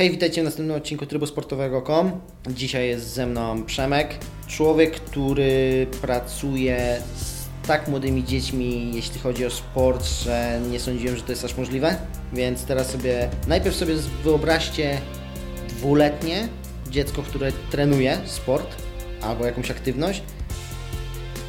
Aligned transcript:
Hej, 0.00 0.10
witajcie 0.10 0.40
w 0.40 0.44
następnym 0.44 0.76
odcinku 0.76 1.06
Trybu 1.06 1.26
Sportowego.com. 1.26 2.20
Dzisiaj 2.48 2.88
jest 2.88 3.08
ze 3.14 3.26
mną 3.26 3.64
Przemek, 3.64 4.14
człowiek, 4.46 5.00
który 5.00 5.86
pracuje 6.00 7.02
z 7.16 7.66
tak 7.66 7.88
młodymi 7.88 8.24
dziećmi, 8.24 8.94
jeśli 8.94 9.20
chodzi 9.20 9.46
o 9.46 9.50
sport, 9.50 10.04
że 10.04 10.60
nie 10.70 10.80
sądziłem, 10.80 11.16
że 11.16 11.22
to 11.22 11.32
jest 11.32 11.44
aż 11.44 11.56
możliwe. 11.56 11.96
Więc 12.32 12.64
teraz 12.64 12.90
sobie, 12.90 13.30
najpierw 13.48 13.76
sobie 13.76 13.94
wyobraźcie 14.24 15.00
dwuletnie 15.68 16.48
dziecko, 16.90 17.22
które 17.22 17.52
trenuje 17.70 18.18
sport 18.26 18.76
albo 19.22 19.44
jakąś 19.44 19.70
aktywność. 19.70 20.22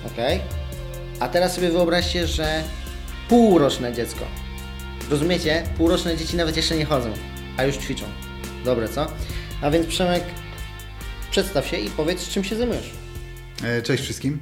Ok. 0.05 0.41
A 1.19 1.27
teraz 1.27 1.53
sobie 1.53 1.69
wyobraźcie, 1.69 2.27
że 2.27 2.63
półroczne 3.29 3.93
dziecko. 3.93 4.25
Rozumiecie? 5.09 5.63
Półroczne 5.77 6.17
dzieci 6.17 6.37
nawet 6.37 6.57
jeszcze 6.57 6.77
nie 6.77 6.85
chodzą, 6.85 7.13
a 7.57 7.63
już 7.63 7.77
ćwiczą. 7.77 8.30
Dobre, 8.65 8.89
co? 8.89 9.07
A 9.61 9.71
więc 9.71 9.87
Przemek, 9.87 10.23
przedstaw 11.31 11.67
się 11.67 11.77
i 11.77 11.89
powiedz, 11.89 12.29
czym 12.29 12.43
się 12.43 12.55
zajmujesz. 12.55 12.91
E, 13.63 13.81
cześć 13.81 14.03
wszystkim. 14.03 14.39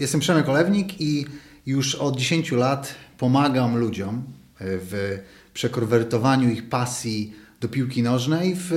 Jestem 0.00 0.20
Przemek 0.20 0.48
Olewnik 0.48 1.00
i 1.00 1.26
już 1.66 1.94
od 1.94 2.16
10 2.16 2.52
lat 2.52 2.94
pomagam 3.18 3.76
ludziom 3.76 4.16
e, 4.16 4.22
w 4.58 5.18
przekonwertowaniu 5.54 6.50
ich 6.50 6.68
pasji 6.68 7.32
do 7.60 7.68
piłki 7.68 8.02
nożnej 8.02 8.54
w 8.56 8.72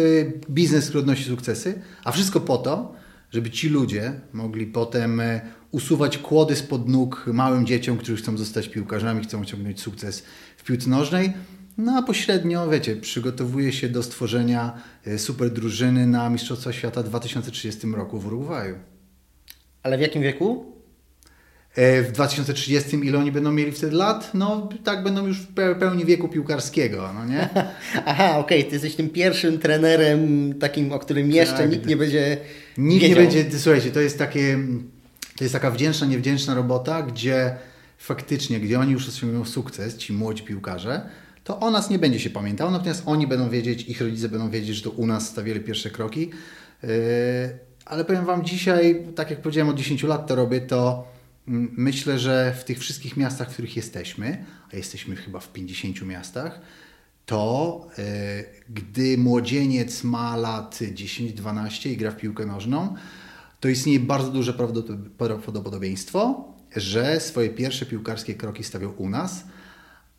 biznes, 0.50 0.86
który 0.86 1.00
odnosi 1.00 1.23
sukcesy, 1.23 1.81
a 2.03 2.12
wszystko 2.12 2.40
po 2.40 2.58
to, 2.58 2.95
żeby 3.31 3.52
ci 3.52 3.70
ludzie 3.70 4.14
mogli 4.34 4.66
potem 4.66 5.20
e, 5.20 5.42
usuwać 5.72 6.17
kłody 6.17 6.56
spod 6.56 6.88
nóg 6.88 7.26
małym 7.34 7.66
dzieciom, 7.66 7.98
którzy 7.98 8.16
chcą 8.16 8.38
zostać 8.38 8.70
piłkarzami, 8.70 9.23
chcą 9.23 9.42
osiągnąć 9.42 9.81
sukces 9.81 10.23
w 10.58 10.64
piłce 10.64 10.90
nożnej, 10.90 11.34
no 11.80 11.98
a 11.98 12.02
pośrednio, 12.02 12.70
wiecie, 12.70 12.96
przygotowuje 12.96 13.74
się 13.74 13.90
do 13.90 14.04
stworzenia 14.04 14.82
e, 15.06 15.20
super 15.20 15.50
drużyny 15.50 16.08
na 16.08 16.30
Mistrzostwa 16.30 16.74
Świata 16.74 17.04
w 17.04 17.06
2030 17.06 17.88
roku 17.88 18.20
w 18.20 18.26
Urugwaju. 18.26 18.76
Ale 19.84 19.98
w 19.98 20.02
jakim 20.02 20.22
wieku? 20.22 20.66
E, 21.76 22.03
w 22.03 22.12
2030 22.12 22.95
ile 23.03 23.20
oni 23.20 23.31
będą 23.31 23.52
mieli 23.52 23.72
wtedy 23.72 23.95
lat? 23.95 24.31
No 24.34 24.70
tak 24.84 25.03
będą 25.03 25.28
już 25.28 25.38
w 25.40 25.53
pełni 25.80 26.06
wieku 26.06 26.28
piłkarskiego, 26.28 27.09
no 27.14 27.26
nie? 27.26 27.50
Aha, 28.06 28.38
okej, 28.38 28.59
okay. 28.59 28.64
ty 28.64 28.75
jesteś 28.75 28.96
tym 28.96 29.09
pierwszym 29.09 29.59
trenerem 29.59 30.53
takim, 30.59 30.92
o 30.92 31.00
którym 31.00 31.31
jeszcze 31.31 31.58
tak. 31.58 31.72
nikt 31.72 31.86
nie 31.86 31.98
będzie 31.98 32.38
Nikt 32.78 33.02
wiedział. 33.02 33.23
nie 33.23 33.28
będzie, 33.28 33.59
słuchajcie, 33.59 33.92
to 33.92 34.00
jest 34.00 34.18
takie, 34.18 34.59
to 35.38 35.44
jest 35.44 35.53
taka 35.53 35.72
wdzięczna, 35.72 36.08
niewdzięczna 36.08 36.56
robota, 36.56 37.02
gdzie 37.02 37.56
faktycznie, 37.98 38.59
gdzie 38.59 38.80
oni 38.80 38.92
już 38.92 39.08
osiągną 39.09 39.46
sukces, 39.46 39.98
ci 39.98 40.14
młodzi 40.14 40.44
piłkarze, 40.44 41.02
to 41.50 41.59
o 41.59 41.72
nas 41.72 41.89
nie 41.89 42.00
będzie 42.00 42.19
się 42.19 42.30
pamiętał, 42.30 42.72
natomiast 42.72 43.03
oni 43.05 43.28
będą 43.28 43.50
wiedzieć, 43.50 43.83
ich 43.83 44.02
rodzice 44.02 44.30
będą 44.30 44.50
wiedzieć, 44.50 44.75
że 44.75 44.83
to 44.83 44.89
u 44.89 45.08
nas 45.08 45.28
stawiali 45.28 45.59
pierwsze 45.59 45.89
kroki. 45.89 46.30
Yy, 46.83 46.89
ale 47.86 48.06
powiem 48.06 48.25
Wam 48.25 48.45
dzisiaj, 48.45 49.06
tak 49.16 49.30
jak 49.30 49.41
powiedziałem, 49.41 49.69
od 49.69 49.78
10 49.78 50.03
lat 50.03 50.28
to 50.28 50.36
robię, 50.36 50.61
to 50.61 51.08
mm, 51.47 51.73
myślę, 51.78 52.19
że 52.19 52.56
w 52.59 52.64
tych 52.64 52.80
wszystkich 52.80 53.17
miastach, 53.17 53.50
w 53.50 53.53
których 53.53 53.75
jesteśmy, 53.75 54.45
a 54.73 54.75
jesteśmy 54.75 55.16
chyba 55.16 55.39
w 55.39 55.52
50 55.52 56.02
miastach, 56.02 56.61
to 57.25 57.88
yy, 57.97 58.03
gdy 58.69 59.17
młodzieniec 59.17 60.03
ma 60.03 60.36
lat 60.36 60.80
10-12 60.81 61.89
i 61.89 61.97
gra 61.97 62.11
w 62.11 62.17
piłkę 62.17 62.45
nożną, 62.45 62.95
to 63.59 63.69
istnieje 63.69 64.00
bardzo 64.00 64.31
duże 64.31 64.53
prawdopodobieństwo, 65.17 66.53
że 66.75 67.19
swoje 67.19 67.50
pierwsze 67.50 67.86
piłkarskie 67.86 68.36
kroki 68.36 68.63
stawiał 68.63 68.94
u 68.97 69.09
nas– 69.09 69.44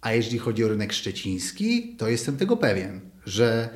a 0.01 0.13
jeżeli 0.13 0.39
chodzi 0.39 0.65
o 0.65 0.69
rynek 0.69 0.93
szczeciński, 0.93 1.97
to 1.97 2.09
jestem 2.09 2.37
tego 2.37 2.57
pewien, 2.57 3.01
że 3.27 3.69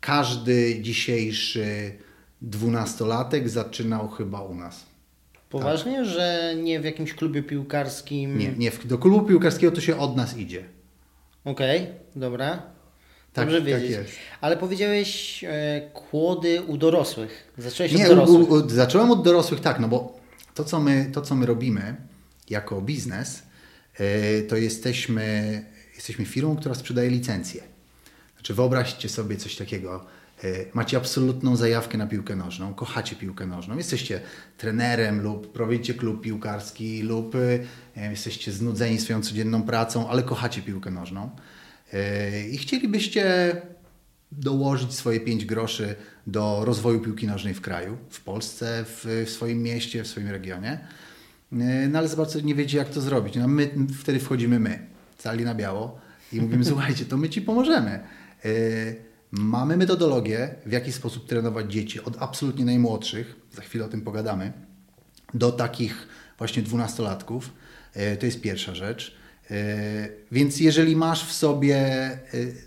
każdy 0.00 0.82
dzisiejszy 0.82 1.92
dwunastolatek 2.42 3.48
zaczynał 3.48 4.08
chyba 4.08 4.40
u 4.40 4.54
nas. 4.54 4.86
Poważnie, 5.50 5.96
tak. 5.96 6.06
że 6.06 6.54
nie 6.62 6.80
w 6.80 6.84
jakimś 6.84 7.14
klubie 7.14 7.42
piłkarskim? 7.42 8.38
Nie, 8.38 8.52
nie 8.52 8.70
do 8.84 8.98
klubu 8.98 9.26
piłkarskiego 9.26 9.72
to 9.72 9.80
się 9.80 9.98
od 9.98 10.16
nas 10.16 10.36
idzie. 10.36 10.64
Okej, 11.44 11.82
okay, 11.82 11.94
dobra. 12.16 12.62
Tak, 13.32 13.44
Dobrze 13.44 13.58
tak 13.58 13.66
wiedzieć. 13.66 13.96
Tak 13.96 14.06
Ale 14.40 14.56
powiedziałeś 14.56 15.44
e, 15.44 15.90
kłody 15.94 16.62
u 16.62 16.76
dorosłych. 16.76 17.52
Zacząłeś 17.58 17.92
nie, 17.92 18.04
od 18.04 18.08
dorosłych. 18.08 18.50
U, 18.50 18.54
u, 18.54 18.68
zacząłem 18.68 19.10
od 19.10 19.22
dorosłych, 19.22 19.60
tak, 19.60 19.80
no 19.80 19.88
bo 19.88 20.20
to 20.54 20.64
co 20.64 20.80
my, 20.80 21.10
to, 21.12 21.22
co 21.22 21.34
my 21.34 21.46
robimy 21.46 21.96
jako 22.50 22.80
biznes, 22.80 23.42
to 24.48 24.56
jesteśmy, 24.56 25.64
jesteśmy 25.94 26.24
firmą, 26.24 26.56
która 26.56 26.74
sprzedaje 26.74 27.10
licencje. 27.10 27.62
Znaczy 28.34 28.54
wyobraźcie 28.54 29.08
sobie 29.08 29.36
coś 29.36 29.56
takiego. 29.56 30.06
E, 30.44 30.48
macie 30.74 30.96
absolutną 30.96 31.56
zajawkę 31.56 31.98
na 31.98 32.06
piłkę 32.06 32.36
nożną, 32.36 32.74
kochacie 32.74 33.16
piłkę 33.16 33.46
nożną, 33.46 33.76
jesteście 33.76 34.20
trenerem 34.58 35.22
lub 35.22 35.52
prowadzicie 35.52 35.94
klub 35.94 36.22
piłkarski 36.22 37.02
lub 37.02 37.34
e, 37.96 38.10
jesteście 38.10 38.52
znudzeni 38.52 38.98
swoją 38.98 39.22
codzienną 39.22 39.62
pracą, 39.62 40.08
ale 40.08 40.22
kochacie 40.22 40.62
piłkę 40.62 40.90
nożną 40.90 41.30
i 42.50 42.58
chcielibyście 42.58 43.56
dołożyć 44.32 44.94
swoje 44.94 45.20
pięć 45.20 45.44
groszy 45.44 45.94
do 46.26 46.64
rozwoju 46.64 47.00
piłki 47.00 47.26
nożnej 47.26 47.54
w 47.54 47.60
kraju, 47.60 47.96
w 48.10 48.20
Polsce, 48.20 48.84
w, 48.84 49.24
w 49.26 49.30
swoim 49.30 49.62
mieście, 49.62 50.04
w 50.04 50.06
swoim 50.06 50.28
regionie 50.28 50.78
E, 50.78 51.05
no 51.52 51.98
ale 51.98 52.08
zobaczcie, 52.08 52.42
nie 52.42 52.54
wiecie 52.54 52.78
jak 52.78 52.88
to 52.88 53.00
zrobić. 53.00 53.36
No 53.36 53.48
my, 53.48 53.70
wtedy 54.00 54.18
wchodzimy 54.18 54.60
my, 54.60 54.86
cali 55.18 55.44
na 55.44 55.54
biało 55.54 56.00
i 56.32 56.40
mówimy, 56.40 56.64
słuchajcie, 56.74 57.04
to 57.04 57.16
my 57.16 57.28
Ci 57.28 57.42
pomożemy. 57.42 57.90
E, 57.90 58.48
mamy 59.30 59.76
metodologię, 59.76 60.54
w 60.66 60.72
jaki 60.72 60.92
sposób 60.92 61.28
trenować 61.28 61.72
dzieci 61.72 62.04
od 62.04 62.22
absolutnie 62.22 62.64
najmłodszych, 62.64 63.36
za 63.52 63.62
chwilę 63.62 63.84
o 63.84 63.88
tym 63.88 64.00
pogadamy, 64.00 64.52
do 65.34 65.52
takich 65.52 66.08
właśnie 66.38 66.62
dwunastolatków. 66.62 67.52
E, 67.94 68.16
to 68.16 68.26
jest 68.26 68.40
pierwsza 68.40 68.74
rzecz. 68.74 69.16
Więc 70.32 70.60
jeżeli 70.60 70.96
masz 70.96 71.26
w 71.26 71.32
sobie 71.32 72.10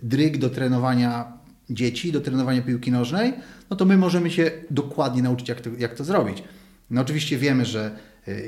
dryg 0.04 0.38
do 0.38 0.50
trenowania 0.50 1.38
dzieci, 1.70 2.12
do 2.12 2.22
trenowania 2.22 2.62
piłki 2.62 2.92
nożnej, 2.92 3.34
no 3.70 3.78
to 3.78 3.86
my 3.86 3.98
możemy 3.98 4.32
się 4.32 4.52
dokładnie 4.72 5.22
nauczyć, 5.22 5.50
jak 5.50 5.62
to, 5.62 5.70
jak 5.78 5.96
to 5.96 6.04
zrobić. 6.04 6.44
No 6.90 7.02
oczywiście 7.02 7.38
wiemy, 7.38 7.66
że 7.66 7.92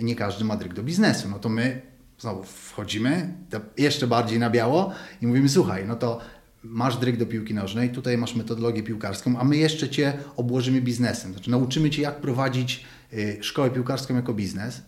nie 0.01 0.15
każdy 0.15 0.45
ma 0.45 0.57
dryg 0.57 0.73
do 0.73 0.83
biznesu. 0.83 1.29
No 1.29 1.39
to 1.39 1.49
my 1.49 1.81
znowu 2.19 2.43
wchodzimy 2.43 3.33
jeszcze 3.77 4.07
bardziej 4.07 4.39
na 4.39 4.49
biało 4.49 4.91
i 5.21 5.27
mówimy, 5.27 5.49
słuchaj, 5.49 5.87
no 5.87 5.95
to 5.95 6.19
masz 6.63 6.97
dryg 6.97 7.17
do 7.17 7.25
piłki 7.25 7.53
nożnej, 7.53 7.89
tutaj 7.89 8.17
masz 8.17 8.35
metodologię 8.35 8.83
piłkarską, 8.83 9.39
a 9.39 9.43
my 9.43 9.57
jeszcze 9.57 9.89
Cię 9.89 10.13
obłożymy 10.35 10.81
biznesem. 10.81 11.33
Znaczy 11.33 11.51
nauczymy 11.51 11.89
Cię, 11.89 12.01
jak 12.01 12.21
prowadzić 12.21 12.85
y, 13.13 13.37
szkołę 13.41 13.69
piłkarską 13.69 14.15
jako 14.15 14.33
biznes. 14.33 14.81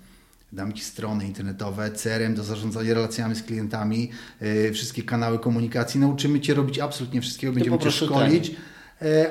Damy 0.51 0.73
Ci 0.73 0.83
strony 0.83 1.25
internetowe, 1.25 1.91
CRM 1.91 2.35
do 2.35 2.43
zarządzania 2.43 2.93
relacjami 2.93 3.35
z 3.35 3.43
klientami, 3.43 4.09
y, 4.41 4.71
wszystkie 4.73 5.03
kanały 5.03 5.39
komunikacji. 5.39 5.99
Nauczymy 5.99 6.39
Cię 6.39 6.53
robić 6.53 6.79
absolutnie 6.79 7.21
wszystkiego, 7.21 7.53
będziemy 7.53 7.79
Cię 7.79 7.91
szkolić. 7.91 8.55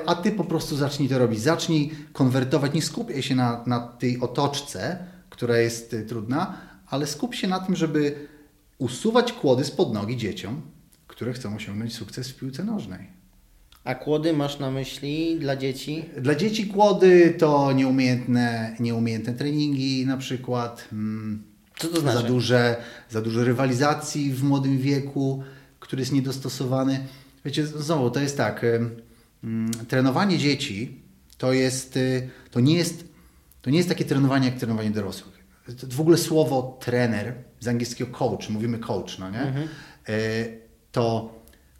A 0.05 0.15
ty 0.15 0.31
po 0.31 0.43
prostu 0.43 0.75
zacznij 0.75 1.09
to 1.09 1.19
robić. 1.19 1.41
Zacznij 1.41 1.91
konwertować, 2.13 2.73
nie 2.73 2.81
skupiaj 2.81 3.23
się 3.23 3.35
na, 3.35 3.63
na 3.67 3.79
tej 3.79 4.19
otoczce, 4.19 4.97
która 5.33 5.57
jest 5.57 5.93
y, 5.93 6.05
trudna, 6.05 6.57
ale 6.87 7.07
skup 7.07 7.35
się 7.35 7.47
na 7.47 7.59
tym, 7.59 7.75
żeby 7.75 8.27
usuwać 8.77 9.33
kłody 9.33 9.63
spod 9.63 9.93
nogi 9.93 10.17
dzieciom, 10.17 10.61
które 11.07 11.33
chcą 11.33 11.55
osiągnąć 11.55 11.95
sukces 11.95 12.29
w 12.29 12.35
piłce 12.35 12.63
nożnej. 12.63 13.07
A 13.83 13.95
kłody 13.95 14.33
masz 14.33 14.59
na 14.59 14.71
myśli 14.71 15.39
dla 15.39 15.55
dzieci? 15.55 16.05
Dla 16.21 16.35
dzieci 16.35 16.67
kłody 16.67 17.35
to 17.37 17.71
nieumiejętne, 17.71 18.75
nieumiejętne 18.79 19.33
treningi 19.33 20.05
na 20.05 20.17
przykład. 20.17 20.87
Mm, 20.91 21.43
Co 21.77 21.87
to 21.87 21.99
znaczy? 21.99 22.17
Za 22.17 22.23
duże, 22.23 22.75
za 23.09 23.21
dużo 23.21 23.43
rywalizacji 23.43 24.31
w 24.33 24.43
młodym 24.43 24.77
wieku, 24.77 25.43
który 25.79 26.01
jest 26.01 26.11
niedostosowany. 26.11 27.07
Wiecie, 27.45 27.67
znowu 27.67 28.11
to 28.11 28.19
jest 28.19 28.37
tak, 28.37 28.65
mm, 29.43 29.71
trenowanie 29.87 30.37
dzieci 30.37 30.99
to 31.37 31.53
jest, 31.53 31.97
y, 31.97 32.29
to 32.51 32.59
nie 32.59 32.75
jest 32.75 33.13
to 33.63 33.69
nie 33.69 33.77
jest 33.77 33.89
takie 33.89 34.05
trenowanie 34.05 34.49
jak 34.49 34.57
trenowanie 34.57 34.91
dorosłych. 34.91 35.32
W 35.67 36.01
ogóle 36.01 36.17
słowo 36.17 36.77
trener, 36.81 37.33
z 37.59 37.67
angielskiego 37.67 38.11
coach, 38.11 38.49
mówimy 38.49 38.79
coach, 38.79 39.19
no 39.19 39.29
nie? 39.29 39.41
Mhm. 39.41 39.67
E, 40.07 40.11
to 40.91 41.33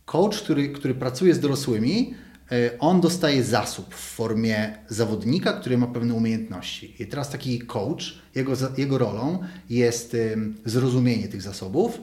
coach, 0.06 0.38
który, 0.38 0.70
który 0.70 0.96
pracuje 0.96 1.36
z 1.36 1.40
dorosłymi, 1.40 2.14
e, 2.52 2.80
on 2.80 3.02
dostaje 3.02 3.44
zasób 3.44 3.96
w 3.96 4.00
formie 4.16 4.78
zawodnika, 4.88 5.54
który 5.54 5.78
ma 5.78 5.88
pewne 5.88 6.14
umiejętności. 6.14 6.96
I 7.00 7.08
teraz 7.08 7.30
taki 7.30 7.60
coach, 7.60 8.04
jego, 8.36 8.54
jego 8.78 8.98
rolą 8.98 9.40
jest 9.70 10.18
zrozumienie 10.66 11.28
tych 11.28 11.42
zasobów, 11.42 12.00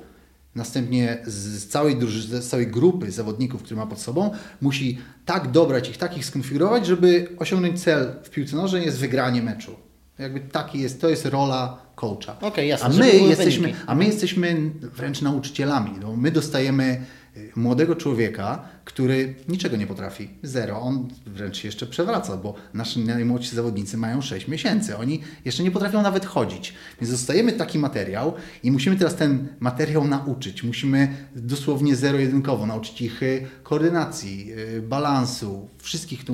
Następnie 0.55 1.19
z 1.27 1.67
całej, 1.67 1.97
z 2.25 2.49
całej 2.49 2.67
grupy 2.67 3.11
zawodników, 3.13 3.63
które 3.63 3.77
ma 3.77 3.87
pod 3.87 4.01
sobą, 4.01 4.31
musi 4.61 4.99
tak 5.25 5.51
dobrać 5.51 5.89
ich, 5.89 5.99
tak 5.99 6.17
ich 6.17 6.25
skonfigurować, 6.25 6.87
żeby 6.87 7.29
osiągnąć 7.39 7.83
cel 7.83 8.13
w 8.23 8.31
piłce 8.31 8.57
nożnej 8.57 8.85
jest 8.85 8.99
wygranie 8.99 9.43
meczu. 9.43 9.77
Jakby 10.21 10.41
taki 10.41 10.81
jest, 10.81 11.01
to 11.01 11.09
jest 11.09 11.27
rola 11.27 11.79
coacha. 11.95 12.41
Okay, 12.41 12.67
jasne, 12.67 12.87
a, 12.87 12.89
my 12.89 13.17
jesteśmy, 13.17 13.75
a 13.87 13.95
my 13.95 14.05
jesteśmy 14.05 14.71
wręcz 14.81 15.23
nauczycielami. 15.23 15.91
No, 16.01 16.17
my 16.17 16.31
dostajemy 16.31 17.05
y, 17.37 17.53
młodego 17.57 17.97
człowieka, 17.97 18.69
który 18.85 19.35
niczego 19.49 19.77
nie 19.77 19.87
potrafi. 19.87 20.31
Zero. 20.43 20.81
On 20.81 21.09
wręcz 21.27 21.57
się 21.57 21.69
jeszcze 21.69 21.87
przewraca, 21.87 22.37
bo 22.37 22.55
nasi 22.75 23.01
najmłodsi 23.01 23.57
zawodnicy 23.57 23.97
mają 23.97 24.23
6 24.23 24.49
miesięcy. 24.49 24.97
Oni 24.97 25.21
jeszcze 25.45 25.63
nie 25.63 25.71
potrafią 25.71 26.03
nawet 26.03 26.27
chodzić. 26.27 26.75
Więc 27.01 27.13
dostajemy 27.13 27.53
taki 27.53 27.79
materiał 27.79 28.35
i 28.63 28.71
musimy 28.71 28.97
teraz 28.97 29.15
ten 29.15 29.49
materiał 29.61 30.09
nauczyć. 30.09 30.63
Musimy 30.63 31.15
dosłownie 31.37 31.97
zero-jedynkowo 31.97 32.67
nauczyć 32.67 33.03
ich 33.03 33.23
y, 33.23 33.47
koordynacji, 33.63 34.53
y, 34.77 34.83
balansu, 34.83 35.69
wszystkich 35.79 36.25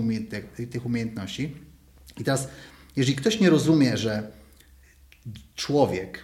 tych 0.71 0.87
umiejętności. 0.87 1.57
I 2.21 2.25
teraz, 2.25 2.49
jeżeli 2.97 3.17
ktoś 3.17 3.41
nie 3.41 3.51
rozumie, 3.51 3.97
że 3.97 4.31
człowiek 5.55 6.19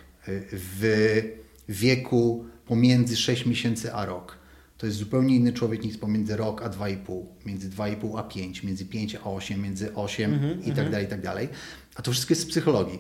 w 0.52 1.22
wieku 1.69 2.44
pomiędzy 2.66 3.16
6 3.16 3.46
miesięcy 3.46 3.92
a 3.92 4.06
rok. 4.06 4.42
To 4.78 4.86
jest 4.86 4.98
zupełnie 4.98 5.36
inny 5.36 5.52
człowiek 5.52 5.84
niż 5.84 5.96
pomiędzy 5.96 6.36
rok 6.36 6.62
a 6.62 6.70
2,5, 6.70 7.24
między 7.46 7.70
2,5 7.70 8.19
a 8.19 8.22
5, 8.22 8.62
między 8.62 8.84
5 8.84 9.14
a 9.14 9.24
8, 9.24 9.62
między 9.62 9.94
8 9.94 10.34
mm 10.34 10.40
-hmm, 10.40 10.60
i 10.60 10.60
tak 10.60 10.69
mhm. 10.69 10.90
dalej, 10.90 11.06
i 11.06 11.10
tak 11.10 11.22
dalej. 11.22 11.48
A 11.94 12.02
to 12.02 12.12
wszystko 12.12 12.32
jest 12.32 12.42
z 12.42 12.46
psychologii. 12.46 12.98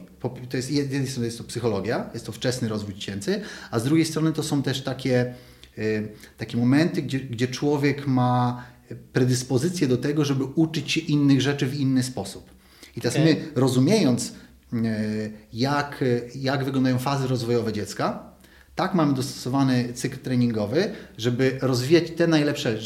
To 0.48 0.56
jest, 0.56 0.68
z 0.68 0.70
jednej 0.70 1.06
strony 1.06 1.26
jest 1.26 1.38
to 1.38 1.44
psychologia, 1.44 2.10
jest 2.14 2.26
to 2.26 2.32
wczesny 2.32 2.68
rozwój 2.68 2.94
dziecięcy, 2.94 3.40
a 3.70 3.78
z 3.78 3.84
drugiej 3.84 4.06
strony 4.06 4.32
to 4.32 4.42
są 4.42 4.62
też 4.62 4.82
takie, 4.82 5.34
y, 5.78 6.08
takie 6.38 6.56
momenty, 6.56 7.02
gdzie, 7.02 7.20
gdzie 7.20 7.48
człowiek 7.48 8.06
ma 8.06 8.64
predyspozycję 9.12 9.88
do 9.88 9.96
tego, 9.96 10.24
żeby 10.24 10.44
uczyć 10.44 10.92
się 10.92 11.00
innych 11.00 11.40
rzeczy 11.40 11.66
w 11.66 11.74
inny 11.74 12.02
sposób. 12.02 12.51
I 12.96 13.00
teraz 13.00 13.16
okay. 13.16 13.24
my 13.24 13.60
rozumiejąc, 13.60 14.32
y, 14.72 15.32
jak, 15.52 16.04
jak 16.34 16.64
wyglądają 16.64 16.98
fazy 16.98 17.28
rozwojowe 17.28 17.72
dziecka, 17.72 18.32
tak 18.74 18.94
mamy 18.94 19.14
dostosowany 19.14 19.92
cykl 19.92 20.18
treningowy, 20.18 20.92
żeby 21.18 21.58
rozwijać 21.62 22.10
te 22.10 22.26
najlepsze, 22.26 22.78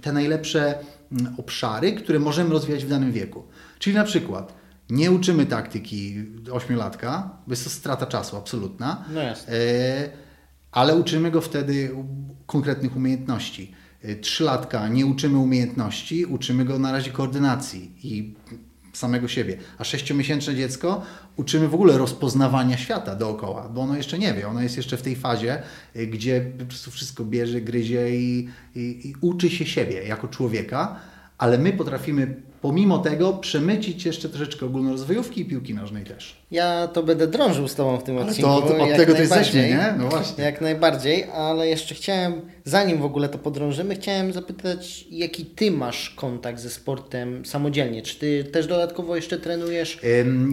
te 0.00 0.12
najlepsze 0.12 0.78
mm, 1.12 1.34
obszary, 1.38 1.92
które 1.92 2.18
możemy 2.18 2.50
rozwijać 2.50 2.84
w 2.84 2.88
danym 2.88 3.12
wieku. 3.12 3.42
Czyli 3.78 3.96
na 3.96 4.04
przykład 4.04 4.54
nie 4.90 5.10
uczymy 5.10 5.46
taktyki 5.46 6.24
ośmiolatka, 6.52 7.30
bo 7.46 7.52
jest 7.52 7.64
to 7.64 7.70
strata 7.70 8.06
czasu 8.06 8.36
absolutna, 8.36 9.04
no 9.14 9.20
jasne. 9.20 9.54
ale 10.72 10.96
uczymy 10.96 11.30
go 11.30 11.40
wtedy 11.40 11.90
konkretnych 12.46 12.96
umiejętności. 12.96 13.72
E, 14.02 14.16
trzylatka 14.16 14.88
nie 14.88 15.06
uczymy 15.06 15.38
umiejętności, 15.38 16.26
uczymy 16.26 16.64
go 16.64 16.78
na 16.78 16.92
razie 16.92 17.10
koordynacji 17.10 17.92
i 18.02 18.34
samego 18.92 19.28
siebie. 19.28 19.56
A 19.78 19.84
sześciomiesięczne 19.84 20.54
dziecko 20.54 21.02
uczymy 21.36 21.68
w 21.68 21.74
ogóle 21.74 21.98
rozpoznawania 21.98 22.76
świata 22.76 23.16
dookoła, 23.16 23.68
bo 23.68 23.80
ono 23.80 23.96
jeszcze 23.96 24.18
nie 24.18 24.34
wie. 24.34 24.48
Ono 24.48 24.62
jest 24.62 24.76
jeszcze 24.76 24.96
w 24.96 25.02
tej 25.02 25.16
fazie, 25.16 25.62
y, 25.96 26.06
gdzie 26.06 26.52
po 26.58 26.64
prostu 26.64 26.90
wszystko 26.90 27.24
bierze, 27.24 27.60
gryzie 27.60 28.16
i, 28.16 28.48
i, 28.74 29.08
i 29.08 29.14
uczy 29.20 29.50
się 29.50 29.66
siebie 29.66 30.02
jako 30.02 30.28
człowieka, 30.28 30.96
ale 31.38 31.58
my 31.58 31.72
potrafimy 31.72 32.42
pomimo 32.62 32.98
tego 32.98 33.32
przemycić 33.32 34.04
jeszcze 34.04 34.28
troszeczkę 34.28 34.66
ogólnorozwojówki 34.66 35.40
i 35.40 35.44
piłki 35.44 35.74
nożnej 35.74 36.04
też. 36.04 36.42
Ja 36.50 36.88
to 36.88 37.02
będę 37.02 37.26
drążył 37.26 37.68
z 37.68 37.74
Tobą 37.74 37.96
w 37.96 38.02
tym 38.02 38.18
ale 38.18 38.26
odcinku. 38.26 38.50
To, 38.50 38.60
to 38.60 38.82
od 38.82 38.96
tego 38.96 39.14
to 39.14 39.20
jesteśmy, 39.20 39.60
nie? 39.68 39.94
No 39.98 40.08
właśnie. 40.08 40.44
Jak 40.44 40.60
najbardziej, 40.60 41.24
ale 41.24 41.68
jeszcze 41.68 41.94
chciałem, 41.94 42.40
zanim 42.64 42.98
w 42.98 43.04
ogóle 43.04 43.28
to 43.28 43.38
podrążymy, 43.38 43.94
chciałem 43.94 44.32
zapytać, 44.32 45.04
jaki 45.10 45.44
Ty 45.44 45.70
masz 45.70 46.10
kontakt 46.10 46.60
ze 46.60 46.70
sportem 46.70 47.46
samodzielnie? 47.46 48.02
Czy 48.02 48.18
Ty 48.18 48.44
też 48.44 48.66
dodatkowo 48.66 49.16
jeszcze 49.16 49.38
trenujesz? 49.38 50.00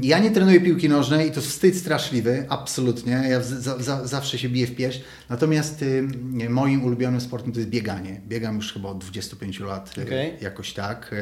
Ja 0.03 0.19
nie 0.19 0.31
trenuję 0.31 0.61
piłki 0.61 0.89
nożnej 0.89 1.27
i 1.27 1.31
to 1.31 1.41
wstyd 1.41 1.75
straszliwy, 1.75 2.45
absolutnie. 2.49 3.23
Ja 3.29 3.41
za, 3.41 3.77
za, 3.77 4.07
zawsze 4.07 4.37
się 4.37 4.49
biję 4.49 4.67
w 4.67 4.75
pierś. 4.75 5.01
Natomiast 5.29 5.85
moim 6.49 6.85
ulubionym 6.85 7.21
sportem 7.21 7.51
to 7.51 7.59
jest 7.59 7.69
bieganie. 7.69 8.21
Biegam 8.27 8.55
już 8.55 8.73
chyba 8.73 8.89
od 8.89 8.97
25 8.97 9.59
lat, 9.59 9.95
okay. 10.05 10.31
jakoś 10.41 10.73
tak. 10.73 11.15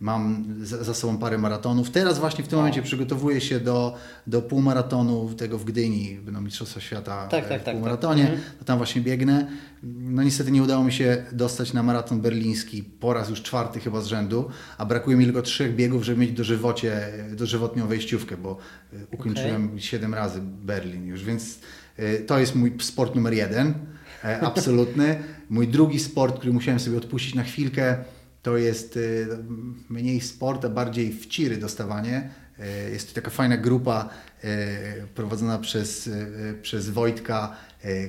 Mam 0.00 0.54
za, 0.62 0.94
sobą 0.94 1.18
parę 1.18 1.38
maratonów. 1.38 1.90
Teraz 1.90 2.18
właśnie 2.18 2.44
w 2.44 2.48
tym 2.48 2.58
momencie 2.58 2.82
przygotowuję 2.82 3.40
się 3.40 3.60
do, 3.60 3.94
do 4.26 4.42
półmaratonu 4.42 5.34
tego 5.34 5.58
w 5.58 5.64
Gdyni, 5.64 6.18
będą 6.22 6.40
Mistrzostwa 6.40 6.80
Świata 6.80 7.26
tak, 7.26 7.48
tak, 7.48 7.60
w 7.60 7.64
tak, 7.64 7.74
półmaratonie. 7.74 8.26
Tak, 8.26 8.58
To 8.58 8.64
tam 8.64 8.78
właśnie 8.78 9.00
biegnę. 9.02 9.46
No 9.82 10.22
niestety 10.22 10.50
nie 10.50 10.62
udało 10.62 10.84
mi 10.84 10.92
się 10.92 11.24
dostać 11.32 11.72
na 11.72 11.82
maraton 11.82 12.20
berliński 12.20 12.82
po 12.82 13.12
raz 13.12 13.30
już 13.30 13.42
czwarty 13.42 13.80
chyba 13.80 14.00
z 14.00 14.06
rzędu, 14.06 14.48
a 14.78 14.86
brakuje 14.86 15.16
mi 15.16 15.24
tylko 15.24 15.42
trzech 15.42 15.74
biegów, 15.74 16.04
żeby 16.04 16.20
mieć 16.20 16.32
dożywocie, 16.32 17.08
dożywotnią 17.32 17.86
wejściówkę, 17.86 18.36
bo 18.36 18.56
e, 18.92 18.96
ukończyłem 19.12 19.66
okay. 19.66 19.80
7 19.80 20.14
razy 20.14 20.40
Berlin 20.42 21.06
już, 21.06 21.24
więc 21.24 21.58
e, 21.96 22.18
to 22.18 22.38
jest 22.38 22.54
mój 22.54 22.72
sport 22.80 23.14
numer 23.14 23.34
jeden, 23.34 23.74
e, 24.24 24.40
absolutny. 24.40 25.18
Mój 25.50 25.68
drugi 25.68 25.98
sport, 25.98 26.38
który 26.38 26.52
musiałem 26.52 26.80
sobie 26.80 26.98
odpuścić 26.98 27.34
na 27.34 27.42
chwilkę, 27.42 27.96
to 28.42 28.56
jest 28.56 28.96
y, 28.96 29.28
mniej 29.88 30.20
sport, 30.20 30.64
a 30.64 30.68
bardziej 30.68 31.12
wciry 31.12 31.56
dostawanie. 31.56 32.30
Y, 32.88 32.90
jest 32.90 33.08
to 33.08 33.14
taka 33.14 33.30
fajna 33.30 33.56
grupa 33.56 34.08
y, 34.44 34.48
prowadzona 35.14 35.58
przez, 35.58 36.10
przez 36.62 36.90
Wojtka 36.90 37.56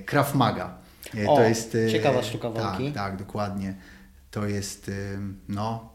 Krav 0.05 0.35
Maga. 0.35 0.77
O, 1.27 1.35
to 1.35 1.43
jest 1.43 1.77
ciekawa 1.91 2.23
sztuka 2.23 2.49
walki. 2.49 2.85
Tak, 2.85 2.93
tak, 2.93 3.17
dokładnie. 3.17 3.75
To 4.31 4.47
jest, 4.47 4.91
no, 5.49 5.89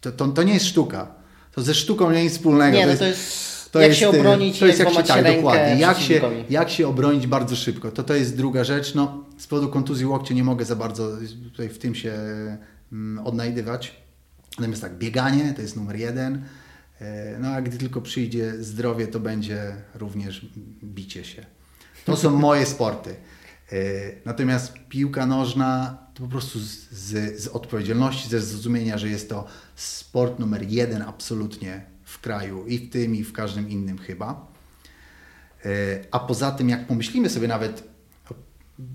to, 0.00 0.12
to, 0.12 0.28
to 0.28 0.42
nie 0.42 0.54
jest 0.54 0.66
sztuka. 0.66 1.14
To 1.52 1.62
ze 1.62 1.74
sztuką 1.74 2.10
nie 2.10 2.16
ma 2.16 2.22
nic 2.22 2.32
wspólnego. 2.32 2.76
Nie, 2.76 2.86
no 2.86 2.96
to 2.96 3.04
jest, 3.04 3.72
to 3.72 3.80
jak 3.80 3.88
jest, 3.88 4.00
się 4.00 4.08
obronić, 4.08 4.58
to 4.58 4.66
jest 4.66 4.78
jak 4.78 4.90
się, 4.90 5.02
tak, 5.02 5.36
dokładnie. 5.36 5.80
Jak 5.80 5.98
się, 5.98 6.20
jak 6.50 6.70
się 6.70 6.88
obronić 6.88 7.26
bardzo 7.26 7.56
szybko. 7.56 7.90
To 7.90 8.02
to 8.02 8.14
jest 8.14 8.36
druga 8.36 8.64
rzecz. 8.64 8.94
No, 8.94 9.24
z 9.38 9.46
powodu 9.46 9.68
kontuzji 9.68 10.06
łokcia 10.06 10.34
nie 10.34 10.44
mogę 10.44 10.64
za 10.64 10.76
bardzo 10.76 11.16
tutaj 11.44 11.68
w 11.68 11.78
tym 11.78 11.94
się 11.94 12.12
odnajdywać. 13.24 13.96
Natomiast 14.58 14.82
tak, 14.82 14.98
bieganie 14.98 15.54
to 15.54 15.62
jest 15.62 15.76
numer 15.76 15.96
jeden. 15.96 16.44
E, 17.00 17.38
no 17.38 17.48
a 17.48 17.62
gdy 17.62 17.78
tylko 17.78 18.00
przyjdzie 18.00 18.64
zdrowie, 18.64 19.06
to 19.06 19.20
będzie 19.20 19.76
również 19.94 20.46
bicie 20.84 21.24
się. 21.24 21.46
To 22.04 22.16
są 22.16 22.30
moje 22.48 22.66
sporty. 22.66 23.10
E, 23.72 23.76
natomiast 24.24 24.74
piłka 24.88 25.26
nożna 25.26 25.98
to 26.14 26.22
po 26.22 26.28
prostu 26.28 26.58
z, 26.58 26.90
z, 26.90 27.40
z 27.42 27.48
odpowiedzialności, 27.48 28.28
ze 28.28 28.40
zrozumienia, 28.40 28.98
że 28.98 29.08
jest 29.08 29.28
to 29.28 29.46
sport 29.76 30.38
numer 30.38 30.62
jeden 30.62 31.02
absolutnie 31.02 31.82
w 32.04 32.20
kraju 32.20 32.66
i 32.66 32.78
w 32.78 32.90
tym 32.90 33.14
i 33.14 33.24
w 33.24 33.32
każdym 33.32 33.70
innym 33.70 33.98
chyba. 33.98 34.46
E, 35.64 35.68
a 36.10 36.18
poza 36.18 36.50
tym, 36.50 36.68
jak 36.68 36.86
pomyślimy 36.86 37.28
sobie 37.28 37.48
nawet, 37.48 37.89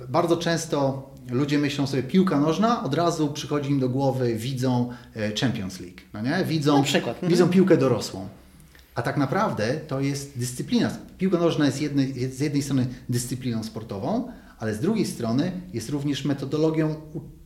bardzo 0.10 0.38
często 0.38 1.10
ludzie 1.30 1.58
myślą 1.58 1.88
sobie 1.88 2.04
piłka 2.04 2.40
nożna, 2.40 2.84
od 2.84 2.94
razu 2.94 3.28
przychodzi 3.28 3.72
im 3.72 3.80
do 3.80 3.90
głowy, 3.90 4.36
widzą 4.36 4.90
e, 5.16 5.36
Champions 5.36 5.80
League, 5.80 6.00
no 6.14 6.22
nie? 6.22 6.46
Widzą, 6.46 6.78
mhm. 6.78 7.16
widzą 7.24 7.50
piłkę 7.50 7.78
dorosłą. 7.78 8.28
A 8.96 9.02
tak 9.02 9.18
naprawdę 9.18 9.74
to 9.88 10.00
jest 10.00 10.40
dyscyplina. 10.40 10.98
Piłka 11.18 11.38
nożna 11.38 11.66
jest, 11.66 11.82
jednej, 11.82 12.22
jest 12.22 12.38
z 12.38 12.40
jednej 12.40 12.62
strony 12.62 12.88
dyscypliną 13.10 13.64
sportową, 13.64 14.32
ale 14.60 14.76
z 14.76 14.80
drugiej 14.80 15.06
strony 15.06 15.52
jest 15.74 15.90
również 15.90 16.26
metodologią 16.26 16.96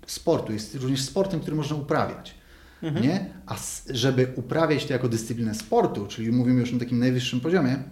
sportu, 0.07 0.53
jest 0.53 0.75
również 0.75 1.01
sportem, 1.01 1.39
który 1.39 1.55
można 1.55 1.75
uprawiać. 1.75 2.35
Mhm. 2.83 3.05
Nie? 3.05 3.25
A 3.45 3.55
żeby 3.89 4.27
uprawiać 4.35 4.85
to 4.85 4.93
jako 4.93 5.09
dyscyplinę 5.09 5.55
sportu, 5.55 6.07
czyli 6.07 6.31
mówimy 6.31 6.59
już 6.59 6.71
na 6.71 6.79
takim 6.79 6.99
najwyższym 6.99 7.39
poziomie, 7.39 7.83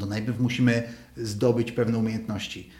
to 0.00 0.06
najpierw 0.06 0.40
musimy 0.40 0.82
zdobyć 1.16 1.72
pewne 1.72 1.98
umiejętności 1.98 2.70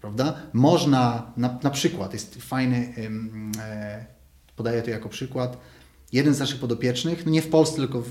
prawda? 0.00 0.42
Można, 0.52 1.32
na, 1.36 1.58
na 1.62 1.70
przykład, 1.70 2.12
jest 2.12 2.42
fajny, 2.42 2.94
e, 3.58 4.06
podaję 4.56 4.82
to 4.82 4.90
jako 4.90 5.08
przykład, 5.08 5.58
jeden 6.12 6.34
z 6.34 6.38
naszych 6.38 6.60
podopiecznych, 6.60 7.26
no 7.26 7.32
nie 7.32 7.42
w 7.42 7.48
Polsce, 7.48 7.76
tylko 7.76 8.00
w, 8.00 8.08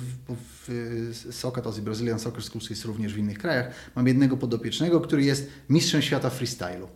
w 0.67 1.27
Sokat 1.31 1.77
i 1.77 1.81
Brazilian 1.81 2.19
Soccer 2.19 2.43
Schools 2.43 2.69
jest 2.69 2.85
również 2.85 3.13
w 3.13 3.17
innych 3.17 3.37
krajach, 3.37 3.73
mam 3.95 4.07
jednego 4.07 4.37
podopiecznego, 4.37 5.01
który 5.01 5.23
jest 5.23 5.49
mistrzem 5.69 6.01
świata 6.01 6.29
freestylu. 6.29 6.87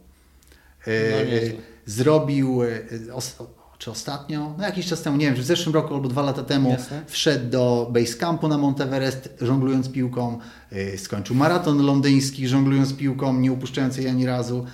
E, 0.87 1.53
no, 1.53 1.59
zrobił 1.85 2.63
e, 2.63 2.67
czy 3.85 3.91
ostatnio, 3.91 4.53
no 4.57 4.63
jakiś 4.63 4.87
czas 4.87 5.01
temu, 5.01 5.17
nie 5.17 5.25
wiem, 5.25 5.35
czy 5.35 5.41
w 5.41 5.45
zeszłym 5.45 5.75
roku 5.75 5.93
albo 5.93 6.09
dwa 6.09 6.21
lata 6.21 6.43
temu 6.43 6.69
Jasne. 6.69 7.01
wszedł 7.07 7.49
do 7.49 7.89
Basecampu 7.91 8.47
na 8.47 8.57
Monteverest 8.57 9.29
żonglując 9.41 9.91
piłką, 9.91 10.39
yy, 10.71 10.97
skończył 10.97 11.35
maraton 11.35 11.85
londyński 11.85 12.47
żonglując 12.47 12.93
piłką, 12.93 13.33
nie 13.33 13.51
upuszczając 13.51 13.97
jej 13.97 14.07
ani 14.07 14.25
razu. 14.25 14.65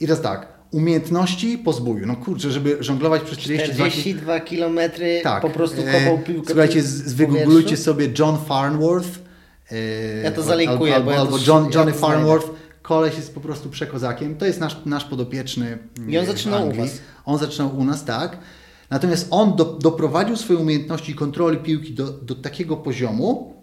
I 0.00 0.06
teraz 0.06 0.22
tak, 0.22 0.48
umiejętności 0.70 1.58
po 1.58 1.72
zbuju. 1.72 2.06
No 2.06 2.16
kurczę, 2.16 2.50
żeby 2.50 2.76
żonglować 2.80 3.22
przez 3.22 3.38
42, 3.38 3.90
42 3.90 4.40
km 4.40 4.78
tak, 5.22 5.42
po 5.42 5.50
prostu 5.50 5.82
e, 5.86 5.92
kopał 5.92 6.18
piłkę. 6.18 6.46
Słuchajcie, 6.46 6.82
wygooglujcie 7.06 7.76
sobie 7.76 8.08
John 8.18 8.38
Farnworth. 8.46 9.18
Yy, 9.70 9.78
ja 10.24 10.30
to 10.30 10.42
zalinkuję. 10.42 10.94
Albo, 10.94 11.10
ja 11.10 11.18
albo 11.18 11.38
John, 11.46 11.70
Johnny 11.74 11.92
ja 11.92 11.98
Farnworth. 11.98 12.50
Koleś 12.84 13.16
jest 13.16 13.34
po 13.34 13.40
prostu 13.40 13.70
przekozakiem. 13.70 14.36
To 14.36 14.46
jest 14.46 14.60
nasz, 14.60 14.76
nasz 14.86 15.04
podopieczny 15.04 15.78
I 16.08 16.18
on 16.18 16.26
zaczynał 16.26 16.68
u 16.68 16.72
Was. 16.72 17.00
On 17.24 17.38
zaczynał 17.38 17.78
u 17.78 17.84
nas, 17.84 18.04
tak. 18.04 18.38
Natomiast 18.90 19.26
on 19.30 19.56
do, 19.56 19.64
doprowadził 19.64 20.36
swoje 20.36 20.58
umiejętności 20.58 21.14
kontroli 21.14 21.58
piłki 21.58 21.94
do, 21.94 22.12
do 22.12 22.34
takiego 22.34 22.76
poziomu, 22.76 23.54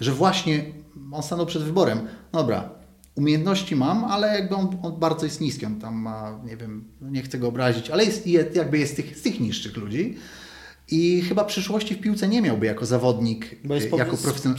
że 0.00 0.12
właśnie 0.12 0.64
on 1.12 1.22
stanął 1.22 1.46
przed 1.46 1.62
wyborem. 1.62 2.00
Dobra, 2.32 2.70
umiejętności 3.14 3.76
mam, 3.76 4.04
ale 4.04 4.38
jakby 4.38 4.54
on, 4.54 4.78
on, 4.82 5.00
bardzo 5.00 5.24
jest 5.24 5.40
niski, 5.40 5.66
on 5.66 5.80
tam 5.80 5.94
ma, 5.94 6.40
nie 6.44 6.56
wiem, 6.56 6.84
nie 7.00 7.22
chcę 7.22 7.38
go 7.38 7.48
obrazić, 7.48 7.90
ale 7.90 8.04
jest, 8.04 8.26
jakby 8.26 8.78
jest 8.78 8.92
z 8.92 8.96
tych, 8.96 9.18
z 9.18 9.22
tych 9.22 9.40
niższych 9.40 9.76
ludzi. 9.76 10.16
I 10.90 11.22
chyba 11.22 11.44
przyszłości 11.44 11.94
w 11.94 12.00
piłce 12.00 12.28
nie 12.28 12.42
miałby 12.42 12.66
jako 12.66 12.86
zawodnik, 12.86 13.52
y, 13.52 13.96
jako 13.96 14.16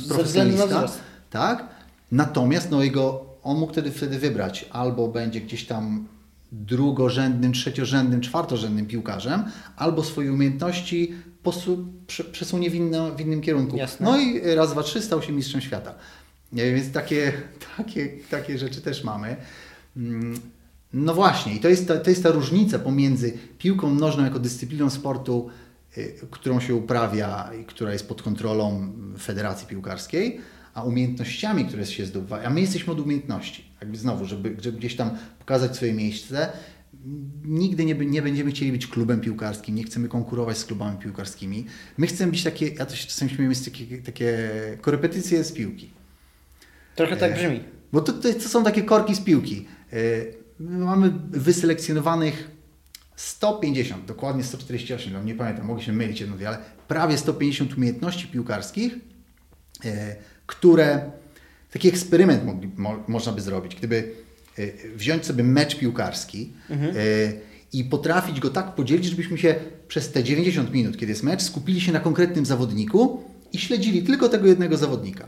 profesjonalista. 0.07 0.85
Tak? 1.29 1.69
Natomiast 2.11 2.71
no 2.71 2.83
jego, 2.83 3.28
on 3.43 3.57
mógł 3.57 3.71
wtedy, 3.71 3.91
wtedy 3.91 4.19
wybrać 4.19 4.65
albo 4.71 5.07
będzie 5.07 5.41
gdzieś 5.41 5.65
tam 5.65 6.07
drugorzędnym, 6.51 7.53
trzeciorzędnym, 7.53 8.21
czwartorzędnym 8.21 8.85
piłkarzem, 8.85 9.43
albo 9.75 10.03
swoje 10.03 10.33
umiejętności 10.33 11.13
posu, 11.43 11.85
przesunie 12.31 12.69
w, 12.69 12.75
inno, 12.75 13.11
w 13.11 13.21
innym 13.21 13.41
kierunku. 13.41 13.77
Jasne. 13.77 14.05
No 14.05 14.17
i 14.17 14.55
raz, 14.55 14.71
dwa, 14.71 14.83
trzy 14.83 15.01
stał 15.01 15.21
się 15.21 15.31
mistrzem 15.31 15.61
świata. 15.61 15.95
Więc 16.53 16.91
takie, 16.91 17.33
takie, 17.77 18.09
takie 18.29 18.57
rzeczy 18.57 18.81
też 18.81 19.03
mamy. 19.03 19.35
Mm, 19.97 20.39
no 20.93 21.13
właśnie, 21.13 21.55
i 21.55 21.59
to 21.59 21.69
jest, 21.69 21.87
ta, 21.87 21.97
to 21.97 22.09
jest 22.09 22.23
ta 22.23 22.31
różnica 22.31 22.79
pomiędzy 22.79 23.37
piłką 23.57 23.95
nożną 23.95 24.23
jako 24.23 24.39
dyscypliną 24.39 24.89
sportu, 24.89 25.49
y, 25.97 26.15
którą 26.31 26.59
się 26.59 26.75
uprawia 26.75 27.49
i 27.61 27.65
która 27.65 27.93
jest 27.93 28.07
pod 28.07 28.21
kontrolą 28.21 28.93
Federacji 29.19 29.67
Piłkarskiej, 29.67 30.41
a 30.73 30.83
umiejętnościami, 30.83 31.65
które 31.65 31.85
się 31.85 32.05
zdobywa. 32.05 32.43
A 32.43 32.49
my 32.49 32.61
jesteśmy 32.61 32.93
od 32.93 32.99
umiejętności. 32.99 33.63
Jakby 33.81 33.97
znowu, 33.97 34.25
żeby, 34.25 34.55
żeby 34.61 34.77
gdzieś 34.77 34.95
tam 34.95 35.09
pokazać 35.39 35.75
swoje 35.75 35.93
miejsce. 35.93 36.49
Nigdy 37.45 37.85
nie, 37.85 37.95
nie 37.95 38.21
będziemy 38.21 38.51
chcieli 38.51 38.71
być 38.71 38.87
klubem 38.87 39.21
piłkarskim, 39.21 39.75
nie 39.75 39.83
chcemy 39.83 40.07
konkurować 40.07 40.57
z 40.57 40.65
klubami 40.65 40.97
piłkarskimi. 40.97 41.65
My 41.97 42.07
chcemy 42.07 42.31
być 42.31 42.43
takie, 42.43 42.67
ja 42.67 42.85
to 42.85 42.95
się 42.95 43.07
czasem 43.07 43.29
śmieję, 43.29 43.51
takie, 43.65 43.97
takie 43.97 44.49
korepetycje 44.81 45.43
z 45.43 45.51
piłki. 45.51 45.89
Trochę 46.95 47.17
tak 47.17 47.31
e, 47.31 47.35
brzmi. 47.35 47.63
Bo 47.93 48.01
to, 48.01 48.13
to, 48.13 48.33
to 48.33 48.49
są 48.49 48.63
takie 48.63 48.83
korki 48.83 49.15
z 49.15 49.19
piłki. 49.19 49.65
E, 49.93 49.97
mamy 50.59 51.13
wyselekcjonowanych 51.29 52.51
150, 53.15 54.05
dokładnie 54.05 54.43
148, 54.43 55.13
no 55.13 55.23
nie 55.23 55.35
pamiętam, 55.35 55.65
mogę 55.65 55.81
się 55.81 55.93
mylić 55.93 56.21
jedno, 56.21 56.35
ale 56.47 56.57
prawie 56.87 57.17
150 57.17 57.77
umiejętności 57.77 58.27
piłkarskich, 58.27 58.95
e, 59.85 60.15
które 60.49 61.11
taki 61.71 61.87
eksperyment 61.87 62.45
mogli, 62.45 62.69
mo, 62.77 63.03
można 63.07 63.31
by 63.31 63.41
zrobić, 63.41 63.75
gdyby 63.75 64.11
wziąć 64.95 65.25
sobie 65.25 65.43
mecz 65.43 65.75
piłkarski 65.75 66.53
mhm. 66.69 66.95
i 67.73 67.83
potrafić 67.83 68.39
go 68.39 68.49
tak 68.49 68.75
podzielić, 68.75 69.05
żebyśmy 69.05 69.37
się 69.37 69.55
przez 69.87 70.11
te 70.11 70.23
90 70.23 70.73
minut, 70.73 70.97
kiedy 70.97 71.11
jest 71.11 71.23
mecz, 71.23 71.41
skupili 71.41 71.81
się 71.81 71.91
na 71.91 71.99
konkretnym 71.99 72.45
zawodniku 72.45 73.23
i 73.53 73.57
śledzili 73.57 74.03
tylko 74.03 74.29
tego 74.29 74.47
jednego 74.47 74.77
zawodnika 74.77 75.27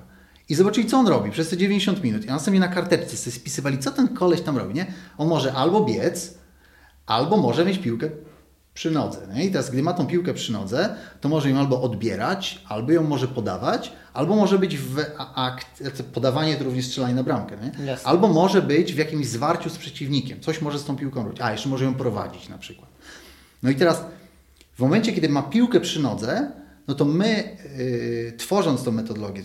i 0.50 0.56
zobaczyli, 0.56 0.88
co 0.88 0.98
on 0.98 1.08
robi 1.08 1.32
przez 1.32 1.50
te 1.50 1.58
90 1.58 2.04
minut. 2.04 2.26
I 2.26 2.28
następnie 2.28 2.60
na 2.60 2.68
karteczce 2.68 3.18
sobie 3.18 3.36
spisywali, 3.36 3.78
co 3.78 3.92
ten 3.92 4.08
koleś 4.08 4.42
tam 4.42 4.58
robi. 4.58 4.74
Nie? 4.74 4.86
On 5.18 5.28
może 5.28 5.54
albo 5.54 5.86
biec, 5.86 6.34
albo 7.06 7.38
może 7.38 7.66
mieć 7.66 7.78
piłkę 7.78 8.10
przy 8.74 8.92
nodze. 8.92 9.28
Nie? 9.34 9.46
I 9.46 9.52
teraz, 9.52 9.70
gdy 9.70 9.84
ma 9.84 9.94
tą 9.94 10.08
piłkę 10.08 10.34
przy 10.34 10.52
nodze, 10.52 10.96
to 11.22 11.30
może 11.30 11.50
ją 11.50 11.60
albo 11.60 11.82
odbierać, 11.82 12.62
albo 12.68 12.92
ją 12.92 13.04
może 13.04 13.28
podawać, 13.28 13.92
albo 14.14 14.36
może 14.36 14.60
być 14.60 14.78
w 14.78 15.00
akt, 15.36 15.84
podawanie 16.14 16.56
to 16.56 16.64
również 16.64 16.86
strzelanie 16.86 17.16
na 17.16 17.24
bramkę. 17.24 17.58
Nie? 17.58 17.72
Albo 18.04 18.28
może 18.28 18.62
być 18.62 18.94
w 18.94 18.98
jakimś 18.98 19.28
zwarciu 19.28 19.70
z 19.70 19.78
przeciwnikiem. 19.78 20.40
Coś 20.42 20.62
może 20.62 20.80
z 20.80 20.86
tą 20.86 20.96
piłką 20.96 21.24
robić. 21.24 21.42
A, 21.42 21.52
jeszcze 21.52 21.70
może 21.70 21.86
ją 21.86 21.94
prowadzić 21.94 22.50
na 22.50 22.58
przykład. 22.58 22.90
No 23.64 23.70
i 23.70 23.76
teraz, 23.76 24.04
w 24.76 24.80
momencie, 24.80 25.14
kiedy 25.14 25.30
ma 25.30 25.44
piłkę 25.44 25.80
przy 25.80 26.00
nodze, 26.00 26.52
no 26.88 26.96
to 26.96 27.06
my, 27.06 27.58
yy, 27.78 28.34
tworząc 28.38 28.84
tą 28.84 28.92
metodologię, 28.92 29.44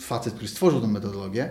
facet, 0.00 0.34
który 0.34 0.48
stworzył 0.48 0.80
tę 0.80 0.86
metodologię, 0.86 1.50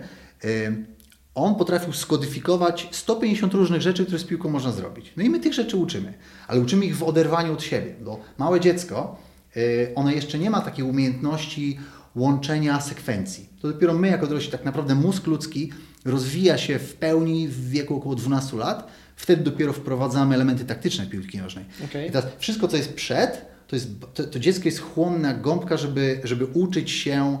on 1.36 1.54
potrafił 1.54 1.92
skodyfikować 1.92 2.88
150 2.90 3.54
różnych 3.54 3.82
rzeczy, 3.82 4.04
które 4.04 4.18
z 4.18 4.24
piłką 4.24 4.50
można 4.50 4.72
zrobić. 4.72 5.12
No 5.16 5.22
i 5.22 5.30
my 5.30 5.40
tych 5.40 5.54
rzeczy 5.54 5.76
uczymy, 5.76 6.14
ale 6.48 6.60
uczymy 6.60 6.86
ich 6.86 6.96
w 6.96 7.02
oderwaniu 7.02 7.52
od 7.52 7.62
siebie, 7.62 7.94
bo 8.00 8.20
małe 8.38 8.60
dziecko, 8.60 9.18
y, 9.56 9.92
ono 9.94 10.10
jeszcze 10.10 10.38
nie 10.38 10.50
ma 10.50 10.60
takiej 10.60 10.84
umiejętności 10.84 11.78
łączenia 12.14 12.80
sekwencji. 12.80 13.48
To 13.62 13.68
dopiero 13.68 13.94
my, 13.94 14.08
jako 14.08 14.26
dorośli, 14.26 14.52
tak 14.52 14.64
naprawdę 14.64 14.94
mózg 14.94 15.26
ludzki 15.26 15.72
rozwija 16.04 16.58
się 16.58 16.78
w 16.78 16.94
pełni 16.94 17.48
w 17.48 17.70
wieku 17.70 17.96
około 17.96 18.14
12 18.14 18.56
lat. 18.56 18.88
Wtedy 19.16 19.42
dopiero 19.42 19.72
wprowadzamy 19.72 20.34
elementy 20.34 20.64
taktyczne 20.64 21.06
piłki 21.06 21.38
nożnej. 21.38 21.64
Okay. 21.84 22.06
I 22.06 22.10
teraz 22.10 22.26
wszystko, 22.38 22.68
co 22.68 22.76
jest 22.76 22.94
przed, 22.94 23.46
to, 23.66 23.76
jest, 23.76 23.88
to, 24.14 24.24
to 24.24 24.38
dziecko 24.38 24.64
jest 24.64 24.80
chłonne 24.80 25.28
jak 25.28 25.40
gąbka, 25.40 25.76
żeby, 25.76 26.20
żeby 26.24 26.46
uczyć 26.46 26.90
się 26.90 27.38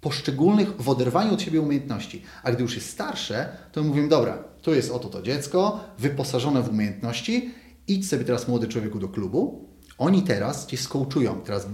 poszczególnych 0.00 0.82
w 0.82 0.88
oderwaniu 0.88 1.34
od 1.34 1.42
siebie 1.42 1.60
umiejętności. 1.60 2.22
A 2.42 2.52
gdy 2.52 2.62
już 2.62 2.74
jest 2.74 2.90
starsze, 2.90 3.48
to 3.72 3.82
mówimy, 3.82 4.08
dobra, 4.08 4.44
tu 4.62 4.74
jest 4.74 4.90
oto 4.90 5.08
to 5.08 5.22
dziecko, 5.22 5.80
wyposażone 5.98 6.62
w 6.62 6.68
umiejętności, 6.68 7.54
idź 7.88 8.08
sobie 8.08 8.24
teraz 8.24 8.48
młody 8.48 8.68
człowieku 8.68 8.98
do 8.98 9.08
klubu, 9.08 9.68
oni 9.98 10.22
teraz 10.22 10.66
Cię 10.66 10.76
skołczują, 10.76 11.40
teraz 11.44 11.66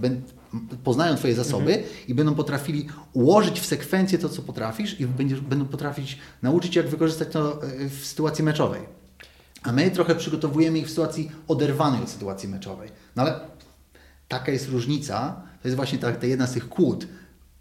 poznają 0.83 1.15
Twoje 1.15 1.35
zasoby 1.35 1.73
mhm. 1.73 1.83
i 2.07 2.15
będą 2.15 2.35
potrafili 2.35 2.87
ułożyć 3.13 3.59
w 3.59 3.65
sekwencję 3.65 4.17
to, 4.17 4.29
co 4.29 4.41
potrafisz 4.41 4.99
i 4.99 5.07
będziesz, 5.07 5.41
będą 5.41 5.65
potrafić 5.65 6.19
nauczyć 6.41 6.75
jak 6.75 6.87
wykorzystać 6.87 7.27
to 7.31 7.63
e, 7.63 7.89
w 7.89 8.05
sytuacji 8.05 8.43
meczowej. 8.43 8.81
A 9.63 9.71
my 9.71 9.91
trochę 9.91 10.15
przygotowujemy 10.15 10.79
ich 10.79 10.85
w 10.85 10.89
sytuacji 10.89 11.31
oderwanej 11.47 12.01
od 12.01 12.09
sytuacji 12.09 12.49
meczowej. 12.49 12.89
No 13.15 13.23
ale 13.23 13.39
taka 14.27 14.51
jest 14.51 14.69
różnica, 14.69 15.41
to 15.61 15.67
jest 15.67 15.75
właśnie 15.75 15.97
ta, 15.97 16.11
ta 16.11 16.27
jedna 16.27 16.47
z 16.47 16.51
tych 16.51 16.69
kłód, 16.69 17.07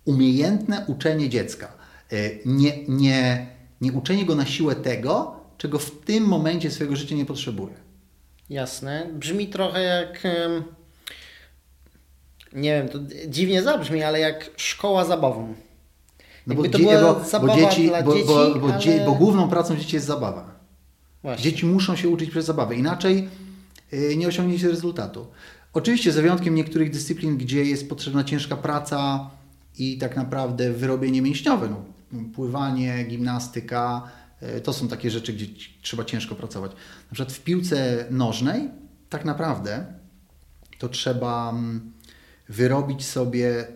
umiejętne 0.04 0.84
uczenie 0.86 1.28
dziecka. 1.28 1.72
E, 2.12 2.16
nie, 2.46 2.72
nie, 2.88 3.46
nie 3.80 3.92
uczenie 3.92 4.24
go 4.26 4.34
na 4.34 4.46
siłę 4.46 4.74
tego, 4.74 5.36
czego 5.58 5.78
w 5.78 5.90
tym 5.90 6.24
momencie 6.24 6.70
swojego 6.70 6.96
życia 6.96 7.14
nie 7.14 7.26
potrzebuje. 7.26 7.74
Jasne. 8.50 9.06
Brzmi 9.12 9.48
trochę 9.48 9.82
jak. 9.82 10.22
Nie 12.52 12.70
wiem, 12.78 12.88
to 12.88 12.98
dziwnie 13.28 13.62
zabrzmi, 13.62 14.02
ale 14.02 14.20
jak 14.20 14.50
szkoła 14.56 15.04
zabawą. 15.04 15.54
No 16.46 16.54
bo, 16.54 16.62
to 16.62 16.78
dzie- 16.78 16.84
bo, 16.84 17.14
bo, 17.40 17.56
dzieci, 17.56 17.90
bo, 18.04 18.14
dzieci, 18.14 18.26
bo, 18.26 18.54
bo, 18.54 18.74
ale... 18.74 19.04
bo, 19.06 19.12
główną 19.12 19.48
pracą 19.48 19.76
dzieci 19.76 19.96
jest 19.96 20.06
zabawa. 20.06 20.54
Właśnie. 21.22 21.44
Dzieci 21.44 21.66
muszą 21.66 21.96
się 21.96 22.08
uczyć 22.08 22.30
przez 22.30 22.44
zabawę, 22.44 22.74
inaczej 22.74 23.28
yy, 23.92 24.16
nie 24.16 24.28
osiągniecie 24.28 24.68
rezultatu. 24.68 25.26
Oczywiście, 25.72 26.12
za 26.12 26.22
wyjątkiem 26.22 26.54
niektórych 26.54 26.90
dyscyplin, 26.90 27.36
gdzie 27.36 27.64
jest 27.64 27.88
potrzebna 27.88 28.24
ciężka 28.24 28.56
praca, 28.56 29.30
i 29.78 29.98
tak 29.98 30.16
naprawdę 30.16 30.72
wyrobienie 30.72 31.22
mięśniowe, 31.22 31.68
no, 31.68 31.84
pływanie, 32.34 33.04
gimnastyka, 33.04 34.10
e, 34.40 34.60
to 34.60 34.72
są 34.72 34.88
takie 34.88 35.10
rzeczy, 35.10 35.32
gdzie 35.32 35.46
trzeba 35.82 36.04
ciężko 36.04 36.34
pracować. 36.34 36.70
Na 37.10 37.14
przykład 37.14 37.32
w 37.32 37.40
piłce 37.40 38.06
nożnej 38.10 38.70
tak 39.08 39.24
naprawdę 39.24 39.86
to 40.78 40.88
trzeba 40.88 41.50
mm, 41.50 41.92
wyrobić 42.48 43.04
sobie 43.04 43.66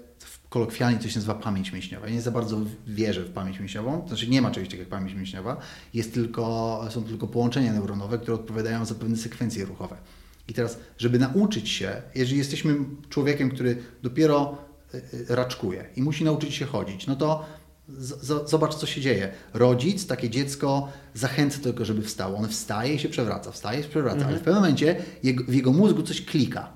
kolokwialnie 0.49 0.99
coś 0.99 1.15
nazywa 1.15 1.35
pamięć 1.35 1.73
mięśniowa. 1.73 2.07
Ja 2.07 2.13
nie 2.13 2.23
za 2.23 2.31
bardzo 2.31 2.61
wierzę 2.87 3.25
w 3.25 3.31
pamięć 3.31 3.61
mięśniową, 3.61 4.03
to 4.03 4.09
znaczy 4.09 4.29
nie 4.29 4.43
ma 4.43 4.51
czegoś 4.51 4.69
takiego 4.69 4.83
jak 4.83 4.89
pamięć 4.89 5.15
mięśniowa, 5.15 5.57
jest 5.95 6.15
tylko, 6.15 6.85
są 6.91 7.05
tylko 7.05 7.27
połączenia 7.27 7.73
neuronowe, 7.73 8.19
które 8.19 8.35
odpowiadają 8.35 8.85
za 8.85 8.95
pewne 8.95 9.17
sekwencje 9.17 9.65
ruchowe. 9.65 9.97
I 10.49 10.55
teraz, 10.55 10.79
żeby 10.99 11.19
nauczyć 11.19 11.69
się, 11.69 12.03
jeżeli 12.15 12.39
jesteśmy 12.39 12.77
człowiekiem, 13.09 13.51
który 13.51 13.83
dopiero 14.03 14.68
raczkuje 15.29 15.85
i 15.97 16.03
musi 16.03 16.25
nauczyć 16.25 16.55
się 16.55 16.67
chodzić, 16.67 17.07
no 17.07 17.17
to 17.17 17.45
z, 17.99 18.51
zobacz, 18.51 18.75
co 18.75 18.87
się 18.87 19.01
dzieje. 19.01 19.33
Rodzic, 19.55 20.07
takie 20.07 20.31
dziecko 20.31 20.89
zachęca 21.15 21.59
tylko, 21.63 21.85
żeby 21.85 22.03
wstało. 22.03 22.39
On 22.39 22.49
wstaje 22.49 22.95
i 22.95 22.99
się 22.99 23.09
przewraca, 23.09 23.53
wstaje 23.53 23.81
i 23.81 23.83
się 23.83 23.89
przewraca, 23.89 24.17
mhm. 24.17 24.31
ale 24.31 24.39
w 24.39 24.43
pewnym 24.43 24.63
momencie 24.63 24.97
jego, 25.23 25.45
w 25.45 25.55
jego 25.55 25.73
mózgu 25.73 26.03
coś 26.03 26.25
klika. 26.25 26.73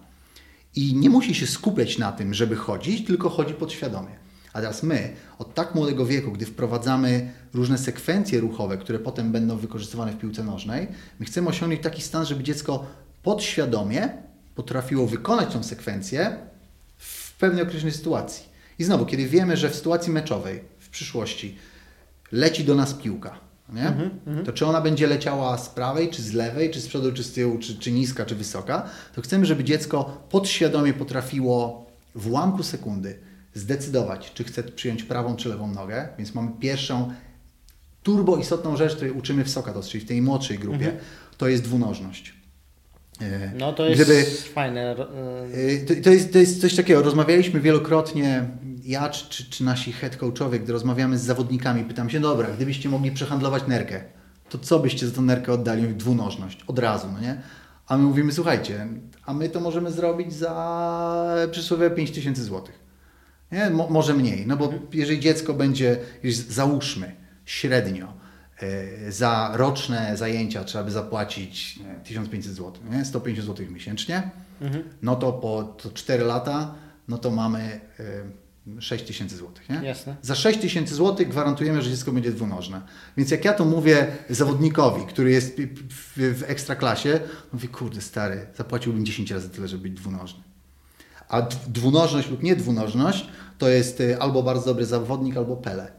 I 0.77 0.95
nie 0.95 1.11
musi 1.11 1.35
się 1.35 1.47
skupiać 1.47 1.99
na 1.99 2.13
tym, 2.13 2.35
żeby 2.35 2.57
chodzić, 2.57 3.07
tylko 3.07 3.29
chodzi 3.29 3.55
podświadomie. 3.55 4.23
A 4.53 4.61
teraz 4.61 4.83
my, 4.83 5.13
od 5.39 5.55
tak 5.55 5.75
młodego 5.75 6.07
wieku, 6.07 6.33
gdy 6.33 6.47
wprowadzamy 6.47 7.33
różne 7.55 7.79
sekwencje 7.79 8.41
ruchowe, 8.41 8.79
które 8.79 8.99
potem 8.99 9.33
będą 9.33 9.57
wykorzystywane 9.57 10.13
w 10.13 10.19
piłce 10.19 10.45
nożnej, 10.45 10.89
my 11.19 11.27
chcemy 11.27 11.49
osiągnąć 11.49 11.83
taki 11.83 12.03
stan, 12.03 12.27
żeby 12.27 12.43
dziecko 12.43 12.87
podświadomie 13.23 14.09
potrafiło 14.55 15.07
wykonać 15.07 15.53
tą 15.53 15.63
sekwencję 15.63 16.37
pewnej 17.43 17.63
określonej 17.63 17.93
sytuacji. 17.93 18.45
I 18.79 18.85
znowu, 18.85 19.07
kiedy 19.07 19.27
wiemy, 19.27 19.57
że 19.57 19.71
w 19.71 19.75
sytuacji 19.75 20.13
meczowej 20.13 20.61
w 20.79 20.89
przyszłości 20.89 21.57
leci 22.33 22.65
do 22.65 22.75
nas 22.75 22.95
piłka, 22.95 23.41
nie? 23.73 23.89
Mm 23.89 24.11
-hmm. 24.27 24.45
to 24.47 24.53
czy 24.53 24.67
ona 24.67 24.81
będzie 24.81 25.07
leciała 25.07 25.59
z 25.59 25.69
prawej, 25.69 26.11
czy 26.11 26.23
z 26.23 26.33
lewej, 26.33 26.71
czy 26.71 26.81
z 26.81 26.87
przodu, 26.87 27.13
czy 27.13 27.25
z 27.25 27.33
tyłu, 27.33 27.59
czy, 27.59 27.79
czy 27.79 27.93
niska, 27.93 28.27
czy 28.27 28.35
wysoka, 28.35 28.89
to 29.15 29.23
chcemy, 29.23 29.47
żeby 29.47 29.65
dziecko 29.65 30.23
podświadomie 30.31 30.93
potrafiło 30.95 31.87
w 32.15 32.31
ułamku 32.31 32.63
sekundy 32.63 33.19
zdecydować, 33.55 34.33
czy 34.35 34.45
chce 34.45 34.63
przyjąć 34.63 35.03
prawą, 35.03 35.37
czy 35.37 35.49
lewą 35.49 35.75
nogę. 35.75 36.09
Więc 36.19 36.35
mamy 36.35 36.51
pierwszą 36.61 37.13
turbo 38.03 38.37
istotną 38.37 38.77
rzecz, 38.77 38.95
której 38.95 39.13
uczymy 39.13 39.45
w 39.45 39.51
Sokatos, 39.51 39.89
czyli 39.89 40.05
w 40.05 40.09
tej 40.09 40.23
młodszej 40.23 40.59
grupie, 40.59 40.89
mm 40.89 40.97
-hmm. 40.97 41.37
to 41.39 41.49
jest 41.49 41.63
dwunożność. 41.65 42.42
E, 43.21 43.53
no 43.59 43.73
to 43.73 43.87
jest 43.87 44.03
Gdyby, 44.03 44.25
fajne. 44.55 44.91
E, 44.91 44.97
to, 45.87 45.95
to, 46.05 46.11
jest, 46.11 46.33
to 46.33 46.39
jest 46.39 46.61
coś 46.61 46.77
takiego, 46.77 47.03
rozmawialiśmy 47.03 47.61
wielokrotnie, 47.61 48.49
ja 48.85 49.09
czy, 49.09 49.51
czy, 49.51 49.65
nasi 49.65 49.93
head 49.93 50.17
coachowie, 50.17 50.61
gdy 50.61 50.73
rozmawiamy 50.73 51.19
z 51.19 51.23
zawodnikami, 51.23 51.85
pytam 51.85 52.11
się, 52.11 52.21
dobra, 52.21 52.49
gdybyście 52.57 52.89
mogli 52.89 53.13
przehandlować 53.13 53.67
nerkę, 53.67 54.01
to 54.49 54.59
co 54.59 54.79
byście 54.79 55.07
za 55.07 55.15
tą 55.15 55.23
nerkę 55.23 55.53
oddali? 55.53 55.95
Dwunożność, 55.95 56.65
od 56.67 56.79
razu, 56.79 57.09
no 57.13 57.21
nie? 57.21 57.43
A 57.87 57.97
my 57.97 58.03
mówimy, 58.03 58.33
słuchajcie, 58.33 58.87
a 59.27 59.35
my 59.35 59.49
to 59.49 59.61
możemy 59.61 59.91
zrobić 59.91 60.33
za 60.33 61.47
przysłowie 61.51 61.91
5000 61.91 62.45
złotych. 62.45 62.83
Nie? 63.53 63.71
Mo, 63.71 63.89
może 63.91 64.15
mniej, 64.15 64.47
no 64.47 64.57
bo 64.57 64.65
mhm. 64.65 64.83
jeżeli 64.93 65.21
dziecko 65.21 65.55
będzie, 65.55 65.97
załóżmy, 66.49 67.17
średnio 67.45 68.22
za 69.09 69.51
roczne 69.55 70.17
zajęcia 70.17 70.65
trzeba 70.65 70.85
by 70.85 70.91
zapłacić 70.91 71.77
nie, 71.77 71.95
1500 72.05 72.53
zł, 72.53 72.73
nie? 72.91 73.05
150 73.05 73.49
zł 73.49 73.67
miesięcznie, 73.73 74.31
mhm. 74.61 74.85
no 75.03 75.17
to 75.17 75.33
po 75.33 75.63
to 75.63 75.91
4 75.91 76.25
lata, 76.25 76.75
no 77.09 77.19
to 77.19 77.31
mamy 77.31 77.81
6 78.79 79.05
tysięcy 79.05 79.37
złotych. 79.37 79.69
Nie? 79.69 79.77
Jasne. 79.83 80.17
Za 80.23 80.35
6 80.35 80.59
tysięcy 80.61 80.95
złotych 80.95 81.29
gwarantujemy, 81.29 81.83
że 81.83 81.91
dziecko 81.91 82.13
będzie 82.13 82.33
dwunożne. 82.33 82.83
Więc 83.17 83.31
jak 83.31 83.45
ja 83.45 83.53
to 83.53 83.65
mówię 83.65 84.07
zawodnikowi, 84.31 85.07
który 85.07 85.31
jest 85.31 85.57
w, 86.17 86.45
ekstraklasie, 86.47 87.21
mówię, 87.53 87.69
kurde 87.69 88.01
stary, 88.01 88.47
zapłaciłbym 88.57 89.07
10 89.07 89.31
razy 89.31 89.49
tyle, 89.49 89.69
żeby 89.69 89.83
być 89.83 89.93
dwunożny. 89.93 90.43
A 91.29 91.43
dwunożność 91.67 92.31
lub 92.31 92.43
nie 92.43 92.57
dwunożność 92.57 93.27
to 93.59 93.69
jest 93.69 94.01
y, 94.01 94.19
albo 94.21 94.43
bardzo 94.43 94.67
dobry 94.67 94.87
zawodnik, 94.87 95.37
albo 95.37 95.57
Pele. 95.57 95.93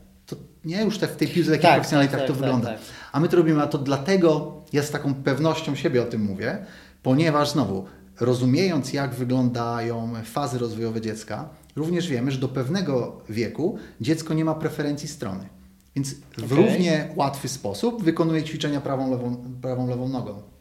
Nie 0.65 0.83
już 0.83 0.97
tak 0.97 1.11
w 1.11 1.15
tej 1.15 1.27
piłce 1.27 1.51
takiej 1.51 1.63
tak, 1.63 1.73
profesjonalnej 1.73 2.11
tak, 2.11 2.19
tak, 2.19 2.27
tak 2.27 2.37
to 2.37 2.41
wygląda. 2.41 2.67
Tak, 2.67 2.77
tak. 2.77 2.87
A 3.11 3.19
my 3.19 3.29
to 3.29 3.37
robimy, 3.37 3.61
a 3.61 3.67
to 3.67 3.77
dlatego 3.77 4.53
ja 4.73 4.83
z 4.83 4.91
taką 4.91 5.13
pewnością 5.13 5.75
siebie 5.75 6.01
o 6.01 6.05
tym 6.05 6.21
mówię, 6.21 6.65
ponieważ 7.03 7.49
znowu, 7.49 7.85
rozumiejąc 8.19 8.93
jak 8.93 9.13
wyglądają 9.15 10.13
fazy 10.23 10.59
rozwojowe 10.59 11.01
dziecka, 11.01 11.49
również 11.75 12.07
wiemy, 12.07 12.31
że 12.31 12.39
do 12.39 12.49
pewnego 12.49 13.21
wieku 13.29 13.77
dziecko 14.01 14.33
nie 14.33 14.45
ma 14.45 14.55
preferencji 14.55 15.07
strony. 15.07 15.49
Więc 15.95 16.13
w 16.37 16.53
okay. 16.53 16.57
równie 16.57 17.09
łatwy 17.15 17.49
sposób 17.49 18.03
wykonuje 18.03 18.43
ćwiczenia 18.43 18.81
prawą, 18.81 19.11
lewą, 19.11 19.43
prawą, 19.61 19.87
lewą 19.87 20.09
nogą. 20.09 20.52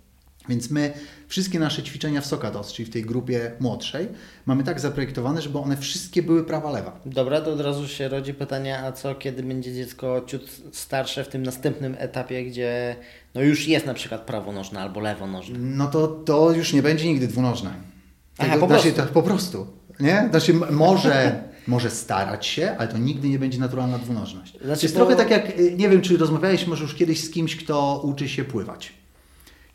Więc 0.48 0.70
my 0.70 0.92
wszystkie 1.28 1.58
nasze 1.58 1.82
ćwiczenia 1.82 2.20
w 2.20 2.26
Sokados, 2.26 2.72
czyli 2.72 2.86
w 2.86 2.92
tej 2.92 3.02
grupie 3.02 3.52
młodszej, 3.60 4.08
mamy 4.46 4.64
tak 4.64 4.80
zaprojektowane, 4.80 5.42
żeby 5.42 5.58
one 5.58 5.76
wszystkie 5.76 6.22
były 6.22 6.44
prawa-lewa. 6.44 7.00
Dobra, 7.06 7.40
to 7.40 7.52
od 7.52 7.60
razu 7.60 7.88
się 7.88 8.08
rodzi 8.08 8.34
pytanie, 8.34 8.78
a 8.78 8.92
co 8.92 9.14
kiedy 9.14 9.42
będzie 9.42 9.74
dziecko 9.74 10.22
ciut 10.26 10.50
starsze 10.72 11.24
w 11.24 11.28
tym 11.28 11.42
następnym 11.42 11.96
etapie, 11.98 12.44
gdzie 12.44 12.96
no 13.34 13.42
już 13.42 13.68
jest 13.68 13.86
na 13.86 13.94
przykład 13.94 14.20
prawonożne 14.20 14.80
albo 14.80 15.00
lewonożne? 15.00 15.58
No 15.58 15.86
to, 15.86 16.08
to 16.08 16.52
już 16.52 16.72
nie 16.72 16.82
będzie 16.82 17.06
nigdy 17.06 17.28
dwunożne. 17.28 17.70
Aha, 18.38 18.56
po 18.60 18.66
prostu. 18.66 18.90
po 19.12 19.22
prostu. 19.22 19.66
Nie? 20.00 20.28
Znaczy 20.30 20.54
może, 20.70 21.42
może 21.66 21.90
starać 21.90 22.46
się, 22.46 22.76
ale 22.78 22.88
to 22.88 22.98
nigdy 22.98 23.28
nie 23.28 23.38
będzie 23.38 23.58
naturalna 23.58 23.98
dwunożność. 23.98 24.58
Znaczy, 24.64 24.86
jest 24.86 24.94
trochę 24.94 25.16
tak 25.16 25.30
jak, 25.30 25.58
nie 25.76 25.88
wiem 25.88 26.00
czy 26.00 26.16
rozmawiałeś 26.16 26.66
może 26.66 26.82
już 26.82 26.94
kiedyś 26.94 27.24
z 27.24 27.30
kimś, 27.30 27.56
kto 27.56 28.00
uczy 28.04 28.28
się 28.28 28.44
pływać. 28.44 29.01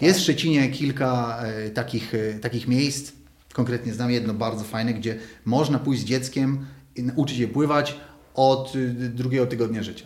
Jest 0.02 0.20
w 0.20 0.24
Szczecinie 0.24 0.70
kilka 0.70 1.40
e, 1.42 1.70
takich, 1.70 2.14
e, 2.16 2.40
takich 2.40 2.68
miejsc, 2.68 3.12
konkretnie 3.54 3.94
znam 3.94 4.12
jedno 4.12 4.34
bardzo 4.34 4.64
fajne, 4.64 4.94
gdzie 4.94 5.18
można 5.46 5.80
pójść 5.80 6.02
z 6.02 6.06
dzieckiem 6.06 6.66
i 6.96 7.04
uczyć 7.16 7.38
je 7.38 7.48
pływać 7.48 7.96
od 8.34 8.74
e, 8.76 8.80
drugiego 9.10 9.46
tygodnia 9.46 9.84
życia. 9.84 10.06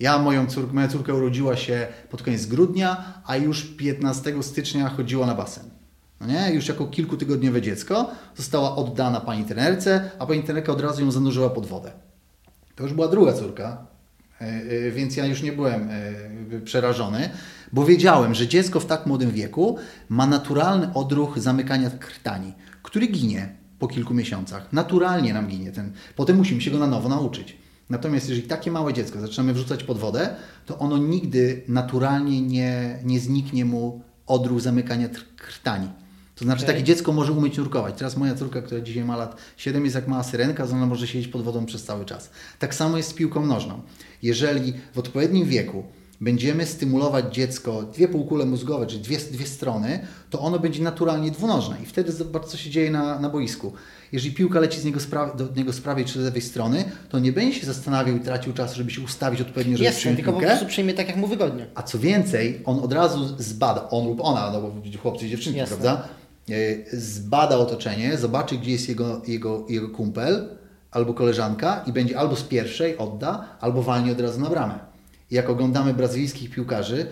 Ja, 0.00 0.18
moją 0.18 0.46
córkę, 0.46 0.72
moja 0.72 0.88
córka 0.88 1.14
urodziła 1.14 1.56
się 1.56 1.86
pod 2.10 2.22
koniec 2.22 2.46
grudnia, 2.46 3.20
a 3.26 3.36
już 3.36 3.64
15 3.64 4.42
stycznia 4.42 4.88
chodziła 4.88 5.26
na 5.26 5.34
basen. 5.34 5.70
No 6.20 6.26
nie? 6.26 6.54
Już 6.54 6.68
jako 6.68 6.86
kilkutygodniowe 6.86 7.62
dziecko 7.62 8.10
została 8.36 8.76
oddana 8.76 9.20
pani 9.20 9.44
trenerce, 9.44 10.10
a 10.18 10.26
pani 10.26 10.42
trenerka 10.42 10.72
od 10.72 10.80
razu 10.80 11.00
ją 11.00 11.10
zanurzyła 11.10 11.50
pod 11.50 11.66
wodę. 11.66 11.92
To 12.74 12.82
już 12.82 12.92
była 12.92 13.08
druga 13.08 13.32
córka, 13.32 13.86
więc 14.92 15.16
ja 15.16 15.26
już 15.26 15.42
nie 15.42 15.52
byłem 15.52 15.88
przerażony 16.64 17.30
bo 17.72 17.84
wiedziałem, 17.84 18.34
że 18.34 18.48
dziecko 18.48 18.80
w 18.80 18.86
tak 18.86 19.06
młodym 19.06 19.30
wieku 19.30 19.76
ma 20.08 20.26
naturalny 20.26 20.94
odruch 20.94 21.38
zamykania 21.38 21.90
krtani, 21.90 22.52
który 22.82 23.06
ginie 23.06 23.48
po 23.78 23.88
kilku 23.88 24.14
miesiącach. 24.14 24.72
Naturalnie 24.72 25.34
nam 25.34 25.46
ginie 25.46 25.72
ten. 25.72 25.92
Potem 26.16 26.36
musimy 26.36 26.60
się 26.60 26.70
go 26.70 26.78
na 26.78 26.86
nowo 26.86 27.08
nauczyć. 27.08 27.56
Natomiast 27.90 28.28
jeżeli 28.28 28.48
takie 28.48 28.70
małe 28.70 28.92
dziecko 28.92 29.20
zaczynamy 29.20 29.52
wrzucać 29.52 29.84
pod 29.84 29.98
wodę, 29.98 30.36
to 30.66 30.78
ono 30.78 30.98
nigdy 30.98 31.62
naturalnie 31.68 32.42
nie, 32.42 32.98
nie 33.04 33.20
zniknie 33.20 33.64
mu 33.64 34.02
odruch 34.26 34.60
zamykania 34.60 35.08
krtani. 35.36 35.88
To 36.34 36.44
znaczy 36.44 36.62
okay. 36.62 36.74
takie 36.74 36.84
dziecko 36.84 37.12
może 37.12 37.32
umieć 37.32 37.56
nurkować. 37.58 37.94
Teraz 37.98 38.16
moja 38.16 38.34
córka, 38.34 38.62
która 38.62 38.80
dzisiaj 38.80 39.04
ma 39.04 39.16
lat 39.16 39.36
7 39.56 39.84
jest 39.84 39.94
jak 39.94 40.08
mała 40.08 40.22
syrenka, 40.22 40.66
to 40.66 40.72
ona 40.72 40.86
może 40.86 41.06
siedzieć 41.06 41.28
pod 41.28 41.42
wodą 41.42 41.66
przez 41.66 41.84
cały 41.84 42.04
czas. 42.04 42.30
Tak 42.58 42.74
samo 42.74 42.96
jest 42.96 43.08
z 43.08 43.14
piłką 43.14 43.46
nożną. 43.46 43.80
Jeżeli 44.22 44.72
w 44.94 44.98
odpowiednim 44.98 45.48
wieku 45.48 45.84
będziemy 46.20 46.66
stymulować 46.66 47.34
dziecko, 47.34 47.82
dwie 47.82 48.08
półkule 48.08 48.46
mózgowe, 48.46 48.86
czyli 48.86 49.02
dwie, 49.02 49.18
dwie 49.18 49.46
strony, 49.46 50.00
to 50.30 50.40
ono 50.40 50.58
będzie 50.58 50.82
naturalnie 50.82 51.30
dwunożne. 51.30 51.76
I 51.82 51.86
wtedy 51.86 52.12
zobacz, 52.12 52.46
co 52.46 52.56
się 52.56 52.70
dzieje 52.70 52.90
na, 52.90 53.18
na 53.18 53.28
boisku. 53.30 53.72
Jeżeli 54.12 54.34
piłka 54.34 54.60
leci 54.60 54.80
z 54.80 54.84
niego 54.84 55.00
do 55.36 55.48
niego 55.56 55.72
z 55.72 55.80
prawej 55.80 56.04
czy 56.04 56.12
z 56.12 56.24
lewej 56.24 56.42
strony, 56.42 56.84
to 57.08 57.18
nie 57.18 57.32
będzie 57.32 57.60
się 57.60 57.66
zastanawiał 57.66 58.16
i 58.16 58.20
tracił 58.20 58.52
czas, 58.52 58.74
żeby 58.74 58.90
się 58.90 59.02
ustawić 59.02 59.40
odpowiednio, 59.40 59.76
żeby 59.76 59.84
Jasne, 59.84 60.14
tylko 60.16 60.32
piłkę. 60.32 60.46
po 60.46 60.50
prostu 60.50 60.66
przyjmie 60.66 60.94
tak, 60.94 61.08
jak 61.08 61.16
mu 61.16 61.26
wygodnie. 61.26 61.66
A 61.74 61.82
co 61.82 61.98
więcej, 61.98 62.62
on 62.64 62.78
od 62.80 62.92
razu 62.92 63.34
zbada, 63.38 63.88
on 63.90 64.06
lub 64.06 64.20
ona, 64.20 64.50
no 64.50 64.60
bo 64.60 64.72
chłopcy 65.02 65.26
i 65.26 65.30
dziewczynki, 65.30 65.58
Jasne. 65.58 65.76
prawda? 65.76 66.08
E, 66.50 66.96
zbada 66.96 67.58
otoczenie, 67.58 68.16
zobaczy, 68.16 68.58
gdzie 68.58 68.72
jest 68.72 68.88
jego, 68.88 69.22
jego, 69.26 69.66
jego 69.68 69.88
kumpel 69.88 70.48
albo 70.90 71.14
koleżanka 71.14 71.84
i 71.86 71.92
będzie 71.92 72.18
albo 72.18 72.36
z 72.36 72.42
pierwszej 72.42 72.98
odda, 72.98 73.56
albo 73.60 73.82
walnie 73.82 74.12
od 74.12 74.20
razu 74.20 74.40
na 74.40 74.50
bramę 74.50 74.87
jak 75.30 75.50
oglądamy 75.50 75.94
brazylijskich 75.94 76.50
piłkarzy, 76.50 77.06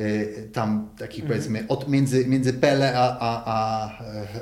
y, 0.00 0.48
tam 0.52 0.88
takich 0.98 1.24
mhm. 1.24 1.28
powiedzmy 1.28 1.64
od 1.68 1.88
między, 1.88 2.26
między 2.26 2.52
Pele 2.52 2.98
a, 2.98 3.18
a, 3.20 3.42
a 3.46 3.88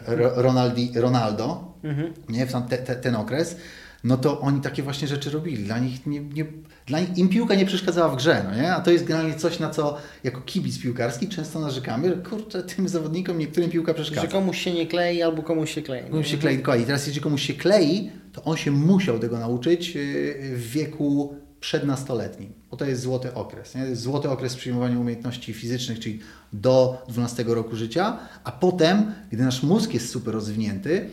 e, 0.06 0.42
Ronaldi, 0.42 0.92
Ronaldo, 0.94 1.74
mhm. 1.82 2.12
nie, 2.28 2.46
w 2.46 2.52
te, 2.68 2.78
te, 2.78 2.96
ten 2.96 3.16
okres, 3.16 3.56
no 4.04 4.16
to 4.16 4.40
oni 4.40 4.60
takie 4.60 4.82
właśnie 4.82 5.08
rzeczy 5.08 5.30
robili. 5.30 5.64
Dla 5.64 5.78
nich, 5.78 6.06
nie, 6.06 6.20
nie, 6.20 6.44
dla 6.86 7.00
nich 7.00 7.18
im 7.18 7.28
piłka 7.28 7.54
nie 7.54 7.66
przeszkadzała 7.66 8.08
w 8.08 8.16
grze, 8.16 8.44
no 8.48 8.62
nie? 8.62 8.74
A 8.74 8.80
to 8.80 8.90
jest 8.90 9.04
generalnie 9.04 9.34
coś, 9.34 9.58
na 9.58 9.70
co 9.70 9.96
jako 10.24 10.40
kibic 10.40 10.82
piłkarski 10.82 11.28
często 11.28 11.60
narzekamy, 11.60 12.08
że 12.08 12.16
kurczę, 12.16 12.62
tym 12.62 12.88
zawodnikom 12.88 13.38
niektórym 13.38 13.70
piłka 13.70 13.94
przeszkadza. 13.94 14.22
Że 14.22 14.28
komuś 14.28 14.60
się 14.60 14.72
nie 14.72 14.86
klei 14.86 15.22
albo 15.22 15.42
komuś 15.42 15.74
się 15.74 15.82
klei. 15.82 16.10
Komuś 16.10 16.26
się 16.30 16.38
klei, 16.38 16.56
dokładnie. 16.56 16.82
I 16.82 16.86
teraz 16.86 17.06
jeżeli 17.06 17.22
komuś 17.22 17.42
się 17.42 17.54
klei, 17.54 18.10
to 18.32 18.42
on 18.44 18.56
się 18.56 18.70
musiał 18.70 19.18
tego 19.18 19.38
nauczyć 19.38 19.96
y, 19.96 20.56
w 20.56 20.70
wieku 20.70 21.34
przednastoletnim, 21.60 22.52
bo 22.70 22.76
to 22.76 22.84
jest 22.84 23.02
złoty 23.02 23.34
okres. 23.34 23.74
Nie? 23.74 23.82
Jest 23.82 24.02
złoty 24.02 24.30
okres 24.30 24.56
przyjmowania 24.56 24.98
umiejętności 24.98 25.52
fizycznych, 25.52 25.98
czyli 26.00 26.20
do 26.52 27.04
12 27.08 27.44
roku 27.46 27.76
życia, 27.76 28.18
a 28.44 28.52
potem, 28.52 29.14
gdy 29.32 29.44
nasz 29.44 29.62
mózg 29.62 29.94
jest 29.94 30.10
super 30.10 30.34
rozwinięty, 30.34 31.10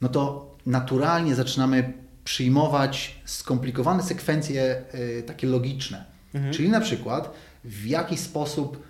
no 0.00 0.08
to 0.08 0.54
naturalnie 0.66 1.34
zaczynamy 1.34 1.92
przyjmować 2.24 3.20
skomplikowane 3.24 4.02
sekwencje 4.02 4.82
y, 4.94 5.22
takie 5.26 5.46
logiczne. 5.46 6.04
Mhm. 6.34 6.54
Czyli 6.54 6.68
na 6.68 6.80
przykład 6.80 7.30
w 7.64 7.86
jaki 7.86 8.16
sposób 8.16 8.82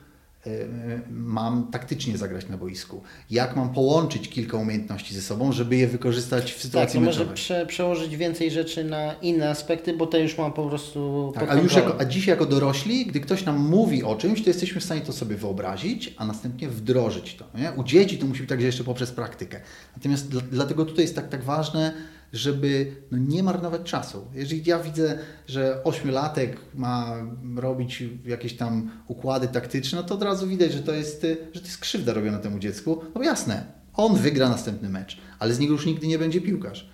mam 1.11 1.71
taktycznie 1.71 2.19
zagrać 2.19 2.49
na 2.49 2.57
boisku? 2.57 3.03
Jak 3.31 3.57
mam 3.57 3.73
połączyć 3.75 4.29
kilka 4.29 4.57
umiejętności 4.57 5.15
ze 5.15 5.23
sobą, 5.23 5.53
żeby 5.53 5.77
je 5.77 5.87
wykorzystać 5.87 6.53
w 6.53 6.63
sytuacji 6.63 6.99
tak, 6.99 7.07
meczowej? 7.07 7.27
może 7.27 7.35
prze, 7.35 7.67
przełożyć 7.67 8.17
więcej 8.17 8.51
rzeczy 8.51 8.85
na 8.85 9.15
inne 9.15 9.51
aspekty, 9.51 9.97
bo 9.97 10.07
te 10.07 10.21
już 10.21 10.39
mam 10.39 10.53
po 10.53 10.69
prostu 10.69 11.33
tak, 11.35 11.51
a, 11.51 11.55
już 11.55 11.77
jako, 11.77 12.01
a 12.01 12.05
dziś 12.05 12.27
jako 12.27 12.47
dorośli, 12.47 13.07
gdy 13.07 13.21
ktoś 13.21 13.45
nam 13.45 13.59
mówi 13.59 14.03
o 14.03 14.17
czymś, 14.17 14.43
to 14.43 14.51
jesteśmy 14.51 14.81
w 14.81 14.85
stanie 14.85 15.01
to 15.01 15.13
sobie 15.13 15.37
wyobrazić, 15.37 16.15
a 16.17 16.27
następnie 16.27 16.69
wdrożyć 16.69 17.35
to. 17.35 17.45
Nie? 17.59 17.73
U 17.73 17.85
dzieci 17.85 18.19
to 18.19 18.27
musi 18.27 18.41
być 18.41 18.49
także 18.49 18.67
jeszcze 18.67 18.85
poprzez 18.85 19.13
praktykę. 19.13 19.61
Natomiast 19.97 20.29
dlatego 20.29 20.85
tutaj 20.85 21.05
jest 21.05 21.15
tak, 21.15 21.29
tak 21.29 21.45
ważne, 21.45 21.93
żeby 22.33 22.97
no, 23.11 23.19
nie 23.19 23.43
marnować 23.43 23.83
czasu. 23.83 24.27
Jeżeli 24.35 24.63
ja 24.67 24.79
widzę, 24.79 25.19
że 25.47 25.85
ośmiolatek 25.85 26.57
ma 26.75 27.17
robić 27.57 28.05
jakieś 28.25 28.57
tam 28.57 28.91
układy 29.09 29.49
taktyczne, 29.49 29.99
no 29.99 30.05
to 30.09 30.15
od 30.15 30.23
razu 30.23 30.47
widać, 30.47 30.73
że 30.73 30.83
to 30.83 30.93
jest, 30.93 31.27
że 31.53 31.61
to 31.61 31.67
jest 31.67 31.79
krzywda 31.79 32.13
robiona 32.13 32.39
temu 32.39 32.59
dziecku. 32.59 33.01
No 33.15 33.23
jasne, 33.23 33.67
on 33.95 34.17
wygra 34.17 34.49
następny 34.49 34.89
mecz, 34.89 35.19
ale 35.39 35.55
z 35.55 35.59
niego 35.59 35.73
już 35.73 35.87
nigdy 35.87 36.07
nie 36.07 36.19
będzie 36.19 36.41
piłkarz. 36.41 36.91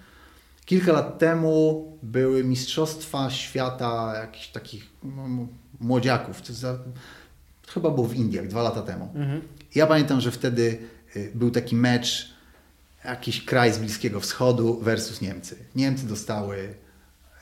Kilka 0.64 0.92
lat 0.92 1.18
temu 1.18 1.86
były 2.02 2.44
Mistrzostwa 2.44 3.30
Świata 3.30 4.12
jakichś 4.20 4.48
takich 4.48 4.90
no, 5.02 5.48
młodziaków. 5.80 6.46
Za, 6.46 6.78
chyba 7.68 7.90
było 7.90 8.06
w 8.06 8.14
Indiach 8.14 8.46
dwa 8.46 8.62
lata 8.62 8.82
temu. 8.82 9.08
Mhm. 9.14 9.42
Ja 9.74 9.86
pamiętam, 9.86 10.20
że 10.20 10.30
wtedy 10.30 10.78
y, 11.16 11.32
był 11.34 11.50
taki 11.50 11.76
mecz 11.76 12.31
jakiś 13.04 13.44
kraj 13.44 13.72
z 13.72 13.78
Bliskiego 13.78 14.20
Wschodu 14.20 14.80
versus 14.80 15.20
Niemcy. 15.20 15.56
Niemcy 15.74 16.06
dostały 16.06 16.74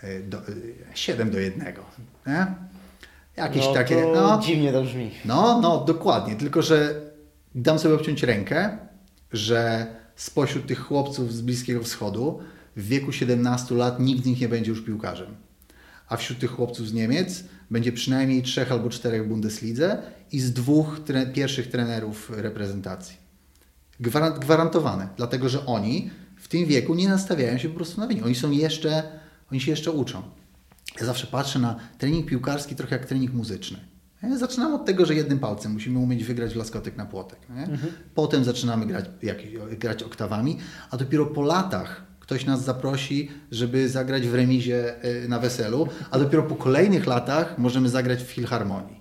e, 0.02 0.20
do, 0.20 0.42
7 0.94 1.28
e, 1.28 1.30
do 1.30 1.38
1. 1.38 1.74
Nie? 2.26 2.46
Jakieś 3.36 3.64
no, 3.64 3.74
takie. 3.74 4.06
No, 4.14 4.40
dziwnie 4.46 4.72
to 4.72 4.82
brzmi. 4.82 5.10
No, 5.24 5.60
no, 5.60 5.84
dokładnie. 5.84 6.36
Tylko, 6.36 6.62
że 6.62 7.00
dam 7.54 7.78
sobie 7.78 7.94
obciąć 7.94 8.22
rękę, 8.22 8.78
że 9.32 9.86
spośród 10.16 10.66
tych 10.66 10.80
chłopców 10.80 11.32
z 11.32 11.40
Bliskiego 11.40 11.82
Wschodu 11.82 12.40
w 12.76 12.86
wieku 12.86 13.12
17 13.12 13.74
lat 13.74 14.00
nikt 14.00 14.22
z 14.22 14.26
nich 14.26 14.40
nie 14.40 14.48
będzie 14.48 14.70
już 14.70 14.84
piłkarzem. 14.84 15.36
A 16.08 16.16
wśród 16.16 16.38
tych 16.38 16.50
chłopców 16.50 16.88
z 16.88 16.92
Niemiec 16.92 17.44
będzie 17.70 17.92
przynajmniej 17.92 18.42
trzech 18.42 18.72
albo 18.72 18.90
czterech 18.90 19.24
w 19.24 19.28
Bundeslidze 19.28 20.02
i 20.32 20.40
z 20.40 20.52
dwóch 20.52 21.00
tre 21.04 21.26
pierwszych 21.26 21.70
trenerów 21.70 22.30
reprezentacji. 22.34 23.16
Gwarant 24.00 24.38
gwarantowane, 24.38 25.08
dlatego 25.16 25.48
że 25.48 25.66
oni 25.66 26.10
w 26.36 26.48
tym 26.48 26.66
wieku 26.66 26.94
nie 26.94 27.08
nastawiają 27.08 27.58
się 27.58 27.68
po 27.68 27.74
prostu 27.74 28.00
na 28.00 28.06
wynik. 28.06 28.26
Oni 28.26 28.34
są 28.34 28.50
jeszcze, 28.50 29.02
oni 29.52 29.60
się 29.60 29.70
jeszcze 29.70 29.90
uczą. 29.90 30.22
Ja 31.00 31.06
zawsze 31.06 31.26
patrzę 31.26 31.58
na 31.58 31.76
trening 31.98 32.26
piłkarski 32.26 32.76
trochę 32.76 32.96
jak 32.96 33.06
trening 33.06 33.32
muzyczny. 33.32 33.78
Ja 34.22 34.38
zaczynamy 34.38 34.74
od 34.74 34.84
tego, 34.84 35.06
że 35.06 35.14
jednym 35.14 35.38
palcem 35.38 35.72
musimy 35.72 35.98
umieć 35.98 36.24
wygrać 36.24 36.54
laskotek 36.54 36.96
na 36.96 37.06
płotek. 37.06 37.38
Mhm. 37.50 37.92
Potem 38.14 38.44
zaczynamy 38.44 38.86
grać, 38.86 39.04
jak, 39.22 39.36
grać 39.78 40.02
oktawami, 40.02 40.58
a 40.90 40.96
dopiero 40.96 41.26
po 41.26 41.42
latach 41.42 42.02
ktoś 42.20 42.46
nas 42.46 42.64
zaprosi, 42.64 43.30
żeby 43.50 43.88
zagrać 43.88 44.28
w 44.28 44.34
remizie 44.34 45.02
e, 45.02 45.28
na 45.28 45.38
weselu, 45.38 45.88
a 46.10 46.18
dopiero 46.18 46.42
po 46.42 46.56
kolejnych 46.56 47.06
latach 47.06 47.58
możemy 47.58 47.88
zagrać 47.88 48.22
w 48.22 48.26
filharmonii. 48.26 49.00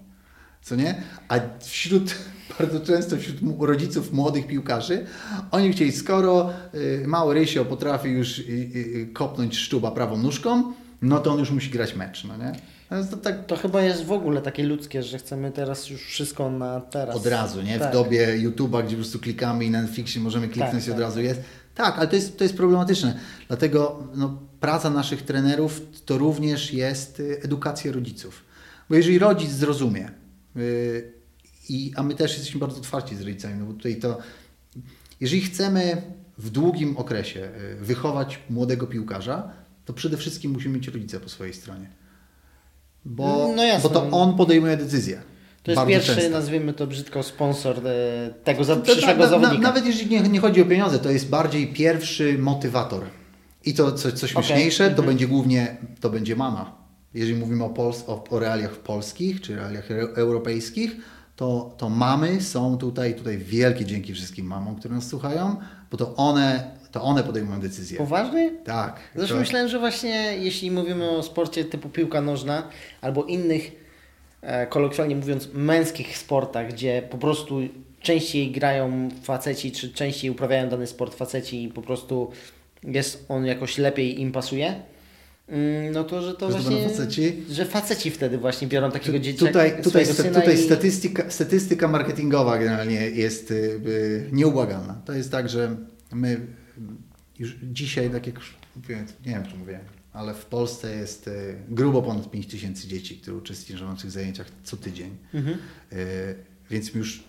Co 0.62 0.76
nie? 0.76 1.02
A 1.28 1.40
wśród, 1.60 2.16
bardzo 2.60 2.80
często 2.80 3.18
wśród 3.18 3.38
rodziców 3.60 4.14
młodych 4.14 4.48
piłkarzy, 4.48 5.06
oni 5.52 5.72
chcieli, 5.72 5.92
skoro 5.92 6.50
y, 6.74 7.04
mały 7.08 7.34
Rysio 7.34 7.66
potrafi 7.66 8.10
już 8.10 8.40
y, 8.40 8.42
y, 8.42 9.10
kopnąć 9.14 9.58
szczuba 9.58 9.92
prawą 9.92 10.18
nóżką, 10.18 10.74
no 11.02 11.20
to 11.20 11.32
on 11.32 11.40
już 11.40 11.52
musi 11.52 11.70
grać 11.70 11.96
mecz, 11.96 12.24
no 12.24 12.38
nie? 12.38 12.52
To, 13.12 13.18
tak... 13.18 13.46
to 13.46 13.56
chyba 13.56 13.82
jest 13.82 14.06
w 14.06 14.12
ogóle 14.12 14.42
takie 14.42 14.64
ludzkie, 14.64 15.04
że 15.04 15.18
chcemy 15.18 15.52
teraz 15.52 15.90
już 15.90 16.02
wszystko 16.02 16.52
na 16.52 16.82
teraz. 16.82 17.16
Od 17.16 17.26
razu, 17.26 17.62
nie? 17.62 17.80
Tak. 17.80 17.90
W 17.90 17.94
dobie 17.94 18.28
YouTube'a, 18.28 18.84
gdzie 18.84 18.96
po 18.96 19.02
prostu 19.02 19.20
klikamy 19.20 19.66
i 19.66 19.70
na 19.70 19.82
Netflixie 19.82 20.22
możemy 20.22 20.48
kliknąć 20.48 20.86
tak, 20.86 20.88
i 20.88 20.92
od 20.92 20.98
tak. 20.98 21.06
razu 21.06 21.22
jest. 21.22 21.42
Tak, 21.76 21.98
ale 21.98 22.08
to 22.08 22.16
jest, 22.16 22.38
to 22.38 22.44
jest 22.44 22.58
problematyczne. 22.58 23.20
Dlatego 23.48 24.04
no, 24.16 24.40
praca 24.60 24.90
naszych 24.90 25.22
trenerów 25.22 25.82
to 26.06 26.18
również 26.18 26.74
jest 26.74 27.22
edukacja 27.44 27.92
rodziców. 27.92 28.44
Bo 28.90 28.96
jeżeli 28.96 29.20
rodzic 29.20 29.52
zrozumie, 29.52 30.12
yy, 30.56 31.19
i, 31.70 31.94
a 31.96 32.04
my 32.04 32.16
też 32.16 32.34
jesteśmy 32.34 32.60
bardzo 32.60 32.78
otwarci 32.78 33.16
z 33.16 33.22
rodzicami, 33.22 33.56
no 33.60 33.66
bo 33.66 33.74
tutaj 33.74 33.96
to, 33.96 34.18
jeżeli 35.20 35.42
chcemy 35.42 36.02
w 36.38 36.50
długim 36.50 36.98
okresie 36.98 37.40
yy, 37.40 37.76
wychować 37.76 38.40
młodego 38.50 38.88
piłkarza, 38.88 39.52
to 39.86 39.94
przede 39.94 40.18
wszystkim 40.18 40.52
musimy 40.52 40.76
mieć 40.76 40.88
rodzica 40.88 41.20
po 41.20 41.30
swojej 41.30 41.54
stronie. 41.54 41.90
Bo, 43.06 43.54
no 43.56 43.64
jasne. 43.64 43.90
bo 43.90 43.96
to 43.96 44.10
on 44.10 44.38
podejmuje 44.38 44.78
decyzję. 44.78 45.22
To 45.64 45.72
jest 45.72 45.88
pierwszy, 45.88 46.16
często. 46.16 46.30
nazwijmy 46.30 46.74
to 46.74 46.88
brzydko, 46.88 47.24
sponsor 47.24 47.88
e, 47.88 48.34
tego 48.44 48.64
za, 48.64 48.76
przyszłego 48.76 49.24
na, 49.24 49.30
zawodnika. 49.30 49.64
Na, 49.64 49.70
nawet 49.70 49.86
jeżeli 49.86 50.10
nie, 50.10 50.22
nie, 50.22 50.40
chodzi 50.40 50.62
o 50.62 50.66
pieniądze, 50.66 51.00
to 51.00 51.12
jest 51.12 51.30
bardziej 51.30 51.68
pierwszy 51.68 52.38
motywator. 52.38 53.04
I 53.66 53.74
to 53.74 53.92
co, 53.92 54.12
co 54.12 54.28
śmieszniejsze, 54.28 54.84
okay. 54.84 54.96
to 54.96 55.02
mhm. 55.02 55.08
będzie 55.08 55.28
głównie, 55.28 55.78
to 56.00 56.10
będzie 56.10 56.36
mama. 56.36 56.78
Jeżeli 57.14 57.40
mówimy 57.40 57.64
o, 57.64 57.70
Pols 57.70 58.04
o, 58.08 58.24
o 58.30 58.40
realiach 58.40 58.72
polskich, 58.72 59.42
czy 59.42 59.56
realiach 59.56 59.92
europejskich, 60.16 60.96
to, 61.40 61.74
to 61.78 61.90
mamy 61.90 62.42
są 62.42 62.78
tutaj, 62.78 63.16
tutaj 63.16 63.38
wielkie 63.38 63.86
dzięki 63.86 64.14
wszystkim 64.14 64.46
mamom, 64.46 64.76
które 64.76 64.96
nas 64.96 65.08
słuchają, 65.08 65.56
bo 65.92 65.98
to 65.98 66.16
one 66.16 66.72
to 66.92 67.02
one 67.02 67.24
podejmują 67.24 67.60
decyzje. 67.60 67.98
Poważnie? 67.98 68.52
Tak. 68.64 69.00
Zresztą 69.16 69.36
to... 69.36 69.40
myślałem, 69.40 69.68
że 69.68 69.80
właśnie 69.80 70.38
jeśli 70.38 70.72
mówimy 70.72 71.10
o 71.10 71.24
sporcie 71.24 71.66
typu 71.66 71.90
piłka 71.90 72.22
nożna 72.22 72.64
albo 73.02 73.24
innych, 73.24 73.72
e, 74.42 74.68
kolokwialnie 74.68 75.16
mówiąc, 75.16 75.50
męskich 75.54 76.18
sportach, 76.18 76.68
gdzie 76.74 77.04
po 77.10 77.18
prostu 77.18 77.60
częściej 78.02 78.52
grają 78.52 79.10
faceci, 79.24 79.72
czy 79.72 79.94
częściej 79.94 80.32
uprawiają 80.32 80.70
dany 80.70 80.88
sport 80.88 81.16
faceci 81.16 81.64
i 81.64 81.70
po 81.70 81.82
prostu 81.82 82.32
jest 82.84 83.26
on 83.30 83.46
jakoś 83.46 83.78
lepiej 83.78 84.22
im 84.22 84.32
pasuje, 84.32 84.82
no 85.92 86.04
to, 86.04 86.22
że 86.22 86.34
to 86.34 86.50
właśnie, 86.50 86.90
faceci? 86.90 87.44
że 87.52 87.66
faceci 87.66 88.12
wtedy 88.12 88.38
właśnie 88.38 88.68
biorą 88.68 88.92
takiego 88.92 89.20
dzieciaka, 89.20 89.52
Tutaj, 89.52 89.84
tutaj, 89.84 90.06
tutaj 90.34 90.56
i... 90.56 90.64
statystyka, 90.64 91.32
statystyka 91.32 91.88
marketingowa 91.88 92.58
generalnie 92.58 93.10
jest 93.10 93.50
yy, 93.50 94.30
nieubłagalna. 94.32 95.02
To 95.06 95.14
jest 95.14 95.32
tak, 95.32 95.50
że 95.50 95.76
my 96.12 96.48
już 97.40 97.56
dzisiaj, 97.64 98.10
tak 98.10 98.28
jak 98.28 98.36
już 98.36 98.54
mówiłem, 98.76 99.06
nie 99.26 99.32
wiem, 99.32 99.44
czy 99.46 99.58
mówiłem, 99.58 99.82
ale 100.14 100.34
w 100.34 100.46
Polsce 100.46 100.96
jest 100.96 101.28
e, 101.28 101.32
grubo 101.70 102.02
ponad 102.02 102.32
5 102.32 102.48
tysięcy 102.48 102.88
dzieci, 102.88 103.18
które 103.18 103.38
uczestniczą 103.38 103.96
w 103.96 104.02
tych 104.02 104.12
zajęciach 104.12 104.48
co 104.64 104.78
tydzień. 104.78 105.18
Mhm. 105.34 105.58
E, 105.92 105.96
więc 106.70 106.94
już 106.94 107.24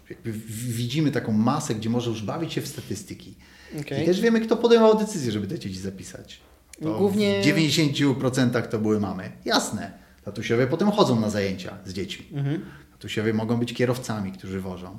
widzimy 0.49 1.11
taką 1.11 1.33
masę, 1.33 1.75
gdzie 1.75 1.91
może 1.91 2.11
już 2.11 2.23
bawić 2.23 2.53
się 2.53 2.61
w 2.61 2.69
statystyki. 2.69 3.35
Okay. 3.81 4.03
I 4.03 4.07
też 4.07 4.21
wiemy, 4.21 4.41
kto 4.41 4.57
podejmował 4.57 4.99
decyzję, 4.99 5.33
żeby 5.33 5.47
te 5.47 5.59
dzieci 5.59 5.79
zapisać. 5.79 6.41
To 6.83 6.99
Głównie... 6.99 7.43
W 7.43 7.47
90% 7.47 8.63
to 8.63 8.79
były 8.79 9.01
mamy. 9.01 9.33
Jasne. 9.45 9.93
Tatusiowie 10.25 10.67
potem 10.67 10.91
chodzą 10.91 11.21
na 11.21 11.31
zajęcia 11.31 11.79
z 11.85 11.93
dziećmi. 11.93 12.27
Mhm. 12.33 12.65
Tatusiowie 12.93 13.35
mogą 13.35 13.57
być 13.57 13.75
kierowcami, 13.75 14.33
którzy 14.33 14.61
wożą. 14.61 14.99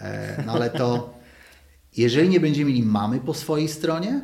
E, 0.00 0.42
no 0.46 0.52
ale 0.52 0.70
to 0.70 1.14
jeżeli 1.96 2.28
nie 2.28 2.40
będziemy 2.40 2.70
mieli 2.70 2.82
mamy 2.82 3.20
po 3.20 3.34
swojej 3.34 3.68
stronie, 3.68 4.20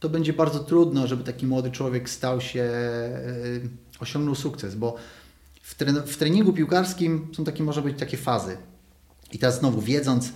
to 0.00 0.08
będzie 0.08 0.32
bardzo 0.32 0.58
trudno, 0.58 1.06
żeby 1.06 1.24
taki 1.24 1.46
młody 1.46 1.70
człowiek 1.70 2.10
stał 2.10 2.40
się, 2.40 2.62
e, 2.62 3.20
osiągnął 4.00 4.34
sukces, 4.34 4.74
bo 4.74 4.96
w, 5.62 5.74
w 6.06 6.16
treningu 6.16 6.52
piłkarskim 6.52 7.28
są 7.36 7.44
takie, 7.44 7.62
może 7.62 7.82
być 7.82 7.98
takie 7.98 8.16
fazy. 8.16 8.56
I 9.32 9.38
teraz 9.38 9.58
znowu, 9.58 9.80
wiedząc, 9.80 10.32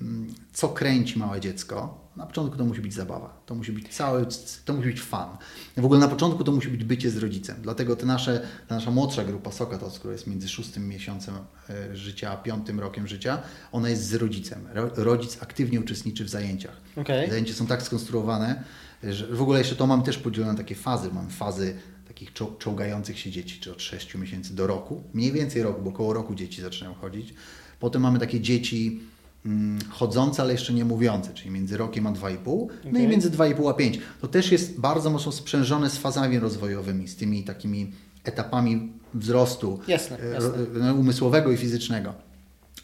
mm, 0.00 0.34
co 0.52 0.68
kręci 0.68 1.18
małe 1.18 1.40
dziecko, 1.40 2.03
na 2.16 2.26
początku 2.26 2.58
to 2.58 2.64
musi 2.64 2.80
być 2.80 2.94
zabawa, 2.94 3.42
to 3.46 3.54
musi 3.54 3.72
być 3.72 3.88
cały, 3.88 4.26
to 4.64 4.74
musi 4.74 4.88
być 4.88 5.00
fan. 5.00 5.36
W 5.76 5.84
ogóle 5.84 6.00
na 6.00 6.08
początku 6.08 6.44
to 6.44 6.52
musi 6.52 6.68
być 6.68 6.84
bycie 6.84 7.10
z 7.10 7.16
rodzicem. 7.16 7.56
Dlatego 7.62 7.96
te 7.96 8.06
nasze, 8.06 8.46
ta 8.68 8.74
nasza 8.74 8.90
młodsza 8.90 9.24
grupa 9.24 9.52
Sokatos, 9.52 9.98
która 9.98 10.12
jest 10.12 10.26
między 10.26 10.48
szóstym 10.48 10.88
miesiącem 10.88 11.34
e, 11.70 11.96
życia 11.96 12.30
a 12.30 12.36
piątym 12.36 12.80
rokiem 12.80 13.08
życia, 13.08 13.42
ona 13.72 13.88
jest 13.88 14.06
z 14.06 14.14
rodzicem. 14.14 14.68
Rodzic 14.96 15.42
aktywnie 15.42 15.80
uczestniczy 15.80 16.24
w 16.24 16.28
zajęciach. 16.28 16.76
Okay. 16.96 17.28
Zajęcia 17.28 17.54
są 17.54 17.66
tak 17.66 17.82
skonstruowane, 17.82 18.64
że 19.02 19.26
w 19.26 19.42
ogóle 19.42 19.58
jeszcze 19.58 19.76
to 19.76 19.86
mam 19.86 20.02
też 20.02 20.18
podzielone 20.18 20.52
na 20.52 20.58
takie 20.58 20.74
fazy. 20.74 21.10
Mam 21.12 21.30
fazy 21.30 21.76
takich 22.08 22.32
czołgających 22.58 23.18
się 23.18 23.30
dzieci, 23.30 23.60
czy 23.60 23.72
od 23.72 23.82
6 23.82 24.14
miesięcy 24.14 24.54
do 24.54 24.66
roku, 24.66 25.02
mniej 25.14 25.32
więcej 25.32 25.62
roku, 25.62 25.82
bo 25.82 25.90
około 25.90 26.12
roku 26.12 26.34
dzieci 26.34 26.62
zaczynają 26.62 26.94
chodzić. 26.94 27.34
Potem 27.80 28.02
mamy 28.02 28.18
takie 28.18 28.40
dzieci 28.40 29.00
mm, 29.46 29.78
chodzące, 29.88 30.42
ale 30.42 30.52
jeszcze 30.52 30.72
nie 30.72 30.84
mówiące, 30.84 31.34
czyli 31.34 31.50
między 31.50 31.76
rokiem 31.76 32.06
a 32.06 32.12
2,5, 32.12 32.64
okay. 32.64 32.92
no 32.92 32.98
i 32.98 33.06
między 33.06 33.30
2,5 33.30 33.70
a 33.70 33.74
5. 33.74 33.98
To 34.20 34.28
też 34.28 34.52
jest 34.52 34.80
bardzo 34.80 35.10
mocno 35.10 35.32
sprzężone 35.32 35.90
z 35.90 35.98
fazami 35.98 36.38
rozwojowymi, 36.38 37.08
z 37.08 37.16
tymi 37.16 37.44
takimi 37.44 37.92
etapami 38.24 38.92
wzrostu 39.14 39.80
jasne, 39.88 40.18
e, 40.20 40.26
jasne. 40.28 40.50
No, 40.74 40.94
umysłowego 40.94 41.52
i 41.52 41.56
fizycznego. 41.56 42.14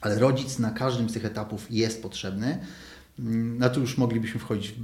Ale 0.01 0.19
rodzic 0.19 0.59
na 0.59 0.71
każdym 0.71 1.11
z 1.11 1.13
tych 1.13 1.25
etapów 1.25 1.67
jest 1.71 2.03
potrzebny. 2.03 2.59
Mm, 3.19 3.59
na 3.59 3.69
to 3.69 3.81
już 3.81 3.99
moglibyśmy 3.99 4.41
wchodzić, 4.41 4.75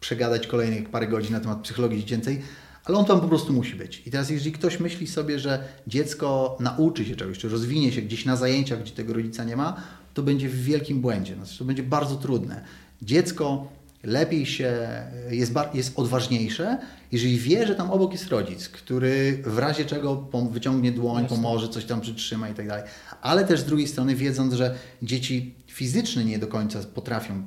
przegadać 0.00 0.46
kolejnych 0.46 0.88
parę 0.88 1.06
godzin 1.06 1.32
na 1.32 1.40
temat 1.40 1.60
psychologii 1.60 2.00
dziecięcej, 2.00 2.42
ale 2.84 2.98
on 2.98 3.04
tam 3.04 3.20
po 3.20 3.28
prostu 3.28 3.52
musi 3.52 3.76
być. 3.76 4.02
I 4.06 4.10
teraz, 4.10 4.30
jeżeli 4.30 4.52
ktoś 4.52 4.80
myśli 4.80 5.06
sobie, 5.06 5.38
że 5.38 5.64
dziecko 5.86 6.56
nauczy 6.60 7.04
się 7.04 7.16
czegoś, 7.16 7.38
czy 7.38 7.48
rozwinie 7.48 7.92
się 7.92 8.02
gdzieś 8.02 8.24
na 8.24 8.36
zajęciach, 8.36 8.82
gdzie 8.82 8.92
tego 8.92 9.12
rodzica 9.12 9.44
nie 9.44 9.56
ma, 9.56 9.82
to 10.14 10.22
będzie 10.22 10.48
w 10.48 10.64
wielkim 10.64 11.00
błędzie. 11.00 11.34
Znaczy, 11.34 11.58
to 11.58 11.64
będzie 11.64 11.82
bardzo 11.82 12.16
trudne. 12.16 12.64
Dziecko 13.02 13.68
lepiej 14.02 14.46
się, 14.46 14.88
jest, 15.30 15.52
jest 15.74 15.98
odważniejsze, 15.98 16.78
jeżeli 17.12 17.38
wie, 17.38 17.66
że 17.66 17.74
tam 17.74 17.90
obok 17.90 18.12
jest 18.12 18.28
rodzic, 18.28 18.68
który 18.68 19.42
w 19.46 19.58
razie 19.58 19.84
czego 19.84 20.28
wyciągnie 20.50 20.92
dłoń, 20.92 21.26
pomoże, 21.26 21.68
coś 21.68 21.84
tam 21.84 22.00
przytrzyma 22.00 22.48
i 22.48 22.54
tak 22.54 22.68
dalej. 22.68 22.84
Ale 23.20 23.44
też 23.44 23.60
z 23.60 23.64
drugiej 23.64 23.88
strony 23.88 24.14
wiedząc, 24.14 24.54
że 24.54 24.74
dzieci 25.02 25.54
fizycznie 25.66 26.24
nie 26.24 26.38
do 26.38 26.46
końca 26.46 26.78
potrafią, 26.94 27.42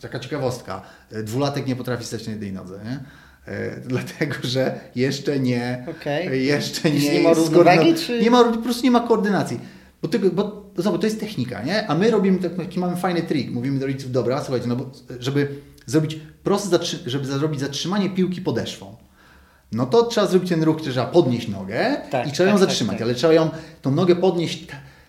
taka 0.00 0.18
ciekawostka, 0.18 0.82
dwulatek 1.24 1.66
nie 1.66 1.76
potrafi 1.76 2.04
stać 2.04 2.26
na 2.26 2.32
jednej 2.32 2.52
nodze, 2.52 2.80
nie? 2.84 3.00
E, 3.46 3.80
dlatego, 3.80 4.34
że 4.42 4.80
jeszcze 4.94 5.40
nie, 5.40 5.86
okay. 5.90 6.36
jeszcze 6.36 6.90
nie, 6.90 7.12
nie 7.12 7.22
ma 7.22 7.32
równowagi, 7.32 7.94
czy... 7.94 8.22
nie 8.22 8.30
ma, 8.30 8.44
po 8.44 8.58
prostu 8.58 8.84
nie 8.84 8.90
ma 8.90 9.00
koordynacji. 9.00 9.60
Bo, 10.02 10.08
tego, 10.08 10.30
bo 10.30 10.61
zobacz, 10.76 11.00
to 11.00 11.06
jest 11.06 11.20
technika, 11.20 11.62
nie? 11.62 11.86
A 11.86 11.94
my 11.94 12.10
robimy 12.10 12.38
taki 12.38 12.80
mamy 12.80 12.96
fajny 12.96 13.22
trik. 13.22 13.50
Mówimy 13.50 13.78
do 13.78 13.86
rodziców, 13.86 14.12
dobra, 14.12 14.42
słuchajcie, 14.44 14.66
no 14.66 14.76
bo 14.76 14.90
żeby 15.20 15.48
zrobić 15.86 16.20
proste, 16.44 16.78
żeby 17.06 17.26
zrobić 17.26 17.60
zatrzymanie 17.60 18.10
piłki 18.10 18.40
podeszwą, 18.40 18.96
no 19.72 19.86
to 19.86 20.02
trzeba 20.02 20.26
zrobić 20.26 20.48
ten 20.48 20.62
ruch, 20.62 20.80
trzeba 20.80 21.06
podnieść 21.06 21.48
nogę 21.48 21.96
tak, 22.10 22.28
i 22.28 22.32
trzeba 22.32 22.48
ją 22.48 22.54
tak, 22.54 22.60
tak 22.60 22.70
zatrzymać, 22.70 22.94
tak, 22.94 23.02
ale 23.02 23.14
trzeba 23.14 23.32
ją, 23.32 23.50
tą 23.82 23.90
nogę 23.90 24.16
podnieść. 24.16 24.66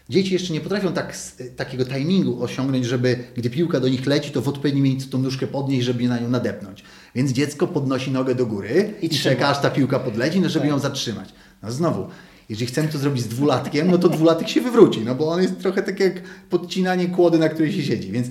Dzieci 0.10 0.34
jeszcze 0.34 0.54
nie 0.54 0.62
potrafią 0.62 0.93
tak, 0.93 1.17
takiego 1.56 1.86
timingu 1.86 2.43
osiągnąć, 2.43 2.86
żeby 2.86 3.23
gdy 3.36 3.49
piłka 3.49 3.80
do 3.80 3.89
nich 3.89 4.06
leci, 4.06 4.32
to 4.32 4.41
w 4.41 4.47
odpowiednim 4.47 4.84
miejscu 4.84 5.10
tą 5.10 5.17
nóżkę 5.17 5.47
podnieść, 5.47 5.86
żeby 5.86 6.08
na 6.08 6.19
nią 6.19 6.30
nadepnąć. 6.30 6.84
Więc 7.15 7.32
dziecko 7.32 7.67
podnosi 7.67 8.12
nogę 8.12 8.36
do 8.36 8.45
góry 8.45 8.93
i, 9.02 9.06
i 9.06 9.10
czeka, 9.10 9.47
aż 9.47 9.62
ta 9.62 9.69
piłka 9.69 9.99
podleci, 9.99 10.39
no 10.39 10.49
żeby 10.49 10.67
ją 10.67 10.80
zatrzymać. 10.80 11.30
No 11.63 11.71
znowu, 11.71 12.08
jeżeli 12.54 12.72
chcemy 12.72 12.88
to 12.88 12.98
zrobić 12.98 13.24
z 13.24 13.28
dwulatkiem, 13.28 13.92
no 13.92 13.98
to 13.98 14.10
dwulatek 14.10 14.48
się 14.48 14.62
wywróci, 14.62 15.02
no 15.02 15.16
bo 15.16 15.32
on 15.32 15.42
jest 15.42 15.60
trochę 15.60 15.84
tak 15.84 16.00
jak 16.00 16.22
podcinanie 16.50 17.08
kłody, 17.08 17.39
na 17.39 17.50
której 17.50 17.74
się 17.74 17.84
siedzi. 17.84 18.12
Więc 18.12 18.28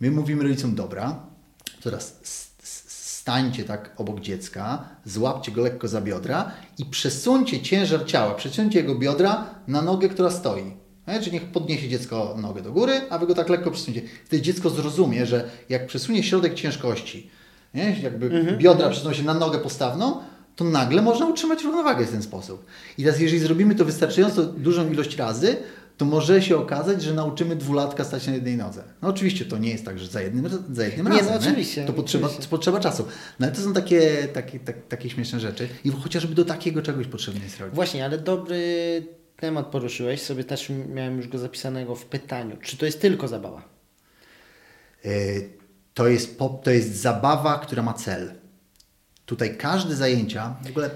my 0.00 0.10
mówimy 0.10 0.42
rodzicom, 0.42 0.74
dobra, 0.74 1.22
teraz 1.82 2.20
stańcie 3.20 3.64
tak 3.64 3.90
obok 3.96 4.20
dziecka, 4.20 4.88
złapcie 5.04 5.52
go 5.52 5.62
lekko 5.62 5.88
za 5.88 6.00
biodra 6.00 6.52
i 6.78 6.84
przesuńcie 6.84 7.62
ciężar 7.62 8.06
ciała, 8.06 8.34
przesuńcie 8.34 8.78
jego 8.78 8.94
biodra 8.94 9.44
na 9.68 9.82
nogę, 9.82 10.08
która 10.08 10.30
stoi. 10.30 10.64
Nie? 11.08 11.20
Czyli 11.20 11.32
niech 11.32 11.44
podniesie 11.44 11.88
dziecko 11.88 12.36
nogę 12.38 12.62
do 12.62 12.72
góry, 12.72 13.00
a 13.10 13.18
wy 13.18 13.26
go 13.26 13.34
tak 13.34 13.48
lekko 13.48 13.70
przesuńcie. 13.70 14.02
Wtedy 14.24 14.42
dziecko 14.42 14.70
zrozumie, 14.70 15.26
że 15.26 15.50
jak 15.68 15.86
przesunie 15.86 16.22
środek 16.22 16.54
ciężkości, 16.54 17.30
nie? 17.74 17.96
jakby 18.02 18.26
Mhm. 18.26 18.58
biodra 18.58 18.90
przesuną 18.90 19.14
się 19.14 19.22
na 19.22 19.34
nogę 19.34 19.58
postawną, 19.58 20.20
to 20.60 20.64
nagle 20.64 21.02
można 21.02 21.26
utrzymać 21.26 21.64
równowagę 21.64 22.06
w 22.06 22.10
ten 22.10 22.22
sposób. 22.22 22.66
I 22.98 23.04
teraz 23.04 23.20
jeżeli 23.20 23.40
zrobimy 23.40 23.74
to 23.74 23.84
wystarczająco 23.84 24.42
dużą 24.44 24.92
ilość 24.92 25.16
razy, 25.16 25.56
to 25.96 26.04
może 26.04 26.42
się 26.42 26.56
okazać, 26.56 27.02
że 27.02 27.14
nauczymy 27.14 27.56
dwulatka 27.56 28.04
stać 28.04 28.26
na 28.26 28.32
jednej 28.34 28.56
nodze. 28.56 28.82
No 29.02 29.08
oczywiście 29.08 29.44
to 29.44 29.58
nie 29.58 29.70
jest 29.70 29.84
tak, 29.84 29.98
że 29.98 30.06
za 30.06 30.22
jednym, 30.22 30.48
za 30.72 30.84
jednym 30.86 31.06
Nie, 31.12 31.18
razem. 31.18 31.32
no 31.34 31.40
oczywiście, 31.40 31.84
To 31.84 31.92
potrzeba, 31.92 32.26
oczywiście. 32.26 32.50
potrzeba 32.50 32.80
czasu. 32.80 33.04
No 33.38 33.46
ale 33.46 33.56
to 33.56 33.62
są 33.62 33.72
takie, 33.72 34.28
takie, 34.32 34.60
tak, 34.60 34.76
takie 34.88 35.10
śmieszne 35.10 35.40
rzeczy 35.40 35.68
i 35.84 35.90
chociażby 35.90 36.34
do 36.34 36.44
takiego 36.44 36.82
czegoś 36.82 37.06
potrzebny 37.06 37.40
jest 37.44 37.58
rodzic. 37.60 37.74
Właśnie, 37.74 38.04
ale 38.04 38.18
dobry 38.18 38.62
temat 39.36 39.66
poruszyłeś, 39.66 40.22
sobie 40.22 40.44
też 40.44 40.70
miałem 40.94 41.16
już 41.16 41.28
go 41.28 41.38
zapisanego 41.38 41.94
w 41.94 42.04
pytaniu. 42.06 42.56
Czy 42.62 42.76
to 42.76 42.86
jest 42.86 43.00
tylko 43.00 43.28
zabawa? 43.28 43.62
Y, 45.04 45.50
To 45.94 46.08
jest, 46.08 46.38
pop, 46.38 46.64
to 46.64 46.70
jest 46.70 46.96
zabawa, 46.96 47.58
która 47.58 47.82
ma 47.82 47.92
cel. 47.94 48.32
Tutaj 49.30 49.56
każde 49.56 49.96
zajęcia, 49.96 50.56
w 50.64 50.70
ogóle... 50.70 50.90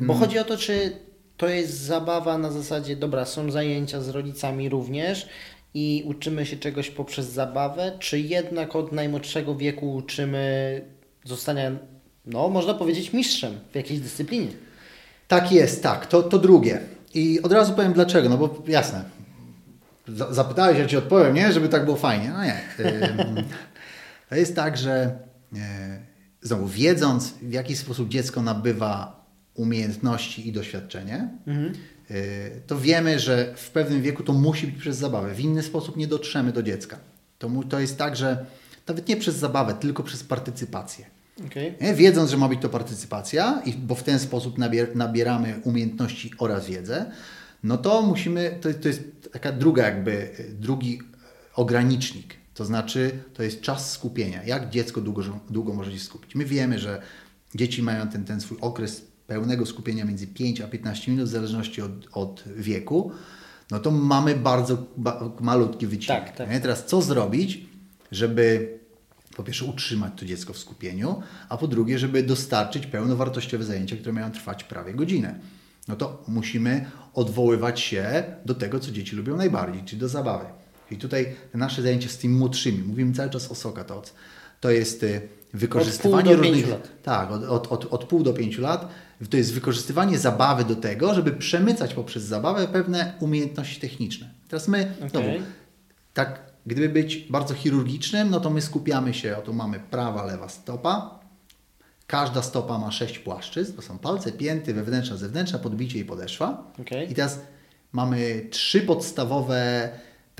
Bo 0.00 0.14
chodzi 0.14 0.38
o 0.38 0.44
to, 0.44 0.56
czy 0.56 0.92
to 1.36 1.48
jest 1.48 1.78
zabawa 1.78 2.38
na 2.38 2.50
zasadzie, 2.50 2.96
dobra, 2.96 3.24
są 3.24 3.50
zajęcia 3.50 4.00
z 4.00 4.08
rodzicami 4.08 4.68
również 4.68 5.28
i 5.74 6.02
uczymy 6.06 6.46
się 6.46 6.56
czegoś 6.56 6.90
poprzez 6.90 7.26
zabawę, 7.26 7.92
czy 7.98 8.20
jednak 8.20 8.76
od 8.76 8.92
najmłodszego 8.92 9.56
wieku 9.56 9.94
uczymy 9.94 10.84
zostania, 11.24 11.70
no 12.26 12.48
można 12.48 12.74
powiedzieć, 12.74 13.12
mistrzem 13.12 13.52
w 13.72 13.74
jakiejś 13.74 14.00
dyscyplinie? 14.00 14.48
Tak 15.28 15.52
jest, 15.52 15.82
tak. 15.82 16.06
To, 16.06 16.22
to 16.22 16.38
drugie. 16.38 16.80
I 17.14 17.42
od 17.42 17.52
razu 17.52 17.72
powiem 17.72 17.92
dlaczego, 17.92 18.28
no 18.28 18.36
bo 18.36 18.62
jasne. 18.68 19.04
Za- 20.08 20.32
Zapytałeś, 20.32 20.78
ja 20.78 20.86
Ci 20.86 20.96
odpowiem, 20.96 21.34
nie? 21.34 21.52
Żeby 21.52 21.68
tak 21.68 21.84
było 21.84 21.96
fajnie. 21.96 22.32
No 22.32 22.44
nie. 22.44 22.60
To 24.28 24.36
jest 24.36 24.56
tak, 24.56 24.78
że 24.78 25.18
e, 25.56 26.09
znowu 26.42 26.68
wiedząc 26.68 27.34
w 27.42 27.52
jaki 27.52 27.76
sposób 27.76 28.08
dziecko 28.08 28.42
nabywa 28.42 29.20
umiejętności 29.54 30.48
i 30.48 30.52
doświadczenie, 30.52 31.28
e, 32.10 32.60
to 32.66 32.78
wiemy, 32.78 33.18
że 33.18 33.54
w 33.56 33.70
pewnym 33.70 34.02
wieku 34.02 34.22
to 34.22 34.32
musi 34.32 34.66
być 34.66 34.76
przez 34.76 34.96
zabawę. 34.96 35.34
W 35.34 35.40
inny 35.40 35.62
sposób 35.62 35.96
nie 35.96 36.06
dotrzemy 36.06 36.52
do 36.52 36.62
dziecka. 36.62 36.98
To, 37.38 37.48
mu, 37.48 37.64
to 37.64 37.80
jest 37.80 37.98
tak, 37.98 38.16
że 38.16 38.46
nawet 38.88 39.08
nie 39.08 39.16
przez 39.16 39.36
zabawę, 39.36 39.74
tylko 39.74 40.02
przez 40.02 40.24
partycypację. 40.24 41.06
Nie? 41.80 41.94
Wiedząc, 41.94 42.30
że 42.30 42.36
ma 42.36 42.48
być 42.48 42.60
to 42.60 42.68
partycypacja, 42.68 43.62
i, 43.64 43.72
bo 43.72 43.94
w 43.94 44.02
ten 44.02 44.18
sposób 44.18 44.58
nabier, 44.58 44.96
nabieramy 44.96 45.60
umiejętności 45.64 46.32
oraz 46.38 46.66
wiedzę, 46.66 47.10
no 47.62 47.78
to 47.78 48.02
musimy, 48.02 48.58
to, 48.60 48.74
to 48.74 48.88
jest 48.88 49.02
taka 49.32 49.52
druga 49.52 49.84
jakby, 49.84 50.12
y, 50.12 50.54
drugi 50.58 51.00
ogranicznik. 51.54 52.39
To 52.60 52.64
znaczy, 52.64 53.22
to 53.34 53.42
jest 53.42 53.60
czas 53.60 53.92
skupienia. 53.92 54.44
Jak 54.44 54.70
dziecko 54.70 55.00
długo, 55.00 55.22
długo 55.50 55.74
może 55.74 55.92
się 55.92 55.98
skupić? 55.98 56.34
My 56.34 56.44
wiemy, 56.44 56.78
że 56.78 57.02
dzieci 57.54 57.82
mają 57.82 58.08
ten, 58.08 58.24
ten 58.24 58.40
swój 58.40 58.58
okres 58.60 59.04
pełnego 59.26 59.66
skupienia 59.66 60.04
między 60.04 60.26
5 60.26 60.60
a 60.60 60.68
15 60.68 61.10
minut, 61.10 61.28
w 61.28 61.32
zależności 61.32 61.82
od, 61.82 61.90
od 62.12 62.44
wieku. 62.56 63.12
No 63.70 63.78
to 63.78 63.90
mamy 63.90 64.34
bardzo 64.34 64.86
ba, 64.96 65.30
malutki 65.40 65.86
wycinek. 65.86 66.24
Tak, 66.24 66.36
tak. 66.36 66.62
Teraz 66.62 66.86
co 66.86 67.02
zrobić, 67.02 67.66
żeby 68.12 68.78
po 69.36 69.42
pierwsze 69.42 69.64
utrzymać 69.64 70.12
to 70.16 70.26
dziecko 70.26 70.52
w 70.52 70.58
skupieniu, 70.58 71.22
a 71.48 71.56
po 71.56 71.68
drugie, 71.68 71.98
żeby 71.98 72.22
dostarczyć 72.22 72.86
pełnowartościowe 72.86 73.64
zajęcia, 73.64 73.96
które 73.96 74.12
mają 74.12 74.30
trwać 74.30 74.64
prawie 74.64 74.94
godzinę. 74.94 75.38
No 75.88 75.96
to 75.96 76.24
musimy 76.28 76.90
odwoływać 77.14 77.80
się 77.80 78.24
do 78.46 78.54
tego, 78.54 78.80
co 78.80 78.90
dzieci 78.90 79.16
lubią 79.16 79.36
najbardziej, 79.36 79.82
czyli 79.84 80.00
do 80.00 80.08
zabawy. 80.08 80.59
I 80.90 80.96
tutaj 80.96 81.36
nasze 81.54 81.82
zajęcia 81.82 82.08
z 82.08 82.18
tymi 82.18 82.34
młodszymi, 82.34 82.82
mówimy 82.82 83.14
cały 83.14 83.30
czas 83.30 83.50
o 83.50 83.54
Sokatoc, 83.54 84.14
to 84.60 84.70
jest 84.70 85.02
y, 85.02 85.20
wykorzystywanie 85.54 86.36
do 86.36 86.42
różnych... 86.42 86.66
Tak, 87.02 87.30
od, 87.30 87.44
od, 87.44 87.72
od, 87.72 87.92
od 87.92 88.04
pół 88.04 88.22
do 88.22 88.32
pięciu 88.32 88.62
lat. 88.62 88.88
To 89.30 89.36
jest 89.36 89.52
wykorzystywanie 89.52 90.18
zabawy 90.18 90.64
do 90.64 90.76
tego, 90.76 91.14
żeby 91.14 91.32
przemycać 91.32 91.94
poprzez 91.94 92.22
zabawę 92.22 92.68
pewne 92.68 93.14
umiejętności 93.20 93.80
techniczne. 93.80 94.30
Teraz 94.48 94.68
my, 94.68 94.94
znowu, 95.10 95.26
Okej. 95.26 95.42
tak, 96.14 96.40
gdyby 96.66 96.88
być 96.88 97.16
bardzo 97.16 97.54
chirurgicznym, 97.54 98.30
no 98.30 98.40
to 98.40 98.50
my 98.50 98.60
skupiamy 98.62 99.14
się, 99.14 99.36
oto 99.36 99.52
mamy 99.52 99.80
prawa, 99.90 100.26
lewa 100.26 100.48
stopa. 100.48 101.20
Każda 102.06 102.42
stopa 102.42 102.78
ma 102.78 102.92
sześć 102.92 103.18
płaszczyzn, 103.18 103.76
to 103.76 103.82
są 103.82 103.98
palce, 103.98 104.32
pięty, 104.32 104.74
wewnętrzna, 104.74 105.16
zewnętrzna, 105.16 105.58
podbicie 105.58 105.98
i 105.98 106.04
podeszwa. 106.04 106.72
Okej. 106.80 107.12
I 107.12 107.14
teraz 107.14 107.40
mamy 107.92 108.46
trzy 108.50 108.80
podstawowe 108.80 109.90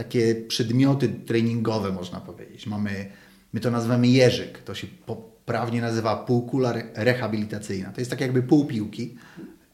takie 0.05 0.35
przedmioty 0.35 1.09
treningowe, 1.09 1.93
można 1.93 2.21
powiedzieć. 2.21 2.67
Mamy, 2.67 3.07
my 3.53 3.61
to 3.61 3.71
nazywamy 3.71 4.09
jeżyk, 4.09 4.59
to 4.59 4.75
się 4.75 4.87
poprawnie 5.07 5.81
nazywa 5.81 6.17
półkula 6.17 6.71
re- 6.71 6.83
rehabilitacyjna. 6.95 7.93
To 7.93 8.01
jest 8.01 8.11
tak 8.11 8.21
jakby 8.21 8.43
pół 8.43 8.65
piłki. 8.65 9.17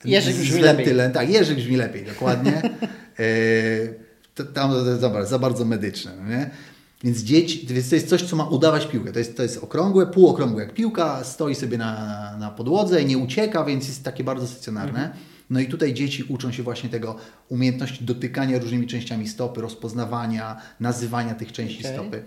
Jeżyk 0.05 0.37
brzmi 0.37 0.63
wentylem. 0.63 1.13
Tak, 1.13 1.31
jeżyk 1.31 1.57
brzmi 1.59 1.77
lepiej, 1.77 2.05
dokładnie. 2.05 2.63
E, 3.19 3.25
to, 4.35 4.45
tam 4.45 4.71
to 4.71 4.87
jest 4.87 5.01
za, 5.01 5.11
bardzo- 5.11 5.31
za 5.31 5.39
bardzo 5.39 5.65
medyczne, 5.65 6.13
no 6.23 6.29
nie? 6.29 6.51
Więc 7.05 7.19
dzieci, 7.19 7.67
więc 7.67 7.89
to 7.89 7.95
jest 7.95 8.09
coś, 8.09 8.23
co 8.23 8.37
ma 8.37 8.45
udawać 8.49 8.87
piłkę. 8.87 9.13
To 9.13 9.19
jest, 9.19 9.37
to 9.37 9.43
jest 9.43 9.65
okrągłe, 9.65 10.07
półokrągłe 10.07 10.63
jak 10.63 10.75
piłka, 10.75 11.25
stoi 11.25 11.55
sobie 11.55 11.79
na, 11.79 12.37
na 12.39 12.51
podłodze, 12.51 13.05
nie 13.05 13.19
ucieka, 13.19 13.65
więc 13.65 13.89
jest 13.89 14.05
takie 14.05 14.25
bardzo 14.25 14.47
stacjonarne. 14.47 15.15
No 15.51 15.61
i 15.61 15.67
tutaj 15.67 15.95
dzieci 15.95 16.25
uczą 16.29 16.53
się 16.53 16.63
właśnie 16.63 16.89
tego 16.89 17.17
umiejętności 17.49 18.05
dotykania 18.05 18.59
różnymi 18.59 18.87
częściami 18.87 19.29
stopy, 19.29 19.61
rozpoznawania, 19.61 20.57
nazywania 20.81 21.35
tych 21.35 21.53
części 21.53 21.81
Okej. 21.81 21.93
stopy. 21.93 22.23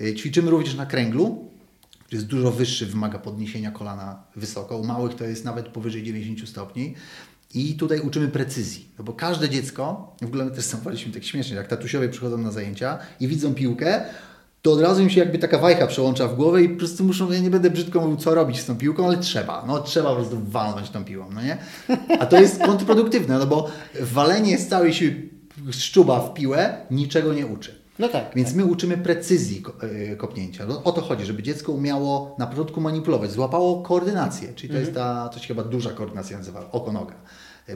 Y, 0.00 0.14
Ćwiczymy 0.14 0.50
również 0.50 0.74
na 0.74 0.86
kręglu, 0.86 1.50
który 1.90 2.16
jest 2.16 2.26
dużo 2.26 2.50
wyższy, 2.50 2.86
wymaga 2.86 3.18
podniesienia 3.18 3.70
kolana 3.70 4.22
wysoko. 4.36 4.78
U 4.78 4.84
małych 4.84 5.14
to 5.14 5.24
jest 5.24 5.44
nawet 5.44 5.68
powyżej 5.68 6.02
90 6.02 6.48
stopni. 6.48 6.94
I 7.54 7.74
tutaj 7.74 8.00
uczymy 8.00 8.28
precyzji, 8.28 8.88
no 8.98 9.04
bo 9.04 9.12
każde 9.12 9.48
dziecko, 9.48 10.16
w 10.22 10.26
ogóle 10.26 10.44
my 10.44 10.50
też 10.50 10.64
zauważyliśmy 10.64 11.12
tak 11.12 11.24
śmiesznie, 11.24 11.56
jak 11.56 11.68
tatusiowie 11.68 12.08
przychodzą 12.08 12.38
na 12.38 12.50
zajęcia 12.50 12.98
i 13.20 13.28
widzą 13.28 13.54
piłkę, 13.54 14.04
to 14.62 14.72
od 14.72 14.80
razu 14.80 15.02
im 15.02 15.10
się 15.10 15.20
jakby 15.20 15.38
taka 15.38 15.58
wajcha 15.58 15.86
przełącza 15.86 16.28
w 16.28 16.36
głowę 16.36 16.62
i 16.62 16.68
po 16.68 16.78
prostu 16.78 17.04
muszą, 17.04 17.32
ja 17.32 17.40
nie 17.40 17.50
będę 17.50 17.70
brzydko 17.70 18.00
mówił, 18.00 18.16
co 18.16 18.34
robić 18.34 18.60
z 18.60 18.66
tą 18.66 18.76
piłką, 18.76 19.06
ale 19.06 19.18
trzeba, 19.18 19.64
no 19.66 19.78
trzeba 19.80 20.10
po 20.10 20.16
prostu 20.16 20.40
walnąć 20.44 20.90
tą 20.90 21.04
piłą, 21.04 21.26
no 21.34 21.42
nie? 21.42 21.58
A 22.20 22.26
to 22.26 22.40
jest 22.40 22.62
kontrproduktywne, 22.62 23.38
no 23.38 23.46
bo 23.46 23.68
walenie 24.00 24.58
z 24.58 24.68
całej 24.68 24.94
siły 24.94 25.28
szczuba 25.70 26.20
w 26.20 26.34
piłę 26.34 26.86
niczego 26.90 27.34
nie 27.34 27.46
uczy. 27.46 27.82
No 27.98 28.08
tak. 28.08 28.30
Więc 28.36 28.54
my 28.54 28.64
uczymy 28.64 28.98
precyzji 28.98 29.62
e, 30.12 30.16
kopnięcia. 30.16 30.66
No, 30.66 30.82
o 30.84 30.92
to 30.92 31.00
chodzi, 31.00 31.24
żeby 31.24 31.42
dziecko 31.42 31.72
umiało 31.72 32.36
na 32.38 32.46
początku 32.46 32.80
manipulować, 32.80 33.30
złapało 33.30 33.82
koordynację, 33.82 34.52
czyli 34.54 34.72
to 34.72 34.78
jest 34.80 34.94
ta, 34.94 35.28
to 35.28 35.38
się 35.38 35.48
chyba 35.48 35.62
duża 35.62 35.90
koordynacja 35.90 36.38
nazywa, 36.38 36.68
oko-noga. 36.72 37.14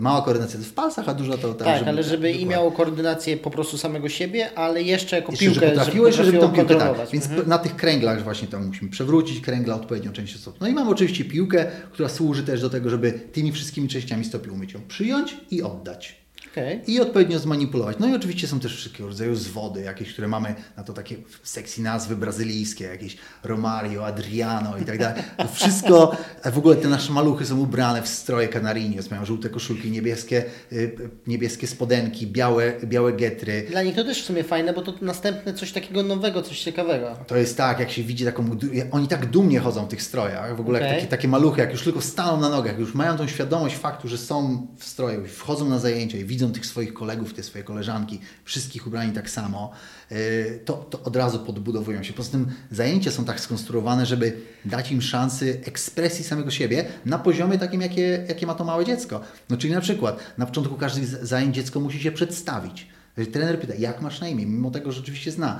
Mała 0.00 0.22
koordynacja 0.22 0.60
w 0.60 0.72
palcach, 0.72 1.08
a 1.08 1.14
duża 1.14 1.36
to 1.36 1.54
Tak, 1.54 1.88
ale 1.88 2.02
żeby 2.02 2.32
i 2.32 2.46
miało 2.46 2.72
koordynację 2.72 3.36
po 3.36 3.50
prostu 3.50 3.78
samego 3.78 4.08
siebie, 4.08 4.58
ale 4.58 4.82
jeszcze 4.82 5.16
jako 5.16 5.32
Jeszcze, 5.32 5.46
piłkę, 5.46 5.60
że 5.60 5.66
potrafiłeś, 5.66 6.14
żeby 6.14 6.26
żeby 6.26 6.38
tą 6.38 6.52
piłkę 6.52 6.74
tak. 6.74 7.10
Więc 7.12 7.26
Mhm. 7.26 7.48
na 7.48 7.58
tych 7.58 7.76
kręglach 7.76 8.24
właśnie 8.24 8.48
tam 8.48 8.66
musimy 8.66 8.90
przewrócić 8.90 9.40
kręgla 9.40 9.74
odpowiednią 9.74 10.12
część 10.12 10.40
stopy. 10.40 10.58
No 10.60 10.68
i 10.68 10.72
mamy 10.72 10.90
oczywiście 10.90 11.24
piłkę, 11.24 11.66
która 11.92 12.08
służy 12.08 12.42
też 12.42 12.60
do 12.60 12.70
tego, 12.70 12.90
żeby 12.90 13.12
tymi 13.12 13.52
wszystkimi 13.52 13.88
częściami 13.88 14.24
stopy 14.24 14.52
umieć 14.52 14.72
ją 14.72 14.80
przyjąć 14.88 15.36
i 15.50 15.62
oddać. 15.62 16.25
Okej. 16.56 16.80
I 16.86 17.00
odpowiednio 17.00 17.38
zmanipulować. 17.38 17.96
No 18.00 18.08
i 18.08 18.14
oczywiście 18.14 18.46
są 18.46 18.60
też 18.60 18.76
wszelkiego 18.76 19.08
rodzaju 19.08 19.34
zwody, 19.34 19.82
jakieś, 19.82 20.12
które 20.12 20.28
mamy 20.28 20.54
na 20.76 20.82
to 20.82 20.92
takie 20.92 21.16
sexy 21.42 21.82
nazwy 21.82 22.16
brazylijskie, 22.16 22.84
jakieś 22.84 23.16
Romario, 23.44 24.06
Adriano 24.06 24.78
i 24.78 24.84
tak 24.84 24.98
dalej. 24.98 25.22
To 25.36 25.48
wszystko, 25.48 26.16
a 26.42 26.50
w 26.50 26.58
ogóle 26.58 26.76
te 26.76 26.88
nasze 26.88 27.12
maluchy 27.12 27.46
są 27.46 27.60
ubrane 27.60 28.02
w 28.02 28.08
stroje 28.08 28.48
Canarinos, 28.48 29.10
mają 29.10 29.24
żółte 29.24 29.48
koszulki, 29.48 29.90
niebieskie, 29.90 30.44
y, 30.72 31.10
niebieskie 31.26 31.66
spodenki, 31.66 32.26
białe, 32.26 32.72
białe 32.84 33.12
getry. 33.12 33.66
Dla 33.70 33.82
nich 33.82 33.94
to 33.94 34.04
też 34.04 34.22
w 34.22 34.26
sumie 34.26 34.44
fajne, 34.44 34.72
bo 34.72 34.82
to 34.82 34.94
następne 35.00 35.54
coś 35.54 35.72
takiego 35.72 36.02
nowego, 36.02 36.42
coś 36.42 36.60
ciekawego. 36.60 37.16
To 37.26 37.36
jest 37.36 37.56
tak, 37.56 37.80
jak 37.80 37.90
się 37.90 38.02
widzi 38.02 38.24
taką, 38.24 38.50
oni 38.90 39.08
tak 39.08 39.26
dumnie 39.26 39.60
chodzą 39.60 39.86
w 39.86 39.88
tych 39.88 40.02
strojach, 40.02 40.56
w 40.56 40.60
ogóle 40.60 40.78
Okej. 40.78 40.94
takie, 40.94 41.06
takie 41.06 41.28
maluchy, 41.28 41.60
jak 41.60 41.72
już 41.72 41.82
tylko 41.82 42.00
staną 42.00 42.40
na 42.40 42.48
nogach, 42.48 42.78
już 42.78 42.94
mają 42.94 43.16
tą 43.16 43.28
świadomość 43.28 43.76
faktu, 43.76 44.08
że 44.08 44.18
są 44.18 44.66
w 44.78 44.84
stroju, 44.84 45.24
i 45.24 45.28
wchodzą 45.28 45.68
na 45.68 45.78
zajęcia 45.78 46.18
i 46.18 46.24
widzą 46.24 46.45
tych 46.52 46.66
swoich 46.66 46.94
kolegów, 46.94 47.34
te 47.34 47.42
swoje 47.42 47.64
koleżanki, 47.64 48.20
wszystkich 48.44 48.86
ubrani 48.86 49.12
tak 49.12 49.30
samo, 49.30 49.70
yy, 50.10 50.16
to, 50.64 50.72
to 50.72 51.02
od 51.02 51.16
razu 51.16 51.38
podbudowują 51.38 52.02
się. 52.02 52.12
Poza 52.12 52.30
tym 52.30 52.46
zajęcia 52.70 53.10
są 53.10 53.24
tak 53.24 53.40
skonstruowane, 53.40 54.06
żeby 54.06 54.40
dać 54.64 54.92
im 54.92 55.02
szansy 55.02 55.60
ekspresji 55.64 56.24
samego 56.24 56.50
siebie 56.50 56.84
na 57.04 57.18
poziomie 57.18 57.58
takim, 57.58 57.80
jakie, 57.80 58.24
jakie 58.28 58.46
ma 58.46 58.54
to 58.54 58.64
małe 58.64 58.84
dziecko. 58.84 59.20
No 59.50 59.56
czyli 59.56 59.72
na 59.72 59.80
przykład 59.80 60.20
na 60.38 60.46
początku 60.46 60.74
każdych 60.74 61.06
zajęć 61.06 61.54
dziecko 61.54 61.80
musi 61.80 62.00
się 62.00 62.12
przedstawić. 62.12 62.86
Trener 63.32 63.60
pyta, 63.60 63.74
jak 63.74 64.02
masz 64.02 64.20
na 64.20 64.28
imię, 64.28 64.46
mimo 64.46 64.70
tego, 64.70 64.92
że 64.92 64.98
rzeczywiście 64.98 65.32
zna. 65.32 65.58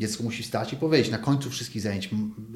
Dziecko 0.00 0.22
musi 0.22 0.42
wstać 0.42 0.72
i 0.72 0.76
powiedzieć. 0.76 1.10
Na 1.10 1.18
końcu 1.18 1.50
wszystkich 1.50 1.82
zajęć 1.82 2.10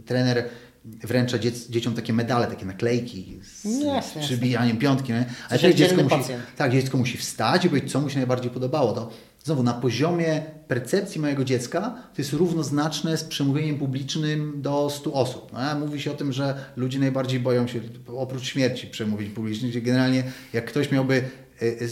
trener 0.07 0.49
wręcza 0.85 1.39
dziec, 1.39 1.69
dzieciom 1.71 1.95
takie 1.95 2.13
medale, 2.13 2.47
takie 2.47 2.67
naklejki 2.67 3.39
z 3.43 3.65
jasne, 3.83 4.23
przybijaniem 4.23 4.77
piątki. 4.77 5.13
Nie? 5.13 5.27
Ale 5.51 5.59
też 5.59 5.75
dziecko 5.75 6.03
musi, 6.03 6.17
tak, 6.57 6.73
dziecko 6.73 6.99
musi 6.99 7.19
wstać 7.19 7.65
i 7.65 7.69
powiedzieć, 7.69 7.93
co 7.93 8.01
mu 8.01 8.11
się 8.11 8.17
najbardziej 8.17 8.51
podobało. 8.51 8.93
To 8.93 9.11
znowu 9.45 9.63
na 9.63 9.73
poziomie 9.73 10.43
percepcji 10.69 11.21
mojego 11.21 11.45
dziecka 11.45 11.81
to 12.15 12.23
jest 12.23 12.33
równoznaczne 12.33 13.17
z 13.17 13.25
przemówieniem 13.25 13.79
publicznym 13.79 14.63
do 14.63 14.91
100 14.91 15.13
osób. 15.13 15.53
No, 15.53 15.87
mówi 15.87 16.01
się 16.01 16.13
o 16.13 16.15
tym, 16.15 16.33
że 16.33 16.65
ludzie 16.77 16.99
najbardziej 16.99 17.41
boją 17.41 17.67
się, 17.67 17.81
oprócz 18.17 18.45
śmierci, 18.45 18.87
przemówień 18.87 19.31
publicznych, 19.31 19.71
gdzie 19.71 19.83
generalnie 19.83 20.25
jak 20.53 20.65
ktoś 20.65 20.91
miałby 20.91 21.15
e, 21.63 21.67
e, 21.67 21.89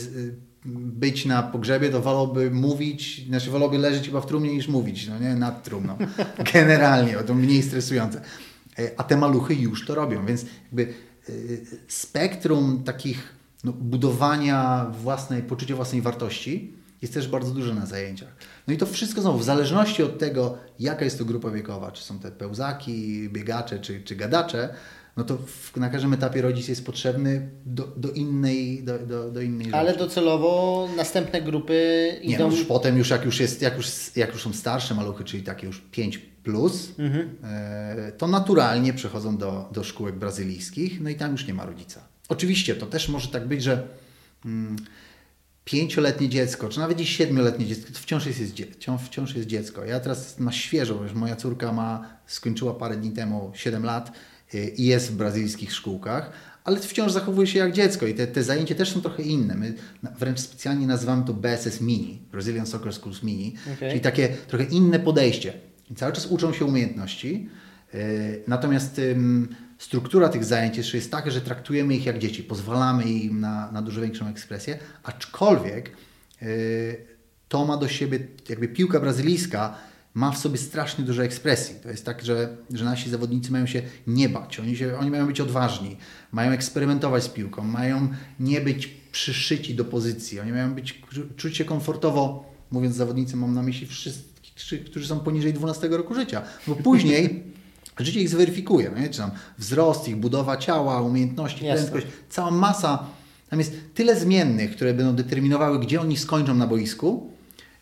być 0.65 1.27
na 1.27 1.43
pogrzebie, 1.43 1.91
to 1.91 2.01
wolałby 2.01 2.51
mówić, 2.51 3.27
znaczy 3.27 3.51
wolałby 3.51 3.79
leżeć 3.79 4.07
chyba 4.07 4.21
w 4.21 4.27
trumnie 4.27 4.53
niż 4.53 4.69
mówić, 4.69 5.09
no 5.09 5.19
nie, 5.19 5.35
nad 5.35 5.63
trumną. 5.63 5.97
Generalnie, 6.55 7.15
to 7.15 7.35
mniej 7.35 7.63
stresujące. 7.63 8.21
E, 8.79 8.91
a 8.97 9.03
te 9.03 9.17
maluchy 9.17 9.55
już 9.55 9.87
to 9.87 9.95
robią, 9.95 10.27
więc 10.27 10.45
jakby 10.65 10.95
spektrum 11.89 12.83
takich 12.85 13.35
no, 13.65 13.73
budowania 13.73 14.87
własnej, 15.03 15.43
poczucia 15.43 15.77
własnej 15.77 16.03
wartości 16.03 16.73
jest 17.03 17.15
też 17.15 17.29
bardzo 17.29 17.55
duże 17.55 17.75
na 17.75 17.87
zajęciach. 17.87 18.37
No 18.69 18.75
i 18.75 18.77
to 18.77 18.87
wszystko 18.87 19.21
znowu, 19.21 19.39
w 19.39 19.45
zależności 19.45 20.03
od 20.03 20.19
tego, 20.19 20.59
jaka 20.79 21.05
jest 21.05 21.19
to 21.19 21.25
grupa 21.25 21.51
wiekowa, 21.51 21.93
czy 21.93 22.05
są 22.05 22.19
te 22.19 22.31
pełzaki, 22.31 23.29
biegacze, 23.29 23.81
czy, 23.81 24.03
czy 24.03 24.17
gadacze, 24.17 24.75
no 25.17 25.25
to 25.25 25.39
w, 25.39 25.77
na 25.77 25.91
każdym 25.91 26.13
etapie 26.13 26.43
rodzic 26.43 26.69
jest 26.69 26.87
potrzebny 26.87 27.49
do, 27.67 27.85
do 27.97 28.11
innej, 28.11 28.83
do, 28.83 28.99
do, 28.99 29.31
do 29.31 29.41
innej 29.41 29.73
Ale 29.73 29.93
rzeczy. 29.93 30.05
docelowo 30.05 30.89
następne 30.97 31.43
grupy 31.43 32.09
idą... 32.23 32.31
Nie, 32.31 32.39
no 32.39 32.57
już 32.57 32.65
potem 32.65 32.99
już 32.99 33.11
jak 33.11 33.25
już, 33.25 33.41
jest, 33.41 33.63
jak, 33.63 33.77
już, 33.77 34.17
jak 34.17 34.33
już 34.33 34.43
są 34.43 34.53
starsze 34.53 34.95
maluchy, 34.95 35.25
czyli 35.25 35.43
takie 35.43 35.67
już 35.67 35.81
5 35.91 36.19
plus, 36.19 36.93
mhm. 36.99 37.37
e, 37.45 38.13
to 38.13 38.27
naturalnie 38.27 38.93
przechodzą 38.93 39.37
do, 39.37 39.69
do 39.73 39.85
szkółek 39.85 40.15
brazylijskich, 40.15 41.01
no 41.01 41.11
i 41.11 41.15
tam 41.15 41.33
już 41.33 41.47
nie 41.47 41.55
ma 41.55 41.67
rodzica. 41.67 42.01
Oczywiście 42.29 42.75
to 42.75 42.87
też 42.87 43.09
może 43.09 43.29
tak 43.29 43.49
być, 43.49 43.63
że 43.63 43.89
mm, 44.45 44.77
pięcioletnie 45.65 46.29
dziecko, 46.29 46.69
czy 46.69 46.79
nawet 46.79 47.01
i 47.01 47.07
siedmioletnie 47.07 47.67
dziecko, 47.67 47.93
to 47.93 47.99
wciąż 47.99 48.27
jest, 48.27 48.41
jest, 48.41 48.55
wciąż 49.05 49.35
jest 49.35 49.49
dziecko. 49.49 49.85
Ja 49.85 50.01
teraz 50.01 50.39
na 50.39 50.53
świeżo, 50.53 50.95
bo 50.95 51.03
już 51.03 51.13
moja 51.13 51.37
córka 51.37 51.73
ma, 51.73 52.09
skończyła 52.27 52.75
parę 52.75 52.97
dni 52.97 53.11
temu 53.11 53.53
7 53.55 53.85
lat 53.85 54.13
i 54.59 54.85
jest 54.85 55.11
w 55.11 55.17
brazylijskich 55.17 55.73
szkółkach, 55.73 56.33
ale 56.65 56.81
wciąż 56.81 57.13
zachowuje 57.13 57.47
się 57.47 57.59
jak 57.59 57.73
dziecko 57.73 58.07
i 58.07 58.15
te, 58.15 58.27
te 58.27 58.43
zajęcia 58.43 58.75
też 58.75 58.93
są 58.93 59.01
trochę 59.01 59.23
inne. 59.23 59.55
My 59.55 59.75
wręcz 60.19 60.41
specjalnie 60.41 60.87
nazywamy 60.87 61.25
to 61.25 61.35
BSS 61.35 61.81
Mini, 61.81 62.23
Brazilian 62.33 62.67
Soccer 62.67 62.93
Schools 62.93 63.23
Mini, 63.23 63.55
okay. 63.77 63.89
czyli 63.89 64.01
takie 64.01 64.29
trochę 64.29 64.65
inne 64.65 64.99
podejście. 64.99 65.53
I 65.91 65.95
cały 65.95 66.13
czas 66.13 66.27
uczą 66.27 66.53
się 66.53 66.65
umiejętności, 66.65 67.49
y, 67.95 68.43
natomiast 68.47 69.01
struktura 69.79 70.29
tych 70.29 70.45
zajęć 70.45 70.77
jeszcze 70.77 70.97
jest 70.97 71.11
taka, 71.11 71.31
że 71.31 71.41
traktujemy 71.41 71.95
ich 71.95 72.07
jak 72.07 72.19
dzieci, 72.19 72.43
pozwalamy 72.43 73.05
im 73.05 73.41
na, 73.41 73.73
na 73.73 73.83
dużo 73.83 74.01
większą 74.01 74.29
ekspresję, 74.29 74.79
aczkolwiek 75.03 75.91
yy, 76.43 76.49
to 77.49 77.65
ma 77.65 77.77
do 77.77 77.89
siebie, 77.89 78.19
jakby 78.49 78.69
piłka 78.69 79.01
brazylijska 79.01 79.75
ma 80.15 80.31
w 80.31 80.39
sobie 80.39 80.59
strasznie 80.59 81.05
dużo 81.05 81.25
ekspresji. 81.25 81.75
To 81.83 81.89
jest 81.89 82.05
tak, 82.05 82.25
że, 82.25 82.57
że 82.75 82.85
nasi 82.85 83.11
zawodnicy 83.11 83.53
mają 83.53 83.67
się 83.67 83.83
nie 84.07 84.29
bać, 84.29 84.61
oni, 84.61 84.77
się, 84.77 84.99
oni 84.99 85.11
mają 85.11 85.27
być 85.27 85.41
odważni, 85.41 85.97
mają 86.33 86.51
eksperymentować 86.51 87.25
z 87.25 87.29
piłką, 87.29 87.65
mają 87.65 88.09
nie 88.41 88.61
być 88.61 88.87
przyszyci 89.13 89.75
do 89.75 89.85
pozycji, 89.85 90.41
oni 90.41 90.53
mają 90.53 90.75
być, 90.75 91.03
czuć 91.37 91.57
się 91.57 91.65
komfortowo, 91.65 92.53
mówiąc 92.71 92.97
zawodnicy, 92.97 93.37
mam 93.37 93.55
na 93.55 93.63
myśli 93.63 93.87
wszystkich, 93.87 94.85
którzy 94.85 95.07
są 95.07 95.21
poniżej 95.21 95.53
12 95.53 95.89
roku 95.89 96.15
życia, 96.15 96.43
bo 96.67 96.77
później 96.91 97.53
Życie 97.99 98.21
ich 98.21 98.29
zweryfikuje, 98.29 98.91
no 98.95 99.01
nie? 99.01 99.09
czy 99.09 99.19
tam 99.19 99.31
wzrost, 99.59 100.09
ich 100.09 100.17
budowa 100.17 100.57
ciała, 100.57 101.01
umiejętności, 101.01 101.65
Jasne. 101.65 101.91
prędkość, 101.91 102.17
cała 102.29 102.51
masa. 102.51 103.07
Tam 103.51 103.59
jest 103.59 103.73
tyle 103.95 104.21
zmiennych, 104.21 104.77
które 104.77 104.95
będą 104.95 105.15
determinowały, 105.15 105.81
gdzie 105.81 106.01
oni 106.01 106.17
skończą 106.17 106.55
na 106.55 106.67
boisku, 106.67 107.31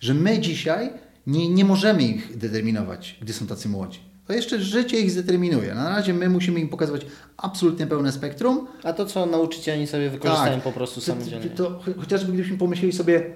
że 0.00 0.14
my 0.14 0.38
dzisiaj 0.38 0.90
nie, 1.30 1.48
nie 1.48 1.64
możemy 1.64 2.02
ich 2.02 2.36
determinować, 2.36 3.18
gdy 3.22 3.32
są 3.32 3.46
tacy 3.46 3.68
młodzi. 3.68 4.00
To 4.26 4.32
jeszcze 4.32 4.60
życie 4.60 5.00
ich 5.00 5.10
zdeterminuje. 5.10 5.74
Na 5.74 5.88
razie 5.88 6.14
my 6.14 6.28
musimy 6.28 6.60
im 6.60 6.68
pokazywać 6.68 7.06
absolutnie 7.36 7.86
pełne 7.86 8.12
spektrum. 8.12 8.66
A 8.82 8.92
to, 8.92 9.06
co 9.06 9.26
nauczyciele 9.26 9.76
oni 9.76 9.86
sobie 9.86 10.10
wykorzystają 10.10 10.54
tak, 10.54 10.64
po 10.64 10.72
prostu 10.72 11.00
samodzielnie. 11.00 11.50
To, 11.50 11.70
to, 11.70 11.92
chociażby 12.00 12.32
gdybyśmy 12.32 12.58
pomyśleli 12.58 12.92
sobie, 12.92 13.34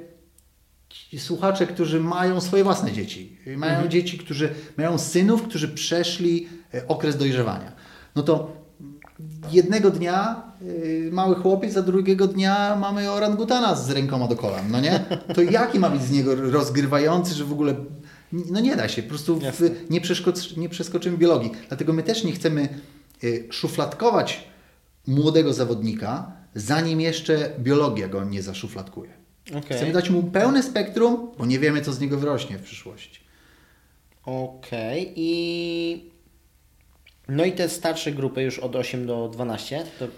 słuchacze, 1.18 1.66
którzy 1.66 2.00
mają 2.00 2.40
swoje 2.40 2.64
własne 2.64 2.92
dzieci, 2.92 3.38
mają 3.56 3.72
mhm. 3.72 3.90
dzieci, 3.90 4.18
którzy 4.18 4.48
mają 4.76 4.98
synów, 4.98 5.42
którzy 5.42 5.68
przeszli 5.68 6.48
e, 6.74 6.88
okres 6.88 7.16
dojrzewania. 7.16 7.72
No 8.16 8.22
to 8.22 8.63
jednego 9.52 9.90
dnia 9.90 10.42
e, 11.08 11.10
mały 11.10 11.34
chłopiec, 11.34 11.76
a 11.76 11.82
drugiego 11.82 12.26
dnia 12.26 12.76
mamy 12.76 13.10
orangutana 13.10 13.74
z 13.74 13.90
rękoma 13.90 14.28
do 14.28 14.36
kolan, 14.36 14.70
no 14.70 14.80
nie? 14.80 15.04
To 15.34 15.42
jaki 15.42 15.78
ma 15.78 15.90
być 15.90 16.02
z 16.02 16.10
niego 16.10 16.34
rozgrywający, 16.34 17.34
że 17.34 17.44
w 17.44 17.52
ogóle 17.52 17.74
no 18.32 18.60
nie 18.60 18.76
da 18.76 18.88
się, 18.88 19.02
po 19.02 19.08
prostu 19.08 19.40
w, 19.40 19.60
nie, 19.90 20.00
nie 20.56 20.68
przeskoczymy 20.68 21.18
biologii. 21.18 21.50
Dlatego 21.68 21.92
my 21.92 22.02
też 22.02 22.24
nie 22.24 22.32
chcemy 22.32 22.68
e, 23.24 23.26
szufladkować 23.52 24.48
młodego 25.06 25.52
zawodnika, 25.52 26.32
zanim 26.54 27.00
jeszcze 27.00 27.50
biologia 27.58 28.08
go 28.08 28.24
nie 28.24 28.42
zaszufladkuje. 28.42 29.10
Okay. 29.48 29.76
Chcemy 29.76 29.92
dać 29.92 30.10
mu 30.10 30.22
pełne 30.22 30.62
spektrum, 30.62 31.30
bo 31.38 31.46
nie 31.46 31.58
wiemy, 31.58 31.80
co 31.80 31.92
z 31.92 32.00
niego 32.00 32.18
wyrośnie 32.18 32.58
w 32.58 32.62
przyszłości. 32.62 33.20
Okej. 34.24 35.02
Okay. 35.02 35.12
I 35.16 36.13
no 37.28 37.44
i 37.44 37.52
te 37.52 37.68
starsze 37.68 38.12
grupy 38.12 38.42
już 38.42 38.58
od 38.58 38.76
8 38.76 39.06
do 39.06 39.28
12, 39.28 39.84
to... 39.98 40.08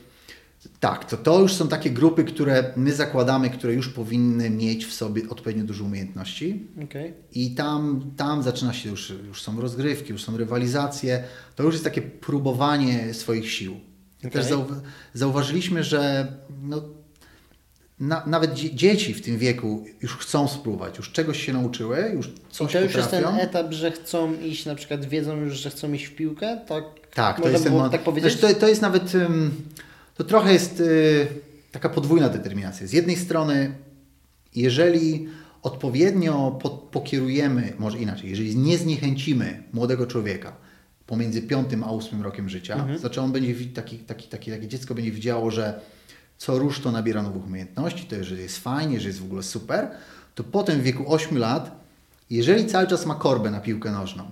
Tak, 0.81 1.05
to, 1.05 1.17
to 1.17 1.41
już 1.41 1.53
są 1.53 1.69
takie 1.69 1.91
grupy, 1.91 2.25
które 2.25 2.73
my 2.77 2.93
zakładamy, 2.93 3.51
które 3.51 3.75
już 3.75 3.89
powinny 3.89 4.51
mieć 4.51 4.87
w 4.87 4.93
sobie 4.93 5.23
odpowiednio 5.29 5.65
dużo 5.65 5.85
umiejętności. 5.85 6.67
Okay. 6.85 7.13
I 7.33 7.55
tam, 7.55 8.11
tam 8.17 8.43
zaczyna 8.43 8.73
się 8.73 8.91
już, 8.91 9.13
już 9.27 9.43
są 9.43 9.61
rozgrywki, 9.61 10.13
już 10.13 10.25
są 10.25 10.37
rywalizacje. 10.37 11.25
To 11.57 11.63
już 11.63 11.75
jest 11.75 11.85
takie 11.85 12.03
próbowanie 12.03 13.15
swoich 13.15 13.51
sił. 13.51 13.81
Okay. 14.19 14.31
Też 14.31 14.47
zauważyliśmy, 15.15 15.85
że 15.85 16.33
no, 16.63 16.83
na, 18.01 18.27
nawet 18.27 18.55
dzieci 18.55 19.15
w 19.15 19.23
tym 19.23 19.39
wieku 19.39 19.85
już 20.03 20.17
chcą 20.17 20.49
spróbować, 20.49 20.99
już 20.99 21.13
czegoś 21.13 21.47
się 21.47 21.53
nauczyły, 21.53 22.11
już 22.15 22.31
coś 22.51 22.71
I 22.71 22.73
to 22.73 22.81
już 22.81 22.93
potrafią. 22.93 23.17
jest 23.17 23.27
ten 23.27 23.41
etap, 23.41 23.73
że 23.73 23.91
chcą 23.91 24.35
iść, 24.35 24.67
na 24.67 24.75
przykład 24.75 25.05
wiedzą 25.05 25.37
już, 25.37 25.59
że 25.59 25.71
chcą 25.71 25.93
iść 25.93 26.05
w 26.05 26.15
piłkę, 26.15 26.61
tak? 26.69 26.85
Tak, 27.15 27.41
to 27.41 27.49
jest 27.49 27.65
ten 27.65 27.73
moment. 27.73 27.93
Tak 27.93 28.03
powiedzieć? 28.03 28.37
to, 28.37 28.55
to 28.55 28.69
jest 28.69 28.83
nawet, 28.83 29.13
to 30.15 30.25
trochę 30.25 30.53
jest 30.53 30.81
y, 30.81 31.27
taka 31.73 31.89
podwójna 31.89 32.29
determinacja. 32.29 32.87
Z 32.87 32.93
jednej 32.93 33.17
strony, 33.17 33.75
jeżeli 34.55 35.29
odpowiednio 35.63 36.59
pokierujemy, 36.91 37.73
może 37.79 37.99
inaczej, 37.99 38.31
jeżeli 38.31 38.57
nie 38.57 38.79
zniechęcimy 38.79 39.63
młodego 39.73 40.07
człowieka 40.07 40.53
pomiędzy 41.07 41.43
piątym 41.43 41.85
a 41.85 41.91
ósmym 41.91 42.23
rokiem 42.23 42.49
życia, 42.49 42.75
mhm. 42.75 42.99
znaczy 42.99 43.21
on 43.21 43.33
będzie, 43.33 43.55
taki, 43.75 43.99
taki, 43.99 44.29
taki, 44.29 44.51
takie 44.51 44.69
dziecko 44.69 44.95
będzie 44.95 45.13
widziało, 45.13 45.51
że 45.51 45.81
co 46.39 46.59
rusz 46.59 46.81
to 46.81 46.93
nabiera 46.93 47.23
nowych 47.23 47.47
umiejętności, 47.47 48.05
to 48.07 48.25
że 48.25 48.35
jest 48.35 48.59
fajnie, 48.59 49.01
że 49.01 49.09
jest 49.09 49.21
w 49.21 49.25
ogóle 49.25 49.43
super, 49.43 49.91
to 50.35 50.45
potem 50.45 50.81
w 50.81 50.83
wieku 50.83 51.13
8 51.13 51.39
lat, 51.39 51.71
jeżeli 52.31 52.67
cały 52.67 52.87
czas 52.87 53.07
ma 53.07 53.15
korbę 53.15 53.51
na 53.51 53.61
piłkę 53.61 53.93
nożną, 53.93 54.31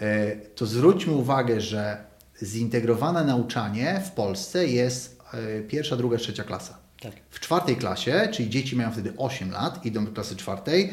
e, 0.00 0.36
to 0.36 0.66
zwróćmy 0.66 1.12
uwagę, 1.12 1.60
że 1.60 2.04
zintegrowane 2.42 3.24
nauczanie 3.24 4.02
w 4.06 4.10
Polsce 4.10 4.66
jest 4.66 5.20
e, 5.32 5.60
pierwsza, 5.60 5.96
druga, 5.96 6.16
trzecia 6.16 6.44
klasa. 6.44 6.78
Tak. 7.00 7.12
W 7.30 7.40
czwartej 7.40 7.76
klasie, 7.76 8.28
czyli 8.32 8.50
dzieci 8.50 8.76
mają 8.76 8.92
wtedy 8.92 9.12
8 9.16 9.50
lat, 9.50 9.86
idą 9.86 10.04
do 10.04 10.12
klasy 10.12 10.36
czwartej 10.36 10.92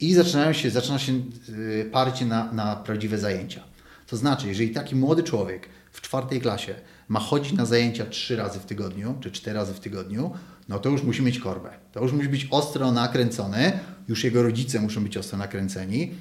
i 0.00 0.14
zaczynają 0.14 0.52
się, 0.52 0.70
zaczyna 0.70 0.98
się 0.98 1.12
e, 1.12 1.84
parcie 1.84 2.26
na, 2.26 2.52
na 2.52 2.76
prawdziwe 2.76 3.18
zajęcia. 3.18 3.62
To 4.06 4.16
znaczy, 4.16 4.48
jeżeli 4.48 4.70
taki 4.70 4.96
młody 4.96 5.22
człowiek 5.22 5.68
w 5.90 6.00
czwartej 6.00 6.40
klasie 6.40 6.74
ma 7.08 7.20
chodzić 7.20 7.52
na 7.52 7.66
zajęcia 7.66 8.06
trzy 8.06 8.36
razy 8.36 8.60
w 8.60 8.64
tygodniu, 8.64 9.14
czy 9.20 9.30
cztery 9.30 9.56
razy 9.56 9.74
w 9.74 9.80
tygodniu, 9.80 10.30
no 10.68 10.78
to 10.78 10.88
już 10.88 11.02
musi 11.02 11.22
mieć 11.22 11.38
korbę. 11.38 11.70
To 11.92 12.02
już 12.02 12.12
musi 12.12 12.28
być 12.28 12.48
ostro 12.50 12.92
nakręcony, 12.92 13.72
już 14.08 14.24
jego 14.24 14.42
rodzice 14.42 14.80
muszą 14.80 15.02
być 15.02 15.16
ostro 15.16 15.38
nakręceni. 15.38 16.14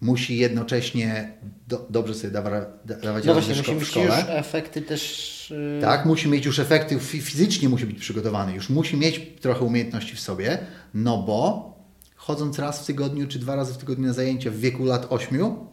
Musi 0.00 0.36
jednocześnie 0.36 1.32
do, 1.68 1.86
dobrze 1.90 2.14
sobie 2.14 2.30
dawa, 2.30 2.50
dawać 2.84 3.24
no 3.24 3.32
właśnie, 3.32 3.54
musi 3.54 3.74
mieć 3.74 3.96
już 3.96 4.14
efekty 4.28 4.82
też... 4.82 5.54
Yy... 5.74 5.80
Tak, 5.80 6.06
musi 6.06 6.28
mieć 6.28 6.46
już 6.46 6.58
efekty, 6.58 6.98
fizycznie 7.00 7.68
musi 7.68 7.86
być 7.86 7.98
przygotowany, 7.98 8.54
już 8.54 8.70
musi 8.70 8.96
mieć 8.96 9.20
trochę 9.40 9.64
umiejętności 9.64 10.16
w 10.16 10.20
sobie, 10.20 10.58
no 10.94 11.22
bo 11.22 11.70
chodząc 12.16 12.58
raz 12.58 12.82
w 12.82 12.86
tygodniu, 12.86 13.28
czy 13.28 13.38
dwa 13.38 13.56
razy 13.56 13.74
w 13.74 13.76
tygodniu 13.76 14.06
na 14.06 14.12
zajęcia 14.12 14.50
w 14.50 14.56
wieku 14.56 14.84
lat 14.84 15.06
ośmiu, 15.10 15.69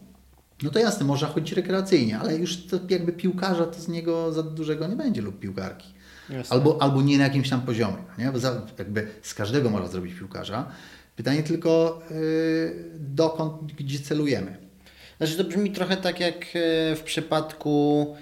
no 0.64 0.70
to 0.70 0.80
jasne, 0.80 1.06
można 1.06 1.28
chodzić 1.28 1.54
rekreacyjnie, 1.54 2.20
ale 2.20 2.36
już 2.36 2.66
to 2.66 2.80
jakby 2.90 3.12
piłkarza 3.12 3.66
to 3.66 3.80
z 3.80 3.88
niego 3.88 4.34
za 4.34 4.44
dużego 4.44 4.88
nie 4.88 4.96
będzie 4.96 5.22
lub 5.22 5.40
piłkarki. 5.40 5.88
Albo, 6.50 6.82
albo 6.82 7.02
nie 7.02 7.18
na 7.18 7.24
jakimś 7.24 7.50
tam 7.50 7.62
poziomie, 7.62 8.04
nie? 8.18 8.32
bo 8.32 8.40
za, 8.40 8.62
jakby 8.78 9.08
z 9.22 9.34
każdego 9.34 9.70
można 9.70 9.88
zrobić 9.88 10.14
piłkarza. 10.20 10.72
Pytanie 11.16 11.44
tylko 11.44 12.02
yy, 12.12 12.90
dokąd, 13.00 13.74
gdzie 13.74 14.00
celujemy. 14.00 14.58
Znaczy 15.18 15.38
to 15.38 15.44
brzmi 15.44 15.72
trochę 15.72 15.98
tak 15.98 16.20
jak 16.20 16.36
e, 16.36 16.96
w 16.96 17.02
przypadku 17.04 18.16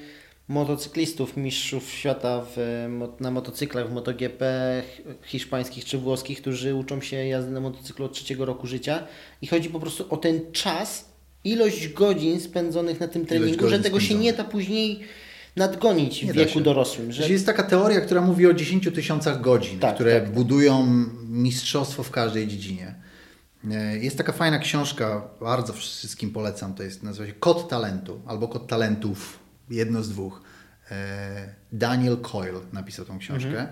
motocyklistów, 0.48 1.38
mistrzów 1.38 1.90
świata 1.90 2.46
w, 2.56 2.86
na 3.20 3.32
motocyklach 3.32 3.90
w 3.90 3.94
MotoGP 3.94 4.44
hiszpańskich 5.24 5.86
czy 5.86 5.98
włoskich, 5.98 6.42
którzy 6.42 6.76
uczą 6.76 7.02
się 7.02 7.26
jazdy 7.26 7.52
na 7.52 7.60
motocyklu 7.60 8.06
od 8.06 8.14
trzeciego 8.14 8.46
roku 8.46 8.68
życia 8.68 9.08
i 9.42 9.48
chodzi 9.48 9.70
po 9.70 9.80
prostu 9.80 10.06
o 10.10 10.18
ten 10.18 10.52
czas, 10.52 11.15
ilość 11.46 11.94
godzin 11.94 12.42
spędzonych 12.42 13.00
na 13.00 13.08
tym 13.08 13.26
treningu, 13.26 13.70
że 13.70 13.80
tego 13.80 14.00
się 14.00 14.16
nie 14.16 14.34
da 14.34 14.44
później 14.44 15.00
nadgonić 15.56 16.26
w 16.26 16.32
wieku 16.32 16.62
dorosłym. 16.62 17.12
Że... 17.12 17.30
Jest 17.30 17.46
taka 17.46 17.64
teoria, 17.64 18.02
która 18.02 18.22
mówi 18.22 18.48
o 18.48 18.54
10 18.54 18.90
tysiącach 18.96 19.42
godzin, 19.42 19.80
tak, 19.80 19.96
które 19.96 20.14
tak, 20.14 20.24
tak. 20.24 20.34
budują 20.34 20.86
mistrzostwo 21.30 22.04
w 22.04 22.12
każdej 22.12 22.48
dziedzinie. 22.48 22.96
E, 23.72 23.98
jest 23.98 24.18
taka 24.18 24.32
fajna 24.32 24.60
książka, 24.60 25.28
bardzo 25.42 25.74
wszystkim 25.74 26.32
polecam, 26.32 26.74
to 26.74 26.84
jest 26.84 27.04
nazywa 27.04 27.28
się 27.28 27.34
Kod 27.34 27.70
Talentu 27.70 28.22
albo 28.26 28.48
Kod 28.48 28.68
Talentów, 28.68 29.40
jedno 29.70 30.04
z 30.04 30.10
dwóch. 30.10 30.42
E, 30.92 31.54
Daniel 31.72 32.18
Coyle 32.18 32.60
napisał 32.74 33.06
tą 33.06 33.20
książkę. 33.20 33.50
Mhm. 33.50 33.68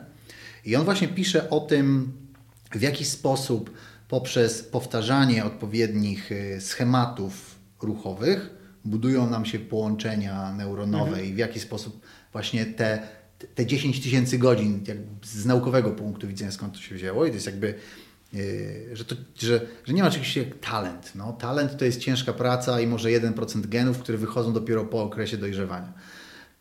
I 0.66 0.76
on 0.76 0.86
właśnie 0.86 1.08
pisze 1.08 1.50
o 1.50 1.60
tym, 1.60 2.12
w 2.72 2.82
jaki 2.82 3.06
sposób 3.06 3.72
poprzez 4.10 4.64
powtarzanie 4.64 5.46
odpowiednich 5.46 6.32
e, 6.32 6.62
schematów 6.62 7.53
ruchowych 7.84 8.50
budują 8.86 9.30
nam 9.30 9.46
się 9.46 9.60
połączenia 9.60 10.54
neuronowe 10.54 11.10
mhm. 11.10 11.26
i 11.26 11.34
w 11.34 11.38
jaki 11.38 11.60
sposób 11.60 12.02
właśnie 12.32 12.66
te, 12.66 13.08
te 13.56 13.66
10 13.66 14.02
tysięcy 14.02 14.38
godzin 14.38 14.84
z 15.24 15.46
naukowego 15.46 15.92
punktu 15.92 16.28
widzenia 16.28 16.52
skąd 16.52 16.74
to 16.74 16.80
się 16.80 16.96
wzięło 16.96 17.26
i 17.26 17.30
to 17.30 17.34
jest 17.34 17.46
jakby 17.46 17.74
e, 18.34 18.96
że, 18.96 19.06
to, 19.06 19.16
że, 19.40 19.62
że 19.86 19.94
nie 19.94 20.04
ma 20.04 20.10
czegoś 20.12 20.36
jak 20.36 20.60
talent. 20.60 21.12
No, 21.16 21.34
talent 21.34 21.78
to 21.78 21.86
jest 21.86 22.00
ciężka 22.00 22.34
praca 22.34 22.82
i 22.82 22.88
może 22.88 23.10
1% 23.10 23.68
genów, 23.68 24.00
które 24.00 24.18
wychodzą 24.18 24.54
dopiero 24.54 24.86
po 24.86 25.04
okresie 25.04 25.38
dojrzewania. 25.38 25.94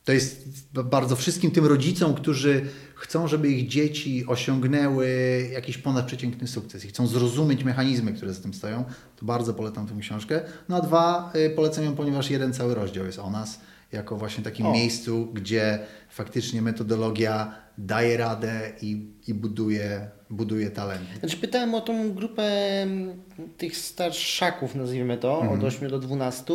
To 0.05 0.13
jest 0.13 0.49
bardzo 0.73 1.17
wszystkim 1.17 1.51
tym 1.51 1.67
rodzicom, 1.67 2.15
którzy 2.15 2.67
chcą, 2.95 3.29
żeby 3.29 3.49
ich 3.49 3.69
dzieci 3.69 4.25
osiągnęły 4.27 5.09
jakiś 5.53 5.79
ponadprzeciętny 5.79 6.49
sukces 6.49 6.85
i 6.85 6.89
chcą 6.89 7.07
zrozumieć 7.07 7.65
mechanizmy, 7.65 8.13
które 8.13 8.35
za 8.35 8.43
tym 8.43 8.55
stoją, 8.55 8.85
to 9.17 9.27
bardzo 9.27 9.55
polecam 9.55 9.87
tę 9.87 9.95
książkę. 10.01 10.41
No 10.69 10.77
a 10.77 10.81
dwa, 10.81 11.33
y, 11.37 11.51
polecam 11.51 11.85
ją, 11.85 11.95
ponieważ 11.97 12.31
jeden 12.31 12.53
cały 12.53 12.75
rozdział 12.75 13.07
jest 13.07 13.19
o 13.19 13.31
nas, 13.31 13.61
jako 13.93 14.17
właśnie 14.17 14.45
takim 14.45 14.67
o. 14.67 14.73
miejscu, 14.73 15.29
gdzie 15.33 15.79
faktycznie 16.11 16.63
metodologia 16.63 17.55
daje 17.79 18.17
radę 18.17 18.73
i, 18.83 19.07
i 19.29 19.35
buduje, 19.35 20.11
buduje 20.31 20.71
talent. 20.71 21.09
Znaczy 21.21 21.37
pytałem 21.37 21.75
o 21.75 21.81
tą 21.81 22.15
grupę 22.15 22.43
mm, 22.83 23.23
tych 23.59 23.77
starszaków, 23.77 24.75
nazwijmy 24.75 25.19
to, 25.19 25.41
mhm. 25.41 25.59
od 25.59 25.65
8 25.65 25.91
do 25.91 25.99
12, 25.99 26.55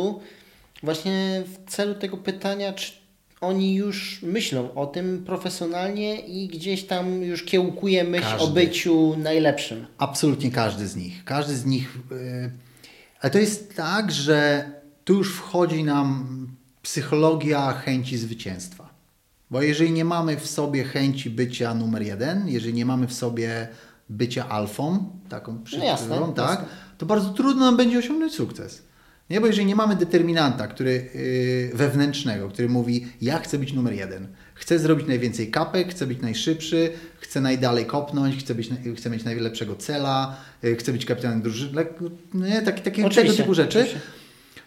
właśnie 0.82 1.44
w 1.46 1.70
celu 1.70 1.94
tego 1.94 2.16
pytania, 2.16 2.72
czy 2.72 3.07
oni 3.40 3.74
już 3.74 4.22
myślą 4.22 4.74
o 4.74 4.86
tym 4.86 5.24
profesjonalnie 5.26 6.20
i 6.20 6.48
gdzieś 6.48 6.84
tam 6.84 7.22
już 7.22 7.42
kiełkuje 7.42 8.04
myśl 8.04 8.24
każdy. 8.24 8.44
o 8.44 8.48
byciu 8.48 9.14
najlepszym. 9.18 9.86
Absolutnie 9.98 10.50
każdy 10.50 10.88
z 10.88 10.96
nich. 10.96 11.24
Każdy 11.24 11.56
z 11.56 11.64
nich. 11.64 11.98
Yy, 12.10 12.50
ale 13.20 13.30
to 13.30 13.38
jest 13.38 13.76
tak, 13.76 14.12
że 14.12 14.70
tu 15.04 15.14
już 15.14 15.34
wchodzi 15.34 15.84
nam 15.84 16.26
psychologia 16.82 17.72
chęci 17.72 18.18
zwycięstwa. 18.18 18.88
Bo 19.50 19.62
jeżeli 19.62 19.92
nie 19.92 20.04
mamy 20.04 20.36
w 20.36 20.46
sobie 20.46 20.84
chęci 20.84 21.30
bycia 21.30 21.74
numer 21.74 22.02
jeden, 22.02 22.48
jeżeli 22.48 22.74
nie 22.74 22.86
mamy 22.86 23.06
w 23.06 23.12
sobie 23.12 23.68
bycia 24.08 24.48
alfą, 24.48 25.10
taką 25.28 25.62
przykładową, 25.62 26.20
no 26.26 26.32
tak, 26.32 26.50
jasne. 26.50 26.66
to 26.98 27.06
bardzo 27.06 27.30
trudno 27.30 27.64
nam 27.64 27.76
będzie 27.76 27.98
osiągnąć 27.98 28.34
sukces. 28.34 28.82
Nie, 29.30 29.40
bo 29.40 29.46
jeżeli 29.46 29.66
nie 29.66 29.76
mamy 29.76 29.96
determinanta, 29.96 30.66
który 30.66 31.10
yy, 31.14 31.70
wewnętrznego, 31.74 32.48
który 32.48 32.68
mówi, 32.68 33.06
ja 33.20 33.38
chcę 33.38 33.58
być 33.58 33.72
numer 33.72 33.94
jeden, 33.94 34.28
chcę 34.54 34.78
zrobić 34.78 35.06
najwięcej 35.06 35.50
kapek, 35.50 35.90
chcę 35.90 36.06
być 36.06 36.20
najszybszy, 36.20 36.92
chcę 37.20 37.40
najdalej 37.40 37.86
kopnąć, 37.86 38.36
chcę, 38.36 38.54
być, 38.54 38.70
chcę 38.96 39.10
mieć 39.10 39.24
najlepszego 39.24 39.76
cela, 39.76 40.36
yy, 40.62 40.76
chcę 40.76 40.92
być 40.92 41.04
kapitanem 41.04 41.42
drużyny, 41.42 41.86
nie, 42.34 42.62
takie, 42.62 42.82
takie 42.82 43.10
tego 43.10 43.32
typu 43.32 43.54
rzeczy, 43.54 43.78
oczywiście. 43.78 44.00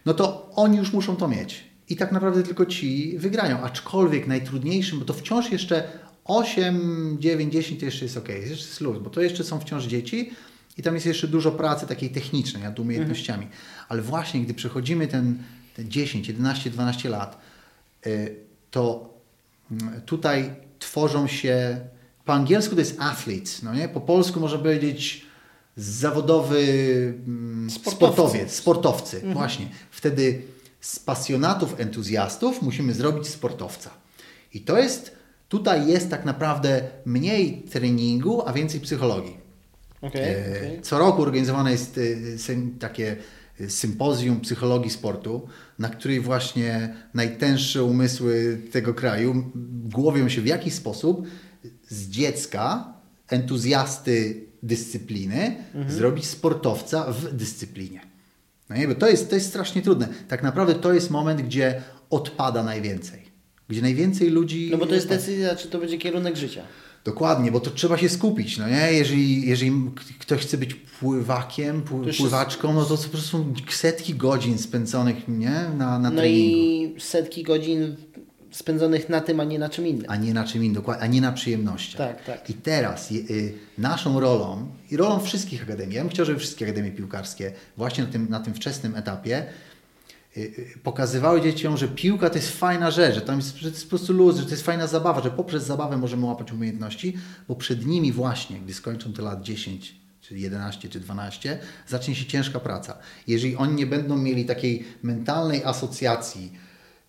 no 0.05 0.13
to 0.13 0.51
oni 0.55 0.77
już 0.77 0.93
muszą 0.93 1.15
to 1.15 1.27
mieć. 1.27 1.71
I 1.89 1.95
tak 1.95 2.11
naprawdę 2.11 2.43
tylko 2.43 2.65
ci 2.65 3.17
wygrają. 3.17 3.61
Aczkolwiek 3.61 4.27
najtrudniejszym, 4.27 4.99
bo 4.99 5.05
to 5.05 5.13
wciąż 5.13 5.51
jeszcze 5.51 5.83
8, 6.25 7.17
9, 7.19 7.53
10 7.53 7.79
to 7.79 7.85
jeszcze 7.85 8.05
jest 8.05 8.17
ok, 8.17 8.29
jest 8.29 8.51
jeszcze 8.51 8.83
luz, 8.85 8.97
bo 8.99 9.09
to 9.09 9.21
jeszcze 9.21 9.43
są 9.43 9.59
wciąż 9.59 9.85
dzieci, 9.85 10.31
i 10.77 10.83
tam 10.83 10.93
jest 10.93 11.05
jeszcze 11.05 11.27
dużo 11.27 11.51
pracy 11.51 11.87
takiej 11.87 12.09
technicznej 12.09 12.63
nad 12.63 12.79
umiejętnościami. 12.79 13.43
Mhm. 13.43 13.61
Ale 13.89 14.01
właśnie 14.01 14.41
gdy 14.41 14.53
przechodzimy 14.53 15.07
ten, 15.07 15.43
ten 15.75 15.91
10, 15.91 16.27
11, 16.27 16.69
12 16.69 17.09
lat, 17.09 17.37
y, 18.07 18.35
to 18.71 19.13
mm, 19.71 20.01
tutaj 20.01 20.55
tworzą 20.79 21.27
się, 21.27 21.79
po 22.25 22.33
angielsku 22.33 22.75
to 22.75 22.81
jest 22.81 23.01
athletes, 23.01 23.63
no 23.63 23.73
nie? 23.73 23.89
po 23.89 24.01
polsku 24.01 24.39
można 24.39 24.57
powiedzieć 24.57 25.25
zawodowy 25.75 26.63
mm, 27.27 27.69
sportowcy, 27.69 28.15
sportowiec, 28.15 28.53
sportowcy. 28.53 29.15
Mhm. 29.15 29.33
Właśnie. 29.33 29.67
Wtedy 29.91 30.41
z 30.81 30.99
pasjonatów, 30.99 31.79
entuzjastów 31.79 32.61
musimy 32.61 32.93
zrobić 32.93 33.27
sportowca. 33.27 33.89
I 34.53 34.61
to 34.61 34.77
jest, 34.77 35.15
tutaj 35.49 35.87
jest 35.87 36.09
tak 36.09 36.25
naprawdę 36.25 36.81
mniej 37.05 37.61
treningu, 37.61 38.47
a 38.47 38.53
więcej 38.53 38.79
psychologii. 38.79 39.40
Okay, 40.01 40.21
e, 40.21 40.57
okay. 40.57 40.81
Co 40.81 40.99
roku 40.99 41.21
organizowane 41.21 41.71
jest 41.71 41.99
e, 42.49 42.55
takie 42.79 43.15
e, 43.59 43.69
sympozjum 43.69 44.39
psychologii 44.39 44.91
sportu, 44.91 45.47
na 45.79 45.89
której 45.89 46.19
właśnie 46.19 46.95
najtęższe 47.13 47.83
umysły 47.83 48.61
tego 48.71 48.93
kraju 48.93 49.51
głowią 49.83 50.29
się 50.29 50.41
w 50.41 50.47
jaki 50.47 50.71
sposób 50.71 51.27
z 51.87 52.09
dziecka, 52.09 52.93
entuzjasty 53.27 54.45
dyscypliny, 54.63 55.55
mhm. 55.73 55.91
zrobić 55.91 56.25
sportowca 56.25 57.11
w 57.11 57.33
dyscyplinie. 57.33 58.01
No 58.69 58.75
nie, 58.77 58.87
bo 58.87 58.95
to 58.95 59.09
jest, 59.09 59.29
to 59.29 59.35
jest 59.35 59.47
strasznie 59.47 59.81
trudne. 59.81 60.07
Tak 60.27 60.43
naprawdę 60.43 60.75
to 60.75 60.93
jest 60.93 61.11
moment, 61.11 61.41
gdzie 61.41 61.81
odpada 62.09 62.63
najwięcej. 62.63 63.31
Gdzie 63.67 63.81
najwięcej 63.81 64.29
ludzi. 64.29 64.69
No 64.71 64.77
bo 64.77 64.85
to 64.85 64.95
jest 64.95 65.07
decyzja, 65.07 65.55
czy 65.55 65.67
to 65.67 65.79
będzie 65.79 65.97
kierunek 65.97 66.37
życia. 66.37 66.63
Dokładnie, 67.05 67.51
bo 67.51 67.59
to 67.59 67.71
trzeba 67.71 67.97
się 67.97 68.09
skupić, 68.09 68.57
no 68.57 68.69
nie? 68.69 68.93
Jeżeli, 68.93 69.47
jeżeli 69.47 69.71
ktoś 70.19 70.41
chce 70.41 70.57
być 70.57 70.75
pływakiem, 70.75 71.81
pływaczką, 72.17 72.73
no 72.73 72.85
to 72.85 72.97
po 72.97 73.09
prostu 73.09 73.29
są 73.29 73.53
setki 73.69 74.15
godzin 74.15 74.57
spędzonych, 74.57 75.27
nie? 75.27 75.65
Na, 75.77 75.99
na 75.99 76.09
no 76.09 76.21
treningu. 76.21 76.97
i 76.97 77.01
setki 77.01 77.43
godzin 77.43 77.95
spędzonych 78.51 79.09
na 79.09 79.21
tym, 79.21 79.39
a 79.39 79.43
nie 79.43 79.59
na 79.59 79.69
czym 79.69 79.87
innym. 79.87 80.05
A 80.07 80.15
nie 80.15 80.33
na 80.33 80.43
czym 80.43 80.63
innym, 80.63 80.75
dokładnie, 80.75 81.03
a 81.03 81.07
nie 81.07 81.21
na 81.21 81.31
przyjemnościach. 81.31 81.97
Tak, 81.97 82.25
tak. 82.25 82.49
I 82.49 82.53
teraz 82.53 83.11
y, 83.11 83.53
naszą 83.77 84.19
rolą 84.19 84.67
i 84.91 84.97
rolą 84.97 85.19
wszystkich 85.19 85.63
akademii, 85.63 85.95
ja 85.95 86.01
bym 86.01 86.11
chciał, 86.11 86.25
żeby 86.25 86.39
wszystkie 86.39 86.65
akademie 86.65 86.91
piłkarskie 86.91 87.53
właśnie 87.77 88.03
na 88.03 88.09
tym, 88.09 88.29
na 88.29 88.39
tym 88.39 88.53
wczesnym 88.53 88.95
etapie 88.95 89.45
pokazywały 90.83 91.41
dzieciom, 91.41 91.77
że 91.77 91.87
piłka 91.87 92.29
to 92.29 92.35
jest 92.35 92.57
fajna 92.57 92.91
rzecz, 92.91 93.15
że, 93.15 93.21
tam 93.21 93.35
jest, 93.35 93.55
że 93.55 93.69
to 93.69 93.75
jest 93.75 93.83
po 93.83 93.89
prostu 93.89 94.13
luz, 94.13 94.37
że 94.37 94.45
to 94.45 94.51
jest 94.51 94.65
fajna 94.65 94.87
zabawa, 94.87 95.21
że 95.21 95.31
poprzez 95.31 95.63
zabawę 95.63 95.97
możemy 95.97 96.25
łapać 96.25 96.51
umiejętności, 96.51 97.17
bo 97.47 97.55
przed 97.55 97.85
nimi 97.85 98.11
właśnie, 98.11 98.59
gdy 98.59 98.73
skończą 98.73 99.13
te 99.13 99.21
lat 99.21 99.41
10, 99.41 99.95
czy 100.21 100.37
11, 100.37 100.89
czy 100.89 100.99
12, 100.99 101.59
zacznie 101.87 102.15
się 102.15 102.25
ciężka 102.25 102.59
praca. 102.59 102.97
Jeżeli 103.27 103.55
oni 103.55 103.73
nie 103.73 103.85
będą 103.85 104.17
mieli 104.17 104.45
takiej 104.45 104.85
mentalnej 105.03 105.63
asocjacji, 105.63 106.53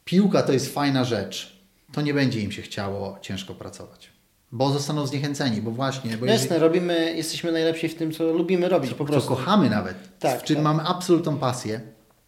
piłka 0.04 0.42
to 0.42 0.52
jest 0.52 0.74
fajna 0.74 1.04
rzecz, 1.04 1.62
to 1.92 2.00
nie 2.00 2.14
będzie 2.14 2.40
im 2.40 2.52
się 2.52 2.62
chciało 2.62 3.18
ciężko 3.20 3.54
pracować. 3.54 4.12
Bo 4.52 4.72
zostaną 4.72 5.06
zniechęceni, 5.06 5.62
bo 5.62 5.70
właśnie. 5.70 6.16
Bo 6.16 6.26
Jasne, 6.26 6.44
jeżeli... 6.44 6.60
robimy, 6.60 7.14
jesteśmy 7.16 7.52
najlepsi 7.52 7.88
w 7.88 7.94
tym, 7.94 8.12
co 8.12 8.32
lubimy 8.32 8.68
robić 8.68 8.90
co, 8.90 8.96
po 8.96 9.04
prostu. 9.04 9.30
Co 9.30 9.36
kochamy 9.36 9.70
nawet, 9.70 10.18
tak, 10.18 10.40
w 10.40 10.42
czym 10.42 10.56
tak. 10.56 10.64
mamy 10.64 10.82
absolutną 10.82 11.38
pasję 11.38 11.80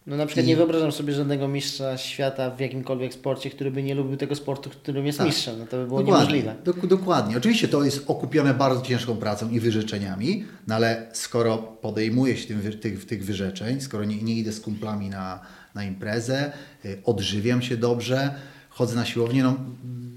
no 0.06 0.16
na 0.16 0.26
przykład 0.26 0.46
I... 0.46 0.48
nie 0.48 0.56
wyobrażam 0.56 0.92
sobie 0.92 1.12
żadnego 1.12 1.48
mistrza 1.48 1.98
świata 1.98 2.50
w 2.50 2.60
jakimkolwiek 2.60 3.14
sporcie, 3.14 3.50
który 3.50 3.70
by 3.70 3.82
nie 3.82 3.94
lubił 3.94 4.16
tego 4.16 4.34
sportu, 4.34 4.70
którym 4.70 5.06
jest 5.06 5.18
tak. 5.18 5.26
mistrzem. 5.26 5.58
No 5.58 5.66
to 5.66 5.76
by 5.76 5.86
było 5.86 6.00
dokładnie. 6.02 6.20
niemożliwe. 6.20 6.54
Dok 6.64 6.86
dokładnie. 6.86 7.36
Oczywiście 7.36 7.68
to 7.68 7.84
jest 7.84 8.04
okupione 8.06 8.54
bardzo 8.54 8.82
ciężką 8.82 9.16
pracą 9.16 9.50
i 9.50 9.60
wyrzeczeniami, 9.60 10.44
no 10.66 10.74
ale 10.74 11.06
skoro 11.12 11.58
podejmuję 11.58 12.36
się 12.36 12.46
tym, 12.46 12.72
tych, 12.80 13.06
tych 13.06 13.24
wyrzeczeń, 13.24 13.80
skoro 13.80 14.04
nie, 14.04 14.22
nie 14.22 14.34
idę 14.34 14.52
z 14.52 14.60
kumplami 14.60 15.08
na, 15.08 15.40
na 15.74 15.84
imprezę, 15.84 16.52
y, 16.84 17.02
odżywiam 17.04 17.62
się 17.62 17.76
dobrze, 17.76 18.34
chodzę 18.68 18.96
na 18.96 19.04
siłownię, 19.04 19.42
no, 19.42 19.56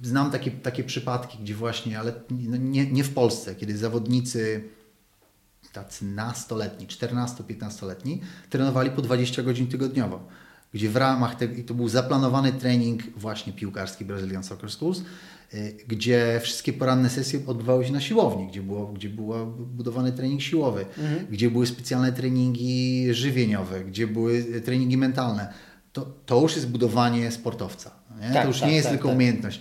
znam 0.01 0.31
takie, 0.31 0.51
takie 0.51 0.83
przypadki, 0.83 1.37
gdzie 1.41 1.53
właśnie, 1.53 1.99
ale 1.99 2.13
nie, 2.59 2.91
nie 2.91 3.03
w 3.03 3.13
Polsce, 3.13 3.55
kiedy 3.55 3.77
zawodnicy 3.77 4.63
tacy 5.83 6.05
nastoletni, 6.05 6.87
14-15-letni, 6.87 8.21
trenowali 8.49 8.91
po 8.91 9.01
20 9.01 9.43
godzin 9.43 9.67
tygodniowo, 9.67 10.27
gdzie 10.73 10.89
w 10.89 10.95
ramach 10.95 11.35
tego, 11.35 11.55
i 11.55 11.63
to 11.63 11.73
był 11.73 11.89
zaplanowany 11.89 12.51
trening 12.51 13.03
właśnie 13.15 13.53
piłkarski 13.53 14.05
Brazilian 14.05 14.43
Soccer 14.43 14.71
Schools, 14.71 15.01
y, 15.53 15.77
gdzie 15.87 16.39
wszystkie 16.43 16.73
poranne 16.73 17.09
sesje 17.09 17.39
odbywały 17.47 17.85
się 17.85 17.91
na 17.91 18.01
siłowni, 18.01 18.47
gdzie, 18.47 18.61
było, 18.61 18.85
gdzie 18.87 19.09
był 19.09 19.33
budowany 19.55 20.11
trening 20.11 20.41
siłowy, 20.41 20.85
mhm. 20.97 21.27
gdzie 21.31 21.51
były 21.51 21.67
specjalne 21.67 22.13
treningi 22.13 23.07
żywieniowe, 23.13 23.83
gdzie 23.83 24.07
były 24.07 24.43
treningi 24.65 24.97
mentalne. 24.97 25.53
to, 25.93 26.05
to 26.25 26.41
już 26.41 26.55
jest 26.55 26.69
budowanie 26.69 27.31
sportowca. 27.31 27.91
Tak, 28.33 28.41
to 28.41 28.47
już 28.47 28.59
tak, 28.59 28.69
nie 28.69 28.75
jest 28.75 28.87
tak, 28.87 28.93
tylko 28.93 29.07
tak. 29.07 29.15
umiejętność. 29.15 29.59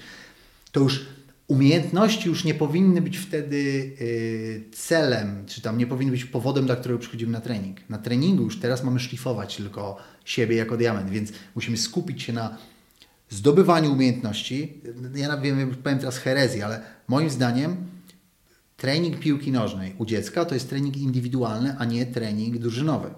To 0.72 0.80
już 0.80 1.06
umiejętności 1.48 2.28
już 2.28 2.44
nie 2.44 2.54
powinny 2.54 3.02
być 3.02 3.16
wtedy 3.16 3.56
y, 4.00 4.64
celem, 4.72 5.46
czy 5.46 5.60
tam 5.60 5.78
nie 5.78 5.86
powinny 5.86 6.12
być 6.12 6.24
powodem, 6.24 6.66
dla 6.66 6.76
którego 6.76 7.00
przychodzimy 7.00 7.32
na 7.32 7.40
trening. 7.40 7.90
Na 7.90 7.98
treningu 7.98 8.42
już 8.42 8.60
teraz 8.60 8.84
mamy 8.84 9.00
szlifować 9.00 9.56
tylko 9.56 9.96
siebie 10.24 10.56
jako 10.56 10.76
diament, 10.76 11.10
więc 11.10 11.32
musimy 11.54 11.76
skupić 11.76 12.22
się 12.22 12.32
na 12.32 12.58
zdobywaniu 13.30 13.92
umiejętności. 13.92 14.80
Ja 15.14 15.36
wiem, 15.36 15.76
powiem 15.82 15.98
teraz 15.98 16.18
herezję, 16.18 16.64
ale 16.64 16.80
moim 17.08 17.30
zdaniem 17.30 17.76
trening 18.76 19.18
piłki 19.18 19.52
nożnej 19.52 19.94
u 19.98 20.06
dziecka 20.06 20.44
to 20.44 20.54
jest 20.54 20.68
trening 20.68 20.96
indywidualny, 20.96 21.76
a 21.78 21.84
nie 21.84 22.06
trening 22.06 22.58
drużynowy. 22.58 23.10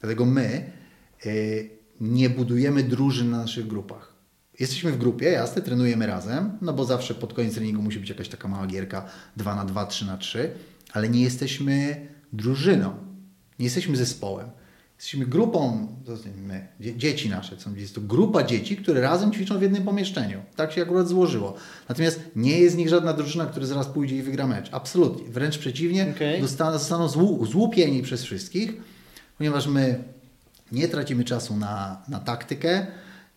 Dlatego 0.00 0.24
my 0.24 0.70
y, 1.26 1.70
nie 2.00 2.30
budujemy 2.30 2.82
drużyn 2.82 3.30
na 3.30 3.38
naszych 3.38 3.66
grupach. 3.66 4.17
Jesteśmy 4.60 4.92
w 4.92 4.98
grupie, 4.98 5.26
jasne, 5.26 5.62
trenujemy 5.62 6.06
razem, 6.06 6.58
no 6.62 6.72
bo 6.72 6.84
zawsze 6.84 7.14
pod 7.14 7.32
koniec 7.34 7.54
treningu 7.54 7.82
musi 7.82 8.00
być 8.00 8.08
jakaś 8.08 8.28
taka 8.28 8.48
mała 8.48 8.66
gierka 8.66 9.04
2 9.36 9.54
na 9.54 9.64
2, 9.64 9.86
3 9.86 10.04
na 10.06 10.16
3, 10.16 10.50
ale 10.92 11.08
nie 11.08 11.22
jesteśmy 11.22 12.06
drużyną, 12.32 12.92
nie 13.58 13.64
jesteśmy 13.64 13.96
zespołem. 13.96 14.50
Jesteśmy 14.96 15.26
grupą, 15.26 15.88
to 16.06 16.16
znaczy 16.16 16.36
my, 16.36 16.68
dzie- 16.80 16.96
dzieci 16.96 17.28
nasze, 17.28 17.60
są, 17.60 17.74
jest 17.74 17.94
to 17.94 18.00
grupa 18.00 18.42
dzieci, 18.42 18.76
które 18.76 19.00
razem 19.00 19.32
ćwiczą 19.32 19.58
w 19.58 19.62
jednym 19.62 19.82
pomieszczeniu. 19.84 20.42
Tak 20.56 20.72
się 20.72 20.82
akurat 20.82 21.08
złożyło. 21.08 21.54
Natomiast 21.88 22.20
nie 22.36 22.60
jest 22.60 22.74
z 22.74 22.78
nich 22.78 22.88
żadna 22.88 23.12
drużyna, 23.12 23.46
która 23.46 23.66
zaraz 23.66 23.86
pójdzie 23.86 24.16
i 24.16 24.22
wygra 24.22 24.46
mecz. 24.46 24.68
Absolutnie. 24.72 25.28
Wręcz 25.28 25.58
przeciwnie, 25.58 26.14
dostaną, 26.40 26.72
zostaną 26.78 27.08
złu, 27.08 27.46
złupieni 27.46 28.02
przez 28.02 28.22
wszystkich, 28.22 28.72
ponieważ 29.38 29.66
my 29.66 30.04
nie 30.72 30.88
tracimy 30.88 31.24
czasu 31.24 31.56
na, 31.56 32.02
na 32.08 32.18
taktykę, 32.20 32.86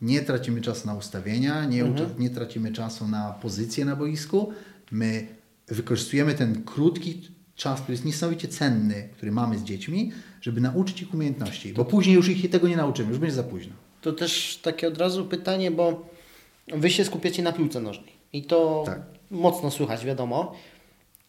nie 0.02 0.22
tracimy 0.22 0.62
czasu 0.62 0.88
na 0.88 0.94
ustawienia, 0.94 1.66
nie, 1.66 1.86
ucza- 1.86 2.20
nie 2.20 2.30
tracimy 2.30 2.72
czasu 2.72 3.08
na 3.08 3.32
pozycję 3.42 3.86
na 3.86 3.96
boisku. 3.96 4.54
My 4.92 5.28
wykorzystujemy 5.68 6.34
ten 6.34 6.64
krótki 6.64 7.22
czas, 7.56 7.82
który 7.82 7.94
jest 7.94 8.06
niesamowicie 8.06 8.48
cenny, 8.48 9.10
który 9.14 9.32
mamy 9.32 9.58
z 9.60 9.64
dziećmi, 9.64 10.12
żeby 10.42 10.62
nauczyć 10.62 11.02
ich 11.02 11.14
umiejętności, 11.14 11.74
bo 11.74 11.86
później 11.86 12.16
już 12.16 12.30
ich 12.30 12.50
tego 12.50 12.68
nie 12.68 12.76
nauczymy, 12.78 13.10
już 13.10 13.20
będzie 13.20 13.36
za 13.36 13.44
późno. 13.44 13.74
To 14.02 14.12
też 14.14 14.60
takie 14.64 14.88
od 14.88 14.98
razu 14.98 15.26
pytanie, 15.26 15.72
bo 15.72 16.10
wy 16.74 16.90
się 16.90 17.06
skupiacie 17.06 17.44
na 17.44 17.52
piłce 17.54 17.82
nożnej 17.82 18.12
i 18.34 18.44
to 18.44 18.84
Tak. 18.86 19.02
mocno 19.32 19.72
słychać, 19.72 20.06
wiadomo. 20.06 20.56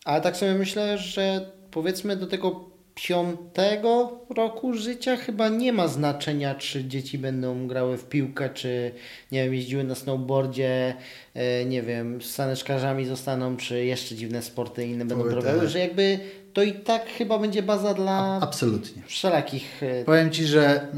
Ale 0.05 0.21
tak 0.21 0.37
sobie 0.37 0.55
myślę, 0.55 0.99
że 0.99 1.51
powiedzmy 1.71 2.17
do 2.17 2.27
tego 2.27 2.72
piątego 2.95 4.21
roku 4.31 4.75
życia. 4.75 5.17
Chyba 5.17 5.49
nie 5.49 5.73
ma 5.73 5.89
znaczenia, 5.89 6.55
czy 6.55 6.85
dzieci 6.85 7.19
będą 7.19 7.67
grały 7.67 7.99
w 7.99 8.09
piłkę, 8.09 8.51
czy 8.51 8.93
nie 9.33 9.45
wiem, 9.45 9.55
jeździły 9.55 9.85
na 9.85 9.95
snowboardzie, 9.95 10.95
e, 11.35 11.65
nie 11.65 11.83
wiem, 11.83 12.23
z 12.23 12.31
saneczkarzami 12.31 13.07
zostaną, 13.07 13.57
czy 13.57 13.85
jeszcze 13.85 14.15
dziwne 14.15 14.43
sporty 14.43 14.87
inne 14.87 15.05
będą 15.05 15.25
prowadziły, 15.25 15.69
że 15.69 15.79
jakby 15.79 16.19
to 16.53 16.63
i 16.63 16.73
tak 16.73 17.07
chyba 17.07 17.39
będzie 17.39 17.63
baza 17.63 17.95
dla 17.95 18.39
Absolutnie. 18.43 19.03
wszelakich 19.07 19.83
e, 19.83 20.05
Powiem 20.05 20.31
Ci, 20.31 20.47
że 20.47 20.83
e, 20.83 20.89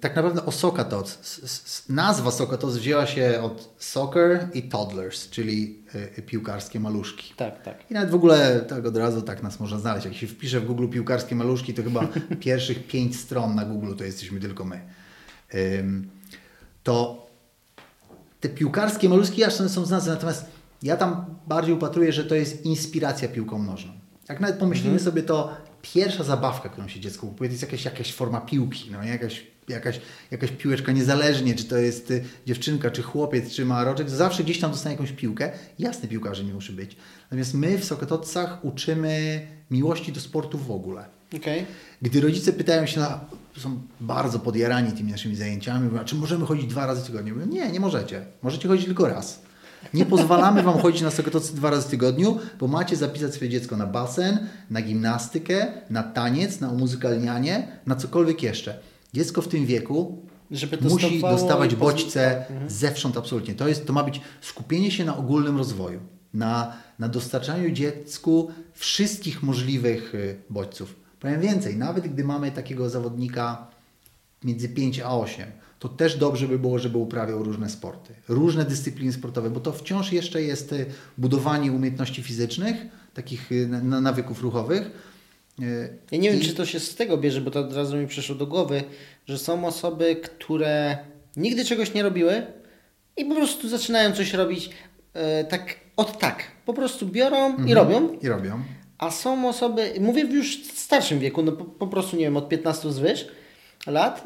tak 0.00 0.16
naprawdę 0.16 0.46
o 0.46 0.52
Sokatos, 0.52 1.18
s- 1.22 1.40
s- 1.44 1.84
nazwa 1.88 2.30
Sokatos 2.30 2.76
wzięła 2.76 3.06
się 3.06 3.40
od 3.42 3.74
soccer 3.78 4.48
i 4.54 4.62
toddlers, 4.62 5.30
czyli 5.30 5.78
e, 6.18 6.22
piłkarskie 6.22 6.80
maluszki. 6.80 7.34
tak, 7.36 7.62
tak. 7.62 7.90
I 7.90 7.94
nawet 7.94 8.10
w 8.10 8.14
ogóle 8.14 8.60
tak 8.68 8.86
od 8.86 8.96
razu 8.96 9.22
tak 9.22 9.42
nas 9.42 9.60
można 9.60 9.78
znaleźć. 9.78 10.04
Jak 10.06 10.14
się 10.14 10.26
wpisze 10.26 10.60
w 10.60 10.66
Google 10.66 10.88
piłkarskie 10.88 11.34
maluszki, 11.34 11.74
to 11.74 11.82
chyba 11.82 12.08
pierwszych 12.40 12.86
pięć 12.86 13.20
stron 13.20 13.54
na 13.54 13.64
Google 13.64 13.94
to 13.94 14.04
jesteśmy 14.04 14.40
tylko 14.40 14.64
my. 14.64 14.80
Ym, 15.54 16.10
To 16.82 17.26
te 18.40 18.48
piłkarskie 18.48 19.08
maluszki 19.08 19.40
jasne 19.40 19.68
są 19.68 19.84
z 19.86 19.90
nazwy, 19.90 20.10
natomiast 20.10 20.44
ja 20.82 20.96
tam 20.96 21.24
bardziej 21.46 21.74
upatruję, 21.74 22.12
że 22.12 22.24
to 22.24 22.34
jest 22.34 22.64
inspiracja 22.66 23.28
piłką 23.28 23.62
nożną. 23.62 23.92
Jak 24.30 24.40
nawet 24.40 24.56
pomyślimy 24.56 24.98
sobie, 24.98 25.22
to 25.22 25.56
pierwsza 25.82 26.24
zabawka, 26.24 26.68
którą 26.68 26.88
się 26.88 27.00
dziecko 27.00 27.26
kupuje, 27.26 27.50
to 27.50 27.52
jest 27.52 27.62
jakaś, 27.62 27.84
jakaś 27.84 28.12
forma 28.12 28.40
piłki, 28.40 28.90
no, 28.90 29.04
jakaś, 29.04 29.46
jakaś, 29.68 30.00
jakaś 30.30 30.50
piłeczka, 30.50 30.92
niezależnie 30.92 31.54
czy 31.54 31.64
to 31.64 31.76
jest 31.76 32.10
y, 32.10 32.24
dziewczynka, 32.46 32.90
czy 32.90 33.02
chłopiec, 33.02 33.50
czy 33.50 33.64
ma 33.64 33.84
roczek, 33.84 34.10
zawsze 34.10 34.44
gdzieś 34.44 34.60
tam 34.60 34.70
dostanie 34.70 34.94
jakąś 34.94 35.12
piłkę. 35.12 35.52
Jasne, 35.78 36.08
piłkarze 36.08 36.44
nie 36.44 36.54
musi 36.54 36.72
być. 36.72 36.96
Natomiast 37.22 37.54
my 37.54 37.78
w 37.78 37.84
Sokotocach 37.84 38.64
uczymy 38.64 39.46
miłości 39.70 40.12
do 40.12 40.20
sportu 40.20 40.58
w 40.58 40.70
ogóle. 40.70 41.04
Okej. 41.36 41.66
Gdy 42.02 42.20
rodzice 42.20 42.52
pytają 42.52 42.86
się, 42.86 43.00
na, 43.00 43.20
są 43.56 43.80
bardzo 44.00 44.38
podjarani 44.38 44.92
tymi 44.92 45.12
naszymi 45.12 45.36
zajęciami, 45.36 45.88
mówią, 45.88 46.04
czy 46.04 46.14
możemy 46.14 46.46
chodzić 46.46 46.66
dwa 46.66 46.86
razy 46.86 47.02
w 47.02 47.06
tygodniu? 47.06 47.34
Mówię, 47.34 47.46
nie, 47.46 47.72
nie 47.72 47.80
możecie. 47.80 48.24
Możecie 48.42 48.68
chodzić 48.68 48.86
tylko 48.86 49.08
raz. 49.08 49.42
Nie 49.94 50.06
pozwalamy 50.06 50.62
Wam 50.62 50.78
chodzić 50.78 51.02
na 51.02 51.10
Sokotocy 51.10 51.54
dwa 51.54 51.70
razy 51.70 51.88
w 51.88 51.90
tygodniu, 51.90 52.38
bo 52.58 52.68
macie 52.68 52.96
zapisać 52.96 53.34
swoje 53.34 53.50
dziecko 53.50 53.76
na 53.76 53.86
basen, 53.86 54.48
na 54.70 54.82
gimnastykę, 54.82 55.66
na 55.90 56.02
taniec, 56.02 56.60
na 56.60 56.70
umuzykalnianie, 56.70 57.68
na 57.86 57.96
cokolwiek 57.96 58.42
jeszcze. 58.42 58.78
Dziecko 59.12 59.42
w 59.42 59.48
tym 59.48 59.66
wieku 59.66 60.22
musi 60.80 61.20
dostawać 61.20 61.74
bodźce 61.74 62.44
tak, 62.48 62.70
zewsząd 62.70 63.16
absolutnie. 63.16 63.54
To, 63.54 63.68
jest, 63.68 63.86
to 63.86 63.92
ma 63.92 64.04
być 64.04 64.20
skupienie 64.40 64.90
się 64.90 65.04
na 65.04 65.16
ogólnym 65.16 65.58
rozwoju, 65.58 66.00
na, 66.34 66.72
na 66.98 67.08
dostarczaniu 67.08 67.70
dziecku 67.70 68.50
wszystkich 68.74 69.42
możliwych 69.42 70.14
y, 70.14 70.36
bodźców. 70.50 70.96
Powiem 71.20 71.40
więcej, 71.40 71.76
nawet 71.76 72.08
gdy 72.08 72.24
mamy 72.24 72.50
takiego 72.50 72.90
zawodnika 72.90 73.66
między 74.44 74.68
5 74.68 75.00
a 75.00 75.10
8, 75.10 75.46
to 75.80 75.88
też 75.88 76.16
dobrze 76.16 76.48
by 76.48 76.58
było, 76.58 76.78
żeby 76.78 76.98
uprawiał 76.98 77.42
różne 77.42 77.68
sporty, 77.70 78.14
różne 78.28 78.64
dyscypliny 78.64 79.12
sportowe, 79.12 79.50
bo 79.50 79.60
to 79.60 79.72
wciąż 79.72 80.12
jeszcze 80.12 80.42
jest 80.42 80.72
y, 80.72 80.86
budowanie 81.18 81.72
umiejętności 81.72 82.22
fizycznych, 82.22 82.76
takich 83.14 83.52
y, 83.52 83.68
na- 83.68 83.82
na 83.82 84.00
nawyków 84.00 84.42
ruchowych. 84.42 84.90
Y, 85.60 85.98
Ja 86.12 86.18
nie 86.18 86.30
wiem, 86.30 86.40
i- 86.40 86.44
czy 86.44 86.54
to 86.54 86.66
się 86.66 86.80
z 86.80 86.94
tego 86.94 87.16
bierze, 87.18 87.40
bo 87.40 87.50
to 87.50 87.60
od 87.60 87.72
razu 87.72 87.96
mi 87.96 88.06
przyszło 88.06 88.34
do 88.36 88.46
głowy, 88.46 88.82
że 89.26 89.38
są 89.38 89.66
osoby, 89.66 90.16
które 90.16 90.98
nigdy 91.36 91.64
czegoś 91.64 91.94
nie 91.94 92.02
robiły 92.02 92.42
i 93.16 93.24
po 93.24 93.34
prostu 93.34 93.68
zaczynają 93.68 94.12
coś 94.12 94.32
robić 94.34 94.70
e, 95.14 95.44
tak 95.44 95.76
od 95.96 96.18
tak. 96.18 96.42
Po 96.66 96.74
prostu 96.74 97.06
biorą 97.06 97.64
i 97.66 97.74
robią. 97.74 98.18
I 98.22 98.28
robią. 98.28 98.62
A 98.98 99.10
są 99.10 99.48
osoby, 99.48 99.92
mówię 100.00 100.24
w 100.26 100.30
już 100.30 100.64
starszym 100.64 101.18
wieku, 101.18 101.42
no 101.42 101.52
po, 101.52 101.64
po 101.64 101.86
prostu 101.86 102.16
nie 102.16 102.22
wiem, 102.24 102.36
od 102.36 102.48
15 102.48 102.92
zwyż 102.92 103.26
lat, 103.86 104.24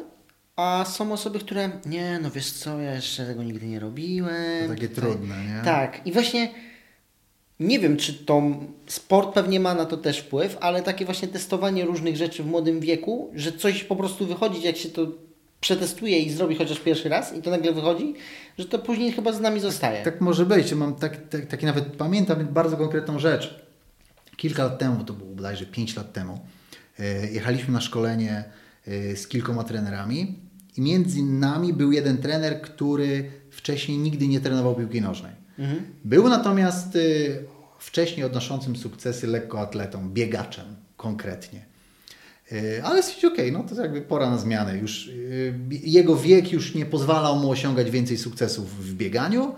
a 0.57 0.85
są 0.89 1.13
osoby, 1.13 1.39
które 1.39 1.71
nie, 1.87 2.19
no 2.23 2.31
wiesz 2.31 2.53
co, 2.53 2.81
ja 2.81 2.95
jeszcze 2.95 3.27
tego 3.27 3.43
nigdy 3.43 3.67
nie 3.67 3.81
robiłem. 3.81 4.69
To 4.69 4.75
takie 4.75 4.89
tutaj- 4.89 5.11
trudne, 5.11 5.35
nie? 5.45 5.63
Tak, 5.65 6.07
i 6.07 6.13
właśnie 6.13 6.51
nie 7.61 7.79
wiem, 7.79 7.97
czy 7.97 8.15
to 8.15 8.43
sport 8.87 9.35
pewnie 9.35 9.61
ma 9.61 9.75
na 9.75 9.85
to 9.85 9.97
też 9.97 10.19
wpływ, 10.19 10.57
ale 10.61 10.83
takie 10.83 11.05
właśnie 11.05 11.29
testowanie 11.29 11.85
różnych 11.85 12.17
rzeczy 12.17 12.43
w 12.43 12.47
młodym 12.47 12.81
wieku, 12.81 13.31
że 13.35 13.53
coś 13.53 13.85
po 13.85 13.97
prostu 13.97 14.27
wychodzi, 14.27 14.63
jak 14.63 14.77
się 14.77 14.89
to 14.89 15.07
przetestuje 15.61 16.19
i 16.19 16.31
zrobi 16.31 16.57
chociaż 16.57 16.81
pierwszy 16.81 17.09
raz 17.09 17.35
i 17.35 17.43
to 17.43 17.51
nagle 17.51 17.73
wychodzi, 17.73 18.15
że 18.59 18.65
to 18.65 18.79
później 18.79 19.13
chyba 19.13 19.33
z 19.33 19.41
nami 19.41 19.61
zostaje. 19.61 20.05
Tak 20.05 20.21
może 20.21 20.47
być. 20.47 20.73
Mam 20.73 20.95
tak, 20.95 21.29
tak, 21.29 21.47
taki 21.47 21.67
nawet, 21.67 21.85
pamiętam 21.85 22.47
bardzo 22.47 22.77
konkretną 22.77 23.19
rzecz. 23.19 23.65
Kilka 24.37 24.65
lat 24.65 24.79
temu, 24.79 25.05
to 25.05 25.13
było 25.13 25.31
bodajże 25.31 25.67
5 25.67 25.97
lat 25.97 26.13
temu, 26.13 26.39
e, 26.99 27.31
jechaliśmy 27.31 27.73
na 27.73 27.81
szkolenie 27.81 28.45
e, 28.87 29.17
z 29.17 29.29
kilkoma 29.29 29.65
trenerami 29.65 30.44
i 30.77 30.81
między 30.81 31.23
nami 31.23 31.73
był 31.73 31.93
jeden 31.93 32.19
trener, 32.19 32.61
który 32.63 33.31
wcześniej 33.51 33.99
nigdy 33.99 34.29
nie 34.29 34.41
trenował 34.41 34.75
piłki 34.75 35.01
nożnej. 35.01 35.33
Był 36.05 36.29
natomiast 36.29 36.97
e, 36.97 36.99
wcześniej 37.79 38.27
odnoszącym 38.27 38.77
sukcesy 38.77 39.27
lekkoatletą, 39.27 40.09
biegaczem 40.11 40.65
konkretnie. 40.97 41.65
E, 42.53 42.85
Ale 42.85 43.03
stwierdził, 43.03 43.33
okej, 43.33 43.53
no 43.53 43.63
to 43.63 43.83
jakby 43.83 44.03
pora 44.03 44.31
na 44.31 44.39
zmianę. 44.39 44.79
Już, 44.79 45.09
e, 45.09 45.13
jego 45.71 46.17
wiek 46.17 46.53
już 46.53 46.75
nie 46.75 46.87
pozwalał 46.87 47.37
mu 47.37 47.51
osiągać 47.51 47.91
więcej 47.91 48.19
sukcesów 48.19 48.87
w 48.87 48.95
bieganiu. 48.95 49.55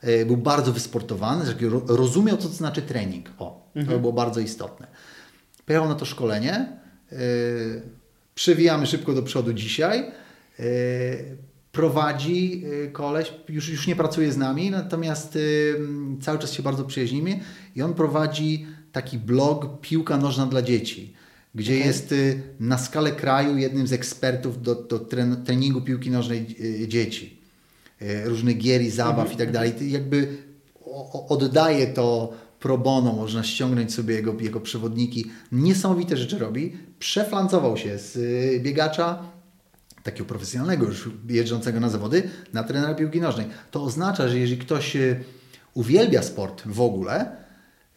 E, 0.00 0.24
Był 0.26 0.36
bardzo 0.36 0.72
wysportowany, 0.72 1.44
rozumiał, 1.88 2.36
co 2.36 2.48
to 2.48 2.54
znaczy 2.54 2.82
trening. 2.82 3.30
O, 3.38 3.70
to 3.88 3.98
było 3.98 4.12
bardzo 4.12 4.40
istotne. 4.40 4.86
Pojechał 5.66 5.88
na 5.88 5.94
to 5.94 6.04
szkolenie. 6.04 6.52
e, 7.12 7.16
Przewijamy 8.34 8.86
szybko 8.86 9.12
do 9.12 9.22
przodu 9.22 9.52
dzisiaj. 9.52 10.04
E, 10.60 10.64
Prowadzi 11.72 12.64
e, 12.84 12.88
koleś, 12.88 13.32
już, 13.48 13.68
już 13.68 13.86
nie 13.86 13.96
pracuje 13.96 14.32
z 14.32 14.36
nami, 14.36 14.70
natomiast 14.70 15.36
e, 15.36 15.40
cały 16.20 16.38
czas 16.38 16.52
się 16.52 16.62
bardzo 16.62 16.84
przyjaźnimy 16.84 17.40
i 17.74 17.82
on 17.82 17.94
prowadzi 17.94 18.66
taki 18.92 19.18
blog 19.18 19.80
Piłka 19.80 20.16
Nożna 20.16 20.46
dla 20.46 20.62
Dzieci 20.62 21.16
gdzie 21.56 21.72
Okej. 21.72 21.86
jest 21.86 22.12
y, 22.12 22.42
na 22.60 22.78
skalę 22.78 23.12
kraju 23.12 23.58
jednym 23.58 23.86
z 23.86 23.92
ekspertów 23.92 24.62
do, 24.62 24.74
do 24.74 24.98
tren, 24.98 25.44
treningu 25.44 25.80
piłki 25.80 26.10
nożnej 26.10 26.56
y, 26.60 26.88
dzieci. 26.88 27.40
Y, 28.02 28.24
Różnych 28.24 28.58
gier 28.58 28.82
i 28.82 28.90
zabaw 28.90 29.32
i 29.32 29.36
tak 29.36 29.52
dalej. 29.52 29.72
Jakby 29.80 30.36
oddaje 31.28 31.86
to 31.86 32.32
pro 32.60 32.78
bono, 32.78 33.12
można 33.12 33.42
ściągnąć 33.42 33.94
sobie 33.94 34.14
jego, 34.14 34.34
jego 34.40 34.60
przewodniki. 34.60 35.30
Niesamowite 35.52 36.16
rzeczy 36.16 36.38
robi. 36.38 36.72
Przeflancował 36.98 37.76
się 37.76 37.98
z 37.98 38.16
y, 38.16 38.60
biegacza, 38.62 39.22
takiego 40.06 40.24
profesjonalnego 40.24 40.86
już 40.86 41.10
jeżdżącego 41.28 41.80
na 41.80 41.88
zawody, 41.88 42.22
na 42.52 42.64
trenera 42.64 42.94
piłki 42.94 43.20
nożnej. 43.20 43.46
To 43.70 43.82
oznacza, 43.82 44.28
że 44.28 44.38
jeżeli 44.38 44.60
ktoś 44.60 44.96
e, 44.96 45.20
uwielbia 45.74 46.22
sport 46.22 46.62
w 46.66 46.80
ogóle 46.80 47.36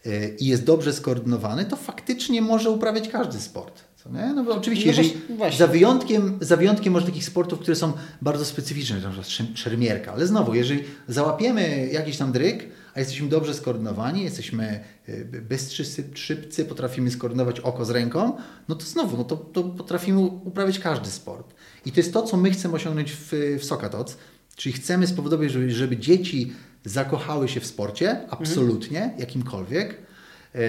e, 0.06 0.30
i 0.30 0.46
jest 0.46 0.64
dobrze 0.64 0.94
skoordynowany, 0.94 1.66
to 1.66 1.76
faktycznie 1.76 2.42
może 2.42 2.70
uprawiać 2.70 3.10
każdy 3.10 3.40
sport. 3.40 3.90
Nie? 4.12 4.34
No 4.34 4.44
bo 4.44 4.56
oczywiście, 4.56 4.86
No 4.86 4.98
jeżeli 4.98 5.22
właśnie- 5.38 5.58
za 5.58 5.68
wyjątkiem, 5.68 6.38
za 6.42 6.58
wyjątkiem 6.58 6.94
może 6.94 7.06
takich 7.06 7.26
sportów, 7.26 7.60
które 7.60 7.76
są 7.76 7.94
bardzo 8.22 8.46
specyficzne, 8.46 9.00
na 9.00 9.10
przykład 9.10 9.28
szermierka, 9.58 10.14
ale 10.14 10.28
znowu, 10.28 10.56
jeżeli 10.56 10.84
załapiemy 11.08 11.90
jakiś 11.94 12.18
tam 12.18 12.32
dryk, 12.32 12.68
a 12.94 13.00
jesteśmy 13.00 13.30
dobrze 13.30 13.54
skoordynowani, 13.54 14.24
jesteśmy 14.24 14.80
y, 15.10 15.44
bystrzy, 15.50 15.84
szybcy, 16.14 16.66
potrafimy 16.66 17.12
skoordynować 17.12 17.60
oko 17.60 17.86
z 17.86 17.90
ręką, 17.90 18.38
no 18.68 18.76
to 18.76 18.86
znowu, 18.86 19.18
no 19.18 19.24
to, 19.24 19.36
to 19.38 19.64
potrafimy 19.64 20.20
uprawiać 20.20 20.80
każdy 20.80 21.10
sport. 21.10 21.54
I 21.86 21.92
to 21.92 22.00
jest 22.00 22.14
to, 22.14 22.24
co 22.24 22.38
my 22.38 22.52
chcemy 22.52 22.74
osiągnąć 22.74 23.12
w, 23.12 23.34
w 23.60 23.64
Sokatoc, 23.64 24.18
czyli 24.56 24.74
chcemy 24.74 25.08
spowodować, 25.08 25.52
żeby, 25.52 25.72
żeby 25.72 25.98
dzieci 25.98 26.54
zakochały 26.86 27.48
się 27.48 27.60
w 27.60 27.66
sporcie, 27.66 28.20
absolutnie, 28.30 29.14
jakimkolwiek, 29.18 30.10
E, 30.56 30.60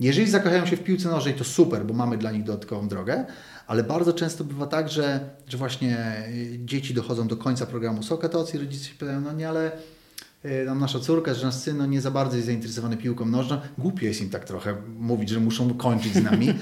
Jeżeli 0.00 0.30
zakochają 0.30 0.66
się 0.66 0.76
w 0.76 0.84
piłce 0.84 1.08
nożnej, 1.08 1.34
to 1.34 1.44
super, 1.44 1.86
bo 1.86 1.94
mamy 1.94 2.18
dla 2.18 2.32
nich 2.32 2.44
dodatkową 2.44 2.88
drogę, 2.88 3.24
ale 3.66 3.84
bardzo 3.84 4.12
często 4.12 4.44
bywa 4.44 4.66
tak, 4.66 4.88
że, 4.88 5.30
że 5.48 5.58
właśnie 5.58 5.98
e, 5.98 6.26
dzieci 6.64 6.94
dochodzą 6.94 7.28
do 7.28 7.36
końca 7.36 7.66
programu 7.66 8.02
Sokatoc 8.02 8.54
i 8.54 8.58
rodzice 8.58 8.84
się 8.84 8.94
pytają, 8.94 9.20
no 9.20 9.32
nie, 9.32 9.48
ale 9.48 9.72
e, 10.42 10.66
tam 10.66 10.80
nasza 10.80 11.00
córka, 11.00 11.34
że 11.34 11.46
nasz 11.46 11.54
syn 11.54 11.76
no 11.76 11.86
nie 11.86 12.00
za 12.00 12.10
bardzo 12.10 12.36
jest 12.36 12.46
zainteresowany 12.46 12.96
piłką 12.96 13.26
nożną. 13.26 13.60
Głupio 13.78 14.06
jest 14.06 14.20
im 14.20 14.30
tak 14.30 14.44
trochę 14.44 14.76
mówić, 14.98 15.28
że 15.28 15.40
muszą 15.40 15.74
kończyć 15.74 16.14
z 16.14 16.22
nami, 16.22 16.54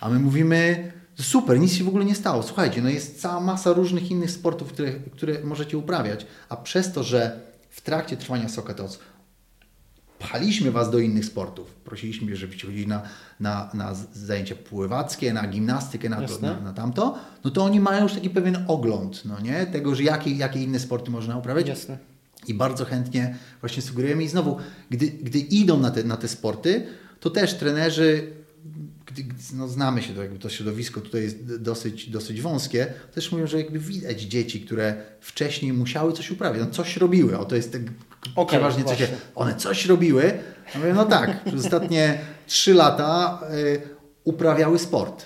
a 0.00 0.08
my 0.08 0.18
mówimy, 0.18 0.92
super, 1.20 1.60
nic 1.60 1.72
się 1.72 1.84
w 1.84 1.88
ogóle 1.88 2.04
nie 2.04 2.14
stało. 2.14 2.42
Słuchajcie, 2.42 2.82
no 2.82 2.88
jest 2.88 3.20
cała 3.20 3.40
masa 3.40 3.72
różnych 3.72 4.10
innych 4.10 4.30
sportów, 4.30 4.72
które, 4.72 4.92
które 4.92 5.44
możecie 5.44 5.78
uprawiać, 5.78 6.26
a 6.48 6.56
przez 6.56 6.92
to, 6.92 7.02
że 7.02 7.40
w 7.70 7.80
trakcie 7.80 8.16
trwania 8.16 8.48
Sokatoc 8.48 8.98
pchaliśmy 10.18 10.70
Was 10.70 10.90
do 10.90 10.98
innych 10.98 11.24
sportów. 11.24 11.74
Prosiliśmy, 11.74 12.36
żebyście 12.36 12.66
chodzili 12.66 12.86
na, 12.86 13.02
na, 13.40 13.70
na 13.74 13.94
zajęcia 14.12 14.54
pływackie, 14.54 15.32
na 15.32 15.46
gimnastykę, 15.46 16.08
na, 16.08 16.22
to, 16.22 16.38
na, 16.38 16.60
na 16.60 16.72
tamto, 16.72 17.18
no 17.44 17.50
to 17.50 17.64
oni 17.64 17.80
mają 17.80 18.02
już 18.02 18.12
taki 18.12 18.30
pewien 18.30 18.64
ogląd, 18.68 19.24
no 19.24 19.40
nie? 19.40 19.66
Tego, 19.66 19.94
że 19.94 20.02
jakie, 20.02 20.30
jakie 20.30 20.62
inne 20.62 20.78
sporty 20.78 21.10
można 21.10 21.36
uprawiać. 21.36 21.68
Jasne. 21.68 21.98
I 22.46 22.54
bardzo 22.54 22.84
chętnie 22.84 23.36
właśnie 23.60 23.82
sugerujemy. 23.82 24.22
I 24.22 24.28
znowu, 24.28 24.56
gdy, 24.90 25.06
gdy 25.06 25.38
idą 25.38 25.80
na 25.80 25.90
te, 25.90 26.04
na 26.04 26.16
te 26.16 26.28
sporty, 26.28 26.86
to 27.20 27.30
też 27.30 27.54
trenerzy, 27.54 28.32
no 29.54 29.68
znamy 29.68 30.02
się, 30.02 30.14
to, 30.14 30.22
jakby 30.22 30.38
to 30.38 30.48
środowisko 30.48 31.00
tutaj 31.00 31.22
jest 31.22 31.56
dosyć, 31.62 32.10
dosyć 32.10 32.40
wąskie, 32.40 32.86
też 33.14 33.32
mówią, 33.32 33.46
że 33.46 33.56
jakby 33.58 33.78
widać 33.78 34.20
dzieci, 34.22 34.60
które 34.60 34.94
wcześniej 35.20 35.72
musiały 35.72 36.12
coś 36.12 36.30
uprawiać, 36.30 36.60
no 36.66 36.70
coś 36.70 36.96
robiły. 36.96 37.38
O, 37.38 37.44
to 37.44 37.56
jest 37.56 37.72
tak, 37.72 37.82
Okej, 38.36 38.46
przeważnie 38.46 38.84
coś, 38.84 38.98
właśnie. 38.98 39.16
one 39.34 39.54
coś 39.54 39.86
robiły. 39.86 40.22
Ja 40.74 40.80
mówię, 40.80 40.92
no 40.94 41.04
tak, 41.04 41.44
przez 41.44 41.64
ostatnie 41.64 42.18
trzy 42.46 42.74
lata 42.74 43.40
y, 43.54 43.80
uprawiały 44.24 44.78
sport. 44.78 45.24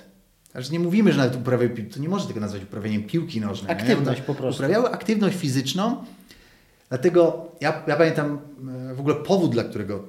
Aż 0.54 0.70
nie 0.70 0.80
mówimy, 0.80 1.12
że 1.12 1.18
nawet 1.18 1.36
uprawiały, 1.36 1.70
pi- 1.70 1.84
to 1.84 2.00
nie 2.00 2.08
może 2.08 2.26
tego 2.26 2.40
nazwać 2.40 2.62
uprawianiem 2.62 3.02
piłki 3.02 3.40
nożnej. 3.40 3.76
nie? 3.76 3.82
Aktywność 3.82 4.20
po 4.20 4.34
prostu. 4.34 4.62
Uprawiały 4.62 4.90
aktywność 4.90 5.36
fizyczną, 5.36 6.04
dlatego 6.88 7.48
ja, 7.60 7.82
ja 7.86 7.96
pamiętam 7.96 8.38
e, 8.90 8.94
w 8.94 9.00
ogóle 9.00 9.14
powód, 9.14 9.50
dla 9.52 9.64
którego 9.64 10.04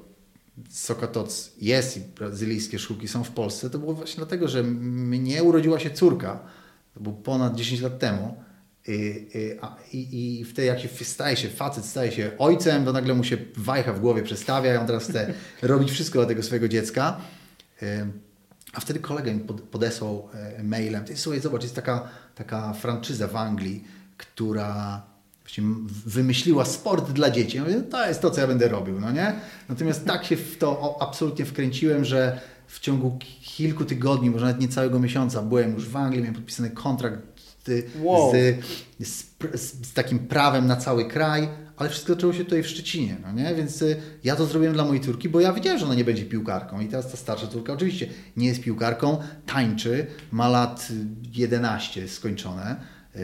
Sokatoc 0.69 1.51
jest 1.61 1.97
i 1.97 1.99
brazylijskie 1.99 2.79
szkółki 2.79 3.07
są 3.07 3.23
w 3.23 3.31
Polsce, 3.31 3.69
to 3.69 3.79
było 3.79 3.93
właśnie 3.93 4.17
dlatego, 4.17 4.47
że 4.47 4.63
mnie 4.63 5.43
urodziła 5.43 5.79
się 5.79 5.89
córka, 5.91 6.39
to 6.93 6.99
było 6.99 7.15
ponad 7.15 7.55
10 7.55 7.81
lat 7.81 7.99
temu 7.99 8.43
i, 8.87 8.91
i, 8.93 9.59
a- 9.61 9.75
i, 9.93 10.39
i 10.39 10.45
wtedy 10.45 10.65
jak 10.67 10.79
się 10.79 11.05
staje 11.05 11.37
się 11.37 11.49
facet, 11.49 11.85
staje 11.85 12.11
się 12.11 12.31
ojcem, 12.37 12.85
to 12.85 12.93
nagle 12.93 13.13
mu 13.13 13.23
się 13.23 13.37
wajcha 13.57 13.93
w 13.93 13.99
głowie 13.99 14.23
przestawia 14.23 14.73
i 14.73 14.77
on 14.77 14.87
teraz 14.87 15.03
chce 15.03 15.33
robić 15.61 15.91
wszystko 15.91 16.19
dla 16.19 16.27
tego 16.27 16.43
swojego 16.43 16.67
dziecka. 16.67 17.17
Ym, 17.83 18.11
A 18.73 18.79
wtedy 18.79 18.99
kolega 18.99 19.33
mi 19.33 19.39
pod, 19.39 19.61
podesłał 19.61 20.29
e, 20.33 20.63
mailem, 20.63 21.05
ty 21.05 21.17
słuchaj, 21.17 21.41
zobacz, 21.41 21.63
jest 21.63 21.75
taka, 21.75 22.07
taka 22.35 22.73
franczyza 22.73 23.27
w 23.27 23.35
Anglii, 23.35 23.83
która 24.17 25.01
wymyśliła 26.05 26.65
sport 26.65 27.11
dla 27.11 27.29
dzieci. 27.31 27.57
Ja 27.57 27.63
mówię, 27.63 27.81
to 27.81 28.07
jest 28.07 28.21
to, 28.21 28.31
co 28.31 28.41
ja 28.41 28.47
będę 28.47 28.67
robił, 28.67 28.99
no 28.99 29.11
nie? 29.11 29.33
Natomiast 29.69 30.05
tak 30.05 30.25
się 30.25 30.35
w 30.37 30.57
to 30.57 30.97
absolutnie 31.01 31.45
wkręciłem, 31.45 32.05
że 32.05 32.39
w 32.67 32.79
ciągu 32.79 33.17
ki- 33.19 33.39
kilku 33.41 33.85
tygodni, 33.85 34.29
może 34.29 34.45
nawet 34.45 34.61
nie 34.61 34.67
całego 34.67 34.99
miesiąca, 34.99 35.41
byłem 35.41 35.73
już 35.73 35.89
w 35.89 35.95
Anglii, 35.97 36.21
miałem 36.21 36.35
podpisany 36.35 36.69
kontrakt 36.69 37.19
z, 37.65 37.85
Wow. 38.01 38.31
z, 38.99 39.07
z, 39.07 39.25
z, 39.87 39.93
takim 39.93 40.19
prawem 40.19 40.67
na 40.67 40.75
cały 40.75 41.05
kraj, 41.05 41.49
ale 41.77 41.89
wszystko 41.89 42.13
zaczęło 42.13 42.33
się 42.33 42.43
tutaj 42.43 42.63
w 42.63 42.67
Szczecinie, 42.67 43.17
no 43.23 43.31
nie? 43.31 43.55
Więc 43.55 43.81
y, 43.81 44.01
ja 44.23 44.35
to 44.35 44.45
zrobiłem 44.45 44.73
dla 44.73 44.85
mojej 44.85 45.01
córki, 45.03 45.29
bo 45.29 45.39
ja 45.39 45.53
wiedziałem, 45.53 45.79
że 45.79 45.85
ona 45.85 45.95
nie 45.95 46.03
będzie 46.05 46.25
piłkarką 46.25 46.79
i 46.81 46.87
teraz 46.87 47.11
ta 47.11 47.17
starsza 47.17 47.47
córka 47.47 47.73
oczywiście 47.73 48.07
nie 48.37 48.47
jest 48.47 48.61
piłkarką, 48.61 49.17
tańczy, 49.45 50.05
ma 50.31 50.49
lat 50.49 50.87
y, 50.91 51.05
11 51.39 52.07
skończone 52.07 52.75
y, 53.15 53.19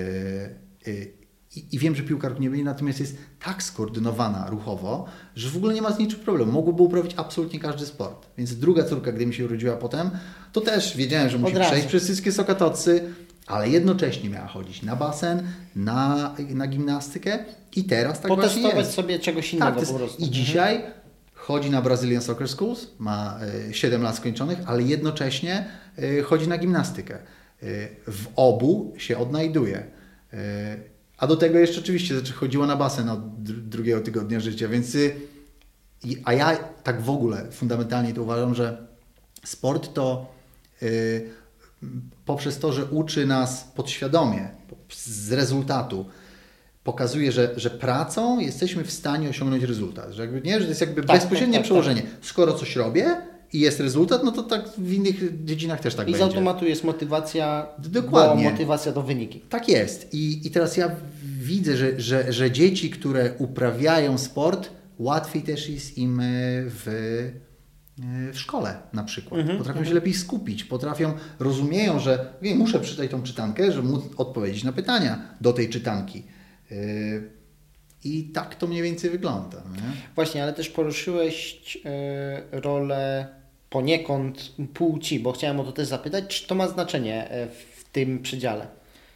y, 0.88 1.19
i, 1.56 1.66
i 1.72 1.80
wiem, 1.80 1.96
że 1.96 2.04
piłkarką 2.04 2.40
nie 2.40 2.50
będzie, 2.50 2.66
natomiast 2.66 3.00
jest 3.00 3.18
tak 3.46 3.64
skoordynowana 3.64 4.50
ruchowo, 4.50 5.06
że 5.36 5.50
w 5.50 5.58
ogóle 5.58 5.74
nie 5.74 5.82
ma 5.82 5.92
z 5.92 6.00
niczym 6.00 6.20
problemu. 6.20 6.52
Mogłoby 6.52 6.84
uprawiać 6.84 7.14
absolutnie 7.18 7.60
każdy 7.60 7.86
sport. 7.86 8.28
Więc 8.38 8.56
druga 8.56 8.84
córka, 8.84 9.12
gdy 9.12 9.26
mi 9.26 9.34
się 9.34 9.46
urodziła 9.46 9.76
potem, 9.76 10.10
to 10.54 10.62
też 10.62 10.98
wiedziałem, 10.98 11.30
że 11.30 11.38
musi 11.38 11.56
przejść 11.56 11.88
przez 11.88 12.04
wszystkie 12.04 12.32
sokatocy, 12.32 13.14
ale 13.48 13.70
jednocześnie 13.70 14.30
miała 14.30 14.48
chodzić 14.48 14.84
na 14.84 14.96
basen, 14.96 15.44
na, 15.76 16.36
na 16.50 16.68
gimnastykę 16.68 17.40
i 17.76 17.84
teraz 17.84 18.22
tak 18.22 18.28
właśnie 18.36 18.48
Potestować 18.48 18.78
jest. 18.86 18.94
sobie 18.94 19.20
czegoś 19.20 19.46
Tak, 19.46 19.54
innego 19.54 19.74
to 19.74 19.80
jest, 19.80 19.92
po 19.92 19.98
prostu. 19.98 20.24
I 20.24 20.30
dzisiaj 20.30 20.82
chodzi 21.34 21.70
na 21.70 21.82
Brazilian 21.82 22.22
Soccer 22.22 22.48
Schools, 22.48 22.88
ma 23.00 23.40
e, 23.70 23.74
7 23.74 24.02
lat 24.02 24.16
skończonych, 24.16 24.60
ale 24.66 24.84
jednocześnie 24.84 25.66
e, 25.98 26.22
chodzi 26.22 26.48
na 26.48 26.58
gimnastykę. 26.58 27.16
E, 27.16 27.22
W 28.08 28.28
obu 28.36 28.94
się 28.98 29.18
odnajduje. 29.18 29.84
A 31.20 31.28
do 31.28 31.36
tego 31.36 31.60
jeszcze 31.60 31.80
oczywiście 31.82 32.18
znaczy 32.20 32.34
chodziła 32.34 32.68
na 32.68 32.76
basen 32.76 33.10
od 33.10 33.44
dr- 33.44 33.62
drugiego 33.62 34.02
tygodnia 34.02 34.40
życia, 34.40 34.68
więc 34.68 34.96
y, 34.96 35.16
i- 36.04 36.18
a 36.26 36.34
ja 36.34 36.58
tak 36.84 37.02
w 37.02 37.10
ogóle 37.10 37.52
fundamentalnie 37.52 38.14
to 38.14 38.22
uważam, 38.24 38.56
że 38.56 38.88
sport 39.46 39.94
to 39.94 40.34
y, 40.84 41.30
poprzez 42.26 42.60
to, 42.60 42.74
że 42.74 42.86
uczy 42.86 43.26
nas 43.26 43.64
podświadomie 43.76 44.50
z 44.94 45.32
rezultatu, 45.32 46.06
pokazuje, 46.84 47.32
że, 47.32 47.54
że 47.58 47.70
pracą 47.70 48.40
jesteśmy 48.40 48.84
w 48.84 48.92
stanie 48.92 49.30
osiągnąć 49.30 49.64
rezultat. 49.64 50.12
Że 50.14 50.22
jakby, 50.22 50.42
nie, 50.42 50.54
że 50.60 50.66
to 50.66 50.70
jest 50.70 50.82
jakby 50.82 51.02
Tak, 51.04 51.18
bezpośrednie 51.20 51.54
tak, 51.54 51.62
tak, 51.62 51.64
przełożenie. 51.66 52.02
Skoro 52.22 52.54
coś 52.54 52.76
robię 52.76 53.22
i 53.54 53.60
jest 53.60 53.80
rezultat, 53.80 54.24
no 54.24 54.32
to 54.32 54.44
tak 54.44 54.70
w 54.78 54.94
innych 54.94 55.46
dziedzinach 55.46 55.80
też 55.80 55.96
tak 55.96 56.08
I 56.08 56.12
z 56.12 56.14
będzie. 56.14 56.26
automatu 56.26 56.66
jest 56.66 56.84
motywacja, 56.84 57.68
Dokładnie. 57.80 58.44
bo 58.46 58.52
motywacja 58.52 58.92
to 58.92 59.04
wyniki. 59.04 59.40
Tak 59.40 59.70
jest. 59.70 60.14
I, 60.14 60.48
i 60.48 60.52
teraz 60.52 60.78
ja 60.78 60.92
widzę, 61.40 61.78
że, 61.78 62.00
że, 62.00 62.34
że 62.34 62.52
dzieci, 62.52 62.90
które 62.90 63.34
uprawiają 63.38 64.18
sport, 64.18 64.70
łatwiej 65.00 65.42
też 65.42 65.70
jest 65.70 65.98
im 65.98 66.20
e, 66.20 66.24
w, 66.66 66.88
e, 68.28 68.34
w 68.34 68.40
szkole 68.40 68.78
na 68.94 69.04
przykład. 69.04 69.40
Mhm, 69.42 69.58
Potrafią 69.58 69.86
się 69.86 69.94
lepiej 69.94 70.14
skupić, 70.14 70.64
potrafią, 70.64 71.14
rozumieją, 71.40 72.00
że 72.00 72.26
"Okej, 72.40 72.56
muszę 72.56 72.80
przeczytać 72.80 73.12
tą 73.12 73.24
czytankę, 73.24 73.72
żeby 73.72 73.88
móc 73.88 74.04
odpowiedzieć 74.18 74.64
na 74.64 74.74
pytania 74.74 75.22
do 75.42 75.54
tej 75.54 75.70
czytanki. 75.70 76.24
E, 76.72 76.76
I 78.04 78.24
tak 78.24 78.56
to 78.56 78.68
mniej 78.68 78.82
więcej 78.82 79.10
wygląda. 79.10 79.58
Nie? 79.58 79.82
Właśnie, 80.16 80.44
ale 80.44 80.54
też 80.54 80.70
poruszyłeś 80.70 81.62
rolę 82.52 83.28
poniekąd 83.70 84.52
płci, 84.74 85.20
bo 85.20 85.32
chciałem 85.32 85.60
o 85.60 85.64
to 85.64 85.72
też 85.72 85.88
zapytać, 85.88 86.28
czy 86.28 86.48
to 86.48 86.56
ma 86.56 86.68
znaczenie 86.68 87.30
e, 87.32 87.48
w 87.48 87.84
tym 87.92 88.20
przedziale? 88.22 88.68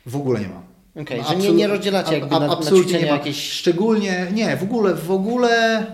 W 0.06 0.16
ogóle 0.16 0.40
nie 0.42 0.48
ma. 0.48 0.64
Okej, 1.02 1.22
No, 1.22 1.28
że 1.30 1.36
nie, 1.36 1.52
nie 1.52 1.68
rozdzielacie 1.68 2.14
jakby 2.20 2.36
a- 2.36 2.40
na, 2.40 2.48
na 2.48 2.54
absolutnie 2.54 2.84
ćwiczenia 2.84 3.06
nie 3.06 3.12
ma. 3.12 3.18
jakieś... 3.18 3.52
Szczególnie, 3.52 4.28
nie, 4.34 4.58
w 4.58 4.64
ogóle, 4.64 4.96
w 4.96 5.12
ogóle, 5.12 5.86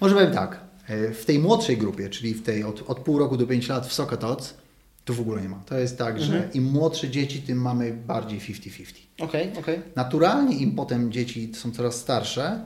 może 0.00 0.14
powiem 0.14 0.32
tak, 0.32 0.60
e, 0.88 1.10
w 1.14 1.24
tej 1.24 1.38
młodszej 1.38 1.76
grupie, 1.76 2.08
czyli 2.08 2.34
w 2.34 2.42
tej 2.42 2.64
od, 2.64 2.90
od 2.90 2.98
pół 3.00 3.18
roku 3.18 3.36
do 3.36 3.46
5 3.46 3.68
lat 3.68 3.86
w 3.86 3.92
Sokatoc, 3.92 4.54
to 5.04 5.12
w 5.14 5.20
ogóle 5.20 5.42
nie 5.42 5.48
ma. 5.48 5.62
To 5.66 5.78
jest 5.78 5.98
tak, 5.98 6.20
że 6.20 6.32
Mhm. 6.34 6.52
im 6.52 6.64
młodsze 6.64 7.08
dzieci, 7.10 7.42
tym 7.42 7.58
mamy 7.62 7.92
bardziej 7.92 8.40
50-50. 8.40 8.84
Okej, 9.20 9.50
okej. 9.58 9.78
Naturalnie 9.96 10.56
im 10.56 10.72
potem 10.74 11.12
dzieci 11.12 11.50
są 11.54 11.70
coraz 11.72 11.94
starsze, 11.96 12.60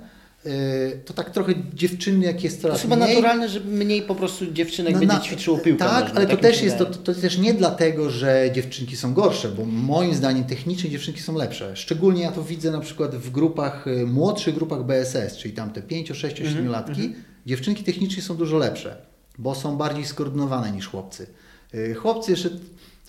to 1.05 1.15
tak 1.15 1.31
trochę 1.31 1.53
dziewczyny, 1.75 2.27
jak 2.27 2.45
jest 2.45 2.57
To 2.57 2.63
coraz 2.63 2.75
jest 2.77 2.83
chyba 2.83 2.97
mniej, 2.97 3.09
naturalne, 3.17 3.49
że 3.49 3.61
mniej 3.61 4.03
po 4.03 4.15
prostu 4.15 4.53
dziewczynek 4.53 4.93
no, 4.95 5.01
będzie 5.01 5.15
na- 5.15 5.21
ćwiczyło 5.21 5.59
piłkę. 5.59 5.79
Tak, 5.85 6.13
ale 6.15 6.27
to 6.27 6.37
też 6.37 6.63
jest 6.63 6.79
to, 6.79 6.87
to 6.87 7.15
też 7.15 7.39
nie 7.39 7.55
dlatego, 7.55 8.11
że 8.11 8.51
dziewczynki 8.55 8.97
są 8.97 9.15
gorsze, 9.15 9.49
bo 9.49 9.65
moim 9.65 10.15
zdaniem 10.15 10.45
technicznie 10.45 10.91
dziewczynki 10.91 11.21
są 11.21 11.37
lepsze. 11.37 11.77
Szczególnie 11.77 12.23
ja 12.23 12.33
to 12.33 12.43
widzę 12.43 12.71
na 12.71 12.81
przykład 12.81 13.15
w 13.17 13.31
grupach, 13.31 13.87
y, 13.87 14.07
młodszych 14.07 14.55
grupach 14.55 14.85
BSS, 14.87 15.37
czyli 15.37 15.55
tam 15.55 15.71
te 15.73 15.83
5, 15.83 16.09
6, 16.15 16.37
7 16.39 16.69
latki. 16.69 17.15
Dziewczynki 17.47 17.85
technicznie 17.85 18.23
są 18.23 18.37
dużo 18.37 18.59
lepsze, 18.59 18.97
bo 19.39 19.55
są 19.55 19.77
bardziej 19.77 20.05
skoordynowane 20.05 20.73
niż 20.73 20.87
chłopcy. 20.89 21.27
Y, 21.75 21.95
Chłopcy 21.95 22.31
jeszcze, 22.31 22.51
to 22.51 22.57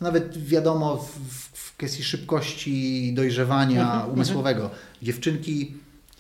nawet 0.06 0.46
wiadomo 0.48 0.98
w, 0.98 1.10
w- 1.20 1.50
w 1.54 1.78
kwestii 1.78 2.04
szybkości 2.04 3.12
dojrzewania 3.16 4.06
umysłowego. 4.14 4.70
Dziewczynki 5.02 5.74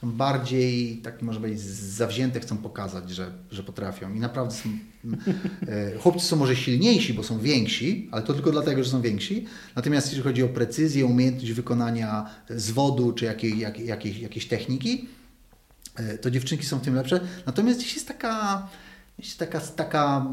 są 0.03 0.11
bardziej, 0.11 0.97
tak 0.97 1.21
może 1.21 1.39
powiedzieć, 1.39 1.61
zawzięte, 1.61 2.39
chcą 2.39 2.57
pokazać, 2.57 3.09
że, 3.09 3.31
że 3.51 3.63
potrafią. 3.63 4.13
I 4.13 4.19
naprawdę 4.19 4.55
są, 4.55 4.69
e, 5.67 5.97
chłopcy 5.97 6.25
są 6.27 6.35
może 6.35 6.55
silniejsi, 6.55 7.13
bo 7.13 7.23
są 7.23 7.39
więksi, 7.39 8.09
ale 8.11 8.23
to 8.23 8.33
tylko 8.33 8.51
dlatego, 8.51 8.83
że 8.83 8.89
są 8.89 9.01
więksi. 9.01 9.45
Natomiast 9.75 10.07
jeżeli 10.07 10.23
chodzi 10.23 10.43
o 10.43 10.49
precyzję, 10.49 11.05
umiejętność 11.05 11.51
wykonania 11.51 12.29
zwodu 12.49 13.13
czy 13.13 13.25
jakiej, 13.25 13.59
jak, 13.59 13.79
jakiej, 13.79 14.21
jakiejś 14.21 14.47
techniki, 14.47 15.07
e, 15.95 16.17
to 16.17 16.31
dziewczynki 16.31 16.65
są 16.65 16.79
w 16.79 16.81
tym 16.81 16.95
lepsze. 16.95 17.19
Natomiast 17.45 17.79
gdzieś 17.79 17.93
jest 17.93 18.07
taka, 18.07 18.67
jest 19.19 19.39
taka, 19.39 19.59
taka 19.59 20.25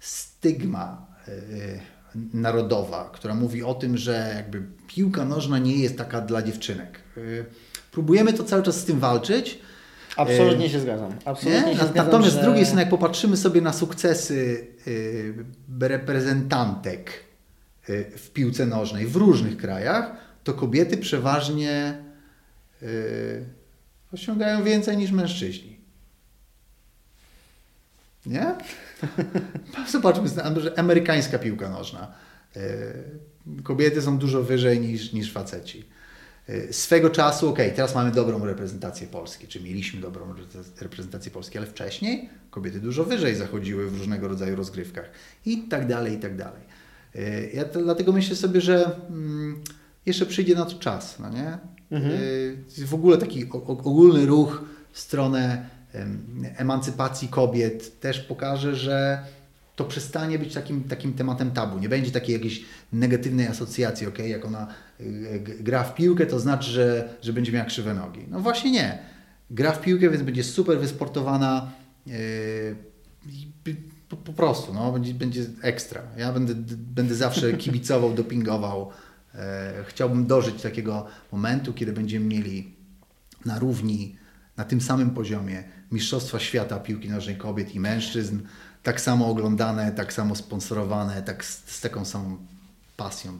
stygma 0.00 1.06
e, 1.28 1.32
narodowa, 2.34 3.10
która 3.14 3.34
mówi 3.34 3.62
o 3.62 3.74
tym, 3.74 3.96
że 3.96 4.32
jakby 4.36 4.62
piłka 4.86 5.24
nożna 5.24 5.58
nie 5.58 5.76
jest 5.76 5.98
taka 5.98 6.20
dla 6.20 6.42
dziewczynek. 6.42 7.00
Próbujemy 7.98 8.32
to 8.32 8.44
cały 8.44 8.62
czas 8.62 8.80
z 8.80 8.84
tym 8.84 9.00
walczyć. 9.00 9.58
Absolutnie 10.16 10.70
się 10.70 10.80
zgadzam. 10.80 11.12
Absolutnie 11.24 11.66
Nie? 11.66 11.72
się 11.72 11.78
Na- 11.78 11.84
zgadzam, 11.84 12.06
Natomiast 12.06 12.34
że... 12.34 12.40
z 12.40 12.44
drugiej 12.44 12.64
strony, 12.64 12.82
jak 12.82 12.90
popatrzymy 12.90 13.36
sobie 13.36 13.60
na 13.60 13.72
sukcesy 13.72 14.66
y, 14.86 15.34
reprezentantek 15.80 17.24
y, 17.88 18.04
w 18.16 18.30
piłce 18.30 18.66
nożnej 18.66 19.06
w 19.06 19.16
różnych 19.16 19.56
krajach, 19.56 20.12
to 20.44 20.54
kobiety 20.54 20.96
przeważnie 20.96 21.98
y, 22.82 23.44
osiągają 24.12 24.64
więcej 24.64 24.96
niż 24.96 25.10
mężczyźni. 25.10 25.80
Nie? 28.26 28.54
Zobaczmy, 29.92 30.28
że 30.56 30.78
amerykańska 30.78 31.38
piłka 31.38 31.68
nożna. 31.68 32.12
Kobiety 33.62 34.02
są 34.02 34.18
dużo 34.18 34.42
wyżej 34.42 34.80
niż, 34.80 35.12
niż 35.12 35.32
faceci. 35.32 35.97
Y, 36.50 36.72
Swego 36.72 37.10
czasu, 37.10 37.48
okej, 37.48 37.72
teraz 37.72 37.94
mamy 37.94 38.10
dobrą 38.10 38.44
reprezentację 38.44 39.06
Polski, 39.06 39.46
czy 39.46 39.60
mieliśmy 39.60 40.00
dobrą 40.00 40.34
reprezent- 40.34 40.82
reprezentację 40.82 41.30
Polski, 41.30 41.58
ale 41.58 41.66
wcześniej 41.66 42.28
kobiety 42.50 42.80
dużo 42.80 43.04
wyżej 43.04 43.34
zachodziły 43.34 43.90
w 43.90 43.98
różnego 43.98 44.28
rodzaju 44.28 44.56
rozgrywkach 44.56 45.10
i 45.46 45.58
tak 45.68 45.86
dalej, 45.86 46.14
i 46.14 46.18
tak 46.18 46.36
dalej. 46.36 46.62
Y, 47.16 47.50
Ja 47.54 47.64
to, 47.64 47.82
dlatego 47.82 48.12
myślę 48.12 48.36
sobie, 48.36 48.60
że 48.60 48.90
mm, 49.10 49.60
jeszcze 50.06 50.26
przyjdzie 50.26 50.54
na 50.54 50.64
to 50.64 50.78
czas, 50.78 51.18
no 51.18 51.30
nie? 51.30 51.58
Y, 52.80 52.86
W 52.86 52.94
ogóle 52.94 53.18
taki 53.18 53.46
ogólny 53.52 54.26
ruch 54.26 54.62
w 54.92 54.98
stronę 55.00 55.68
em, 55.92 56.44
emancypacji 56.56 57.28
kobiet 57.28 58.00
też 58.00 58.20
pokaże, 58.20 58.76
że 58.76 59.18
to 59.78 59.84
przestanie 59.84 60.38
być 60.38 60.54
takim, 60.54 60.84
takim 60.84 61.12
tematem 61.12 61.50
tabu. 61.50 61.78
Nie 61.78 61.88
będzie 61.88 62.10
takiej 62.10 62.32
jakiejś 62.32 62.64
negatywnej 62.92 63.46
asocjacji, 63.46 64.06
ok? 64.06 64.18
Jak 64.18 64.44
ona 64.44 64.66
y, 65.00 65.44
gra 65.60 65.84
w 65.84 65.94
piłkę, 65.94 66.26
to 66.26 66.40
znaczy, 66.40 66.70
że, 66.70 67.08
że 67.22 67.32
będzie 67.32 67.52
miała 67.52 67.64
krzywe 67.64 67.94
nogi. 67.94 68.20
No 68.28 68.40
właśnie 68.40 68.70
nie. 68.70 68.98
Gra 69.50 69.72
w 69.72 69.80
piłkę, 69.80 70.10
więc 70.10 70.22
będzie 70.22 70.44
super 70.44 70.78
wysportowana. 70.78 71.70
yy, 72.06 72.76
po, 74.08 74.16
po 74.16 74.32
prostu, 74.32 74.74
no, 74.74 74.92
będzie, 74.92 75.14
będzie 75.14 75.44
ekstra. 75.62 76.02
Ja 76.16 76.32
będę, 76.32 76.54
będę 76.76 77.14
zawsze 77.14 77.52
kibicował, 77.62 78.14
dopingował. 78.14 78.90
E, 79.34 79.84
chciałbym 79.86 80.26
dożyć 80.26 80.62
takiego 80.62 81.06
momentu, 81.32 81.72
kiedy 81.72 81.92
będziemy 81.92 82.26
mieli 82.26 82.74
na 83.44 83.58
równi, 83.58 84.16
na 84.56 84.64
tym 84.64 84.80
samym 84.80 85.10
poziomie 85.10 85.64
Mistrzostwa 85.92 86.38
Świata 86.38 86.78
Piłki 86.78 87.08
Nożnej 87.08 87.36
Kobiet 87.36 87.74
i 87.74 87.80
Mężczyzn, 87.80 88.38
tak 88.88 89.00
samo 89.00 89.26
oglądane, 89.26 89.92
tak 89.92 90.12
samo 90.12 90.34
sponsorowane, 90.34 91.22
tak 91.22 91.44
z, 91.44 91.76
z 91.76 91.80
taką 91.80 92.04
samą 92.04 92.36
pasją. 92.96 93.32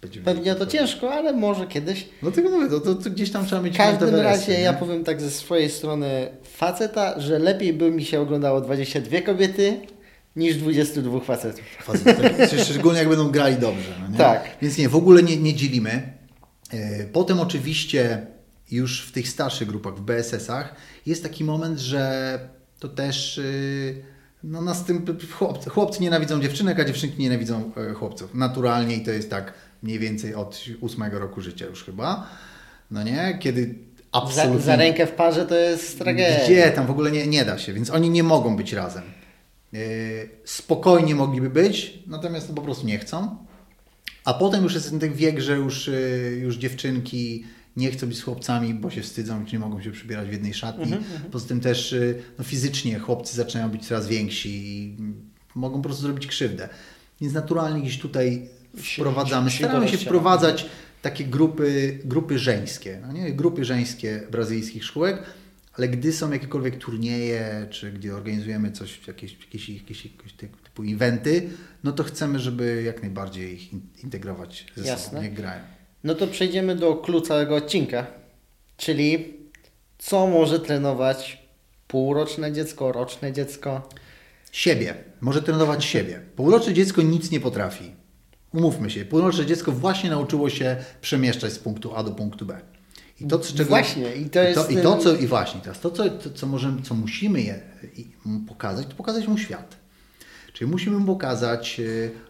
Będziemy 0.00 0.24
Pewnie 0.24 0.54
to 0.54 0.66
ciężko, 0.66 1.12
ale 1.12 1.32
może 1.32 1.66
kiedyś. 1.66 2.08
No 2.22 2.30
tego 2.30 2.50
mówię, 2.50 2.70
to, 2.70 2.80
to, 2.80 2.94
to 2.94 3.10
gdzieś 3.10 3.30
tam 3.30 3.46
trzeba 3.46 3.62
mieć 3.62 3.74
W 3.74 3.76
każdym 3.76 4.14
razie 4.14 4.52
nie? 4.52 4.60
ja 4.60 4.72
powiem 4.72 5.04
tak 5.04 5.20
ze 5.20 5.30
swojej 5.30 5.70
strony 5.70 6.28
faceta, 6.44 7.20
że 7.20 7.38
lepiej 7.38 7.72
by 7.72 7.90
mi 7.90 8.04
się 8.04 8.20
oglądało 8.20 8.60
22 8.60 9.20
kobiety 9.20 9.80
niż 10.36 10.56
22 10.56 11.20
facetów. 11.20 11.64
Facet, 11.80 12.18
Szczególnie 12.70 12.98
jak 12.98 13.08
będą 13.08 13.30
grali 13.30 13.56
dobrze. 13.56 13.94
No 14.00 14.08
nie? 14.08 14.18
Tak. 14.18 14.44
Więc 14.62 14.78
nie, 14.78 14.88
w 14.88 14.96
ogóle 14.96 15.22
nie, 15.22 15.36
nie 15.36 15.54
dzielimy. 15.54 16.12
E, 16.70 17.04
Potem 17.04 17.40
oczywiście 17.40 18.26
już 18.70 19.06
w 19.06 19.12
tych 19.12 19.28
starszych 19.28 19.68
grupach, 19.68 19.96
w 19.96 20.00
BSS-ach 20.00 20.74
jest 21.06 21.22
taki 21.22 21.44
moment, 21.44 21.78
że 21.78 22.38
to 22.78 22.88
też 22.88 23.38
y, 23.38 24.17
no, 24.44 24.62
następ, 24.62 25.32
chłopcy, 25.32 25.70
chłopcy 25.70 26.02
nienawidzą 26.02 26.40
dziewczynek, 26.40 26.80
a 26.80 26.84
dziewczynki 26.84 27.22
nienawidzą 27.22 27.72
e, 27.90 27.94
chłopców. 27.94 28.34
Naturalnie 28.34 28.96
i 28.96 29.04
to 29.04 29.10
jest 29.10 29.30
tak 29.30 29.52
mniej 29.82 29.98
więcej 29.98 30.34
od 30.34 30.64
ósmego 30.80 31.18
roku 31.18 31.40
życia 31.40 31.66
już 31.66 31.84
chyba. 31.84 32.26
No 32.90 33.02
nie? 33.02 33.38
Kiedy 33.40 33.62
Za, 33.64 34.04
absolutnie... 34.12 34.60
za 34.60 34.76
rękę 34.76 35.06
w 35.06 35.12
parze 35.12 35.46
to 35.46 35.54
jest 35.54 35.98
tragedia. 35.98 36.44
Gdzie 36.44 36.70
tam 36.70 36.86
w 36.86 36.90
ogóle 36.90 37.10
nie, 37.10 37.26
nie 37.26 37.44
da 37.44 37.58
się, 37.58 37.72
więc 37.72 37.90
oni 37.90 38.10
nie 38.10 38.22
mogą 38.22 38.56
być 38.56 38.72
razem. 38.72 39.02
Yy, 39.72 39.80
spokojnie 40.44 41.14
mogliby 41.14 41.50
być, 41.50 41.98
natomiast 42.06 42.48
no 42.48 42.54
po 42.54 42.62
prostu 42.62 42.86
nie 42.86 42.98
chcą. 42.98 43.36
A 44.24 44.34
potem 44.34 44.62
już 44.64 44.74
jest 44.74 45.00
ten 45.00 45.12
wiek, 45.12 45.40
że 45.40 45.56
już, 45.56 45.86
yy, 45.86 46.38
już 46.42 46.56
dziewczynki 46.56 47.44
nie 47.78 47.90
chcą 47.90 48.06
być 48.06 48.18
z 48.18 48.22
chłopcami, 48.22 48.74
bo 48.74 48.90
się 48.90 49.02
wstydzą, 49.02 49.46
czy 49.46 49.52
nie 49.52 49.58
mogą 49.58 49.82
się 49.82 49.90
przybierać 49.90 50.28
w 50.28 50.32
jednej 50.32 50.54
szatni. 50.54 50.92
Poza 51.32 51.48
tym 51.48 51.60
też 51.60 51.92
yy, 51.92 52.22
no, 52.38 52.44
fizycznie 52.44 52.98
chłopcy 52.98 53.36
zaczynają 53.36 53.70
być 53.70 53.86
coraz 53.86 54.06
więksi 54.08 54.50
i 54.50 54.96
mogą 55.54 55.76
po 55.76 55.82
prostu 55.82 56.02
zrobić 56.02 56.26
krzywdę. 56.26 56.68
Więc 57.20 57.34
naturalnie 57.34 57.82
gdzieś 57.82 57.98
tutaj 57.98 58.48
wprowadzamy, 58.76 59.50
staramy 59.50 59.88
się 59.88 59.98
wprowadzać 59.98 60.66
takie 61.02 61.24
grupy, 61.24 61.98
grupy 62.04 62.38
żeńskie, 62.38 62.98
no 63.06 63.12
nie? 63.12 63.32
grupy 63.32 63.64
żeńskie 63.64 64.22
brazylijskich 64.30 64.84
szkółek, 64.84 65.22
ale 65.72 65.88
gdy 65.88 66.12
są 66.12 66.32
jakiekolwiek 66.32 66.78
turnieje, 66.78 67.66
czy 67.70 67.92
gdy 67.92 68.14
organizujemy 68.14 68.72
coś, 68.72 69.06
jakieś, 69.06 69.32
jakieś, 69.40 69.68
jakieś, 69.68 70.04
jakieś 70.04 70.32
typu 70.32 70.82
eventy, 70.82 71.48
no 71.84 71.92
to 71.92 72.04
chcemy, 72.04 72.38
żeby 72.38 72.82
jak 72.82 73.02
najbardziej 73.02 73.54
ich 73.54 73.72
in- 73.72 73.80
integrować 74.04 74.66
ze 74.76 74.84
Jasne. 74.84 75.10
sobą, 75.10 75.22
jak 75.22 75.34
grają. 75.34 75.77
No 76.04 76.14
to 76.14 76.26
przejdziemy 76.26 76.76
do 76.76 76.96
clue 76.96 77.20
całego 77.20 77.56
odcinka, 77.56 78.06
czyli 78.76 79.34
co 79.98 80.26
może 80.26 80.60
trenować 80.60 81.42
półroczne 81.88 82.52
dziecko, 82.52 82.92
roczne 82.92 83.32
dziecko. 83.32 83.88
Siebie. 84.52 84.94
Może 85.20 85.42
trenować 85.42 85.84
siebie. 85.84 86.20
Półroczne 86.36 86.74
dziecko 86.74 87.02
nic 87.02 87.30
nie 87.30 87.40
potrafi. 87.40 87.90
Umówmy 88.54 88.90
się. 88.90 89.04
Półroczne 89.04 89.46
dziecko 89.46 89.72
właśnie 89.72 90.10
nauczyło 90.10 90.50
się 90.50 90.76
przemieszczać 91.00 91.52
z 91.52 91.58
punktu 91.58 91.94
A 91.94 92.02
do 92.04 92.10
punktu 92.10 92.46
B. 92.46 92.60
I 93.20 93.26
to, 93.26 93.38
czego, 93.38 93.68
Właśnie, 93.68 94.16
i 94.16 94.30
to 94.30 94.42
jest 94.42 94.70
I 94.70 94.74
ten- 94.74 94.82
to, 94.82 94.96
co, 94.96 95.16
I 95.16 95.26
właśnie 95.26 95.60
teraz, 95.60 95.80
to, 95.80 95.90
co, 95.90 96.10
to, 96.10 96.30
co, 96.30 96.46
możemy, 96.46 96.82
co 96.82 96.94
musimy 96.94 97.40
je, 97.42 97.60
i- 97.96 98.06
pokazać, 98.48 98.86
to 98.86 98.94
pokazać 98.94 99.28
mu 99.28 99.38
świat. 99.38 99.76
Czyli 100.52 100.70
musimy 100.70 100.98
mu 100.98 101.06
pokazać 101.06 101.80
e, 101.80 101.84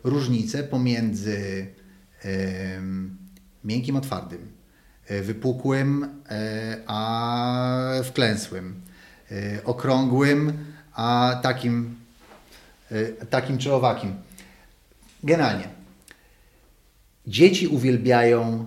różnicę 0.05 0.63
pomiędzy 0.63 1.67
miękkim 3.65 3.97
a 3.97 4.01
twardym, 4.01 4.53
e, 5.07 5.23
wypukłym 5.23 6.23
e, 6.31 6.77
a 6.87 7.91
wklęsłym, 8.05 8.81
e, 9.31 9.65
okrągłym 9.65 10.65
a 10.95 11.41
takim, 11.43 11.97
takim 13.31 13.59
czy 13.59 13.73
owakim. 13.73 14.15
Generalnie. 15.23 15.69
Dzieci 17.27 17.67
uwielbiają 17.67 18.67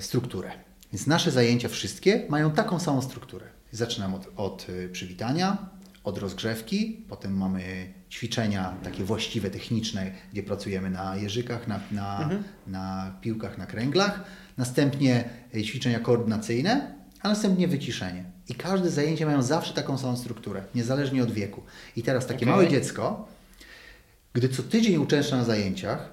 strukturę. 0.00 0.50
Więc 0.92 1.06
nasze 1.06 1.30
zajęcia 1.30 1.68
wszystkie 1.68 2.26
mają 2.28 2.50
taką 2.50 2.80
samą 2.80 3.02
strukturę. 3.02 3.46
Zaczynam 3.72 4.14
od, 4.14 4.28
od 4.36 4.66
przywitania, 4.92 5.56
od 6.04 6.18
rozgrzewki, 6.18 7.04
potem 7.08 7.36
mamy 7.36 7.92
ćwiczenia 8.10 8.74
takie 8.84 9.04
właściwe, 9.04 9.50
techniczne, 9.50 10.10
gdzie 10.32 10.42
pracujemy 10.42 10.90
na 10.90 11.16
jeżykach, 11.16 11.68
na, 11.68 11.80
na, 11.92 12.30
na 12.66 13.16
piłkach, 13.20 13.58
na 13.58 13.66
kręglach. 13.66 14.24
Następnie 14.56 15.24
e, 15.54 15.62
ćwiczenia 15.62 16.00
koordynacyjne, 16.00 16.94
a 17.22 17.28
następnie 17.28 17.68
wyciszenie. 17.68 18.24
I 18.48 18.54
każde 18.54 18.90
zajęcie 18.90 19.26
mają 19.26 19.42
zawsze 19.42 19.74
taką 19.74 19.98
samą 19.98 20.16
strukturę, 20.16 20.62
niezależnie 20.74 21.22
od 21.22 21.30
wieku. 21.32 21.62
I 21.96 22.02
teraz 22.02 22.26
takie 22.26 22.46
Okej. 22.46 22.48
małe 22.48 22.68
dziecko, 22.68 23.28
gdy 24.32 24.48
co 24.48 24.62
tydzień 24.62 24.96
uczęszcza 24.96 25.36
na 25.36 25.44
zajęciach, 25.44 26.10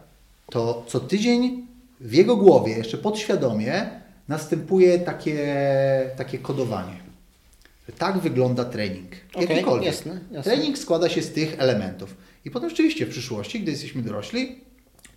to 0.52 0.86
co 0.88 1.00
tydzień 1.00 1.68
w 2.00 2.14
jego 2.14 2.38
głowie, 2.38 2.78
jeszcze 2.78 2.98
podświadomie, 2.98 3.90
następuje 4.28 5.00
takie, 5.00 5.56
takie 6.18 6.38
kodowanie. 6.38 7.09
Tak 7.98 8.20
wygląda 8.20 8.66
trening. 8.66 9.12
Jakikolwiek. 9.40 9.86
jasne, 9.86 10.20
jasne. 10.32 10.52
Trening 10.52 10.78
składa 10.78 11.10
się 11.10 11.22
z 11.22 11.32
tych 11.32 11.56
elementów. 11.58 12.16
I 12.46 12.52
potem 12.52 12.70
rzeczywiście 12.70 13.06
w 13.06 13.10
przyszłości, 13.10 13.60
gdy 13.60 13.72
jesteśmy 13.72 14.02
dorośli, 14.02 14.56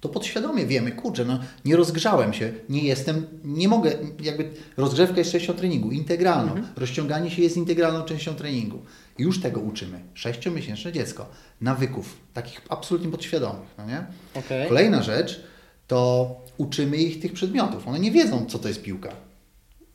to 0.02 0.08
podświadomie 0.08 0.66
wiemy, 0.66 0.92
kurczę, 0.92 1.24
no 1.24 1.40
nie 1.64 1.76
rozgrzałem 1.76 2.32
się, 2.32 2.52
nie 2.68 2.82
jestem, 2.82 3.26
nie 3.44 3.68
mogę, 3.68 3.92
jakby 4.22 4.50
rozgrzewka 4.76 5.18
jest 5.18 5.32
częścią 5.32 5.54
treningu, 5.54 5.90
integralną. 5.90 6.52
Mhm. 6.52 6.74
Rozciąganie 6.76 7.30
się 7.30 7.42
jest 7.42 7.56
integralną 7.56 8.04
częścią 8.04 8.34
treningu. 8.34 8.78
I 9.18 9.22
już 9.22 9.40
tego 9.40 9.60
uczymy. 9.60 10.00
Sześciomiesięczne 10.14 10.92
dziecko. 10.92 11.26
Nawyków, 11.60 12.16
takich 12.34 12.60
absolutnie 12.68 13.10
podświadomych. 13.10 13.68
No 13.78 13.86
nie? 13.86 14.04
Okej. 14.34 14.68
Kolejna 14.68 15.02
rzecz 15.02 15.44
to 15.86 16.30
uczymy 16.56 16.96
ich 16.96 17.20
tych 17.20 17.32
przedmiotów. 17.32 17.88
One 17.88 17.98
nie 17.98 18.10
wiedzą, 18.10 18.46
co 18.46 18.58
to 18.58 18.68
jest 18.68 18.82
piłka. 18.82 19.12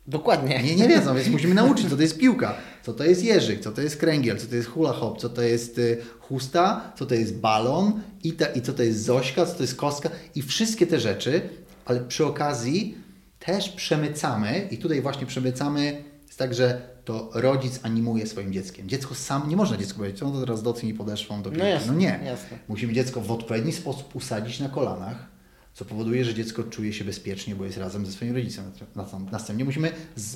Dokładnie. 0.07 0.63
Nie, 0.63 0.75
nie 0.75 0.87
wiedzą, 0.87 1.15
więc 1.15 1.27
musimy 1.27 1.55
nauczyć, 1.55 1.89
co 1.89 1.95
to 1.95 2.01
jest 2.01 2.17
piłka, 2.17 2.55
co 2.83 2.93
to 2.93 3.03
jest 3.03 3.23
jeżyk, 3.23 3.59
co 3.59 3.71
to 3.71 3.81
jest 3.81 3.97
kręgiel, 3.97 4.37
co 4.37 4.47
to 4.47 4.55
jest 4.55 4.67
hula 4.69 4.93
hop, 4.93 5.19
co 5.19 5.29
to 5.29 5.41
jest 5.41 5.77
y, 5.77 5.97
chusta, 6.19 6.93
co 6.95 7.05
to 7.05 7.15
jest 7.15 7.35
balon 7.37 8.01
i, 8.23 8.33
ta, 8.33 8.45
i 8.45 8.61
co 8.61 8.73
to 8.73 8.83
jest 8.83 9.03
zośka, 9.03 9.45
co 9.45 9.53
to 9.53 9.63
jest 9.63 9.75
kostka 9.75 10.09
i 10.35 10.41
wszystkie 10.41 10.87
te 10.87 10.99
rzeczy, 10.99 11.41
ale 11.85 11.99
przy 11.99 12.25
okazji 12.25 12.97
też 13.39 13.69
przemycamy 13.69 14.67
i 14.71 14.77
tutaj 14.77 15.01
właśnie 15.01 15.27
przemycamy 15.27 16.03
jest 16.27 16.39
tak, 16.39 16.53
że 16.53 16.81
to 17.05 17.29
rodzic 17.33 17.79
animuje 17.83 18.27
swoim 18.27 18.53
dzieckiem. 18.53 18.89
Dziecko 18.89 19.15
sam, 19.15 19.49
nie 19.49 19.55
można 19.55 19.77
dziecku 19.77 19.99
powiedzieć, 19.99 20.21
no 20.21 20.31
to 20.31 20.39
teraz 20.39 20.63
docnij 20.63 20.93
podeszwą 20.93 21.41
do 21.41 21.49
piłki. 21.49 21.67
jasne, 21.67 21.91
no 21.91 21.99
nie. 21.99 22.19
jasne. 22.25 22.57
Musimy 22.67 22.93
dziecko 22.93 23.21
w 23.21 23.31
odpowiedni 23.31 23.73
sposób 23.73 24.15
usadzić 24.15 24.59
na 24.59 24.69
kolanach, 24.69 25.36
co 25.77 25.85
powoduje, 25.85 26.25
że 26.25 26.33
dziecko 26.33 26.63
czuje 26.63 26.93
się 26.93 27.05
bezpiecznie, 27.05 27.55
bo 27.55 27.65
jest 27.65 27.77
razem 27.77 28.05
ze 28.05 28.11
swoim 28.11 28.35
rodzicem. 28.35 28.71
Następ- 28.95 29.31
Następnie 29.31 29.65
musimy 29.65 29.91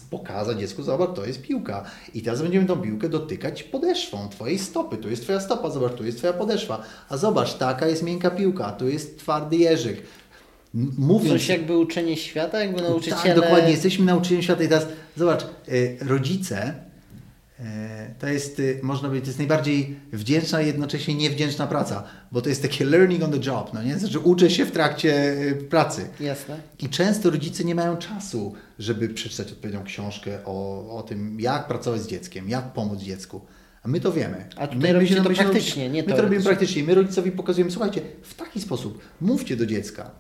pokazać 0.10 0.60
dziecku, 0.60 0.84
zobacz, 0.84 1.16
to 1.16 1.26
jest 1.26 1.42
piłka. 1.42 1.84
I 2.14 2.22
teraz 2.22 2.42
będziemy 2.42 2.66
tą 2.66 2.78
piłkę 2.78 3.10
dotykać 3.10 3.64
podeszwą 3.64 4.30
twojej 4.30 4.60
stopy. 4.60 4.98
Tu 4.98 5.10
jest 5.10 5.22
twoja 5.24 5.40
stopa, 5.40 5.70
zobacz, 5.70 5.94
tu 5.94 6.06
jest 6.06 6.18
twoja 6.18 6.34
podeszwa. 6.34 6.84
A 7.10 7.18
zobacz, 7.18 7.54
taka 7.54 7.88
jest 7.88 8.04
miękka 8.04 8.32
piłka, 8.32 8.66
a 8.66 8.72
tu 8.72 8.88
jest 8.90 9.20
twardy 9.20 9.58
jeżyk. 9.58 10.02
Mówiąc... 10.98 11.34
Coś 11.34 11.48
jakby 11.50 11.78
uczenie 11.78 12.18
świata, 12.18 12.60
jakby 12.60 12.82
nauczyciele... 12.82 13.22
Tak, 13.24 13.36
dokładnie. 13.36 13.72
Jesteśmy 13.72 14.06
nauczycielem 14.06 14.44
świata 14.44 14.64
i 14.64 14.68
teraz 14.68 14.88
zobacz, 15.18 15.46
y, 15.70 15.98
rodzice 16.02 16.76
to 18.20 18.28
jest, 18.28 18.60
y, 18.60 18.80
można 18.84 19.08
powiedzieć, 19.08 19.26
to 19.26 19.30
jest 19.30 19.40
najbardziej 19.40 19.96
wdzięczna 20.14 20.62
i 20.62 20.68
jednocześnie 20.68 21.16
niewdzięczna 21.16 21.68
praca, 21.68 22.04
bo 22.32 22.42
to 22.42 22.50
jest 22.50 22.62
takie 22.62 22.86
learning 22.86 23.24
on 23.24 23.32
the 23.32 23.50
job, 23.50 23.74
no 23.74 23.84
nie? 23.84 24.00
Znaczy 24.00 24.20
uczę 24.20 24.50
się 24.50 24.66
w 24.66 24.72
trakcie 24.72 25.34
y, 25.34 25.56
pracy. 25.70 26.08
Jasne. 26.20 26.58
I 26.80 26.90
często 26.90 27.30
rodzice 27.30 27.64
nie 27.64 27.76
mają 27.76 27.98
czasu, 27.98 28.54
żeby 28.80 29.10
przeczytać 29.10 29.52
odpowiednią 29.52 29.84
książkę 29.84 30.40
o, 30.46 30.88
o 30.98 31.04
tym, 31.04 31.40
jak 31.40 31.68
pracować 31.68 32.02
z 32.02 32.08
dzieckiem, 32.08 32.50
jak 32.50 32.74
pomóc 32.74 33.00
dziecku. 33.00 33.42
A 33.84 33.88
my 33.88 34.00
to 34.00 34.12
wiemy. 34.12 34.46
A 34.56 34.68
robicie 34.94 35.16
to 35.16 35.24
praktycznie, 35.24 35.90
nie 35.90 36.04
My 36.04 36.14
to 36.14 36.22
robimy 36.22 36.44
praktycznie. 36.44 36.84
My 36.84 36.96
rodzicowi 36.96 37.32
pokazujemy, 37.32 37.72
słuchajcie, 37.72 38.02
w 38.22 38.34
taki 38.34 38.62
sposób 38.62 39.02
mówcie 39.22 39.58
do 39.58 39.66
dziecka. 39.66 40.12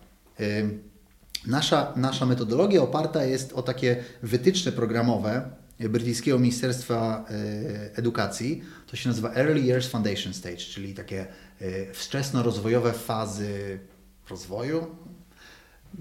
Nasza, 1.47 1.93
nasza 1.95 2.25
metodologia 2.25 2.81
oparta 2.81 3.25
jest 3.25 3.53
o 3.53 3.61
takie 3.61 3.95
wytyczne 4.23 4.71
programowe 4.71 5.60
brytyjskiego 5.89 6.39
Ministerstwa 6.39 7.25
y, 7.31 7.95
Edukacji. 7.95 8.61
To 8.87 8.95
się 8.95 9.09
nazywa 9.09 9.33
Early 9.33 9.61
Years 9.61 9.87
Foundation 9.87 10.33
Stage, 10.33 10.57
czyli 10.57 10.93
takie 10.93 11.25
y, 11.61 11.87
wczesno-rozwojowe 11.93 12.93
fazy 12.93 13.79
rozwoju. 14.29 14.87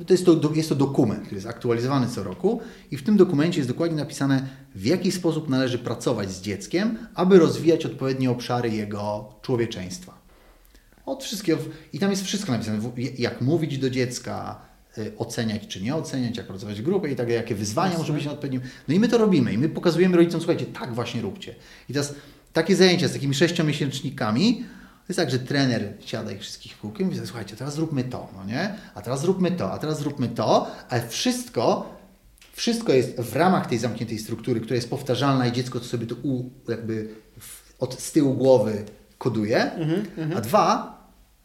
To 0.06 0.14
jest, 0.14 0.24
to, 0.24 0.52
jest 0.54 0.68
to 0.68 0.74
dokument, 0.74 1.20
który 1.20 1.36
jest 1.36 1.46
aktualizowany 1.46 2.08
co 2.08 2.22
roku 2.22 2.60
i 2.90 2.96
w 2.96 3.02
tym 3.02 3.16
dokumencie 3.16 3.58
jest 3.58 3.70
dokładnie 3.70 3.96
napisane, 3.96 4.48
w 4.74 4.84
jaki 4.84 5.12
sposób 5.12 5.48
należy 5.48 5.78
pracować 5.78 6.30
z 6.30 6.40
dzieckiem, 6.40 6.98
aby 7.14 7.38
rozwijać 7.38 7.86
odpowiednie 7.86 8.30
obszary 8.30 8.70
jego 8.70 9.34
człowieczeństwa. 9.42 10.20
Od 11.06 11.24
wszystkiego. 11.24 11.58
I 11.92 11.98
tam 11.98 12.10
jest 12.10 12.24
wszystko 12.24 12.52
napisane. 12.52 12.78
Jak 13.18 13.40
mówić 13.40 13.78
do 13.78 13.90
dziecka, 13.90 14.60
oceniać 15.18 15.66
czy 15.66 15.80
nie 15.80 15.94
oceniać, 15.94 16.36
jak 16.36 16.46
pracować 16.46 16.80
w 16.80 16.84
grupie 16.84 17.10
i 17.10 17.16
tak, 17.16 17.28
jakie 17.28 17.54
wyzwania 17.54 17.98
muszą 17.98 18.12
być 18.12 18.24
na 18.24 18.32
odpowiednim. 18.32 18.62
No 18.88 18.94
i 18.94 19.00
my 19.00 19.08
to 19.08 19.18
robimy 19.18 19.52
i 19.52 19.58
my 19.58 19.68
pokazujemy 19.68 20.16
rodzicom, 20.16 20.40
słuchajcie, 20.40 20.66
tak 20.66 20.94
właśnie 20.94 21.20
róbcie. 21.20 21.54
I 21.88 21.92
teraz 21.92 22.14
takie 22.52 22.76
zajęcia 22.76 23.08
z 23.08 23.12
takimi 23.12 23.34
sześciomiesięcznikami, 23.34 24.56
to 24.56 25.04
jest 25.08 25.18
tak, 25.18 25.30
że 25.30 25.38
trener 25.38 25.92
siada 26.00 26.32
ich 26.32 26.40
wszystkich 26.40 26.72
w 26.72 26.78
kółkiem 26.78 27.06
i 27.06 27.14
mówi, 27.14 27.26
słuchajcie, 27.26 27.56
teraz 27.56 27.74
zróbmy 27.74 28.04
to, 28.04 28.28
no 28.36 28.44
nie? 28.44 28.74
A 28.94 29.02
teraz 29.02 29.20
zróbmy 29.20 29.50
to, 29.50 29.72
a 29.72 29.78
teraz 29.78 29.98
zróbmy 29.98 30.28
to, 30.28 30.66
ale 30.88 31.08
wszystko 31.08 32.00
wszystko 32.52 32.92
jest 32.92 33.20
w 33.20 33.36
ramach 33.36 33.66
tej 33.66 33.78
zamkniętej 33.78 34.18
struktury, 34.18 34.60
która 34.60 34.74
jest 34.74 34.90
powtarzalna 34.90 35.46
i 35.46 35.52
dziecko 35.52 35.80
sobie 35.80 36.06
to 36.06 36.14
u, 36.22 36.50
jakby 36.68 37.08
w, 37.38 37.74
od, 37.78 38.00
z 38.00 38.12
tyłu 38.12 38.34
głowy 38.34 38.84
koduje. 39.18 39.70
A 40.36 40.40
dwa, 40.40 40.99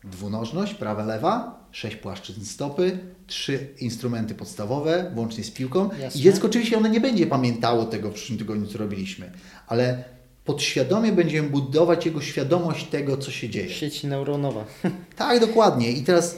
dwunożność, 0.06 0.74
prawa, 0.74 1.06
lewa, 1.06 1.66
sześć 1.72 1.96
płaszczyzn 1.96 2.46
stopy, 2.46 3.00
trzy 3.28 3.68
instrumenty 3.80 4.36
podstawowe, 4.36 5.12
łącznie 5.16 5.44
z 5.44 5.52
piłką. 5.52 5.90
Jasne. 6.00 6.20
I 6.20 6.24
dziecko 6.24 6.48
oczywiście 6.48 6.78
ono 6.78 6.88
nie 6.88 7.02
będzie 7.02 7.28
pamiętało 7.28 7.86
tego 7.86 8.10
w 8.10 8.14
przyszłym 8.14 8.40
tygodniu, 8.40 8.68
co 8.68 8.78
robiliśmy, 8.78 9.32
ale 9.68 10.04
podświadomie 10.46 11.12
będziemy 11.12 11.50
budować 11.50 12.06
jego 12.06 12.22
świadomość 12.22 12.88
tego, 12.88 13.18
co 13.18 13.32
się 13.32 13.50
dzieje. 13.50 13.70
Sieć 13.70 14.04
neuronowa. 14.04 14.66
Tak, 15.16 15.40
dokładnie. 15.40 15.92
I 15.92 16.04
teraz 16.04 16.38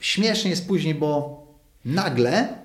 śmiesznie 0.00 0.50
jest 0.50 0.66
później, 0.66 0.94
bo 0.94 1.42
nagle 1.84 2.58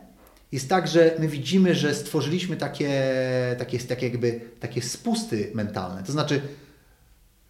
jest 0.51 0.69
tak, 0.69 0.87
że 0.87 1.15
my 1.19 1.27
widzimy, 1.27 1.75
że 1.75 1.95
stworzyliśmy 1.95 2.57
takie, 2.57 3.03
takie, 3.57 3.79
takie, 3.79 4.07
jakby, 4.07 4.41
takie 4.59 4.81
spusty 4.81 5.51
mentalne. 5.53 6.03
To 6.03 6.11
znaczy, 6.11 6.41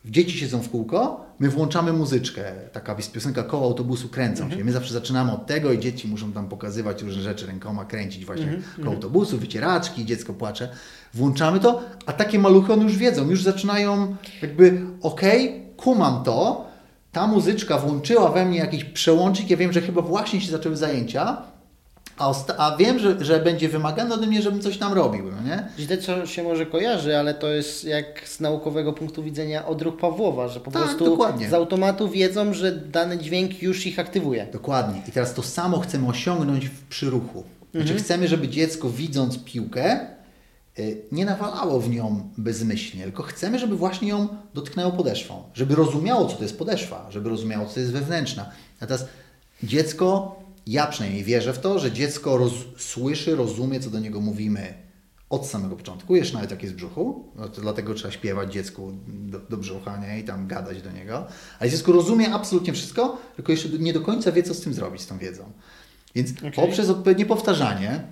dzieci 0.05 0.37
siedzą 0.37 0.61
w 0.61 0.69
kółko, 0.69 1.25
my 1.39 1.49
włączamy 1.49 1.93
muzyczkę, 1.93 2.51
taka 2.71 2.95
jest 2.97 3.11
piosenka 3.11 3.43
koło 3.43 3.63
autobusu 3.63 4.09
kręcą 4.09 4.49
się. 4.51 4.63
My 4.63 4.71
zawsze 4.71 4.93
zaczynamy 4.93 5.31
od 5.31 5.45
tego 5.45 5.71
i 5.71 5.79
dzieci 5.79 6.07
muszą 6.07 6.31
tam 6.31 6.49
pokazywać 6.49 7.01
różne 7.01 7.21
rzeczy 7.21 7.47
rękoma, 7.47 7.85
kręcić 7.85 8.25
właśnie 8.25 8.59
koło 8.81 8.95
autobusu, 8.95 9.37
wycieraczki, 9.37 10.05
dziecko 10.05 10.33
płacze. 10.33 10.69
Włączamy 11.13 11.59
to, 11.59 11.81
a 12.05 12.13
takie 12.13 12.39
maluchy 12.39 12.73
one 12.73 12.83
już 12.83 12.97
wiedzą, 12.97 13.29
już 13.29 13.43
zaczynają 13.43 14.15
jakby, 14.41 14.81
okej, 15.01 15.63
kumam 15.77 16.23
to, 16.23 16.67
ta 17.11 17.27
muzyczka 17.27 17.77
włączyła 17.77 18.31
we 18.31 18.45
mnie 18.45 18.57
jakiś 18.57 18.83
przełącznik, 18.83 19.49
ja 19.49 19.57
wiem, 19.57 19.73
że 19.73 19.81
chyba 19.81 20.01
właśnie 20.01 20.41
się 20.41 20.51
zaczęły 20.51 20.77
zajęcia, 20.77 21.41
a, 22.17 22.33
a 22.57 22.77
wiem, 22.77 22.99
że, 22.99 23.25
że 23.25 23.39
będzie 23.39 23.69
wymagane 23.69 24.15
ode 24.15 24.27
mnie, 24.27 24.41
żebym 24.41 24.61
coś 24.61 24.77
tam 24.77 24.93
robił, 24.93 25.31
no 25.31 25.49
nie? 25.49 25.67
Źle 25.79 25.97
co 25.97 26.25
się 26.25 26.43
może 26.43 26.65
kojarzy, 26.65 27.17
ale 27.17 27.33
to 27.33 27.47
jest 27.49 27.83
jak 27.83 28.27
z 28.29 28.39
naukowego 28.39 28.93
punktu 28.93 29.23
widzenia 29.23 29.65
odruch 29.65 29.97
Pawłowa, 29.97 30.47
że 30.47 30.59
po 30.59 30.71
Tak, 30.71 30.83
prostu 30.83 31.05
dokładnie. 31.05 31.49
z 31.49 31.53
automatu 31.53 32.09
wiedzą, 32.09 32.53
że 32.53 32.71
dany 32.71 33.17
dźwięk 33.17 33.61
już 33.61 33.85
ich 33.85 33.99
aktywuje. 33.99 34.47
Dokładnie. 34.53 35.01
I 35.07 35.11
teraz 35.11 35.33
to 35.33 35.43
samo 35.43 35.79
chcemy 35.79 36.07
osiągnąć 36.07 36.65
w 36.65 36.81
przyruchu. 36.87 37.43
Znaczy 37.71 37.87
Mhm. 37.87 37.99
chcemy, 37.99 38.27
żeby 38.27 38.47
dziecko 38.47 38.89
widząc 38.89 39.37
piłkę 39.43 39.99
y, 40.79 41.01
nie 41.11 41.25
nawalało 41.25 41.79
w 41.79 41.89
nią 41.89 42.29
bezmyślnie, 42.37 43.03
tylko 43.03 43.23
chcemy, 43.23 43.59
żeby 43.59 43.75
właśnie 43.75 44.07
ją 44.09 44.27
dotknęło 44.53 44.91
podeszwą. 44.91 45.43
Żeby 45.53 45.75
rozumiało, 45.75 46.25
co 46.25 46.35
to 46.35 46.43
jest 46.43 46.57
podeszwa, 46.57 47.07
żeby 47.09 47.29
rozumiało, 47.29 47.65
co 47.67 47.73
to 47.73 47.79
jest 47.79 47.91
wewnętrzna. 47.91 48.49
A 48.79 48.85
teraz 48.85 49.05
dziecko, 49.63 50.35
ja 50.67 50.87
przynajmniej 50.87 51.23
wierzę 51.23 51.53
w 51.53 51.59
to, 51.59 51.79
że 51.79 51.91
dziecko 51.91 52.37
roz, 52.37 52.53
słyszy, 52.77 53.35
rozumie, 53.35 53.79
co 53.79 53.89
do 53.89 53.99
niego 53.99 54.21
mówimy 54.21 54.73
od 55.29 55.47
samego 55.47 55.75
początku, 55.75 56.15
jeszcze 56.15 56.35
nawet 56.35 56.51
jak 56.51 56.63
jest 56.63 56.73
w 56.73 56.77
brzuchu, 56.77 57.31
no 57.35 57.47
dlatego 57.47 57.93
trzeba 57.93 58.11
śpiewać 58.11 58.53
dziecku 58.53 58.93
do, 59.07 59.39
do 59.39 59.57
brzucha 59.57 59.97
nie? 59.97 60.19
i 60.19 60.23
tam 60.23 60.47
gadać 60.47 60.81
do 60.81 60.91
niego, 60.91 61.27
ale 61.59 61.69
dziecko 61.69 61.91
rozumie 61.91 62.33
absolutnie 62.33 62.73
wszystko, 62.73 63.17
tylko 63.35 63.51
jeszcze 63.51 63.69
nie 63.69 63.93
do 63.93 64.01
końca 64.01 64.31
wie, 64.31 64.43
co 64.43 64.53
z 64.53 64.61
tym 64.61 64.73
zrobić, 64.73 65.01
z 65.01 65.07
tą 65.07 65.17
wiedzą. 65.17 65.51
Więc 66.15 66.37
Okej. 66.37 66.51
poprzez 66.51 66.89
odpowiednie 66.89 67.25
powtarzanie, 67.25 68.03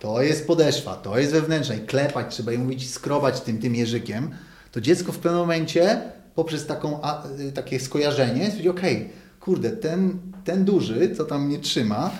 to 0.00 0.22
jest 0.22 0.46
podeszwa, 0.46 0.94
to 0.94 1.18
jest 1.18 1.32
wewnętrzna 1.32 1.74
i 1.74 1.80
klepać, 1.80 2.34
trzeba 2.34 2.52
ją 2.52 2.58
mówić, 2.58 2.90
skrobać 2.90 3.40
tym, 3.40 3.58
tym 3.58 3.74
jeżykiem, 3.74 4.30
to 4.72 4.80
dziecko 4.80 5.12
w 5.12 5.18
pewnym 5.18 5.40
momencie 5.40 6.00
poprzez 6.34 6.66
taką, 6.66 7.00
y, 7.40 7.52
takie 7.52 7.80
skojarzenie 7.80 8.46
stwierdzi, 8.46 8.68
okej, 8.68 9.10
kurde, 9.40 9.70
ten, 9.70 10.18
ten 10.44 10.64
duży, 10.64 11.14
co 11.16 11.24
tam 11.24 11.46
mnie 11.46 11.58
trzyma, 11.58 12.10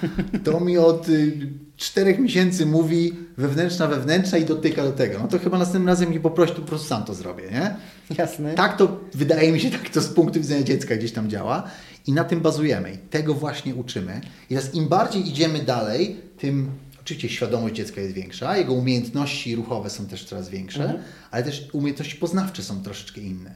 to 0.45 0.61
mi 0.61 0.79
od 0.79 1.09
y, 1.09 1.49
czterech 1.77 2.19
miesięcy 2.19 2.67
mówi 2.67 3.13
wewnętrzna, 3.37 3.87
wewnętrzna 3.87 4.39
i 4.39 4.45
dotyka 4.45 4.85
do 4.85 4.93
tego. 4.93 5.19
No 5.19 5.29
to 5.29 5.39
chyba 5.39 5.59
następnym 5.59 5.89
razem 5.89 6.11
mi 6.11 6.21
poprosi, 6.21 6.53
to 6.53 6.61
po 6.61 6.69
prostu 6.69 6.89
sam 6.89 7.05
to 7.05 7.15
zrobię, 7.15 7.45
nie? 7.53 7.77
Jasne. 8.19 8.55
Tak 8.55 8.77
to, 8.77 9.01
wydaje 9.15 9.53
mi 9.53 9.61
się, 9.61 9.71
tak 9.71 9.89
to 9.89 10.01
z 10.01 10.09
punktu 10.09 10.41
widzenia 10.41 10.63
dziecka 10.63 10.97
gdzieś 10.97 11.13
tam 11.13 11.31
działa 11.31 11.63
i 12.07 12.13
na 12.13 12.25
tym 12.25 12.41
bazujemy 12.41 12.93
i 12.93 12.99
tego 12.99 13.35
właśnie 13.35 13.75
uczymy. 13.75 14.21
I 14.51 14.55
teraz 14.55 14.75
im 14.75 14.89
bardziej 14.89 15.29
idziemy 15.29 15.59
dalej, 15.59 16.17
tym 16.39 16.71
oczywiście 17.01 17.29
świadomość 17.29 17.75
dziecka 17.75 18.01
jest 18.01 18.15
większa, 18.15 18.57
jego 18.57 18.73
umiejętności 18.73 19.57
ruchowe 19.57 19.91
są 19.91 20.07
też 20.07 20.25
coraz 20.25 20.49
większe, 20.49 21.03
ale 21.31 21.43
też 21.43 21.69
umiejętności 21.73 22.17
poznawcze 22.17 22.63
są 22.63 22.83
troszeczkę 22.83 23.21
inne. 23.21 23.55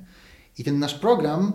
I 0.58 0.64
ten 0.64 0.78
nasz 0.78 0.94
program 0.94 1.52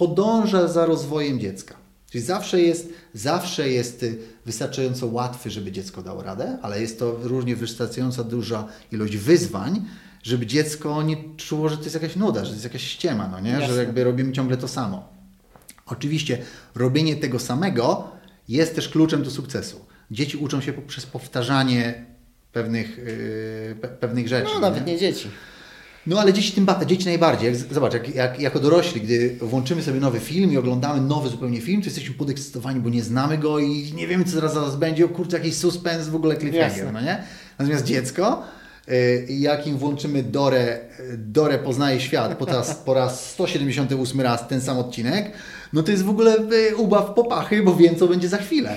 podąża 0.00 0.68
za 0.68 0.86
rozwojem 0.86 1.40
dziecka. 1.40 1.74
Czyli 2.10 2.24
zawsze 2.24 2.60
jest, 2.60 2.92
zawsze 3.14 3.68
jest 3.68 4.02
y, 4.02 4.18
wystarczająco 4.46 5.06
łatwy, 5.06 5.50
żeby 5.50 5.72
dziecko 5.72 6.02
dało 6.02 6.22
radę, 6.22 6.58
ale 6.62 6.80
jest 6.80 6.98
to 6.98 7.16
również 7.22 7.58
wystarczająco 7.58 8.24
duża 8.24 8.68
ilość 8.92 9.16
wyzwań, 9.16 9.84
żeby 10.22 10.46
dziecko 10.46 11.02
nie 11.02 11.16
czuło, 11.36 11.68
że 11.68 11.76
to 11.76 11.82
jest 11.82 11.94
jakaś 11.94 12.16
nuda, 12.16 12.40
że 12.40 12.46
to 12.46 12.52
jest 12.52 12.64
jakaś 12.64 12.82
ściema, 12.82 13.28
no 13.28 13.40
nie? 13.40 13.50
Jasne. 13.50 13.74
że 13.74 13.84
jakby 13.84 14.04
robimy 14.04 14.32
ciągle 14.32 14.56
to 14.56 14.68
samo. 14.68 15.08
Oczywiście 15.86 16.38
robienie 16.74 17.16
tego 17.16 17.38
samego 17.38 18.10
jest 18.48 18.74
też 18.74 18.88
kluczem 18.88 19.22
do 19.22 19.30
sukcesu. 19.30 19.84
Dzieci 20.10 20.36
uczą 20.36 20.60
się 20.60 20.72
poprzez 20.72 21.06
powtarzanie 21.06 22.04
pewnych, 22.52 22.98
yy, 22.98 23.76
pe, 23.80 23.88
pewnych 23.88 24.28
rzeczy. 24.28 24.48
No 24.48 24.54
nie? 24.54 24.60
nawet 24.60 24.86
nie 24.86 24.98
dzieci. 24.98 25.30
No 26.06 26.20
ale 26.20 26.32
dzieci 26.32 26.52
tym 26.52 26.66
dzieci 26.86 27.06
najbardziej. 27.06 27.52
Jak, 27.52 27.56
zobacz, 27.74 27.94
jak, 27.94 28.14
jak, 28.14 28.40
jako 28.40 28.60
dorośli, 28.60 29.00
gdy 29.00 29.36
włączymy 29.40 29.82
sobie 29.82 30.00
nowy 30.00 30.20
film 30.20 30.52
i 30.52 30.56
oglądamy 30.56 31.00
nowy 31.00 31.28
zupełnie 31.28 31.60
film, 31.60 31.82
to 31.82 31.86
jesteśmy 31.86 32.14
podekscytowani, 32.14 32.80
bo 32.80 32.90
nie 32.90 33.02
znamy 33.02 33.38
go 33.38 33.58
i 33.58 33.92
nie 33.94 34.06
wiemy, 34.06 34.24
co 34.24 34.30
zaraz, 34.30 34.54
zaraz 34.54 34.76
będzie. 34.76 35.04
O 35.04 35.08
kurczę, 35.08 35.36
jakiś 35.36 35.56
suspens, 35.56 36.08
w 36.08 36.14
ogóle 36.14 36.36
cliffhanger, 36.36 36.92
no 36.92 37.00
nie? 37.00 37.22
Natomiast 37.58 37.84
dziecko, 37.84 38.42
y, 38.88 39.26
jak 39.30 39.66
im 39.66 39.78
włączymy 39.78 40.22
Dorę, 40.22 40.78
Dorę 41.18 41.58
poznaje 41.58 42.00
świat 42.00 42.38
po 42.38 42.44
raz, 42.44 42.74
po 42.74 42.94
raz 42.94 43.30
178 43.30 44.20
raz 44.20 44.48
ten 44.48 44.60
sam 44.60 44.78
odcinek, 44.78 45.32
no 45.72 45.82
to 45.82 45.90
jest 45.90 46.02
w 46.02 46.10
ogóle 46.10 46.36
y, 46.70 46.76
ubaw 46.76 47.14
popachy, 47.14 47.62
bo 47.62 47.76
wiem, 47.76 47.96
co 47.96 48.08
będzie 48.08 48.28
za 48.28 48.38
chwilę. 48.38 48.76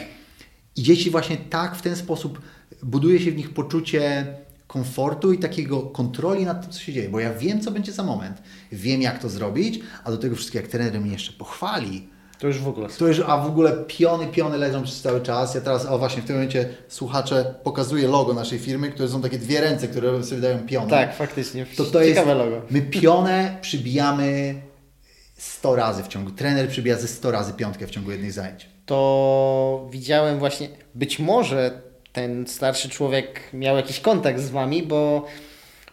I 0.76 0.84
dzieci 0.84 1.10
właśnie 1.10 1.38
tak 1.38 1.76
w 1.76 1.82
ten 1.82 1.96
sposób 1.96 2.42
buduje 2.84 3.20
się 3.20 3.32
w 3.32 3.36
nich 3.36 3.54
poczucie 3.54 4.26
komfortu 4.74 5.34
i 5.34 5.38
takiego 5.38 5.82
kontroli 5.82 6.46
nad 6.46 6.62
tym, 6.62 6.72
co 6.72 6.80
się 6.80 6.94
dzieje, 6.94 7.10
bo 7.10 7.20
ja 7.20 7.34
wiem, 7.34 7.62
co 7.62 7.72
będzie 7.72 7.92
za 7.92 8.04
moment, 8.04 8.42
wiem, 8.72 9.02
jak 9.02 9.20
to 9.20 9.30
zrobić, 9.30 9.80
a 10.04 10.12
do 10.12 10.18
tego 10.18 10.36
wszystkiego, 10.36 10.64
jak 10.64 10.72
trener 10.72 11.02
mnie 11.02 11.12
jeszcze 11.12 11.32
pochwali, 11.34 12.10
To 12.40 12.48
już 12.48 12.60
w 12.60 12.68
ogóle. 12.68 12.90
to 12.90 13.08
już, 13.08 13.20
a 13.28 13.38
w 13.38 13.46
ogóle 13.48 13.72
piony, 13.88 14.28
piony 14.28 14.58
leżą 14.58 14.84
przez 14.84 15.02
cały 15.02 15.22
czas. 15.22 15.56
Ja 15.56 15.62
teraz, 15.62 15.86
o 15.86 15.98
właśnie, 16.00 16.22
w 16.22 16.26
tym 16.26 16.36
momencie 16.36 16.70
słuchacze 16.88 17.56
pokazuję 17.64 18.08
logo 18.08 18.34
naszej 18.34 18.60
firmy, 18.60 18.90
które 18.92 19.10
są 19.10 19.22
takie 19.22 19.38
dwie 19.40 19.62
ręce, 19.62 19.88
które 19.88 20.24
sobie 20.24 20.42
dają 20.42 20.60
piony. 20.60 20.90
Tak, 20.90 21.16
faktycznie. 21.16 21.66
To, 21.78 21.86
to 21.86 22.02
jest, 22.02 22.14
Ciekawe 22.20 22.36
logo. 22.36 22.62
my 22.70 22.82
pionę 22.82 23.58
przybijamy 23.62 24.62
100 25.38 25.76
razy 25.76 26.04
w 26.04 26.08
ciągu, 26.08 26.32
trener 26.32 26.70
przybija 26.70 26.98
ze 26.98 27.08
100 27.08 27.32
razy 27.32 27.54
piątkę 27.54 27.88
w 27.88 27.92
ciągu 27.92 28.12
jednych 28.12 28.34
zajęć. 28.34 28.70
to 28.86 29.88
widziałem 29.92 30.40
właśnie, 30.40 30.70
być 30.96 31.20
może 31.20 31.82
ten 32.14 32.48
starszy 32.48 32.90
człowiek 32.90 33.40
miał 33.54 33.76
jakiś 33.76 34.00
kontakt 34.00 34.40
z 34.40 34.50
Wami, 34.50 34.84
bo 34.84 35.26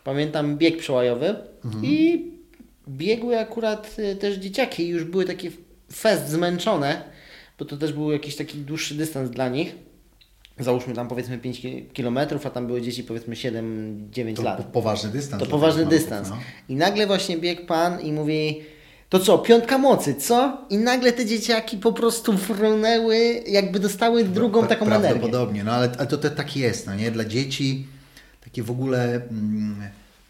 pamiętam 0.04 0.56
bieg 0.58 0.78
przełajowy 0.78 1.34
i 1.82 2.26
biegły 2.88 3.38
akurat 3.38 3.96
y, 3.98 4.16
też 4.16 4.36
dzieciaki 4.36 4.82
i 4.82 4.88
już 4.88 5.04
były 5.04 5.24
takie 5.24 5.50
fest 5.92 6.28
zmęczone, 6.28 7.02
bo 7.58 7.64
to 7.64 7.76
też 7.76 7.92
był 7.92 8.12
jakiś 8.12 8.36
taki 8.36 8.58
dłuższy 8.58 8.94
dystans 8.94 9.30
dla 9.30 9.48
nich. 9.48 9.74
Załóżmy 10.58 10.94
tam 10.94 11.08
powiedzmy 11.08 11.38
5 11.38 11.62
km, 11.96 12.18
a 12.44 12.50
tam 12.50 12.66
były 12.66 12.82
dzieci 12.82 13.04
powiedzmy 13.04 13.34
7-9 13.34 14.36
To 14.36 14.42
lat. 14.42 14.56
po, 14.56 14.64
poważny 14.64 15.10
dystans. 15.10 15.42
To 15.42 15.48
poważny 15.48 15.80
tych 15.82 15.90
dystans. 15.90 16.28
maluchów, 16.28 16.50
I 16.68 16.74
nagle 16.76 17.06
właśnie 17.06 17.38
biegł 17.38 17.66
pan 17.66 18.00
i 18.00 18.12
mówi, 18.12 18.62
to 19.10 19.18
co, 19.18 19.38
piątka 19.38 19.78
mocy, 19.78 20.14
co? 20.14 20.58
I 20.70 20.78
nagle 20.78 21.12
te 21.12 21.26
dzieciaki 21.26 21.76
po 21.76 21.92
prostu 21.92 22.38
frunęły, 22.38 23.42
jakby 23.46 23.80
dostały 23.80 24.24
drugą 24.24 24.62
Pra- 24.62 24.66
taką 24.68 24.86
energię. 24.86 25.08
Prawdopodobnie, 25.08 25.64
no 25.64 25.72
ale, 25.72 25.92
ale 25.98 26.06
to, 26.06 26.18
to 26.18 26.30
tak 26.30 26.56
jest, 26.56 26.86
no 26.86 26.94
nie? 26.94 27.10
Dla 27.10 27.24
dzieci 27.24 27.86
takie 28.44 28.62
w 28.62 28.70
ogóle 28.70 29.14
mm, 29.14 29.76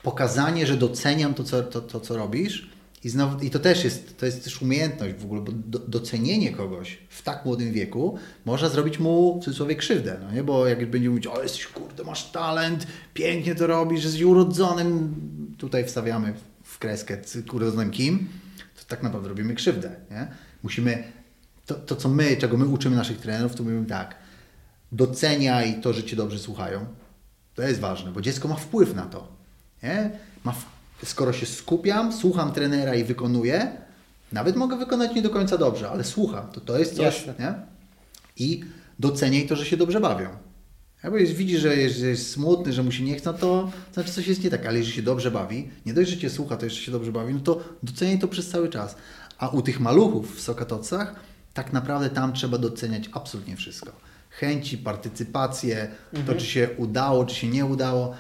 pokazanie, 0.02 0.66
że 0.66 0.76
doceniam 0.76 1.34
to, 1.34 1.44
co, 1.44 1.62
to, 1.62 1.80
to, 1.80 2.00
co 2.00 2.16
robisz 2.16 2.70
i, 3.04 3.08
znowu, 3.08 3.44
i 3.44 3.50
to 3.50 3.58
też 3.58 3.84
jest, 3.84 4.18
to 4.18 4.26
jest 4.26 4.44
też 4.44 4.62
umiejętność 4.62 5.14
w 5.14 5.24
ogóle, 5.24 5.40
bo 5.40 5.52
do, 5.52 5.78
docenienie 5.78 6.52
kogoś 6.52 6.98
w 7.08 7.22
tak 7.22 7.44
młodym 7.44 7.72
wieku 7.72 8.18
można 8.44 8.68
zrobić 8.68 8.98
mu 8.98 9.40
w 9.40 9.44
cudzysłowie 9.44 9.76
krzywdę, 9.76 10.16
no 10.26 10.32
nie? 10.32 10.42
Bo 10.44 10.66
jak 10.66 10.90
będzie 10.90 11.08
mówić, 11.10 11.26
o 11.26 11.42
jesteś 11.42 11.66
kurde, 11.66 12.04
masz 12.04 12.30
talent, 12.30 12.86
pięknie 13.14 13.54
to 13.54 13.66
robisz, 13.66 14.04
jesteś 14.04 14.22
urodzonym, 14.22 15.14
tutaj 15.58 15.84
wstawiamy 15.84 16.32
w 16.62 16.78
kreskę 16.78 17.22
c- 17.22 17.42
urodzonym 17.52 17.90
kim, 17.90 18.28
tak 18.90 19.02
naprawdę 19.02 19.28
robimy 19.28 19.54
krzywdę, 19.54 19.90
nie? 20.10 20.28
Musimy, 20.62 21.04
to, 21.66 21.74
to 21.74 21.96
co 21.96 22.08
my, 22.08 22.36
czego 22.36 22.56
my 22.56 22.66
uczymy 22.66 22.96
naszych 22.96 23.18
trenerów, 23.18 23.54
to 23.54 23.62
mówimy 23.62 23.86
tak, 23.86 24.14
doceniaj 24.92 25.80
to, 25.80 25.92
że 25.92 26.04
Cię 26.04 26.16
dobrze 26.16 26.38
słuchają. 26.38 26.86
To 27.54 27.62
jest 27.62 27.80
ważne, 27.80 28.12
bo 28.12 28.20
dziecko 28.20 28.48
ma 28.48 28.54
wpływ 28.56 28.94
na 28.94 29.02
to. 29.02 29.28
Nie? 29.82 30.10
Ma. 30.44 30.54
Skoro 31.04 31.32
się 31.32 31.46
skupiam, 31.46 32.12
słucham 32.12 32.52
trenera 32.52 32.94
i 32.94 33.04
wykonuję, 33.04 33.72
nawet 34.32 34.56
mogę 34.56 34.76
wykonać 34.76 35.14
nie 35.14 35.22
do 35.22 35.30
końca 35.30 35.58
dobrze, 35.58 35.90
ale 35.90 36.04
słucham, 36.04 36.50
to 36.52 36.60
to 36.60 36.78
jest 36.78 36.96
coś. 36.96 37.26
Jasne. 37.26 37.34
Nie? 37.38 37.54
I 38.36 38.64
doceniaj 38.98 39.46
to, 39.46 39.56
że 39.56 39.66
się 39.66 39.76
dobrze 39.76 40.00
bawią. 40.00 40.28
Ja, 41.04 41.10
bo 41.10 41.16
jeśli 41.16 41.36
widzi, 41.36 41.58
że 41.58 41.76
jest, 41.76 41.98
że 41.98 42.06
jest 42.06 42.30
smutny, 42.30 42.72
że 42.72 42.82
mu 42.82 42.92
się 42.92 43.04
nie 43.04 43.16
chce, 43.16 43.32
no 43.32 43.38
to 43.38 43.70
znaczy 43.92 44.12
coś 44.12 44.28
jest 44.28 44.44
nie 44.44 44.50
tak, 44.50 44.66
ale 44.66 44.78
jeżeli 44.78 44.96
się 44.96 45.02
dobrze 45.02 45.30
bawi, 45.30 45.68
nie 45.86 45.94
dość, 45.94 46.10
że 46.10 46.16
Cię 46.16 46.30
słucha, 46.30 46.56
to 46.56 46.64
jeszcze 46.64 46.80
się 46.80 46.92
dobrze 46.92 47.12
bawi, 47.12 47.34
no 47.34 47.40
to 47.40 47.60
doceniaj 47.82 48.18
to 48.18 48.28
przez 48.28 48.48
cały 48.48 48.68
czas. 48.68 48.96
A 49.38 49.48
u 49.48 49.62
tych 49.62 49.80
maluchów 49.80 50.36
w 50.36 50.40
Sokatocach 50.40 51.14
tak 51.54 51.72
naprawdę 51.72 52.10
tam 52.10 52.32
trzeba 52.32 52.58
doceniać 52.58 53.10
absolutnie 53.12 53.56
wszystko. 53.56 53.92
Chęci, 54.30 54.78
partycypację, 54.78 55.88
to 56.26 56.34
czy 56.34 56.46
się 56.46 56.68
udało, 56.76 57.24
czy 57.24 57.34
się 57.34 57.48
nie 57.48 57.66
udało. 57.66 58.14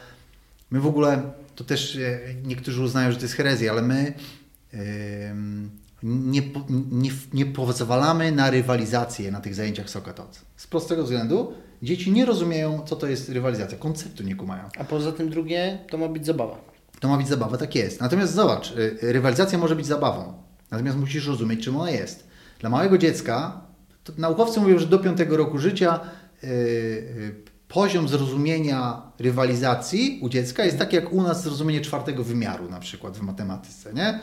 My 0.70 0.80
w 0.80 0.86
ogóle, 0.86 1.32
to 1.56 1.64
też 1.64 1.96
e, 1.96 2.20
niektórzy 2.44 2.82
uznają, 2.82 3.10
że 3.10 3.16
to 3.16 3.22
jest 3.22 3.34
herezja, 3.34 3.72
ale 3.72 3.82
my 3.82 4.14
em, 4.72 5.70
nie, 6.02 6.42
nie, 6.90 7.10
nie 7.32 7.46
pozwalamy 7.46 8.32
na 8.32 8.50
rywalizację 8.50 9.30
na 9.30 9.40
tych 9.40 9.54
zajęciach 9.54 9.90
Sokatoc. 9.90 10.40
Z 10.56 10.66
prostego 10.66 11.04
względu, 11.04 11.52
dzieci 11.82 12.12
nie 12.12 12.24
rozumieją, 12.24 12.82
co 12.86 12.96
to 12.96 13.06
jest 13.06 13.28
rywalizacja, 13.28 13.78
konceptu 13.78 14.22
nie 14.22 14.36
kumają. 14.36 14.64
A 14.78 14.84
poza 14.84 15.12
tym 15.12 15.30
drugie, 15.30 15.78
to 15.90 15.98
ma 15.98 16.08
być 16.08 16.26
zabawa. 16.26 16.58
To 17.00 17.08
ma 17.08 17.16
być 17.16 17.28
zabawa, 17.28 17.56
tak 17.56 17.74
jest. 17.74 18.00
Natomiast 18.00 18.34
zobacz, 18.34 18.70
y, 18.70 18.98
rywalizacja 19.02 19.58
może 19.58 19.76
być 19.76 19.86
zabawą. 19.86 20.32
Natomiast 20.70 20.98
musisz 20.98 21.26
rozumieć, 21.26 21.64
czym 21.64 21.76
ona 21.76 21.90
jest. 21.90 22.26
Dla 22.58 22.70
małego 22.70 22.98
dziecka, 22.98 23.60
naukowcy 24.18 24.60
mówią, 24.60 24.78
że 24.78 24.86
do 24.86 24.98
piątego 24.98 25.36
roku 25.36 25.58
życia 25.58 26.00
y, 26.44 26.46
y, 26.46 27.50
poziom 27.68 28.08
zrozumienia 28.08 29.02
rywalizacji 29.18 30.18
u 30.22 30.28
dziecka 30.28 30.64
jest 30.64 30.78
taki 30.78 30.96
jak 30.96 31.12
u 31.12 31.22
nas 31.22 31.42
zrozumienie 31.42 31.80
czwartego 31.80 32.24
wymiaru 32.24 32.70
na 32.70 32.80
przykład 32.80 33.16
w 33.16 33.22
matematyce, 33.22 33.94
nie? 33.94 34.20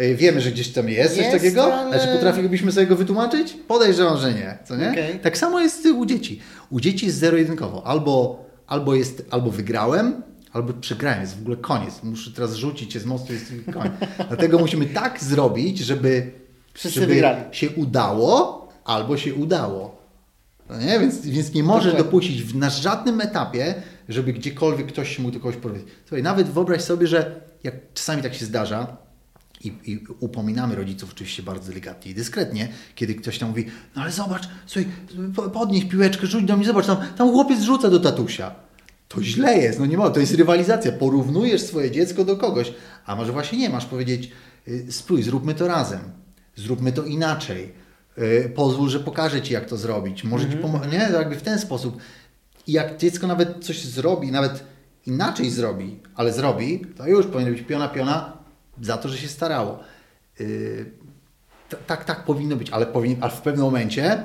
Y, 0.00 0.14
Wiemy, 0.16 0.40
że 0.40 0.50
gdzieś 0.50 0.68
tam 0.68 0.88
jest, 0.88 1.10
coś 1.14 1.18
Jest, 1.24 1.32
takiego, 1.32 1.64
ale- 1.64 1.74
ale 1.96 2.00
czy 2.06 2.12
potrafilibyśmy 2.12 2.72
sobie 2.72 2.86
go 2.86 2.96
wytłumaczyć? 2.96 3.52
Podejrzewam, 3.68 4.18
że 4.18 4.34
nie, 4.34 4.58
co 4.64 4.76
nie? 4.76 4.90
Okej. 4.90 5.18
Tak 5.20 5.38
samo 5.38 5.60
jest 5.60 5.86
u 5.86 6.06
dzieci. 6.06 6.40
U 6.70 6.80
dzieci 6.80 7.06
jest 7.06 7.18
zero-jedynkowo. 7.18 7.86
Albo, 7.86 8.44
albo, 8.66 8.94
jest, 8.94 9.24
albo 9.30 9.50
wygrałem, 9.50 10.22
albo 10.52 10.72
przegrałem. 10.72 11.20
Jest 11.20 11.36
w 11.38 11.40
ogóle 11.40 11.56
koniec. 11.56 12.02
Muszę 12.02 12.30
teraz 12.30 12.54
rzucić 12.54 12.92
cię 12.92 13.00
z 13.00 13.06
mostu, 13.06 13.32
jest 13.32 13.52
koniec. 13.72 13.92
Dlatego 14.28 14.58
musimy 14.58 14.86
tak 14.86 15.20
zrobić, 15.24 15.78
żeby, 15.78 16.30
Wszyscy 16.74 17.00
żeby 17.00 17.14
wygrali. 17.14 17.42
się 17.52 17.70
udało, 17.70 18.68
albo 18.84 19.16
się 19.16 19.34
udało. 19.34 20.00
No 20.70 20.78
nie? 20.78 21.00
Więc, 21.00 21.26
więc 21.26 21.52
nie 21.54 21.62
możesz 21.62 21.84
Dokładnie. 21.84 22.04
dopuścić 22.04 22.42
w, 22.42 22.56
na 22.56 22.70
żadnym 22.70 23.20
etapie, 23.20 23.74
żeby 24.08 24.32
gdziekolwiek 24.32 24.86
ktoś 24.86 25.16
się 25.16 25.22
mógł 25.22 25.34
do 25.34 25.40
kogoś 25.40 25.56
powiedzieć. 25.56 25.88
Słuchaj, 26.06 26.22
nawet 26.22 26.48
wyobraź 26.48 26.82
sobie, 26.82 27.06
że 27.06 27.40
jak 27.64 27.74
czasami 27.94 28.22
tak 28.22 28.34
się 28.34 28.44
zdarza, 28.44 28.96
i, 29.64 29.72
I 29.84 30.04
upominamy 30.20 30.74
rodziców 30.74 31.10
oczywiście 31.12 31.42
bardzo 31.42 31.68
delikatnie 31.68 32.10
i 32.10 32.14
dyskretnie, 32.14 32.68
kiedy 32.94 33.14
ktoś 33.14 33.38
tam 33.38 33.48
mówi, 33.48 33.66
no 33.96 34.02
ale 34.02 34.12
zobacz, 34.12 34.48
słuchaj, 34.66 34.92
po- 35.36 35.50
podnieś 35.50 35.84
piłeczkę, 35.84 36.26
rzuć 36.26 36.44
do 36.44 36.56
mnie, 36.56 36.66
zobacz, 36.66 36.86
tam, 36.86 36.96
tam 37.16 37.30
chłopiec 37.30 37.62
rzuca 37.62 37.90
do 37.90 38.00
tatusia. 38.00 38.54
To 39.08 39.22
źle 39.22 39.58
jest, 39.58 39.78
no 39.78 39.86
nie 39.86 39.96
ma, 39.98 40.10
to 40.10 40.20
jest 40.20 40.34
rywalizacja. 40.34 40.92
Porównujesz 40.92 41.62
swoje 41.62 41.90
dziecko 41.90 42.24
do 42.24 42.36
kogoś, 42.36 42.72
a 43.06 43.16
może 43.16 43.32
właśnie 43.32 43.58
nie, 43.58 43.70
masz 43.70 43.86
powiedzieć, 43.86 44.30
y, 44.68 44.86
sprój, 44.92 45.22
zróbmy 45.22 45.54
to 45.54 45.68
razem, 45.68 46.00
zróbmy 46.56 46.92
to 46.92 47.04
inaczej, 47.04 47.72
y, 48.18 48.52
pozwól, 48.54 48.88
że 48.88 49.00
pokażę 49.00 49.42
Ci, 49.42 49.54
jak 49.54 49.66
to 49.68 49.76
zrobić, 49.76 50.24
może 50.24 50.50
Ci 50.50 50.56
pomogę, 50.56 50.86
nie, 50.86 51.08
jakby 51.12 51.36
w 51.36 51.42
ten 51.42 51.58
sposób. 51.58 51.98
I 52.66 52.72
jak 52.72 52.96
dziecko 52.98 53.26
nawet 53.26 53.64
coś 53.64 53.84
zrobi, 53.84 54.30
nawet 54.30 54.64
inaczej 55.06 55.50
zrobi, 55.50 55.98
ale 56.14 56.32
zrobi, 56.32 56.86
to 56.96 57.06
już 57.06 57.26
powinno 57.26 57.50
być 57.52 57.62
piona, 57.62 57.88
piona 57.88 58.39
za 58.80 58.96
to, 58.96 59.08
że 59.08 59.18
się 59.18 59.28
starało. 59.28 59.80
Yy, 60.40 60.90
t- 61.68 61.76
tak, 61.86 62.04
tak 62.04 62.24
powinno 62.24 62.56
być, 62.56 62.70
ale, 62.70 62.86
powinien, 62.86 63.18
ale 63.20 63.32
w 63.32 63.40
pewnym 63.40 63.64
momencie 63.64 64.24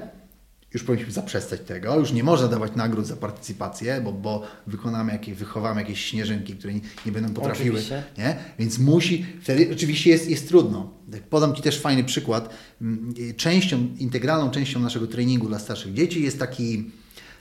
już 0.73 0.83
powinniśmy 0.83 1.13
zaprzestać 1.13 1.61
tego, 1.61 1.99
już 1.99 2.11
nie 2.11 2.23
można 2.23 2.47
dawać 2.47 2.71
nagród 2.75 3.05
za 3.07 3.15
partycypację, 3.15 4.01
bo, 4.03 4.11
bo 4.11 4.41
wykonamy 4.67 5.11
jakieś, 5.11 5.35
wychowamy 5.35 5.81
jakieś 5.81 6.05
śnieżynki, 6.05 6.53
które 6.53 6.73
nie, 6.73 6.79
nie 7.05 7.11
będą 7.11 7.33
potrafiły. 7.33 7.69
Oczywiście. 7.69 8.03
Nie? 8.17 8.35
Więc 8.59 8.79
musi, 8.79 9.25
wtedy 9.41 9.69
oczywiście 9.73 10.09
jest, 10.09 10.29
jest 10.29 10.47
trudno. 10.47 10.93
Podam 11.29 11.55
Ci 11.55 11.61
też 11.61 11.79
fajny 11.79 12.03
przykład. 12.03 12.49
Mm, 12.81 13.13
Częścią, 13.37 13.87
integralną 13.97 14.51
częścią 14.51 14.79
naszego 14.79 15.07
treningu 15.07 15.47
dla 15.47 15.59
starszych 15.59 15.93
dzieci 15.93 16.23
jest 16.23 16.39
taki, 16.39 16.91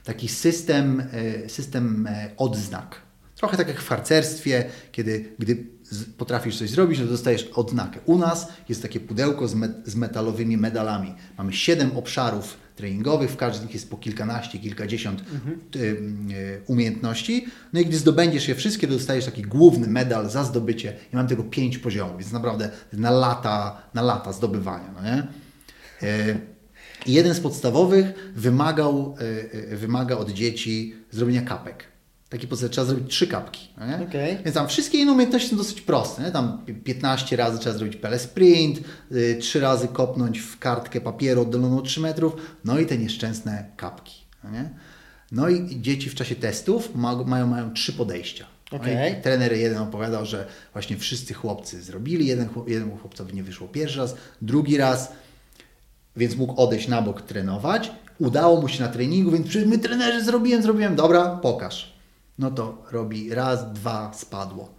taki 0.05 0.29
system, 0.29 1.03
e, 1.13 1.49
system 1.49 2.07
e, 2.07 2.31
odznak. 2.37 3.01
Trochę 3.37 3.57
tak 3.57 3.69
jak 3.69 3.81
w 3.81 3.89
harcerstwie, 3.89 4.65
kiedy 4.93 5.33
gdy 5.39 5.67
potrafisz 6.19 6.59
coś 6.59 6.71
zrobić, 6.71 6.99
to 6.99 7.07
dostajesz 7.07 7.51
odznakę. 7.55 8.01
U 8.07 8.19
nas 8.19 8.49
jest 8.69 8.83
takie 8.83 9.01
pudełko 9.01 9.49
z, 9.49 9.57
z 9.85 9.97
metalowymi 9.97 10.57
medalami. 10.57 11.15
Mamy 11.39 11.53
siedem 11.53 11.97
obszarów 11.97 12.57
treningowych, 12.77 13.31
w 13.31 13.37
każdym 13.37 13.61
z 13.61 13.65
nich 13.65 13.75
jest 13.75 13.91
po 13.91 13.97
kilkanaście, 13.97 14.59
kilkadziesiąt 14.59 15.21
y, 15.21 15.79
y, 15.79 16.63
umiejętności. 16.67 17.47
No 17.73 17.81
i 17.81 17.87
gdy 17.87 17.97
zdobędziesz 17.97 18.49
je 18.49 18.55
wszystkie, 18.55 18.87
to 18.87 18.93
dostajesz 18.93 19.25
taki 19.25 19.43
główny 19.43 19.87
medal 19.87 20.31
za 20.31 20.45
zdobycie. 20.45 20.97
I 21.13 21.17
mam 21.17 21.27
tego 21.27 21.45
pięć 21.45 21.79
poziomów, 21.79 22.19
więc 22.19 22.33
naprawdę 22.33 22.71
na 22.93 23.11
lata, 23.11 23.83
na 23.95 24.03
lata 24.03 24.33
zdobywania. 24.33 24.93
No 24.95 25.03
nie? 25.03 25.27
I 27.07 27.13
jeden 27.13 27.35
z 27.35 27.41
podstawowych 27.41 28.33
wymagał, 28.37 29.17
wymaga 29.73 30.17
od 30.17 30.31
dzieci 30.31 30.95
zrobienia 31.11 31.43
kapek. 31.43 31.94
Taki 32.29 32.49
podstawowy, 32.49 32.73
trzeba 32.73 32.87
zrobić 32.87 33.11
trzy 33.11 33.27
kapki. 33.27 33.69
No? 33.79 34.05
Okej. 34.05 34.39
Więc 34.45 34.55
tam 34.55 34.69
wszystkie 34.69 34.99
inne 34.99 35.13
umiejętności 35.13 35.51
są 35.51 35.57
dosyć 35.57 35.81
proste. 35.81 36.23
Nie? 36.23 36.31
Tam 36.31 36.65
15 36.85 37.37
razy 37.37 37.59
trzeba 37.59 37.77
zrobić 37.77 37.97
pele 37.97 38.19
sprint, 38.19 38.81
y, 39.13 39.39
3 39.41 39.61
razy 39.61 39.89
kopnąć 39.89 40.39
w 40.39 40.59
kartkę 40.59 41.01
papieru 41.01 41.43
oddaloną 41.43 41.79
o 41.79 41.83
3 41.83 42.01
metrów, 42.01 42.33
no 42.65 42.79
i 42.79 42.87
te 42.87 42.99
nieszczęsne 42.99 43.65
kapki. 43.77 44.25
No, 44.45 44.51
nie? 44.51 44.71
no 45.33 45.49
i 45.49 45.81
dzieci 45.81 46.11
w 46.11 46.15
czasie 46.15 46.35
testów 46.35 46.95
ma, 46.95 47.17
mają, 47.17 47.47
mają 47.47 47.73
trzy 47.73 47.93
podejścia. 47.93 48.47
No 48.73 48.79
i 48.79 49.23
trener 49.23 49.53
jeden 49.53 49.79
opowiadał, 49.79 50.27
że 50.27 50.47
właśnie 50.73 50.97
wszyscy 50.97 51.35
chłopcy 51.35 51.83
zrobili, 51.83 52.27
jeden, 52.27 52.49
jednemu 52.67 52.97
chłopcowi 52.97 53.35
nie 53.35 53.43
wyszło 53.43 53.69
pierwszy 53.69 53.99
raz, 53.99 54.15
drugi 54.43 54.77
raz, 54.77 55.13
więc 56.17 56.37
mógł 56.37 56.63
odejść 56.63 56.89
na 56.89 57.03
bok 57.03 57.23
trenować. 57.23 57.91
Udało 58.19 58.61
mu 58.61 58.69
się 58.69 58.83
na 58.83 58.89
treningu, 58.89 59.31
więc 59.31 59.55
my 59.67 59.79
trenerzy 59.79 60.25
zrobiłem, 60.25 60.63
zrobiłem, 60.63 60.97
dobra, 60.97 61.39
pokaż. 61.43 61.94
No 62.39 62.51
to 62.51 62.83
robi 62.91 63.35
raz, 63.35 63.73
dwa, 63.73 64.13
spadło. 64.13 64.75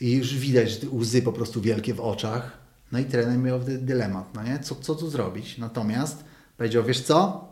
I 0.00 0.12
już 0.12 0.34
widać 0.34 0.70
że 0.70 0.88
łzy 0.92 1.22
po 1.22 1.32
prostu 1.32 1.60
wielkie 1.60 1.94
w 1.94 2.00
oczach. 2.00 2.58
No 2.92 2.98
i 2.98 3.04
trener 3.04 3.38
miał 3.38 3.60
wtedy 3.60 3.78
dylemat, 3.78 4.34
no 4.34 4.42
nie? 4.42 4.58
Co, 4.58 4.74
co 4.74 4.94
tu 4.94 5.10
zrobić? 5.10 5.58
Natomiast 5.58 6.24
powiedział, 6.56 6.84
wiesz 6.84 7.00
co? 7.00 7.48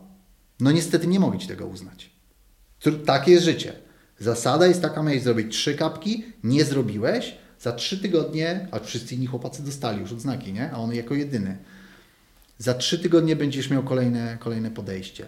No 0.59 0.71
niestety 0.71 1.07
nie 1.07 1.19
mogę 1.19 1.37
Ci 1.37 1.47
tego 1.47 1.67
uznać. 1.67 2.09
Takie 3.05 3.31
jest 3.31 3.45
życie. 3.45 3.73
Zasada 4.19 4.67
jest 4.67 4.81
taka, 4.81 5.03
miałeś 5.03 5.23
zrobić 5.23 5.55
trzy 5.55 5.75
kapki, 5.75 6.25
nie 6.43 6.65
zrobiłeś, 6.65 7.37
za 7.59 7.71
trzy 7.71 7.97
tygodnie, 8.01 8.67
a 8.71 8.79
wszyscy 8.79 9.15
inni 9.15 9.27
chłopacy 9.27 9.63
dostali 9.63 9.99
już 9.99 10.11
odznaki, 10.11 10.53
nie? 10.53 10.71
A 10.71 10.77
on 10.77 10.93
jako 10.93 11.15
jedyny. 11.15 11.57
Za 12.57 12.73
trzy 12.73 12.99
tygodnie 12.99 13.35
będziesz 13.35 13.69
miał 13.69 13.83
kolejne, 13.83 14.37
kolejne 14.39 14.71
podejście. 14.71 15.25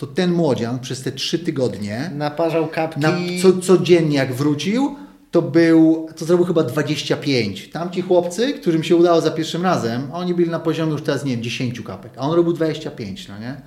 To 0.00 0.06
ten 0.06 0.32
młodzian 0.32 0.78
przez 0.78 1.02
te 1.02 1.12
trzy 1.12 1.38
tygodnie 1.38 2.10
Naparzał 2.14 2.68
kapki. 2.68 3.00
na, 3.00 3.18
co, 3.42 3.58
codziennie 3.58 4.16
jak 4.16 4.34
wrócił, 4.34 4.96
to 5.30 5.42
był, 5.42 6.08
to 6.16 6.24
zrobił 6.24 6.46
chyba 6.46 6.62
25. 6.62 7.68
Tamci 7.68 8.02
chłopcy, 8.02 8.52
którym 8.52 8.82
się 8.82 8.96
udało 8.96 9.20
za 9.20 9.30
pierwszym 9.30 9.62
razem, 9.62 10.08
oni 10.12 10.34
byli 10.34 10.50
na 10.50 10.58
poziomie 10.58 10.92
już 10.92 11.02
teraz, 11.02 11.24
nie 11.24 11.32
wiem, 11.32 11.42
10 11.42 11.80
kapek, 11.80 12.12
a 12.16 12.20
on 12.20 12.32
robił 12.32 12.52
25, 12.52 13.28
no 13.28 13.38
nie? 13.38 13.60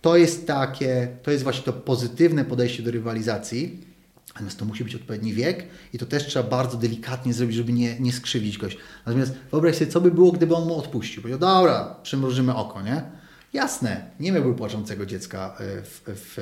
To 0.00 0.16
jest 0.16 0.46
takie, 0.46 1.08
to 1.22 1.30
jest 1.30 1.44
właśnie 1.44 1.62
to 1.62 1.72
pozytywne 1.72 2.44
podejście 2.44 2.82
do 2.82 2.90
rywalizacji, 2.90 3.80
natomiast 4.28 4.58
to 4.58 4.64
musi 4.64 4.84
być 4.84 4.94
odpowiedni 4.94 5.32
wiek 5.32 5.64
i 5.92 5.98
to 5.98 6.06
też 6.06 6.26
trzeba 6.26 6.48
bardzo 6.48 6.76
delikatnie 6.76 7.32
zrobić, 7.32 7.56
żeby 7.56 7.72
nie, 7.72 8.00
nie 8.00 8.12
skrzywdzić 8.12 8.58
kogoś. 8.58 8.76
Natomiast 9.06 9.34
wyobraź 9.50 9.76
sobie, 9.76 9.90
co 9.90 10.00
by 10.00 10.10
było, 10.10 10.32
gdyby 10.32 10.54
on 10.54 10.68
mu 10.68 10.78
odpuścił. 10.78 11.22
Powiedział, 11.22 11.40
dobra, 11.40 11.96
przymrużymy 12.02 12.54
oko, 12.54 12.82
nie? 12.82 13.21
Jasne, 13.52 14.10
nie 14.20 14.32
miałby 14.32 14.54
płaczącego 14.54 15.06
dziecka 15.06 15.56
y, 15.60 15.82
w, 15.82 16.02
w, 16.06 16.38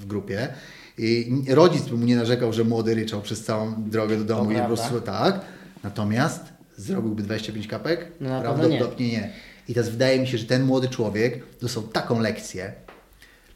w 0.00 0.06
grupie. 0.06 0.48
I 0.98 1.32
rodzic 1.48 1.82
by 1.84 1.96
mu 1.96 2.04
nie 2.04 2.16
narzekał, 2.16 2.52
że 2.52 2.64
młody 2.64 2.94
ryczał 2.94 3.20
przez 3.22 3.44
całą 3.44 3.74
drogę 3.90 4.16
do 4.16 4.24
domu 4.24 4.50
i 4.50 4.54
po 4.54 4.66
prostu 4.66 5.00
tak. 5.00 5.40
Natomiast 5.82 6.40
zrobiłby 6.76 7.22
25 7.22 7.66
kapek? 7.66 8.12
No, 8.20 8.28
pewno 8.28 8.38
nie. 8.38 8.42
Prawdopodobnie 8.68 9.08
nie. 9.08 9.30
I 9.68 9.74
teraz 9.74 9.90
wydaje 9.90 10.20
mi 10.20 10.26
się, 10.26 10.38
że 10.38 10.44
ten 10.46 10.62
młody 10.64 10.88
człowiek 10.88 11.42
dostał 11.60 11.82
taką 11.82 12.20
lekcję, 12.20 12.72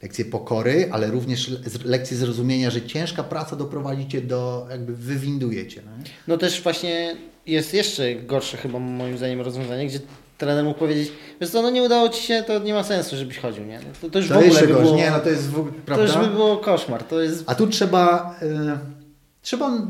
lekcję 0.02 0.24
pokory, 0.24 0.88
ale 0.92 1.10
również 1.10 1.48
le- 1.48 1.58
lekcję 1.84 2.16
zrozumienia, 2.16 2.70
że 2.70 2.82
ciężka 2.82 3.22
praca 3.22 3.56
doprowadzi 3.56 4.08
cię 4.08 4.20
do, 4.20 4.66
jakby 4.70 4.96
wywinduje 4.96 5.66
cię. 5.66 5.82
No? 5.86 5.90
No 6.28 6.36
też 6.38 6.62
właśnie 6.62 7.16
jest 7.46 7.74
jeszcze 7.74 8.14
gorsze 8.14 8.56
chyba 8.56 8.78
moim 8.78 9.16
zdaniem 9.18 9.40
rozwiązanie, 9.40 9.86
gdzie 9.86 10.00
trener 10.38 10.64
mógł 10.64 10.78
powiedzieć, 10.78 11.12
wiesz 11.40 11.50
co, 11.50 11.62
no 11.62 11.70
nie 11.70 11.82
udało 11.82 12.08
Ci 12.08 12.22
się, 12.22 12.44
to 12.46 12.58
nie 12.58 12.74
ma 12.74 12.84
sensu, 12.84 13.16
żebyś 13.16 13.38
chodził, 13.38 13.64
nie? 13.64 13.80
To, 14.00 14.10
to 14.10 14.18
już 14.18 14.26
w 14.26 14.30
to 14.30 14.34
ogóle 14.34 14.50
jeszcze 14.50 14.66
by 14.66 14.72
było, 14.72 14.96
Nie, 14.96 15.10
no 15.10 15.20
to 15.20 15.28
jest 15.28 15.50
w 15.50 15.58
ogóle, 15.58 15.74
to 15.74 15.80
prawda? 15.86 16.04
już 16.04 16.16
by 16.16 16.26
było 16.26 16.56
koszmar, 16.56 17.02
to 17.04 17.20
jest... 17.22 17.44
A 17.46 17.54
tu 17.54 17.66
trzeba, 17.66 18.36
y, 18.42 18.78
trzeba, 19.42 19.82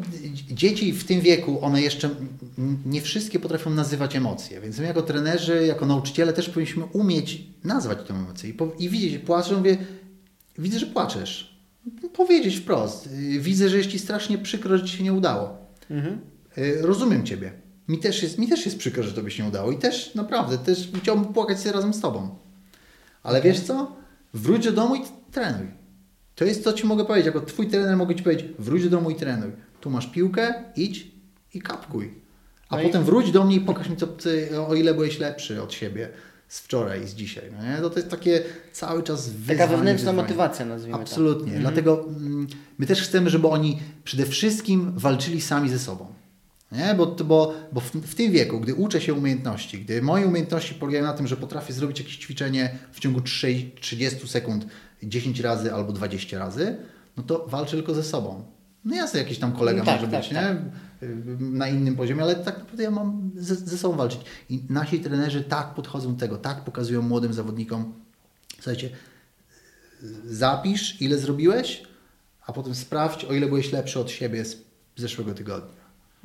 dzieci 0.50 0.92
w 0.92 1.04
tym 1.04 1.20
wieku, 1.20 1.58
one 1.64 1.82
jeszcze 1.82 2.10
nie 2.86 3.00
wszystkie 3.00 3.38
potrafią 3.38 3.70
nazywać 3.70 4.16
emocje, 4.16 4.60
więc 4.60 4.78
my 4.78 4.86
jako 4.86 5.02
trenerzy, 5.02 5.66
jako 5.66 5.86
nauczyciele 5.86 6.32
też 6.32 6.48
powinniśmy 6.48 6.84
umieć 6.84 7.42
nazwać 7.64 7.98
tę 8.08 8.14
emocję 8.14 8.50
i, 8.50 8.52
po, 8.54 8.68
i 8.78 8.88
widzieć, 8.88 9.18
płaczę, 9.18 9.56
mówię, 9.56 9.76
widzę, 10.58 10.78
że 10.78 10.86
płaczesz. 10.86 11.58
Powiedzieć 12.12 12.56
wprost, 12.56 13.06
y, 13.06 13.40
widzę, 13.40 13.68
że 13.68 13.76
jest 13.76 13.90
Ci 13.90 13.98
strasznie 13.98 14.38
przykro, 14.38 14.78
że 14.78 14.84
Ci 14.84 14.96
się 14.96 15.04
nie 15.04 15.12
udało. 15.12 15.58
Mhm. 15.90 16.20
Y, 16.58 16.78
Rozumiem 16.82 17.26
Ciebie. 17.26 17.52
Mi 17.88 17.98
też, 17.98 18.22
jest, 18.22 18.38
mi 18.38 18.48
też 18.48 18.64
jest 18.66 18.78
przykro, 18.78 19.02
że 19.02 19.12
Tobie 19.12 19.30
się 19.30 19.42
nie 19.42 19.48
udało 19.48 19.72
i 19.72 19.78
też 19.78 20.14
naprawdę, 20.14 20.58
też 20.58 20.88
chciałbym 21.02 21.24
płakać 21.32 21.58
sobie 21.60 21.72
razem 21.72 21.94
z 21.94 22.00
Tobą. 22.00 22.36
Ale 23.22 23.42
wiesz 23.42 23.60
co? 23.60 23.96
Wróć 24.34 24.64
do 24.64 24.72
domu 24.72 24.94
i 24.96 25.00
trenuj. 25.32 25.66
To 26.34 26.44
jest 26.44 26.64
co 26.64 26.72
Ci 26.72 26.86
mogę 26.86 27.04
powiedzieć. 27.04 27.26
Jako 27.26 27.40
Twój 27.40 27.68
trener 27.68 27.96
mogę 27.96 28.14
Ci 28.14 28.22
powiedzieć, 28.22 28.46
wróć 28.58 28.84
do 28.84 28.90
domu 28.90 29.10
i 29.10 29.14
trenuj. 29.14 29.50
Tu 29.80 29.90
masz 29.90 30.06
piłkę, 30.06 30.54
idź 30.76 31.06
i 31.54 31.62
kapkuj. 31.62 32.14
A 32.68 32.76
No 32.76 32.82
i- 32.82 32.86
potem 32.86 33.04
wróć 33.04 33.30
do 33.32 33.44
mnie 33.44 33.56
i 33.56 33.60
pokaż 33.60 33.88
mi, 33.88 33.96
co, 33.96 34.06
ty, 34.06 34.60
o 34.68 34.74
ile 34.74 34.94
byłeś 34.94 35.18
lepszy 35.18 35.62
od 35.62 35.72
siebie 35.72 36.08
z 36.48 36.60
wczoraj 36.60 37.02
i 37.02 37.06
z 37.06 37.14
dzisiaj. 37.14 37.44
No 37.58 37.64
nie? 37.70 37.76
To, 37.76 37.90
to 37.90 37.96
jest 37.98 38.10
takie 38.10 38.42
cały 38.72 39.02
czas 39.02 39.28
wyzwanie. 39.28 39.58
Taka 39.58 39.70
wewnętrzna 39.70 40.10
wyzwanie. 40.12 40.22
motywacja, 40.22 40.66
nazwijmy 40.66 40.98
Absolutnie. 40.98 41.52
to. 41.52 41.58
Dlatego 41.60 42.04
mm, 42.08 42.46
my 42.78 42.86
też 42.86 43.02
chcemy, 43.02 43.30
żeby 43.30 43.48
oni 43.48 43.78
przede 44.04 44.26
wszystkim 44.26 44.92
walczyli 44.96 45.40
sami 45.40 45.68
ze 45.70 45.78
sobą. 45.78 46.06
Nie? 46.72 46.94
Bo, 46.94 47.06
bo, 47.06 47.54
bo 47.72 47.80
w, 47.80 47.92
w 47.92 48.14
tym 48.14 48.32
wieku, 48.32 48.60
gdy 48.60 48.74
uczę 48.74 49.00
się 49.00 49.14
umiejętności, 49.14 49.80
gdy 49.84 50.02
moje 50.02 50.26
umiejętności 50.26 50.74
polegają 50.74 51.04
na 51.04 51.12
tym, 51.12 51.26
że 51.26 51.36
potrafię 51.36 51.72
zrobić 51.72 51.98
jakieś 51.98 52.16
ćwiczenie 52.16 52.78
w 52.92 53.00
ciągu 53.00 53.20
3, 53.20 53.70
30 53.80 54.28
sekund 54.28 54.66
10 55.02 55.40
razy 55.40 55.74
albo 55.74 55.92
20 55.92 56.38
razy, 56.38 56.76
no 57.16 57.22
to 57.22 57.46
walczę 57.48 57.76
tylko 57.76 57.94
ze 57.94 58.02
sobą. 58.02 58.44
No 58.84 58.96
jasne, 58.96 59.18
jakiś 59.20 59.38
tam 59.38 59.52
kolega 59.52 59.78
No 59.78 59.84
tak, 59.84 60.00
może 60.00 60.12
tak, 60.12 60.20
być, 60.20 60.30
tak. 60.30 60.44
nie? 61.02 61.08
Y, 61.08 61.36
Na 61.40 61.68
innym 61.68 61.96
poziomie, 61.96 62.22
ale 62.22 62.34
tak 62.36 62.58
naprawdę 62.58 62.82
ja 62.82 62.90
mam 62.90 63.30
ze, 63.36 63.54
ze 63.54 63.78
sobą 63.78 63.96
walczyć. 63.96 64.20
I 64.48 64.64
nasi 64.68 65.00
trenerzy 65.00 65.44
tak 65.44 65.74
podchodzą 65.74 66.14
do 66.14 66.20
tego, 66.20 66.38
tak 66.38 66.64
pokazują 66.64 67.02
młodym 67.02 67.32
zawodnikom, 67.32 67.92
słuchajcie, 68.54 68.90
zapisz, 70.26 71.02
ile 71.02 71.18
zrobiłeś, 71.18 71.82
a 72.46 72.52
potem 72.52 72.74
sprawdź, 72.74 73.24
o 73.24 73.34
ile 73.34 73.46
byłeś 73.46 73.72
lepszy 73.72 74.00
od 74.00 74.10
siebie 74.10 74.44
z 74.44 74.56
zeszłego 74.96 75.34
tygodnia. 75.34 75.77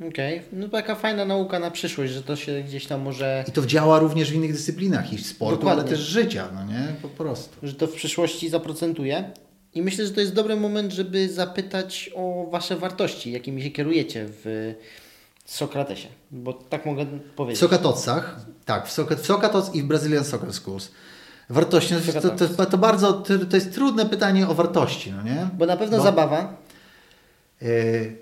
Okej, 0.08 0.42
no 0.52 0.68
taka 0.68 0.94
fajna 0.94 1.24
nauka 1.24 1.58
na 1.58 1.70
przyszłość, 1.70 2.12
że 2.12 2.22
to 2.22 2.36
się 2.36 2.62
gdzieś 2.62 2.86
tam 2.86 3.00
może, 3.00 3.44
I 3.48 3.52
to 3.52 3.66
działa 3.66 3.98
również 3.98 4.30
w 4.30 4.34
innych 4.34 4.52
dyscyplinach, 4.52 5.12
i 5.12 5.18
sportu, 5.18 5.56
Dokładnie. 5.56 5.82
ale 5.82 5.90
też 5.90 6.00
życia, 6.00 6.48
no 6.54 6.64
nie? 6.64 6.88
Po 7.02 7.08
prostu. 7.08 7.56
że 7.62 7.74
to 7.74 7.86
w 7.86 7.92
przyszłości 7.92 8.48
zaprocentuje. 8.48 9.30
I 9.74 9.82
myślę, 9.82 10.06
że 10.06 10.12
to 10.12 10.20
jest 10.20 10.34
dobry 10.34 10.56
moment, 10.56 10.92
żeby 10.92 11.28
zapytać 11.28 12.10
o 12.14 12.46
Wasze 12.50 12.76
wartości, 12.76 13.32
jakimi 13.32 13.62
się 13.62 13.70
kierujecie 13.70 14.26
w 14.28 14.74
Sokratesie, 15.44 16.08
bo 16.30 16.52
tak 16.52 16.86
mogę 16.86 17.04
W 17.04 17.34
powiedzieć. 17.36 17.60
Sokatocach, 17.60 18.40
tak, 18.64 18.86
w, 18.88 18.92
Soka, 18.92 19.16
w 19.16 19.26
Sokatoc 19.26 19.74
i 19.74 19.82
w 19.82 19.86
Brazilian 19.86 20.24
Soccer 20.24 20.52
Schools. 20.52 20.90
Wartości, 21.50 21.94
no, 21.94 22.20
to, 22.20 22.30
to, 22.30 22.48
to, 22.48 22.66
to 22.66 22.78
bardzo, 22.78 23.12
to, 23.12 23.38
to 23.38 23.56
jest 23.56 23.74
trudne 23.74 24.06
pytanie 24.06 24.48
o 24.48 24.54
wartości, 24.54 25.12
no 25.12 25.22
nie? 25.22 25.48
Bo 25.58 25.66
na 25.66 25.76
pewno 25.76 25.96
Bo- 25.96 26.02
zabawa, 26.02 26.56
Yy, 27.62 28.16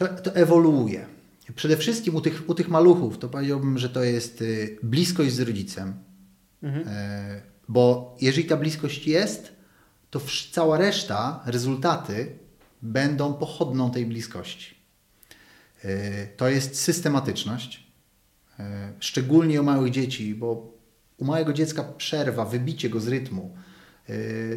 to, 0.00 0.08
to 0.08 0.34
ewoluuje. 0.34 1.06
Przede 1.54 1.76
wszystkim 1.76 2.14
u 2.14 2.20
tych, 2.20 2.48
u 2.48 2.54
tych 2.54 2.68
maluchów 2.68 3.18
to 3.18 3.28
powiedziałbym, 3.28 3.78
że 3.78 3.88
to 3.88 4.02
jest 4.04 4.40
yy, 4.40 4.78
bliskość 4.82 5.32
z 5.32 5.40
rodzicem. 5.40 5.94
Mhm. 6.62 6.86
Yy, 6.86 7.42
Bo 7.68 8.16
jeżeli 8.20 8.48
ta 8.48 8.56
bliskość 8.56 9.06
jest, 9.06 9.52
to 10.10 10.20
cała 10.52 10.78
reszta, 10.78 11.42
rezultaty 11.46 12.32
będą 12.82 13.34
pochodną 13.34 13.90
tej 13.90 14.06
bliskości. 14.06 14.74
Yy, 15.84 15.90
To 16.36 16.48
jest 16.48 16.80
systematyczność, 16.80 17.86
yy, 18.58 18.64
szczególnie 19.00 19.60
u 19.60 19.64
małych 19.64 19.92
dzieci, 19.92 20.34
bo 20.34 20.72
u 21.18 21.24
małego 21.24 21.52
dziecka 21.52 21.84
przerwa, 21.84 22.44
wybicie 22.44 22.90
go 22.90 23.00
z 23.00 23.08
rytmu, 23.08 23.56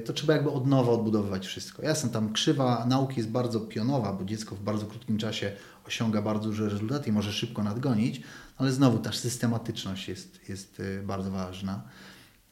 to 0.06 0.14
trzeba 0.14 0.34
jakby 0.34 0.52
od 0.52 0.68
nowa 0.68 0.92
odbudowywać 0.92 1.48
wszystko. 1.48 1.82
Jasne, 1.82 2.10
tam 2.10 2.34
krzywa 2.34 2.86
nauki 2.86 3.18
jest 3.18 3.30
bardzo 3.30 3.60
pionowa, 3.60 4.14
bo 4.14 4.26
dziecko 4.26 4.56
w 4.56 4.60
bardzo 4.60 4.86
krótkim 4.86 5.18
czasie 5.18 5.52
osiąga 5.88 6.22
bardzo 6.22 6.50
duże 6.50 6.70
rezultaty 6.70 7.10
i 7.10 7.14
może 7.14 7.34
szybko 7.34 7.64
nadgonić, 7.64 8.22
ale 8.58 8.72
znowu 8.72 9.00
ta 9.00 9.12
systematyczność 9.12 10.08
jest, 10.08 10.50
jest 10.50 10.80
yy, 10.80 11.04
bardzo 11.06 11.32
ważna. 11.32 11.82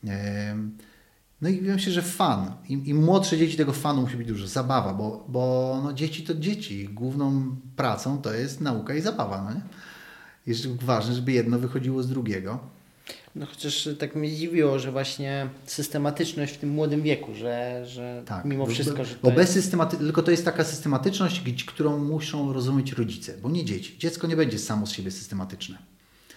Yy, 0.03 0.11
No 1.41 1.49
i 1.49 1.61
myślę, 1.61 1.93
że 1.93 2.01
fan. 2.01 2.51
Im, 2.69 2.85
Im 2.85 3.03
młodsze 3.03 3.37
dzieci, 3.37 3.57
tego 3.57 3.73
fanu 3.73 4.01
musi 4.01 4.17
być 4.17 4.27
dużo. 4.27 4.47
Zabawa, 4.47 4.93
bo, 4.93 5.25
bo 5.27 5.79
no 5.83 5.93
dzieci 5.93 6.23
to 6.23 6.33
dzieci. 6.35 6.89
Główną 6.89 7.55
pracą 7.75 8.21
to 8.21 8.33
jest 8.33 8.61
nauka 8.61 8.93
i 8.95 9.01
zabawa. 9.01 9.43
No 9.43 9.53
nie? 9.53 9.61
Jest 10.47 10.67
ważne, 10.67 11.15
żeby 11.15 11.31
jedno 11.31 11.59
wychodziło 11.59 12.03
z 12.03 12.07
drugiego. 12.07 12.59
No 13.35 13.45
chociaż 13.45 13.89
tak 13.99 14.15
mnie 14.15 14.31
dziwiło, 14.35 14.79
że 14.79 14.91
właśnie 14.91 15.49
systematyczność 15.65 16.53
w 16.53 16.57
tym 16.57 16.69
młodym 16.69 17.01
wieku, 17.01 17.35
że, 17.35 17.83
że 17.85 18.23
Tak. 18.25 18.45
mimo 18.45 18.65
wszystko, 18.65 19.05
że 19.05 19.15
to 19.15 19.19
bo 19.23 19.31
bez 19.31 19.49
systematy... 19.49 19.97
Tylko 19.97 20.23
to 20.23 20.31
jest 20.31 20.45
taka 20.45 20.63
systematyczność, 20.63 21.63
którą 21.63 21.97
muszą 21.97 22.53
rozumieć 22.53 22.91
rodzice, 22.91 23.33
bo 23.41 23.49
nie 23.49 23.65
dzieci. 23.65 23.97
Dziecko 23.97 24.27
nie 24.27 24.35
będzie 24.35 24.59
samo 24.59 24.87
z 24.87 24.91
siebie 24.91 25.11
systematyczne. 25.11 25.77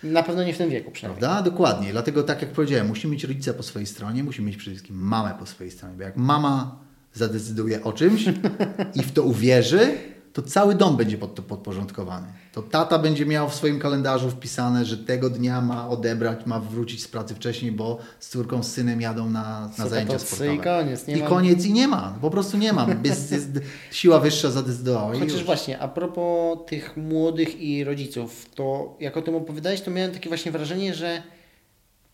Na 0.03 0.23
pewno 0.23 0.45
nie 0.45 0.55
w 0.55 0.59
tym 0.59 0.71
wieku 0.71 0.91
przynajmniej. 0.91 1.21
Prawda? 1.21 1.51
Dokładnie. 1.51 1.93
Dlatego 1.93 2.23
tak 2.23 2.43
jak 2.43 2.53
powiedziałem, 2.53 2.87
musimy 2.87 3.13
mieć 3.13 3.25
rodzica 3.25 3.55
po 3.55 3.63
swojej 3.63 3.87
stronie, 3.87 4.25
musimy 4.25 4.47
mieć 4.47 4.57
przede 4.57 4.75
wszystkim 4.77 4.97
mamę 4.97 5.35
po 5.39 5.47
swojej 5.47 5.71
stronie, 5.71 5.95
bo 5.97 6.03
jak 6.03 6.17
mama 6.17 6.79
zadecyduje 7.13 7.85
o 7.85 7.93
czymś 7.93 8.25
i 9.01 9.03
w 9.03 9.13
to 9.13 9.23
uwierzy, 9.23 9.97
to 10.35 10.43
cały 10.43 10.75
dom 10.75 10.97
będzie 10.97 11.19
pod 11.19 11.35
to 11.35 11.43
podporządkowany. 11.43 12.27
To 12.53 12.63
tata 12.63 12.99
będzie 12.99 13.27
miał 13.27 13.49
w 13.49 13.55
swoim 13.55 13.79
kalendarzu 13.79 14.31
wpisane, 14.31 14.85
że 14.85 14.99
tego 14.99 15.31
dnia 15.31 15.61
ma 15.61 15.89
odebrać, 15.89 16.47
ma 16.47 16.61
wrócić 16.61 17.03
z 17.03 17.09
pracy 17.09 17.35
wcześniej, 17.35 17.73
bo 17.73 17.99
z 18.21 18.29
córką, 18.29 18.63
z 18.63 18.73
synem 18.73 19.01
jadą 19.01 19.31
na, 19.31 19.71
na 19.79 19.89
zajęcia 19.89 20.19
sportowe. 20.19 20.55
I 20.55 20.59
koniec. 20.59 21.07
Nie 21.07 21.17
I 21.17 21.21
mam... 21.21 21.29
koniec 21.29 21.65
i 21.65 21.73
nie 21.73 21.89
ma. 21.89 22.19
Po 22.21 22.31
prostu 22.31 22.57
nie 22.59 22.73
ma. 22.73 22.87
Bez, 22.87 23.31
jest, 23.31 23.51
siła 23.91 24.21
wyższa 24.21 24.51
zadecydowała. 24.51 25.19
Chociaż 25.19 25.45
właśnie, 25.45 25.79
a 25.79 25.89
propos 25.89 26.59
tych 26.67 26.97
młodych 26.97 27.61
i 27.61 27.85
rodziców, 27.85 28.47
to 28.55 28.97
jak 29.01 29.17
o 29.17 29.23
tym 29.23 29.35
opowiadałeś, 29.35 29.81
to 29.81 29.91
miałem 29.91 30.13
takie 30.13 30.29
właśnie 30.29 30.53
wrażenie, 30.53 30.95
że 30.95 31.23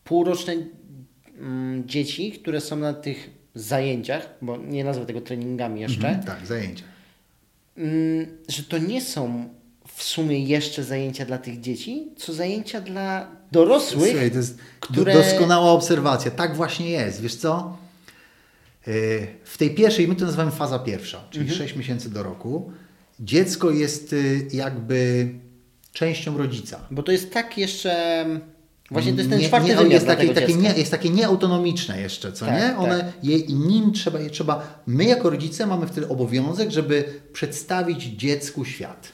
półroczne 0.03 0.55
mm, 1.37 1.87
dzieci, 1.87 2.31
które 2.31 2.61
są 2.61 2.75
na 2.75 2.93
tych 2.93 3.29
zajęciach, 3.55 4.29
bo 4.41 4.57
nie 4.57 4.83
nazwę 4.83 5.05
tego 5.05 5.21
treningami 5.21 5.81
jeszcze. 5.81 6.07
Mhm, 6.07 6.25
tak, 6.25 6.45
zajęcia. 6.45 6.90
Mm, 7.77 8.37
że 8.47 8.63
to 8.63 8.77
nie 8.77 9.01
są 9.01 9.49
w 9.87 10.03
sumie 10.03 10.43
jeszcze 10.43 10.83
zajęcia 10.83 11.25
dla 11.25 11.37
tych 11.37 11.59
dzieci, 11.59 12.07
co 12.17 12.33
zajęcia 12.33 12.81
dla 12.81 13.27
dorosłych. 13.51 14.09
Słuchaj, 14.09 14.31
to 14.31 14.37
jest 14.37 14.57
które... 14.79 15.13
doskonała 15.13 15.71
obserwacja. 15.71 16.31
Tak 16.31 16.55
właśnie 16.55 16.89
jest. 16.89 17.21
Wiesz 17.21 17.35
co? 17.35 17.77
Y, 18.87 19.27
w 19.43 19.57
tej 19.57 19.75
pierwszej, 19.75 20.07
my 20.07 20.15
to 20.15 20.25
nazywamy 20.25 20.51
faza 20.51 20.79
pierwsza, 20.79 21.23
czyli 21.29 21.43
mhm. 21.43 21.59
6 21.59 21.75
miesięcy 21.75 22.09
do 22.09 22.23
roku. 22.23 22.71
Dziecko 23.19 23.71
jest 23.71 24.13
y, 24.13 24.47
jakby 24.53 25.29
częścią 25.93 26.37
rodzica. 26.37 26.79
Bo 26.91 27.03
to 27.03 27.11
jest 27.11 27.33
tak 27.33 27.57
jeszcze 27.57 28.25
Właśnie 28.91 29.11
to 29.11 29.17
jest 29.17 29.29
ten 29.29 29.39
nie, 29.39 29.47
czwarty 29.47 29.67
nie, 29.67 29.75
wymiar 29.75 29.91
jest 29.91 30.07
takie, 30.07 30.33
takie 30.33 30.55
nie, 30.55 30.73
jest 30.73 30.91
takie 30.91 31.09
nieautonomiczne 31.09 32.01
jeszcze, 32.01 32.31
co 32.31 32.45
tak, 32.45 32.55
nie? 32.55 32.77
One, 32.77 32.99
tak. 32.99 33.23
je, 33.23 33.39
nim 33.47 33.91
trzeba, 33.93 34.19
je 34.19 34.29
trzeba, 34.29 34.81
my 34.87 35.03
jako 35.03 35.29
rodzice 35.29 35.67
mamy 35.67 35.87
wtedy 35.87 36.07
obowiązek, 36.07 36.71
żeby 36.71 37.03
przedstawić 37.33 38.03
dziecku 38.03 38.65
świat. 38.65 39.11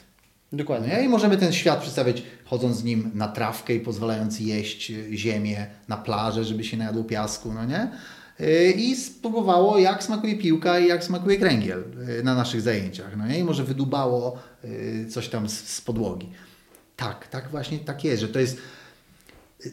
Dokładnie. 0.52 0.88
Nie? 0.88 1.04
I 1.04 1.08
możemy 1.08 1.36
ten 1.36 1.52
świat 1.52 1.80
przedstawiać 1.80 2.22
chodząc 2.44 2.76
z 2.76 2.84
nim 2.84 3.10
na 3.14 3.28
trawkę 3.28 3.74
i 3.74 3.80
pozwalając 3.80 4.40
jeść 4.40 4.92
ziemię 5.12 5.66
na 5.88 5.96
plażę, 5.96 6.44
żeby 6.44 6.64
się 6.64 6.76
najadło 6.76 7.04
piasku, 7.04 7.52
no 7.52 7.64
nie? 7.64 7.90
Y, 8.40 8.72
I 8.72 8.96
spróbowało, 8.96 9.78
jak 9.78 10.04
smakuje 10.04 10.36
piłka 10.36 10.78
i 10.78 10.88
jak 10.88 11.04
smakuje 11.04 11.38
kręgiel 11.38 11.84
y, 12.20 12.22
na 12.22 12.34
naszych 12.34 12.60
zajęciach. 12.60 13.16
No 13.16 13.26
nie? 13.26 13.38
I 13.38 13.44
może 13.44 13.64
wydubało 13.64 14.38
coś 15.10 15.28
tam 15.28 15.48
z, 15.48 15.52
z 15.52 15.80
podłogi. 15.80 16.28
Tak, 16.96 17.28
tak 17.28 17.50
właśnie 17.50 17.78
tak 17.78 18.04
jest, 18.04 18.20
że 18.20 18.28
to 18.28 18.38
jest 18.38 18.58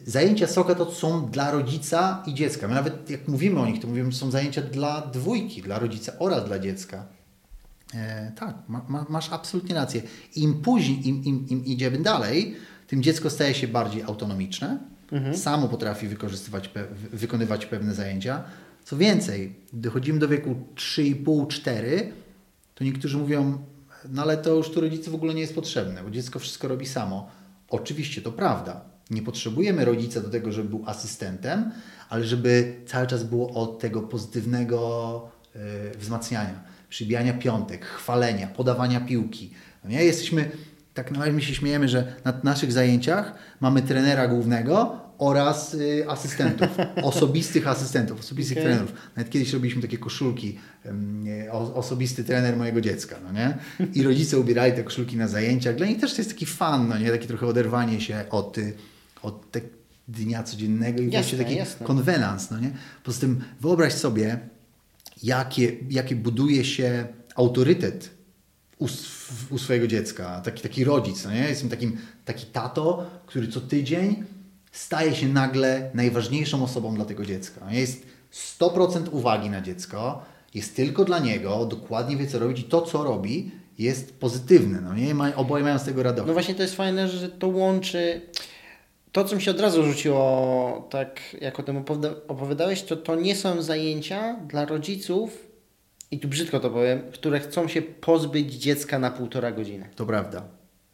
Zajęcia 0.06 0.46
soka 0.46 0.74
to 0.74 0.92
są 0.92 1.30
dla 1.30 1.50
rodzica 1.50 2.22
i 2.26 2.34
dziecka. 2.34 2.68
My 2.68 2.74
nawet 2.74 3.10
jak 3.10 3.28
mówimy 3.28 3.60
o 3.60 3.66
nich, 3.66 3.80
to 3.80 3.88
mówimy, 3.88 4.12
że 4.12 4.18
są 4.18 4.30
zajęcia 4.30 4.62
dla 4.62 5.00
dwójki, 5.00 5.62
dla 5.62 5.78
rodzica 5.78 6.12
oraz 6.18 6.44
dla 6.44 6.58
dziecka. 6.58 7.06
E, 7.94 8.32
tak, 8.36 8.56
ma, 8.68 8.84
ma, 8.88 9.06
masz 9.08 9.32
absolutnie 9.32 9.74
rację. 9.74 10.02
Im 10.36 10.62
później, 10.62 11.08
im, 11.08 11.24
im, 11.24 11.48
im 11.48 11.64
idziemy 11.64 11.98
dalej, 11.98 12.56
tym 12.86 13.02
dziecko 13.02 13.30
staje 13.30 13.54
się 13.54 13.68
bardziej 13.68 14.02
autonomiczne, 14.02 14.78
mhm. 15.12 15.36
samo 15.36 15.68
potrafi 15.68 16.08
wykorzystywać, 16.08 16.68
pe, 16.68 16.86
wykonywać 17.12 17.66
pewne 17.66 17.94
zajęcia. 17.94 18.44
Co 18.84 18.96
więcej, 18.96 19.54
dochodzimy 19.72 20.18
do 20.18 20.28
wieku 20.28 20.56
3,5-4, 20.74 21.70
to 22.74 22.84
niektórzy 22.84 23.18
mówią, 23.18 23.58
no 24.08 24.22
ale 24.22 24.36
to 24.36 24.54
już 24.54 24.70
tu 24.70 24.80
rodzicu 24.80 25.10
w 25.10 25.14
ogóle 25.14 25.34
nie 25.34 25.40
jest 25.40 25.54
potrzebne, 25.54 26.02
bo 26.02 26.10
dziecko 26.10 26.38
wszystko 26.38 26.68
robi 26.68 26.86
samo. 26.86 27.30
Oczywiście 27.68 28.22
to 28.22 28.32
prawda, 28.32 28.95
nie 29.10 29.22
potrzebujemy 29.22 29.84
rodzica 29.84 30.20
do 30.20 30.28
tego, 30.28 30.52
żeby 30.52 30.68
był 30.68 30.82
asystentem, 30.86 31.72
ale 32.08 32.24
żeby 32.24 32.74
cały 32.86 33.06
czas 33.06 33.24
było 33.24 33.50
od 33.50 33.78
tego 33.78 34.02
pozytywnego 34.02 35.30
yy, 35.54 35.60
wzmacniania, 35.98 36.64
przybijania 36.88 37.32
piątek, 37.32 37.84
chwalenia, 37.84 38.46
podawania 38.46 39.00
piłki. 39.00 39.50
No 39.84 39.90
nie? 39.90 40.04
Jesteśmy, 40.04 40.50
tak 40.94 41.10
naprawdę 41.10 41.32
my 41.32 41.42
się 41.42 41.54
śmiejemy, 41.54 41.88
że 41.88 42.14
na 42.24 42.40
naszych 42.42 42.72
zajęciach 42.72 43.34
mamy 43.60 43.82
trenera 43.82 44.28
głównego 44.28 45.06
oraz 45.18 45.74
y, 45.74 46.04
asystentów, 46.08 46.68
osobistych 47.02 47.68
asystentów, 47.68 48.20
osobistych 48.20 48.58
okay. 48.58 48.68
trenerów. 48.68 48.92
Nawet 49.16 49.32
kiedyś 49.32 49.52
robiliśmy 49.52 49.82
takie 49.82 49.98
koszulki, 49.98 50.58
y, 51.46 51.52
osobisty 51.52 52.24
trener 52.24 52.56
mojego 52.56 52.80
dziecka, 52.80 53.16
no 53.24 53.32
nie? 53.32 53.58
I 53.94 54.02
rodzice 54.02 54.38
ubierali 54.38 54.72
te 54.72 54.84
koszulki 54.84 55.16
na 55.16 55.28
zajęciach. 55.28 55.76
Dla 55.76 55.86
nich 55.86 56.00
też 56.00 56.14
to 56.14 56.20
jest 56.20 56.30
taki 56.30 56.46
fan, 56.46 56.88
no 56.88 56.98
nie? 56.98 57.10
Takie 57.10 57.26
trochę 57.26 57.46
oderwanie 57.46 58.00
się 58.00 58.24
od, 58.30 58.58
y, 58.58 58.74
od 59.26 59.50
te 59.50 59.60
dnia 60.08 60.42
codziennego 60.42 61.02
i 61.02 61.10
właśnie 61.10 61.38
taki 61.38 61.54
jasne. 61.54 61.86
konwenans, 61.86 62.50
no 62.50 62.60
nie? 62.60 62.70
Poza 63.04 63.20
tym 63.20 63.44
wyobraź 63.60 63.92
sobie, 63.92 64.38
jakie, 65.22 65.76
jakie 65.90 66.16
buduje 66.16 66.64
się 66.64 67.06
autorytet 67.34 68.10
u, 68.78 68.86
u 69.50 69.58
swojego 69.58 69.86
dziecka, 69.86 70.40
taki, 70.40 70.62
taki 70.62 70.84
rodzic, 70.84 71.24
no 71.24 71.32
nie? 71.32 71.48
Jestem 71.48 71.68
takim, 71.68 71.96
taki 72.24 72.46
tato, 72.46 73.10
który 73.26 73.48
co 73.48 73.60
tydzień 73.60 74.24
staje 74.72 75.14
się 75.14 75.28
nagle 75.28 75.90
najważniejszą 75.94 76.64
osobą 76.64 76.94
dla 76.94 77.04
tego 77.04 77.26
dziecka. 77.26 77.60
No 77.64 77.72
jest 77.72 78.06
100% 78.60 79.08
uwagi 79.10 79.50
na 79.50 79.60
dziecko, 79.60 80.24
jest 80.54 80.76
tylko 80.76 81.04
dla 81.04 81.18
niego, 81.18 81.66
dokładnie 81.66 82.16
wie 82.16 82.26
co 82.26 82.38
robić 82.38 82.60
i 82.60 82.64
to 82.64 82.82
co 82.82 83.04
robi 83.04 83.50
jest 83.78 84.14
pozytywne, 84.18 84.80
no 84.80 84.94
nie? 84.94 85.36
Oboje 85.36 85.64
mają 85.64 85.78
z 85.78 85.84
tego 85.84 86.02
radość. 86.02 86.26
No 86.26 86.32
właśnie 86.32 86.54
to 86.54 86.62
jest 86.62 86.74
fajne, 86.74 87.08
że 87.08 87.28
to 87.28 87.48
łączy 87.48 88.20
to, 89.16 89.24
co 89.24 89.36
mi 89.36 89.42
się 89.42 89.50
od 89.50 89.60
razu 89.60 89.82
rzuciło, 89.82 90.88
tak 90.90 91.20
jak 91.40 91.60
o 91.60 91.62
tym 91.62 91.76
opowiadałeś, 92.28 92.82
to 92.82 92.96
to 92.96 93.14
nie 93.14 93.36
są 93.36 93.62
zajęcia 93.62 94.36
dla 94.48 94.64
rodziców, 94.64 95.46
i 96.10 96.18
tu 96.18 96.28
brzydko 96.28 96.60
to 96.60 96.70
powiem, 96.70 97.00
które 97.12 97.40
chcą 97.40 97.68
się 97.68 97.82
pozbyć 97.82 98.54
dziecka 98.54 98.98
na 98.98 99.10
półtora 99.10 99.52
godziny. 99.52 99.88
To 99.96 100.06
prawda. 100.06 100.42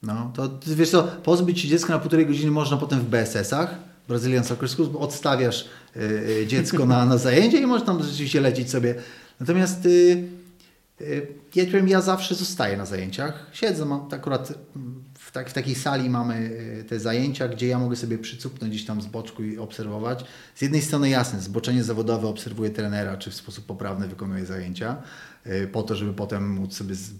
No, 0.02 0.32
to 0.34 0.50
wiesz 0.66 0.90
co, 0.90 1.02
pozbyć 1.02 1.60
się 1.60 1.68
dziecka 1.68 1.92
na 1.92 1.98
półtorej 1.98 2.26
godziny 2.26 2.50
można 2.50 2.76
potem 2.76 3.00
w 3.00 3.04
BSS-ach, 3.04 3.74
Brazilian 4.08 4.44
Soccer 4.44 4.68
Schools, 4.68 4.90
bo 4.90 4.98
odstawiasz 4.98 5.68
y, 5.96 6.44
dziecko 6.46 6.86
na, 6.86 7.06
na 7.06 7.18
zajęcie 7.18 7.58
i 7.58 7.66
można 7.66 7.86
tam 7.86 8.02
rzeczywiście 8.02 8.40
lecieć 8.40 8.70
sobie. 8.70 8.94
Natomiast 9.40 9.86
y, 9.86 10.28
y, 11.00 11.26
ja 11.54 11.66
powiem, 11.66 11.88
ja 11.88 12.00
zawsze 12.00 12.34
zostaję 12.34 12.76
na 12.76 12.86
zajęciach. 12.86 13.46
Siedzę, 13.52 13.84
mam 13.84 14.08
akurat 14.12 14.52
w, 15.32 15.34
tak, 15.34 15.50
w 15.50 15.52
takiej 15.52 15.74
sali 15.74 16.10
mamy 16.10 16.34
y, 16.80 16.84
te 16.88 17.00
zajęcia, 17.00 17.48
gdzie 17.48 17.66
ja 17.66 17.78
mogę 17.78 17.96
sobie 17.96 18.18
przycupnąć 18.18 18.74
gdzieś 18.74 18.86
tam 18.86 19.02
z 19.02 19.06
boczku 19.06 19.42
i 19.42 19.58
obserwować. 19.58 20.24
Z 20.54 20.62
jednej 20.62 20.82
strony 20.82 21.08
jasne, 21.08 21.40
zboczenie 21.40 21.84
zawodowe 21.84 22.28
obserwuję 22.28 22.70
trenera, 22.70 23.16
czy 23.16 23.30
w 23.30 23.34
sposób 23.34 23.66
poprawny 23.66 24.08
wykonuje 24.08 24.46
zajęcia, 24.46 25.02
y, 25.46 25.68
po 25.72 25.82
to, 25.82 25.96
żeby 25.96 26.12
potem 26.12 26.50
móc 26.50 26.76
sobie 26.76 26.94
z, 26.94 27.10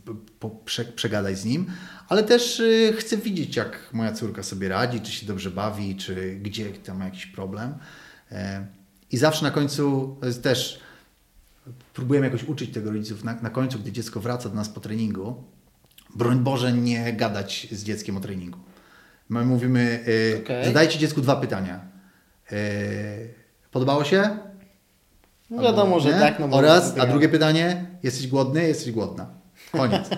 po, 0.40 0.50
prze, 0.50 0.84
przegadać 0.84 1.38
z 1.38 1.44
nim, 1.44 1.66
ale 2.08 2.22
też 2.22 2.60
y, 2.60 2.94
chcę 2.98 3.16
widzieć, 3.16 3.56
jak 3.56 3.88
moja 3.92 4.12
córka 4.12 4.42
sobie 4.42 4.68
radzi, 4.68 5.00
czy 5.00 5.12
się 5.12 5.26
dobrze 5.26 5.50
bawi, 5.50 5.96
czy 5.96 6.38
gdzie 6.42 6.70
tam 6.70 6.98
ma 6.98 7.04
jakiś 7.04 7.26
problem. 7.26 7.74
I 9.10 9.16
zawsze 9.16 9.44
na 9.44 9.50
końcu 9.50 10.16
też 10.42 10.80
próbujemy 11.94 12.26
jakoś 12.26 12.44
uczyć 12.44 12.72
tego 12.74 12.90
rodziców 12.90 13.24
na, 13.24 13.34
na 13.34 13.50
końcu, 13.50 13.78
gdy 13.78 13.92
dziecko 13.92 14.20
wraca 14.20 14.48
do 14.48 14.54
nas 14.54 14.68
po 14.68 14.80
treningu, 14.80 15.44
broń 16.14 16.38
Boże, 16.38 16.72
nie 16.72 17.12
gadać 17.12 17.66
z 17.70 17.84
dzieckiem 17.84 18.16
o 18.16 18.20
treningu. 18.20 18.58
My 19.28 19.44
mówimy, 19.44 20.04
y, 20.08 20.40
okay. 20.44 20.64
zadajcie 20.64 20.98
dziecku 20.98 21.20
dwa 21.20 21.36
pytania. 21.36 21.80
Y, 22.52 22.54
podobało 23.70 24.04
się? 24.04 24.38
No 25.50 25.62
wiadomo, 25.62 26.00
że 26.00 26.10
tak. 26.10 26.38
No 26.38 26.48
Oraz, 26.50 26.98
a 26.98 27.06
drugie 27.06 27.28
pytanie, 27.28 27.86
jesteś 28.02 28.26
głodny? 28.26 28.68
Jesteś 28.68 28.92
głodna. 28.92 29.26
Koniec. 29.72 30.10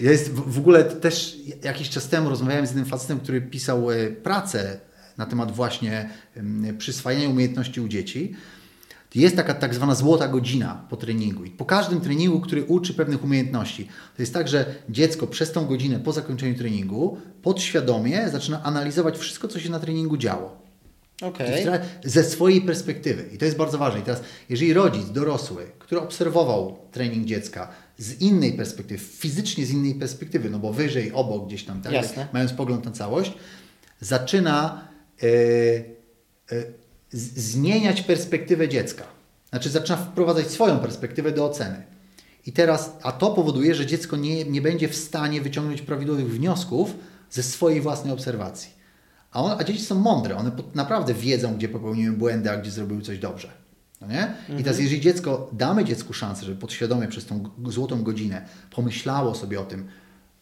Jest 0.00 0.32
w, 0.32 0.58
ogóle 0.58 0.84
też 0.84 1.36
jakiś 1.64 1.90
czas 1.90 2.08
temu 2.08 2.28
rozmawiałem 2.28 2.66
z 2.66 2.68
jednym 2.68 2.86
facetem, 2.86 3.20
który 3.20 3.40
pisał 3.40 3.90
y, 3.90 4.16
pracę 4.22 4.80
na 5.16 5.26
temat 5.26 5.52
właśnie 5.52 6.10
przyswajania 6.78 7.28
umiejętności 7.28 7.80
u 7.80 7.88
dzieci. 7.88 8.34
Jest 9.16 9.36
taka 9.36 9.54
tak 9.54 9.74
zwana 9.74 9.94
złota 9.94 10.28
godzina 10.28 10.86
po 10.90 10.96
treningu 10.96 11.44
i 11.44 11.50
po 11.50 11.64
każdym 11.64 12.00
treningu, 12.00 12.40
który 12.40 12.64
uczy 12.64 12.94
pewnych 12.94 13.24
umiejętności, 13.24 13.88
to 14.16 14.22
jest 14.22 14.34
tak, 14.34 14.48
że 14.48 14.74
dziecko 14.88 15.26
przez 15.26 15.52
tą 15.52 15.66
godzinę 15.66 15.98
po 15.98 16.12
zakończeniu 16.12 16.54
treningu 16.54 17.18
podświadomie 17.42 18.28
zaczyna 18.28 18.62
analizować 18.62 19.18
wszystko, 19.18 19.48
co 19.48 19.60
się 19.60 19.70
na 19.70 19.80
treningu 19.80 20.16
działo. 20.16 20.66
Okay. 21.22 21.80
Ze 22.04 22.24
swojej 22.24 22.60
perspektywy. 22.60 23.28
I 23.32 23.38
to 23.38 23.44
jest 23.44 23.56
bardzo 23.56 23.78
ważne. 23.78 24.00
I 24.00 24.02
teraz, 24.02 24.22
jeżeli 24.48 24.72
rodzic, 24.72 25.10
dorosły, 25.10 25.66
który 25.78 26.00
obserwował 26.00 26.78
trening 26.92 27.26
dziecka 27.26 27.68
z 27.98 28.20
innej 28.20 28.52
perspektywy, 28.52 29.04
fizycznie 29.04 29.66
z 29.66 29.70
innej 29.70 29.94
perspektywy, 29.94 30.50
no 30.50 30.58
bo 30.58 30.72
wyżej, 30.72 31.12
obok, 31.12 31.46
gdzieś 31.46 31.64
tam, 31.64 31.82
tak, 31.82 31.94
mając 32.32 32.52
pogląd 32.52 32.84
na 32.84 32.90
całość, 32.90 33.32
zaczyna 34.00 34.88
yy, 35.22 35.28
yy, 36.50 36.85
zmieniać 37.16 38.02
perspektywę 38.02 38.68
dziecka. 38.68 39.04
Znaczy 39.50 39.70
zaczyna 39.70 39.96
wprowadzać 39.96 40.50
swoją 40.50 40.78
perspektywę 40.78 41.32
do 41.32 41.44
oceny. 41.44 41.82
I 42.46 42.52
teraz, 42.52 42.96
a 43.02 43.12
to 43.12 43.30
powoduje, 43.30 43.74
że 43.74 43.86
dziecko 43.86 44.16
nie, 44.16 44.44
nie 44.44 44.62
będzie 44.62 44.88
w 44.88 44.96
stanie 44.96 45.40
wyciągnąć 45.40 45.82
prawidłowych 45.82 46.30
wniosków 46.30 46.94
ze 47.30 47.42
swojej 47.42 47.80
własnej 47.80 48.12
obserwacji. 48.12 48.70
A, 49.32 49.42
on, 49.42 49.60
a 49.60 49.64
dzieci 49.64 49.80
są 49.80 49.94
mądre, 49.94 50.36
one 50.36 50.50
naprawdę 50.74 51.14
wiedzą, 51.14 51.54
gdzie 51.54 51.68
popełniły 51.68 52.16
błędy, 52.16 52.50
a 52.50 52.56
gdzie 52.56 52.70
zrobiły 52.70 53.02
coś 53.02 53.18
dobrze. 53.18 53.48
No 54.00 54.06
nie? 54.06 54.34
I 54.58 54.62
teraz 54.62 54.78
jeżeli 54.78 55.00
dziecko, 55.00 55.50
damy 55.52 55.84
dziecku 55.84 56.12
szansę, 56.12 56.44
żeby 56.44 56.60
podświadomie 56.60 57.08
przez 57.08 57.26
tą 57.26 57.50
złotą 57.66 58.02
godzinę 58.02 58.46
pomyślało 58.70 59.34
sobie 59.34 59.60
o 59.60 59.64
tym, 59.64 59.88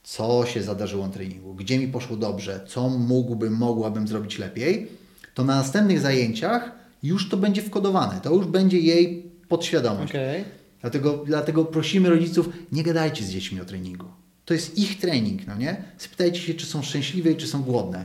co 0.02 0.46
się 0.46 0.62
zadarzyło 0.62 1.06
na 1.06 1.12
treningu, 1.12 1.54
gdzie 1.54 1.78
mi 1.78 1.88
poszło 1.88 2.16
dobrze, 2.16 2.60
co 2.68 2.88
mógłbym, 2.88 3.56
mogłabym 3.56 4.08
zrobić 4.08 4.38
lepiej, 4.38 4.88
to 5.34 5.44
na 5.44 5.56
następnych 5.56 6.00
zajęciach 6.00 6.72
już 7.02 7.28
to 7.28 7.36
będzie 7.36 7.62
wkodowane, 7.62 8.20
to 8.20 8.34
już 8.34 8.46
będzie 8.46 8.78
jej 8.78 9.30
podświadomość. 9.48 10.12
Okej. 10.12 10.44
Dlatego, 10.80 11.24
dlatego 11.26 11.64
prosimy 11.64 12.10
rodziców, 12.10 12.48
nie 12.72 12.82
gadajcie 12.82 13.24
z 13.24 13.30
dziećmi 13.30 13.60
o 13.60 13.64
treningu. 13.64 14.06
To 14.44 14.54
jest 14.54 14.78
ich 14.78 15.00
trening, 15.00 15.46
no 15.46 15.56
nie? 15.56 15.84
Spytajcie 15.98 16.40
się, 16.40 16.54
czy 16.54 16.66
są 16.66 16.82
szczęśliwe 16.82 17.30
i 17.30 17.36
czy 17.36 17.46
są 17.46 17.62
głodne. 17.62 18.04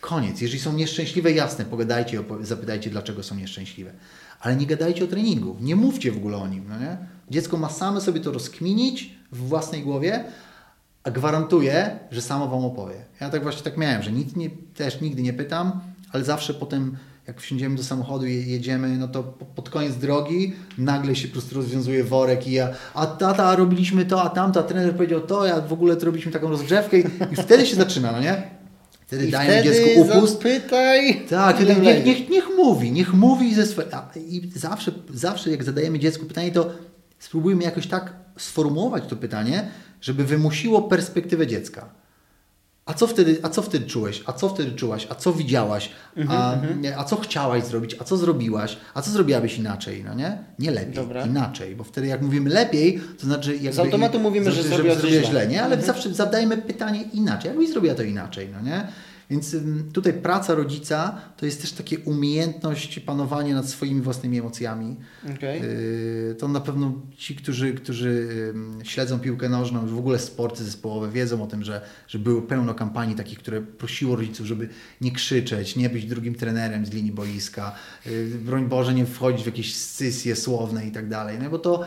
Koniec. 0.00 0.40
Jeżeli 0.40 0.60
są 0.60 0.72
nieszczęśliwe, 0.72 1.32
jasne, 1.32 1.64
pogadajcie, 1.64 2.24
zapytajcie, 2.40 2.90
dlaczego 2.90 3.22
są 3.22 3.34
nieszczęśliwe. 3.34 3.92
Ale 4.40 4.56
nie 4.56 4.66
gadajcie 4.66 5.04
o 5.04 5.06
treningu. 5.06 5.56
Nie 5.60 5.76
mówcie 5.76 6.12
w 6.12 6.16
ogóle 6.16 6.36
o 6.36 6.48
nim, 6.48 6.64
no 6.68 6.78
nie? 6.78 6.96
Dziecko 7.30 7.56
ma 7.56 7.68
same 7.68 8.00
sobie 8.00 8.20
to 8.20 8.32
rozkminić 8.32 9.14
w 9.32 9.48
własnej 9.48 9.82
głowie, 9.82 10.24
a 11.04 11.10
gwarantuję, 11.10 11.98
że 12.10 12.22
samo 12.22 12.48
Wam 12.48 12.64
opowie. 12.64 13.04
Ja 13.20 13.30
tak 13.30 13.42
właśnie 13.42 13.62
tak 13.62 13.76
miałem, 13.76 14.02
że 14.02 14.12
nic 14.12 14.36
nie, 14.36 14.50
też 14.50 15.00
nigdy 15.00 15.22
nie 15.22 15.32
pytam, 15.32 15.80
ale 16.12 16.24
zawsze 16.24 16.54
potem, 16.54 16.96
jak 17.26 17.40
wsiądziemy 17.40 17.76
do 17.76 17.82
samochodu 17.84 18.26
i 18.26 18.50
jedziemy, 18.50 18.88
no 18.96 19.08
to 19.08 19.22
po- 19.22 19.44
pod 19.44 19.70
koniec 19.70 19.96
drogi 19.96 20.52
nagle 20.78 21.16
się 21.16 21.28
po 21.28 21.32
prostu 21.32 21.54
rozwiązuje 21.54 22.04
worek 22.04 22.46
i 22.46 22.52
ja, 22.52 22.68
a 22.94 23.06
tata, 23.06 23.56
robiliśmy 23.56 24.04
to, 24.04 24.22
a 24.22 24.28
tamto, 24.28 24.60
a 24.60 24.62
trener 24.62 24.94
powiedział 24.96 25.20
to, 25.20 25.52
a 25.54 25.60
w 25.60 25.72
ogóle 25.72 25.96
to 25.96 26.06
robiliśmy 26.06 26.32
taką 26.32 26.48
rozgrzewkę 26.48 26.98
i, 26.98 27.04
i 27.32 27.36
wtedy 27.36 27.66
się 27.66 27.76
zaczyna, 27.76 28.12
no 28.12 28.20
nie? 28.20 28.42
Wtedy 29.06 29.26
I 29.26 29.30
dajemy 29.30 29.60
wtedy 29.60 29.74
dziecku 29.84 30.00
upust. 30.00 30.32
zapytaj. 30.32 31.26
Tak, 31.30 31.60
ile 31.60 31.76
niech, 31.76 32.04
niech, 32.04 32.28
niech, 32.30 32.44
mówi, 32.56 32.92
niech 32.92 33.14
mówi 33.14 33.54
ze 33.54 33.66
swoje... 33.66 33.94
a, 33.94 34.10
I 34.28 34.50
zawsze, 34.54 34.92
zawsze 35.14 35.50
jak 35.50 35.64
zadajemy 35.64 35.98
dziecku 35.98 36.26
pytanie, 36.26 36.52
to 36.52 36.70
spróbujmy 37.18 37.64
jakoś 37.64 37.86
tak 37.86 38.12
sformułować 38.38 39.04
to 39.08 39.16
pytanie, 39.16 39.68
żeby 40.00 40.24
wymusiło 40.24 40.82
perspektywę 40.82 41.46
dziecka. 41.46 41.88
A 42.88 42.94
co 42.94 43.06
wtedy, 43.06 43.38
a 43.42 43.48
co 43.48 43.62
wtedy 43.62 43.86
czułeś? 43.86 44.22
A 44.26 44.32
co 44.32 44.48
wtedy 44.48 44.72
czułaś? 44.72 45.06
A 45.10 45.14
co 45.14 45.32
widziałaś? 45.32 45.90
A, 46.28 46.52
Mhm, 46.54 46.82
a 46.98 47.04
co 47.04 47.16
chciałaś 47.16 47.64
zrobić? 47.64 47.96
A 48.00 48.04
co 48.04 48.16
zrobiłaś? 48.16 48.76
A 48.94 49.02
co 49.02 49.10
zrobiłabyś 49.10 49.58
inaczej? 49.58 50.04
No 50.04 50.14
nie? 50.14 50.38
Nie 50.58 50.70
lepiej, 50.70 50.94
Dobra. 50.94 51.26
inaczej. 51.26 51.76
Bo 51.76 51.84
wtedy 51.84 52.06
jak 52.06 52.22
mówimy 52.22 52.50
lepiej, 52.50 53.00
to 53.20 53.26
znaczy 53.26 53.52
jakby... 53.52 53.72
Z 53.72 53.78
automatu 53.78 54.20
mówimy, 54.20 54.50
że 54.52 54.62
coś 54.62 54.70
zrobiłaś 54.72 54.98
źle. 54.98 55.24
źle, 55.24 55.46
nie? 55.46 55.62
Ale 55.62 55.74
Mhm. 55.76 55.86
zawsze 55.86 56.14
zadajmy 56.14 56.56
pytanie 56.56 57.02
inaczej. 57.12 57.48
Jakbyś 57.48 57.70
zrobiła 57.70 57.94
to 57.94 58.02
inaczej, 58.02 58.48
no 58.52 58.60
nie? 58.70 58.86
Więc 59.30 59.56
tutaj 59.92 60.12
praca 60.12 60.54
rodzica 60.54 61.20
to 61.36 61.46
jest 61.46 61.60
też 61.60 61.72
takie 61.72 61.98
umiejętność 61.98 63.00
panowania 63.00 63.54
nad 63.54 63.68
swoimi 63.68 64.00
własnymi 64.00 64.38
emocjami. 64.38 64.96
Okej. 65.36 65.62
Yy, 65.62 66.34
To 66.38 66.48
na 66.48 66.60
pewno 66.60 66.92
ci, 67.16 67.36
którzy, 67.36 67.74
którzy 67.74 68.28
śledzą 68.84 69.20
piłkę 69.20 69.48
nożną, 69.48 69.86
w 69.86 69.98
ogóle 69.98 70.18
sporty 70.18 70.64
zespołowe, 70.64 71.10
wiedzą 71.10 71.42
o 71.42 71.46
tym, 71.46 71.64
że, 71.64 71.80
że 72.08 72.18
było 72.18 72.42
pełno 72.42 72.74
kampanii 72.74 73.16
takich, 73.16 73.38
które 73.38 73.60
prosiło 73.62 74.16
rodziców, 74.16 74.46
żeby 74.46 74.68
nie 75.00 75.12
krzyczeć, 75.12 75.76
nie 75.76 75.90
być 75.90 76.06
drugim 76.06 76.34
trenerem 76.34 76.86
z 76.86 76.90
linii 76.90 77.12
boiska, 77.12 77.74
yy, 78.06 78.26
broń 78.44 78.68
Boże, 78.68 78.94
nie 78.94 79.06
wchodzić 79.06 79.42
w 79.42 79.46
jakieś 79.46 79.76
scysje 79.76 80.36
słowne 80.36 80.86
i 80.86 80.92
tak 80.92 81.08
dalej, 81.08 81.38
no 81.42 81.50
bo 81.50 81.58
to, 81.58 81.84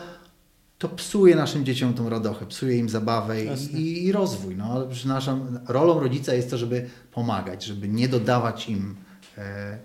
to 0.82 0.88
psuje 0.88 1.36
naszym 1.36 1.64
dzieciom 1.64 1.94
tą 1.94 2.08
radochę, 2.08 2.46
psuje 2.46 2.76
im 2.78 2.88
zabawę 2.88 3.36
i, 3.74 4.04
i, 4.06 4.12
rozwój. 4.12 4.56
No, 4.56 4.64
ale 4.64 4.86
naszą 5.04 5.46
rolą 5.68 6.00
rodzica 6.00 6.34
jest 6.34 6.50
to, 6.50 6.58
żeby 6.58 6.88
pomagać, 7.12 7.64
żeby 7.64 7.88
nie 7.88 8.08
dodawać 8.08 8.68
im 8.68 8.96
e, 9.38 9.78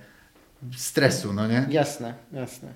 stresu, 0.75 1.33
no 1.33 1.47
nie? 1.47 1.67
Jasne, 1.69 2.13
jasne. 2.33 2.69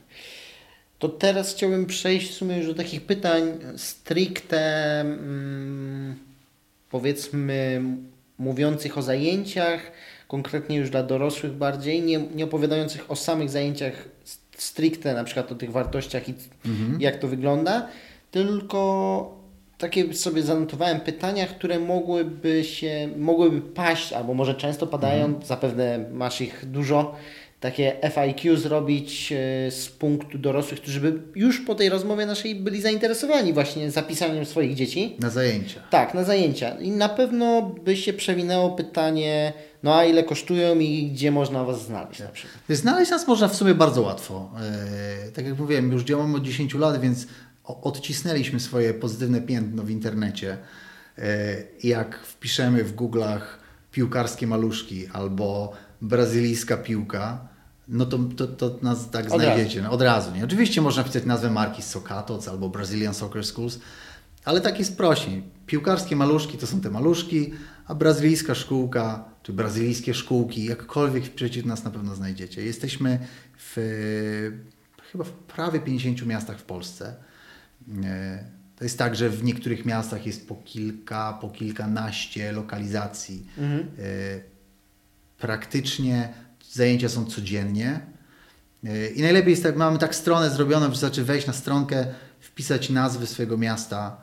To 0.99 1.09
teraz 1.09 1.53
chciałbym 1.53 1.85
przejść 1.85 2.31
w 2.31 2.33
sumie 2.33 2.57
już 2.57 2.67
do 2.67 2.73
takich 2.73 3.01
pytań 3.01 3.43
stricte 3.77 5.01
mm, 5.01 6.15
powiedzmy 6.89 7.81
mówiących 8.37 8.97
o 8.97 9.01
zajęciach, 9.01 9.91
konkretnie 10.27 10.77
już 10.77 10.89
dla 10.89 11.03
dorosłych 11.03 11.51
bardziej, 11.51 12.01
nie, 12.01 12.19
nie 12.35 12.43
opowiadających 12.43 13.11
o 13.11 13.15
samych 13.15 13.49
zajęciach 13.49 14.05
stricte, 14.57 15.13
na 15.13 15.23
przykład 15.23 15.51
o 15.51 15.55
tych 15.55 15.71
wartościach 15.71 16.29
i 16.29 16.33
jak 16.99 17.19
to 17.19 17.27
wygląda, 17.27 17.87
tylko 18.31 19.41
takie 19.77 20.13
sobie 20.13 20.43
zanotowałem 20.43 20.99
pytania, 20.99 21.47
które 21.47 21.79
mogłyby 21.79 22.63
się, 22.63 23.09
mogłyby 23.17 23.61
paść, 23.61 24.13
albo 24.13 24.33
może 24.33 24.55
często 24.55 24.87
padają, 24.87 25.39
zapewne 25.43 26.05
masz 26.11 26.41
ich 26.41 26.65
dużo, 26.65 27.15
takie 27.61 27.95
FIQ 28.11 28.57
zrobić 28.57 29.31
e, 29.31 29.71
z 29.71 29.89
punktu 29.89 30.37
dorosłych, 30.37 30.81
którzy 30.81 31.01
by 31.01 31.21
już 31.35 31.59
po 31.59 31.75
tej 31.75 31.89
rozmowie 31.89 32.25
naszej 32.25 32.55
byli 32.55 32.81
zainteresowani 32.81 33.53
właśnie 33.53 33.91
zapisaniem 33.91 34.45
swoich 34.45 34.75
dzieci. 34.75 35.15
Na 35.19 35.29
zajęcia. 35.29 35.79
Tak, 35.89 36.13
na 36.13 36.23
zajęcia. 36.23 36.79
I 36.79 36.91
na 36.91 37.09
pewno 37.09 37.61
by 37.61 37.97
się 37.97 38.13
przewinęło 38.13 38.69
pytanie, 38.69 39.53
no 39.83 39.95
a 39.95 40.05
ile 40.05 40.23
kosztują 40.23 40.79
i 40.79 41.11
gdzie 41.13 41.31
można 41.31 41.63
Was 41.63 41.85
znaleźć 41.85 42.19
na 42.19 42.27
przykład. 42.27 42.63
Znaleźć 42.69 43.11
nas 43.11 43.27
można 43.27 43.47
w 43.47 43.55
sumie 43.55 43.75
bardzo 43.75 44.01
łatwo. 44.01 44.51
E, 45.27 45.31
tak 45.31 45.45
jak 45.45 45.59
mówiłem, 45.59 45.91
już 45.91 46.03
działamy 46.03 46.37
od 46.37 46.43
10 46.43 46.73
lat, 46.73 47.01
więc 47.01 47.27
odcisnęliśmy 47.63 48.59
swoje 48.59 48.93
pozytywne 48.93 49.41
piętno 49.41 49.83
w 49.83 49.89
internecie. 49.89 50.57
E, 51.17 51.57
jak 51.83 52.19
wpiszemy 52.19 52.83
w 52.83 52.95
Google'ach 52.95 53.41
piłkarskie 53.91 54.47
maluszki 54.47 55.07
albo 55.07 55.73
brazylijska 56.01 56.77
piłka, 56.77 57.47
no 57.87 58.05
to, 58.05 58.19
to, 58.35 58.47
to 58.47 58.77
nas 58.81 59.09
tak 59.09 59.31
Od 59.31 59.41
znajdziecie. 59.41 59.81
No, 59.81 59.91
od 59.91 60.01
razu. 60.01 60.35
Nie? 60.35 60.45
Oczywiście 60.45 60.81
można 60.81 61.03
wpisać 61.03 61.25
nazwę 61.25 61.49
marki 61.49 61.81
Socatoc 61.81 62.47
albo 62.47 62.69
Brazilian 62.69 63.13
Soccer 63.13 63.45
Schools, 63.45 63.79
ale 64.45 64.61
tak 64.61 64.79
jest 64.79 64.97
prościej. 64.97 65.43
Piłkarskie 65.65 66.15
maluszki 66.15 66.57
to 66.57 66.67
są 66.67 66.81
te 66.81 66.89
maluszki, 66.89 67.53
a 67.87 67.95
brazylijska 67.95 68.55
szkółka 68.55 69.25
czy 69.43 69.53
brazylijskie 69.53 70.13
szkółki, 70.13 70.65
jakkolwiek 70.65 71.25
wpiszecie, 71.25 71.63
nas 71.63 71.83
na 71.83 71.91
pewno 71.91 72.15
znajdziecie. 72.15 72.63
Jesteśmy 72.63 73.19
w 73.57 73.77
chyba 75.11 75.23
w 75.23 75.31
prawie 75.31 75.79
50 75.79 76.25
miastach 76.25 76.59
w 76.59 76.63
Polsce. 76.63 77.15
E, 78.03 78.43
To 78.75 78.83
jest 78.83 78.97
tak, 78.97 79.15
że 79.15 79.29
w 79.29 79.43
niektórych 79.43 79.85
miastach 79.85 80.25
jest 80.25 80.47
po 80.47 80.55
kilka, 80.55 81.33
po 81.41 81.49
kilkanaście 81.49 82.51
lokalizacji. 82.51 83.47
Mhm. 83.57 83.79
E, 83.79 84.51
Praktycznie 85.37 86.33
zajęcia 86.71 87.09
są 87.09 87.25
codziennie. 87.25 87.99
E, 88.83 89.07
I 89.07 89.21
najlepiej 89.21 89.51
jest 89.51 89.63
tak, 89.63 89.75
mamy 89.75 89.97
tak 89.99 90.15
stronę 90.15 90.49
zrobioną, 90.49 90.85
że 90.85 90.91
wystarczy 90.91 91.23
wejść 91.23 91.47
na 91.47 91.53
stronkę, 91.53 92.05
wpisać 92.39 92.89
nazwy 92.89 93.27
swojego 93.27 93.57
miasta. 93.57 94.17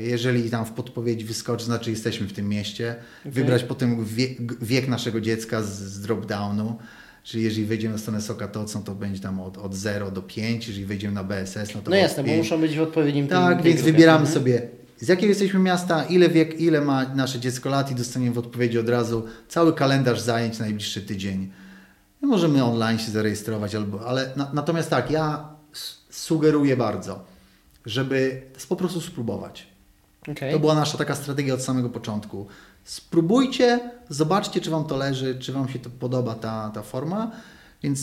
Jeżeli 0.00 0.50
tam 0.50 0.66
w 0.66 0.70
podpowiedzi 0.72 1.24
wyskoczy, 1.24 1.64
znaczy 1.64 1.90
jesteśmy 1.90 2.26
w 2.26 2.32
tym 2.32 2.48
mieście. 2.48 2.94
Okej. 3.20 3.32
Wybrać 3.32 3.62
potem 3.64 4.04
wiek, 4.04 4.64
wiek 4.64 4.88
naszego 4.88 5.20
dziecka 5.20 5.62
z, 5.62 5.78
z 5.78 6.00
drop-downu. 6.00 6.76
Czyli 7.26 7.44
jeżeli 7.44 7.66
wejdziemy 7.66 7.92
na 7.94 7.98
stronę 8.00 8.22
Sokatoc, 8.22 8.74
no 8.74 8.80
to 8.80 8.94
będzie 8.94 9.20
tam 9.20 9.40
od, 9.40 9.58
od 9.58 9.74
0 9.74 10.10
do 10.10 10.22
5. 10.22 10.68
Jeżeli 10.68 10.86
wejdziemy 10.86 11.14
na 11.14 11.24
BSS, 11.24 11.74
no 11.74 11.82
to 11.82 11.90
No 11.90 11.96
jasne, 11.96 12.22
bo 12.22 12.26
5. 12.28 12.38
muszą 12.38 12.60
być 12.60 12.76
w 12.76 12.80
odpowiednim 12.82 13.28
Tak, 13.28 13.62
więc 13.62 13.82
wybieramy 13.82 14.18
Mhm. 14.18 14.34
sobie 14.34 14.68
z 14.98 15.08
jakiego 15.08 15.28
jesteśmy 15.28 15.60
miasta, 15.60 16.04
ile 16.04 16.28
wiek, 16.28 16.60
ile 16.60 16.80
ma 16.80 17.04
nasze 17.14 17.40
dziecko 17.40 17.68
lat 17.68 17.90
i 17.90 17.94
dostaniemy 17.94 18.32
w 18.34 18.38
odpowiedzi 18.38 18.78
od 18.78 18.88
razu 18.88 19.26
cały 19.48 19.72
kalendarz 19.74 20.20
zajęć 20.20 20.58
na 20.58 20.64
najbliższy 20.64 21.02
tydzień. 21.02 21.52
My 22.22 22.28
możemy 22.28 22.64
online 22.64 22.98
się 22.98 23.10
zarejestrować, 23.10 23.74
albo, 23.74 24.06
ale 24.08 24.32
na, 24.36 24.50
natomiast 24.54 24.90
tak, 24.90 25.10
ja 25.10 25.48
sugeruję 26.10 26.76
bardzo, 26.76 27.24
żeby 27.86 28.42
po 28.68 28.76
prostu 28.76 29.00
spróbować. 29.00 29.66
Okej. 30.28 30.52
To 30.52 30.58
była 30.58 30.74
nasza 30.74 30.98
taka 30.98 31.14
strategia 31.14 31.54
od 31.54 31.62
samego 31.62 31.90
początku. 31.90 32.46
Spróbujcie, 32.86 33.90
zobaczcie, 34.08 34.60
czy 34.60 34.70
Wam 34.70 34.84
to 34.84 34.96
leży, 34.96 35.38
czy 35.38 35.52
Wam 35.52 35.68
się 35.68 35.78
to 35.78 35.90
podoba 35.90 36.34
ta, 36.34 36.70
ta 36.74 36.82
forma. 36.82 37.30
Więc 37.82 38.00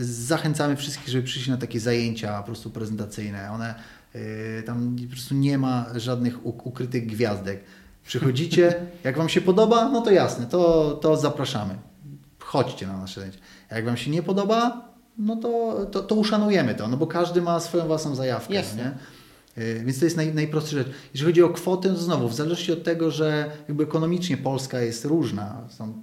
zachęcamy 0.00 0.76
wszystkich, 0.76 1.08
żeby 1.08 1.24
przyjść 1.24 1.48
na 1.48 1.56
takie 1.56 1.80
zajęcia 1.80 2.38
po 2.38 2.46
prostu 2.46 2.70
prezentacyjne. 2.70 3.50
One 3.50 3.74
yy, 4.14 4.20
tam 4.66 4.96
po 5.06 5.10
prostu 5.10 5.34
nie 5.34 5.58
ma 5.58 5.86
żadnych 5.96 6.42
uk- 6.44 6.62
ukrytych 6.64 7.06
gwiazdek. 7.06 7.64
Przychodzicie, 8.06 8.74
jak 9.04 9.18
Wam 9.18 9.28
się 9.28 9.40
podoba, 9.40 9.88
no 9.88 10.00
to 10.00 10.10
jasne, 10.10 10.46
to, 10.46 10.90
to 11.02 11.16
zapraszamy. 11.16 11.74
Chodźcie 12.38 12.86
na 12.86 12.98
nasze 12.98 13.20
zajęcia. 13.20 13.40
Jak 13.70 13.84
Wam 13.84 13.96
się 13.96 14.10
nie 14.10 14.22
podoba, 14.22 14.88
no 15.18 15.36
to, 15.36 15.76
to, 15.92 16.02
to 16.02 16.14
uszanujemy 16.14 16.74
to, 16.74 16.88
no 16.88 16.96
bo 16.96 17.06
każdy 17.06 17.42
ma 17.42 17.60
swoją 17.60 17.86
własną 17.86 18.14
zajawkę. 18.14 18.54
Jasne. 18.54 18.84
Nie? 18.84 19.19
Yy, 19.56 19.84
Więc 19.84 19.98
to 19.98 20.04
jest 20.04 20.16
naj, 20.16 20.34
najprostsza 20.34 20.76
rzecz. 20.76 20.88
Jeżeli 21.14 21.30
chodzi 21.30 21.42
o 21.42 21.48
kwotę, 21.48 21.88
to 21.88 21.96
znowu, 21.96 22.28
w 22.28 22.34
zależności 22.34 22.72
od 22.72 22.82
tego, 22.84 23.10
że 23.10 23.50
jakby 23.68 23.84
ekonomicznie 23.84 24.36
Polska 24.36 24.80
jest 24.80 25.04
różna. 25.04 25.68
Są, 25.68 26.02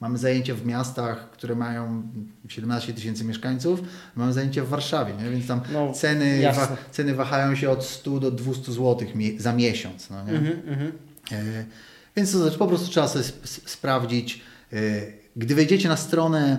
mamy 0.00 0.18
zajęcia 0.18 0.54
w 0.54 0.66
miastach, 0.66 1.30
które 1.30 1.54
mają 1.54 2.02
17 2.48 2.92
tysięcy 2.92 3.24
mieszkańców, 3.24 3.80
mamy 4.16 4.32
zajęcia 4.32 4.64
w 4.64 4.68
Warszawie, 4.68 5.14
nie? 5.24 5.30
więc 5.30 5.46
tam 5.46 5.60
No, 5.72 5.92
ceny, 5.92 6.42
wa, 6.54 6.76
ceny 6.90 7.14
wahają 7.14 7.54
się 7.54 7.70
od 7.70 7.84
100 7.84 8.20
do 8.20 8.30
200 8.30 8.72
zł 8.72 9.08
za 9.38 9.52
miesiąc. 9.52 10.10
No, 10.10 10.24
nie? 10.24 10.32
Mhm, 10.32 10.68
mhm. 10.68 10.92
E, 11.32 11.64
Więc 12.16 12.32
to 12.32 12.38
znaczy, 12.38 12.58
po 12.58 12.66
prostu 12.66 12.88
trzeba 12.88 13.08
sobie 13.08 13.24
sp- 13.32 13.70
sprawdzić. 13.70 14.40
E, 14.72 14.76
Gdy 15.36 15.54
wejdziecie 15.54 15.88
na 15.88 15.96
stronę, 15.96 16.58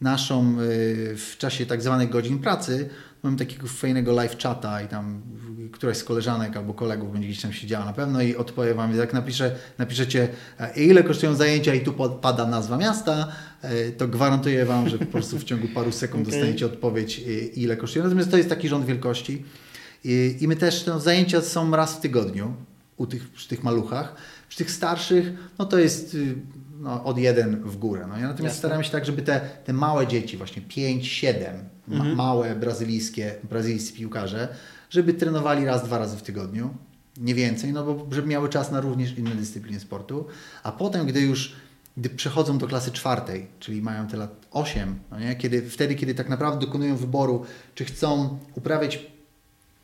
naszą 0.00 0.60
y, 0.60 1.16
w 1.16 1.36
czasie 1.38 1.66
tak 1.66 1.82
zwanych 1.82 2.08
godzin 2.10 2.38
pracy 2.38 2.88
mamy 3.22 3.36
takiego 3.36 3.66
fajnego 3.66 4.12
live 4.12 4.38
chata 4.42 4.82
i 4.82 4.88
tam 4.88 5.22
któraś 5.72 5.96
z 5.96 6.04
koleżanek 6.04 6.56
albo 6.56 6.74
kolegów 6.74 7.12
będzie 7.12 7.28
gdzieś 7.28 7.42
tam 7.42 7.52
siedziała 7.52 7.84
na 7.84 7.92
pewno 7.92 8.22
i 8.22 8.36
odpowie 8.36 8.74
Wam, 8.74 8.96
jak 8.96 9.12
napisze, 9.12 9.56
napiszecie 9.78 10.28
e, 10.58 10.84
ile 10.84 11.02
kosztują 11.02 11.34
zajęcia 11.34 11.74
i 11.74 11.80
tu 11.80 11.92
pada 12.22 12.46
nazwa 12.46 12.76
miasta, 12.76 13.28
e, 13.62 13.92
to 13.92 14.08
gwarantuję 14.08 14.64
Wam, 14.64 14.88
że 14.88 14.98
po 14.98 15.06
prostu 15.06 15.38
w 15.38 15.44
ciągu 15.44 15.68
paru 15.68 15.92
sekund 15.92 16.22
okay. 16.26 16.32
dostaniecie 16.32 16.66
odpowiedź 16.66 17.20
ile 17.54 17.76
kosztują. 17.76 18.04
Natomiast 18.04 18.30
to 18.30 18.36
jest 18.36 18.48
taki 18.48 18.68
rząd 18.68 18.86
wielkości 18.86 19.44
i, 20.04 20.36
i 20.40 20.48
my 20.48 20.56
też 20.56 20.86
no, 20.86 21.00
zajęcia 21.00 21.40
są 21.40 21.70
raz 21.70 21.96
w 21.96 22.00
tygodniu 22.00 22.54
u 22.96 23.06
tych, 23.06 23.30
przy 23.30 23.48
tych 23.48 23.62
maluchach. 23.62 24.14
Przy 24.48 24.58
tych 24.58 24.70
starszych, 24.70 25.32
no 25.58 25.64
to 25.64 25.78
jest 25.78 26.14
y, 26.14 26.34
no, 26.80 27.04
od 27.04 27.18
jeden 27.18 27.62
w 27.64 27.76
górę. 27.76 28.06
No. 28.08 28.14
Ja 28.14 28.22
natomiast 28.22 28.42
Jasne. 28.42 28.58
staramy 28.58 28.84
się 28.84 28.90
tak, 28.90 29.04
żeby 29.04 29.22
te, 29.22 29.40
te 29.64 29.72
małe 29.72 30.06
dzieci, 30.06 30.36
właśnie 30.36 30.62
5, 30.62 31.06
7, 31.08 31.42
mhm. 31.42 31.71
Ma, 31.88 32.04
małe 32.04 32.56
brazylijskie, 32.56 33.34
brazylijscy 33.50 33.92
piłkarze, 33.92 34.48
żeby 34.90 35.14
trenowali 35.14 35.64
raz, 35.64 35.84
dwa 35.84 35.98
razy 35.98 36.16
w 36.16 36.22
tygodniu, 36.22 36.74
nie 37.16 37.34
więcej, 37.34 37.72
no 37.72 37.84
bo 37.84 38.14
żeby 38.14 38.28
miały 38.28 38.48
czas 38.48 38.70
na 38.70 38.80
również 38.80 39.18
inne 39.18 39.34
dyscypliny 39.34 39.80
sportu, 39.80 40.26
a 40.62 40.72
potem, 40.72 41.06
gdy 41.06 41.20
już 41.20 41.56
gdy 41.96 42.10
przechodzą 42.10 42.58
do 42.58 42.66
klasy 42.66 42.90
czwartej, 42.90 43.46
czyli 43.60 43.82
mają 43.82 44.06
te 44.06 44.16
lat 44.16 44.46
8, 44.50 44.98
no 45.10 45.20
nie? 45.20 45.36
Kiedy, 45.36 45.70
wtedy, 45.70 45.94
kiedy 45.94 46.14
tak 46.14 46.28
naprawdę 46.28 46.66
dokonują 46.66 46.96
wyboru, 46.96 47.44
czy 47.74 47.84
chcą 47.84 48.38
uprawiać 48.54 49.06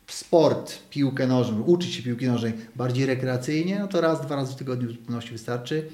sport, 0.07 0.79
piłkę 0.89 1.27
nożną, 1.27 1.61
uczyć 1.61 1.93
się 1.93 2.03
piłki 2.03 2.27
nożnej 2.27 2.53
bardziej 2.75 3.05
rekreacyjnie, 3.05 3.79
no 3.79 3.87
to 3.87 4.01
raz, 4.01 4.21
dwa 4.21 4.35
razy 4.35 4.53
w 4.53 4.55
tygodniu 4.55 4.87
w 4.87 4.91
zupełności 4.91 5.31
wystarczy, 5.31 5.89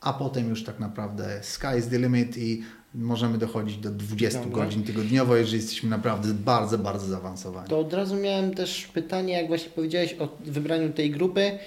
a 0.00 0.12
potem 0.12 0.48
już 0.48 0.64
tak 0.64 0.80
naprawdę 0.80 1.38
sky 1.42 1.78
is 1.78 1.88
the 1.88 1.98
limit 1.98 2.38
i 2.38 2.62
możemy 2.94 3.38
dochodzić 3.38 3.76
do 3.76 3.90
20 3.90 4.40
Dobra. 4.40 4.64
godzin 4.64 4.82
tygodniowo, 4.82 5.36
jeżeli 5.36 5.56
jesteśmy 5.56 5.90
naprawdę 5.90 6.34
bardzo, 6.34 6.78
bardzo 6.78 7.06
zaawansowani. 7.06 7.68
To 7.68 7.78
od 7.78 7.92
razu 7.92 8.16
miałem 8.16 8.54
też 8.54 8.86
pytanie, 8.86 9.32
jak 9.32 9.48
właśnie 9.48 9.70
powiedziałeś 9.70 10.16
o 10.18 10.28
wybraniu 10.44 10.92
tej 10.92 11.10
grupy. 11.10 11.58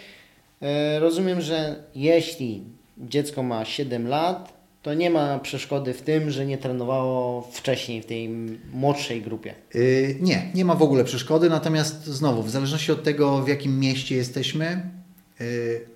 E, 0.62 0.99
rozumiem, 0.99 1.41
że 1.41 1.84
jeśli 1.95 2.64
dziecko 2.98 3.44
ma 3.44 3.66
7 3.66 4.08
lat, 4.08 4.58
to 4.88 4.94
nie 4.94 5.10
ma 5.10 5.40
przeszkody 5.40 5.94
w 5.94 6.02
tym, 6.02 6.32
że 6.32 6.45
nie 6.45 6.58
trenowało 6.58 7.41
wcześniej 7.52 8.02
w 8.02 8.06
tej 8.06 8.30
młodszej 8.74 9.22
grupie. 9.22 9.54
Yy, 9.74 10.16
nie, 10.22 10.52
nie 10.56 10.66
ma 10.66 10.76
w 10.76 10.82
ogóle 10.82 11.04
przeszkody, 11.04 11.49
natomiast 11.49 12.06
znowu, 12.06 12.44
w 12.44 12.49
zależności 12.49 12.91
od 12.91 13.04
tego, 13.04 13.41
w 13.41 13.48
jakim 13.48 13.80
mieście 13.80 14.16
jesteśmy, 14.16 14.90
yy, 15.40 15.45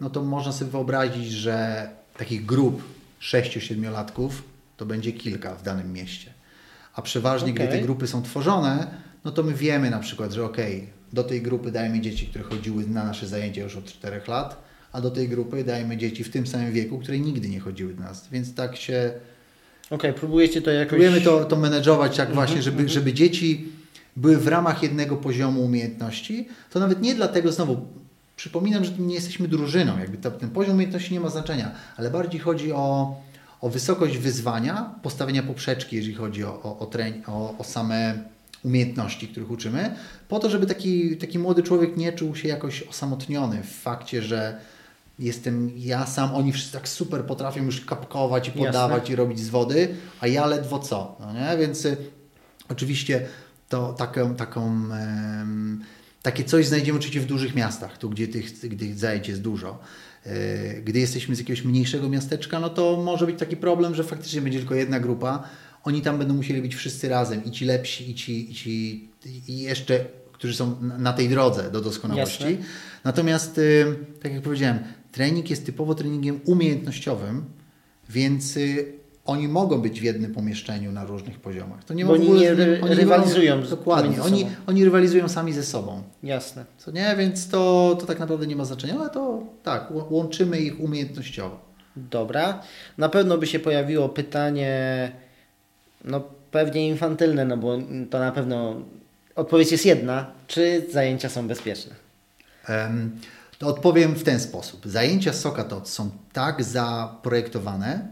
no 0.02 0.10
to 0.10 0.24
można 0.24 0.52
sobie 0.52 0.72
wyobrazić, 0.72 1.32
że 1.32 1.90
takich 2.18 2.46
grup 2.46 2.84
6-7-latków 3.22 4.30
to 4.82 4.86
będzie 4.86 5.12
kilka 5.12 5.56
w 5.56 5.64
danym 5.64 5.94
mieście. 5.94 6.34
A 6.94 7.02
przeważnie, 7.02 7.52
okay. 7.52 7.68
gdy 7.68 7.78
te 7.78 7.82
grupy 7.82 8.08
są 8.08 8.24
tworzone, 8.24 8.88
no 9.26 9.32
to 9.32 9.44
my 9.44 9.54
wiemy 9.54 9.90
na 9.90 10.00
przykład, 10.00 10.32
że 10.32 10.46
ok, 10.46 10.58
do 11.14 11.24
tej 11.24 11.42
grupy 11.42 11.72
dajemy 11.72 12.02
dzieci, 12.02 12.28
które 12.28 12.44
chodziły 12.44 12.88
na 12.88 13.06
nasze 13.06 13.28
zajęcia 13.28 13.64
już 13.64 13.76
od 13.76 13.86
4 13.86 14.22
lat, 14.28 14.64
a 14.92 15.02
do 15.02 15.12
tej 15.12 15.30
grupy 15.30 15.64
dajemy 15.64 15.98
dzieci 15.98 16.24
w 16.24 16.30
tym 16.30 16.48
samym 16.48 16.72
wieku, 16.72 17.00
które 17.00 17.20
nigdy 17.20 17.50
nie 17.50 17.60
chodziły 17.60 17.94
do 17.94 18.04
nas. 18.04 18.28
Więc 18.32 18.56
tak 18.56 18.76
się. 18.76 19.14
Okej, 19.86 20.12
okay, 20.12 20.14
próbujecie 20.14 20.62
to 20.62 20.72
jakoś. 20.72 20.90
Próbujemy 20.90 21.22
to, 21.22 21.46
to 21.46 21.56
menedżować 21.56 22.18
tak 22.18 22.34
właśnie, 22.34 22.58
mhm, 22.58 22.64
żeby, 22.64 22.82
mhm. 22.82 22.90
żeby 22.90 23.14
dzieci 23.14 23.70
były 24.16 24.38
w 24.38 24.48
ramach 24.48 24.84
jednego 24.84 25.18
poziomu 25.18 25.66
umiejętności. 25.66 26.48
To 26.70 26.80
nawet 26.80 27.02
nie 27.02 27.16
dlatego, 27.16 27.52
znowu, 27.52 27.86
przypominam, 28.36 28.86
że 28.86 28.92
nie 29.00 29.16
jesteśmy 29.16 29.48
drużyną, 29.48 30.00
jakby 30.00 30.18
ten 30.18 30.50
poziom 30.50 30.74
umiejętności 30.74 31.14
nie 31.14 31.20
ma 31.20 31.30
znaczenia, 31.30 31.72
ale 31.98 32.12
bardziej 32.12 32.40
chodzi 32.40 32.72
o, 32.72 33.16
o 33.62 33.70
wysokość 33.70 34.18
wyzwania, 34.18 34.96
postawienia 35.04 35.44
poprzeczki, 35.44 35.96
jeżeli 35.96 36.16
chodzi 36.16 36.44
o, 36.44 36.64
o, 36.64 36.80
o, 36.80 36.86
trening, 36.86 37.30
o, 37.30 37.56
o 37.58 37.64
same 37.64 38.24
umiejętności, 38.64 39.28
których 39.28 39.52
uczymy, 39.52 39.96
po 40.28 40.40
to, 40.40 40.50
żeby 40.50 40.66
taki, 40.66 41.18
taki 41.18 41.40
młody 41.40 41.64
człowiek 41.64 41.98
nie 41.98 42.14
czuł 42.14 42.36
się 42.36 42.48
jakoś 42.48 42.84
osamotniony 42.84 43.64
w 43.64 43.72
fakcie, 43.72 44.22
że 44.22 44.60
jestem 45.20 45.72
ja 45.78 46.06
sam, 46.06 46.36
oni 46.36 46.54
wszyscy 46.54 46.74
tak 46.74 46.88
super 46.88 47.26
potrafią 47.26 47.64
już 47.64 47.86
kapkować 47.86 48.48
i 48.48 48.52
podawać 48.52 49.00
Jasne. 49.02 49.14
i 49.14 49.16
robić 49.16 49.40
z 49.40 49.50
wody, 49.50 49.96
a 50.20 50.28
ja 50.28 50.46
ledwo 50.46 50.80
co, 50.80 51.16
no 51.20 51.34
nie? 51.34 51.58
Więc 51.58 51.86
y, 51.86 51.98
oczywiście 52.70 53.28
to 53.70 53.94
taką, 53.94 54.36
taką 54.36 54.82
takie 56.22 56.44
coś 56.44 56.68
znajdziemy 56.68 56.98
oczywiście 57.00 57.22
w 57.22 57.26
dużych 57.26 57.56
miastach, 57.56 57.98
tu 57.98 58.10
gdzie 58.10 58.28
tych, 58.28 58.70
gdzie 58.70 58.96
zajęć 58.96 59.28
jest 59.28 59.42
dużo. 59.42 59.80
Y, 60.28 60.82
gdy 60.86 61.00
jesteśmy 61.00 61.36
z 61.36 61.40
jakiegoś 61.40 61.64
mniejszego 61.64 62.10
miasteczka, 62.10 62.60
no 62.60 62.70
to 62.70 63.02
może 63.06 63.26
być 63.26 63.40
taki 63.40 63.58
problem, 63.58 63.96
że 63.96 64.04
faktycznie 64.04 64.42
będzie 64.42 64.60
tylko 64.60 64.76
jedna 64.76 65.00
grupa. 65.00 65.44
Oni 65.84 66.02
tam 66.02 66.18
będą 66.18 66.34
musieli 66.34 66.62
być 66.62 66.76
wszyscy 66.76 67.10
razem, 67.10 67.46
i 67.46 67.52
ci 67.52 67.66
lepsi, 67.66 68.12
i 68.12 68.16
ci, 68.16 68.52
i 68.52 68.54
ci 68.54 69.10
i 69.48 69.60
jeszcze, 69.60 70.06
którzy 70.34 70.54
są 70.56 70.82
na 70.82 71.14
tej 71.14 71.30
drodze 71.30 71.72
do 71.72 71.82
doskonałości. 71.82 72.44
Jasne. 72.44 72.66
Natomiast, 73.04 73.58
y, 73.58 73.96
tak 74.22 74.34
jak 74.34 74.42
powiedziałem, 74.42 74.80
trening 75.12 75.50
jest 75.50 75.66
typowo 75.66 75.96
treningiem 75.96 76.40
umiejętnościowym, 76.46 77.46
więc 78.10 78.58
y, 78.58 78.94
oni 79.32 79.48
mogą 79.48 79.82
być 79.82 80.02
w 80.02 80.04
jednym 80.04 80.34
pomieszczeniu 80.34 80.92
na 80.92 81.06
różnych 81.06 81.40
poziomach. 81.40 81.84
To 81.84 81.94
nie 81.94 82.06
Bo 82.06 82.14
oni 82.14 82.30
nie 82.30 82.54
ry 82.54 82.82
oni 82.84 82.96
rywalizują. 82.96 83.64
Dokładnie. 83.64 84.22
Oni, 84.22 84.48
oni 84.68 84.86
rywalizują 84.86 85.30
sami 85.30 85.54
ze 85.54 85.64
sobą. 85.64 86.04
Jasne. 86.24 86.66
Co 86.78 86.92
nie? 86.92 87.16
Więc 87.18 87.50
to, 87.50 87.98
to 88.00 88.06
tak 88.06 88.20
naprawdę 88.20 88.48
nie 88.48 88.56
ma 88.56 88.66
znaczenia, 88.66 88.96
ale 89.00 89.10
to 89.10 89.44
tak, 89.64 89.92
łączymy 90.10 90.60
ich 90.60 90.80
umiejętnościowo. 90.80 91.60
Dobra. 91.96 92.62
Na 92.98 93.10
pewno 93.10 93.38
by 93.38 93.48
się 93.48 93.60
pojawiło 93.60 94.10
pytanie, 94.10 95.12
no 96.06 96.24
pewnie 96.52 96.88
infantylne, 96.88 97.46
no 97.46 97.58
bo 97.58 97.78
to 98.10 98.20
na 98.20 98.32
pewno 98.32 98.76
odpowiedź 99.36 99.72
jest 99.72 99.86
jedna. 99.86 100.32
Czy 100.48 100.86
zajęcia 100.92 101.30
są 101.30 101.48
bezpieczne? 101.48 101.96
Um, 102.70 103.12
to 103.58 103.68
odpowiem 103.68 104.16
w 104.16 104.24
ten 104.24 104.40
sposób. 104.40 104.82
Zajęcia 104.86 105.34
Sokatot 105.34 105.90
są 105.90 106.10
tak 106.34 106.64
zaprojektowane, 106.64 108.08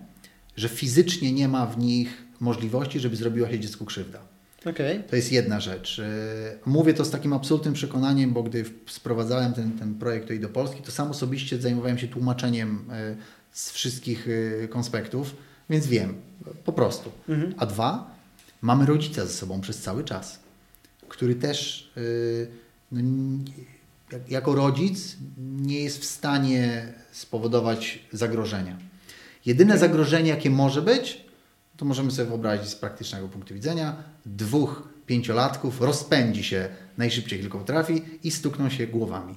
że 0.59 0.69
fizycznie 0.69 1.31
nie 1.31 1.47
ma 1.47 1.65
w 1.65 1.77
nich 1.77 2.23
możliwości, 2.39 2.99
żeby 2.99 3.15
zrobiła 3.15 3.49
się 3.49 3.59
dziecku 3.59 3.85
krzywda. 3.85 4.19
Okay. 4.65 5.03
To 5.09 5.15
jest 5.15 5.31
jedna 5.31 5.59
rzecz. 5.59 5.99
E, 5.99 6.57
mówię 6.65 6.93
to 6.93 7.05
z 7.05 7.09
takim 7.11 7.33
absolutnym 7.33 7.73
przekonaniem, 7.73 8.33
bo 8.33 8.43
gdy 8.43 8.65
sprowadzałem 8.87 9.53
ten, 9.53 9.71
ten 9.71 9.95
projekt 9.95 10.25
tutaj 10.25 10.39
do 10.39 10.49
Polski, 10.49 10.81
to 10.81 10.91
sam 10.91 11.11
osobiście 11.11 11.61
zajmowałem 11.61 11.97
się 11.97 12.07
tłumaczeniem 12.07 12.85
e, 12.91 13.15
z 13.51 13.71
wszystkich 13.71 14.27
e, 14.63 14.67
konspektów, 14.67 15.35
więc 15.69 15.87
wiem, 15.87 16.13
po 16.65 16.73
prostu. 16.73 17.11
Mhm. 17.29 17.53
A 17.57 17.65
dwa, 17.65 18.15
mamy 18.61 18.85
rodzica 18.85 19.25
ze 19.25 19.33
sobą 19.33 19.61
przez 19.61 19.81
cały 19.81 20.03
czas, 20.03 20.39
który 21.07 21.35
też 21.35 21.89
no, 22.91 23.01
jako 24.29 24.55
rodzic 24.55 25.17
nie 25.37 25.83
jest 25.83 25.99
w 25.99 26.05
stanie 26.05 26.93
spowodować 27.11 27.99
zagrożenia. 28.13 28.77
Jedyne 29.49 29.77
zagrożenie, 29.77 30.29
jakie 30.29 30.49
może 30.49 30.81
być, 30.81 31.25
to 31.77 31.85
możemy 31.85 32.11
sobie 32.11 32.27
wyobrazić 32.27 32.69
z 32.69 32.75
praktycznego 32.75 33.27
punktu 33.27 33.53
widzenia, 33.53 33.95
dwóch 34.25 34.89
pięciolatków 35.05 35.81
rozpędzi 35.81 36.43
się 36.43 36.67
najszybciej 36.97 37.39
tylko 37.39 37.57
potrafi 37.57 38.01
i 38.23 38.31
stukną 38.31 38.69
się 38.69 38.87
głowami. 38.87 39.35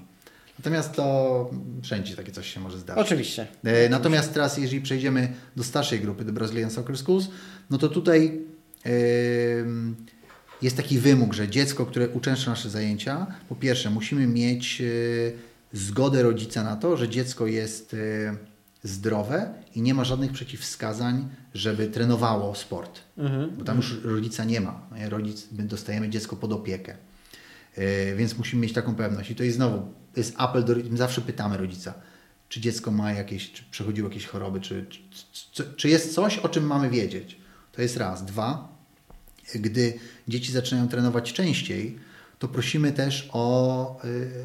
Natomiast 0.59 0.93
to 0.93 1.51
wszędzie 1.83 2.17
takie 2.17 2.33
coś 2.33 2.55
się 2.55 2.61
może 2.61 2.79
zdarzyć. 2.79 3.07
Oczywiście. 3.07 3.47
E, 3.65 3.89
natomiast 3.89 4.35
teraz, 4.35 4.59
jeżeli 4.59 4.83
przejdziemy 4.83 5.33
do 5.57 5.65
starszej 5.65 6.01
grupy, 6.01 6.25
do 6.25 6.33
Brazilian 6.33 6.71
Soccer 6.71 6.99
Schools, 6.99 7.29
no 7.71 7.79
to 7.79 7.89
tutaj 7.89 8.41
yy, 8.85 8.93
jest 10.63 10.77
taki 10.77 10.99
wymóg, 10.99 11.35
że 11.35 11.49
dziecko, 11.49 11.87
które 11.87 12.09
uczęszcza 12.09 12.51
nasze 12.51 12.71
zajęcia, 12.71 13.27
po 13.49 13.57
pierwsze 13.57 13.91
musimy 13.91 14.27
mieć 14.27 14.81
yy, 14.81 15.33
zgodę 15.73 16.23
rodzica 16.23 16.65
na 16.65 16.77
to, 16.77 16.97
że 16.97 17.09
dziecko 17.09 17.47
jest 17.47 17.93
yy, 17.93 18.52
zdrowe 18.83 19.55
i 19.75 19.83
nie 19.83 19.95
ma 19.95 20.05
żadnych 20.05 20.33
przeciwwskazań, 20.33 21.29
żeby 21.55 21.87
trenowało 21.87 22.55
sport. 22.55 23.01
Mhm. 23.19 23.57
Bo 23.57 23.65
tam 23.65 23.77
już 23.77 24.01
rodzica 24.05 24.45
nie 24.45 24.61
ma. 24.61 24.87
Rodzic, 25.09 25.49
my 25.53 25.63
dostajemy 25.63 26.09
dziecko 26.09 26.37
pod 26.37 26.53
opiekę. 26.53 26.97
Yy, 27.77 28.17
więc 28.17 28.39
musimy 28.39 28.63
mieć 28.63 28.73
taką 28.73 28.95
pewność. 28.95 29.31
I 29.31 29.35
to 29.35 29.45
jest 29.45 29.57
znowu, 29.57 29.93
jest 30.17 30.35
apel 30.37 30.65
do 30.65 30.75
my 30.91 30.97
zawsze 30.97 31.21
pytamy 31.21 31.57
rodzica, 31.57 31.95
czy 32.49 32.61
dziecko 32.61 32.91
ma 32.91 33.13
jakieś, 33.13 33.53
czy 33.53 33.63
przechodziło 33.71 34.09
jakieś 34.09 34.27
choroby, 34.27 34.61
czy, 34.61 34.87
czy, 34.91 35.01
czy, 35.53 35.73
czy 35.77 35.89
jest 35.89 36.15
coś, 36.15 36.39
o 36.39 36.49
czym 36.49 36.67
mamy 36.67 36.91
wiedzieć. 36.91 37.39
To 37.73 37.83
jest 37.83 37.97
raz. 37.97 38.25
Dwa, 38.25 38.69
gdy 39.55 39.99
dzieci 40.29 40.53
zaczynają 40.53 40.89
trenować 40.89 41.33
częściej, 41.33 41.99
to 42.43 42.49
prosimy 42.49 42.93
też 42.93 43.29
o, 43.33 44.05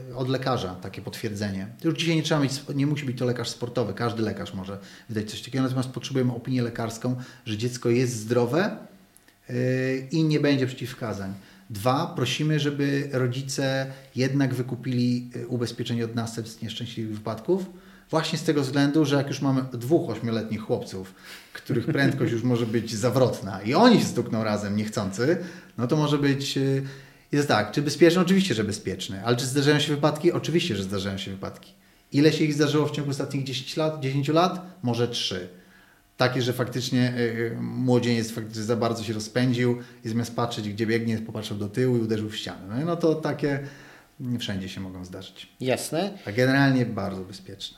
y, 0.10 0.16
od 0.16 0.30
lekarza 0.30 0.76
takie 0.76 1.02
potwierdzenie. 1.02 1.68
Już 1.84 1.96
dzisiaj 1.96 2.16
nie 2.16 2.24
trzeba 2.24 2.42
mieć, 2.42 2.54
nie 2.76 2.88
musi 2.88 3.06
być 3.06 3.18
to 3.18 3.26
lekarz 3.26 3.50
sportowy, 3.50 3.94
każdy 3.94 4.24
lekarz 4.24 4.54
może 4.54 4.78
wydać 5.10 5.32
coś 5.32 5.42
takiego, 5.42 5.64
natomiast 5.64 5.90
potrzebujemy 5.90 6.34
opinię 6.34 6.62
lekarską, 6.62 7.16
że 7.46 7.58
dziecko 7.58 7.90
jest 7.90 8.16
zdrowe 8.16 8.78
y, 9.50 10.08
i 10.12 10.24
nie 10.24 10.40
będzie 10.40 10.68
przeciwwskazań. 10.68 11.34
Dwa, 11.70 12.14
prosimy, 12.16 12.60
żeby 12.60 13.10
rodzice 13.12 13.92
jednak 14.16 14.54
wykupili 14.54 15.30
y, 15.36 15.48
ubezpieczenie 15.48 16.06
od 16.06 16.16
następstw 16.16 16.62
nieszczęśliwych 16.62 17.16
wypadków, 17.16 17.66
Właśnie 18.10 18.40
z 18.40 18.44
tego 18.44 18.62
względu, 18.62 19.06
że 19.06 19.16
jak 19.16 19.28
już 19.28 19.42
mamy 19.42 19.64
dwóch 19.74 20.10
ośmioletnich 20.10 20.62
chłopców, 20.62 21.14
których 21.54 21.86
prędkość 21.86 22.32
już 22.32 22.44
może 22.44 22.66
być 22.66 22.96
zawrotna 22.96 23.62
i 23.62 23.74
oni 23.74 24.00
się 24.00 24.06
stukną 24.06 24.44
razem 24.44 24.76
niechcący, 24.76 25.38
no 25.78 25.88
to 25.88 25.96
może 25.96 26.18
być... 26.18 26.60
Jest 27.32 27.48
tak, 27.48 27.72
czy 27.72 27.82
bezpieczny? 27.82 28.22
Oczywiście, 28.22 28.56
że 28.56 28.64
bezpieczny. 28.64 29.22
Ale 29.26 29.36
czy 29.36 29.46
zdarzają 29.46 29.80
się 29.80 29.96
wypadki? 29.96 30.32
Oczywiście, 30.32 30.76
że 30.76 30.84
zdarzają 30.84 31.18
się 31.18 31.32
wypadki. 31.32 31.74
Ile 32.12 32.34
się 32.34 32.44
ich 32.44 32.54
zdarzyło 32.54 32.86
w 32.88 32.92
ciągu 32.92 33.12
ostatnich 33.12 33.44
10 33.44 33.78
lat? 33.78 34.00
10 34.00 34.28
lat? 34.28 34.62
Może 34.84 35.08
3. 35.08 35.48
Takie, 36.18 36.42
że 36.42 36.54
faktycznie 36.54 37.14
y, 37.18 37.20
y, 37.22 37.58
młodzieniec 37.62 38.32
faktycznie 38.32 38.64
za 38.64 38.76
bardzo 38.76 39.04
się 39.04 39.14
rozpędził 39.14 39.78
i 40.06 40.10
zamiast 40.10 40.36
patrzeć, 40.36 40.70
gdzie 40.70 40.86
biegnie, 40.86 41.18
popatrzył 41.18 41.58
do 41.58 41.70
tyłu 41.70 41.98
i 41.98 42.00
uderzył 42.02 42.30
w 42.30 42.36
ścianę. 42.36 42.76
No, 42.80 42.86
no 42.86 42.96
to 42.96 43.16
takie 43.16 43.60
nie 44.20 44.40
wszędzie 44.40 44.70
się 44.70 44.82
mogą 44.82 45.06
zdarzyć. 45.06 45.48
Jasne. 45.62 46.18
A 46.26 46.32
generalnie 46.32 46.86
bardzo 46.86 47.22
bezpieczne. 47.22 47.78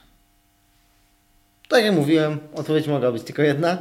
Tak 1.69 1.83
jak 1.83 1.95
mówiłem, 1.95 2.39
odpowiedź 2.55 2.87
mogła 2.87 3.11
być 3.11 3.23
tylko 3.23 3.41
jedna. 3.41 3.77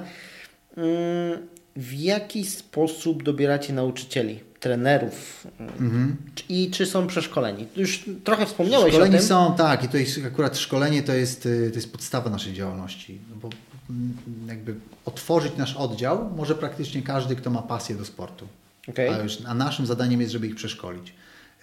Mm, 0.76 1.46
W 1.76 1.92
jaki 1.92 2.44
sposób 2.44 3.22
dobieracie 3.22 3.72
nauczycieli, 3.72 4.40
trenerów 4.60 5.46
Mhm. 5.60 6.16
I 6.48 6.70
czy 6.70 6.86
są 6.86 7.06
przeszkoleni? 7.06 7.66
Już 7.76 8.04
trochę 8.24 8.46
wspomniałeś 8.46 8.94
Szkoleni 8.94 9.14
o 9.14 9.18
tym. 9.18 9.28
są, 9.28 9.54
tak, 9.56 9.84
i 9.84 9.88
to 9.88 9.96
jest 9.96 10.20
akurat 10.26 10.58
szkolenie 10.58 11.02
to 11.02 11.12
jest, 11.14 11.46
y, 11.46 11.70
to 11.70 11.76
jest 11.76 11.92
podstawa 11.92 12.30
naszej 12.30 12.52
działalności. 12.52 13.20
No 13.30 13.36
bo 13.36 13.50
mm, 13.90 14.16
jakby 14.48 14.74
otworzyć 15.04 15.52
nasz 15.56 15.76
oddział 15.76 16.30
może 16.36 16.54
praktycznie 16.54 17.02
każdy, 17.02 17.36
kto 17.36 17.50
ma 17.50 17.62
pasję 17.62 17.96
do 17.96 18.04
sportu. 18.04 18.48
Okej. 18.88 19.08
A, 19.08 19.18
już, 19.18 19.38
a 19.46 19.54
naszym 19.54 19.86
zadaniem 19.86 20.20
jest, 20.20 20.32
żeby 20.32 20.46
ich 20.46 20.54
przeszkolić. 20.54 21.14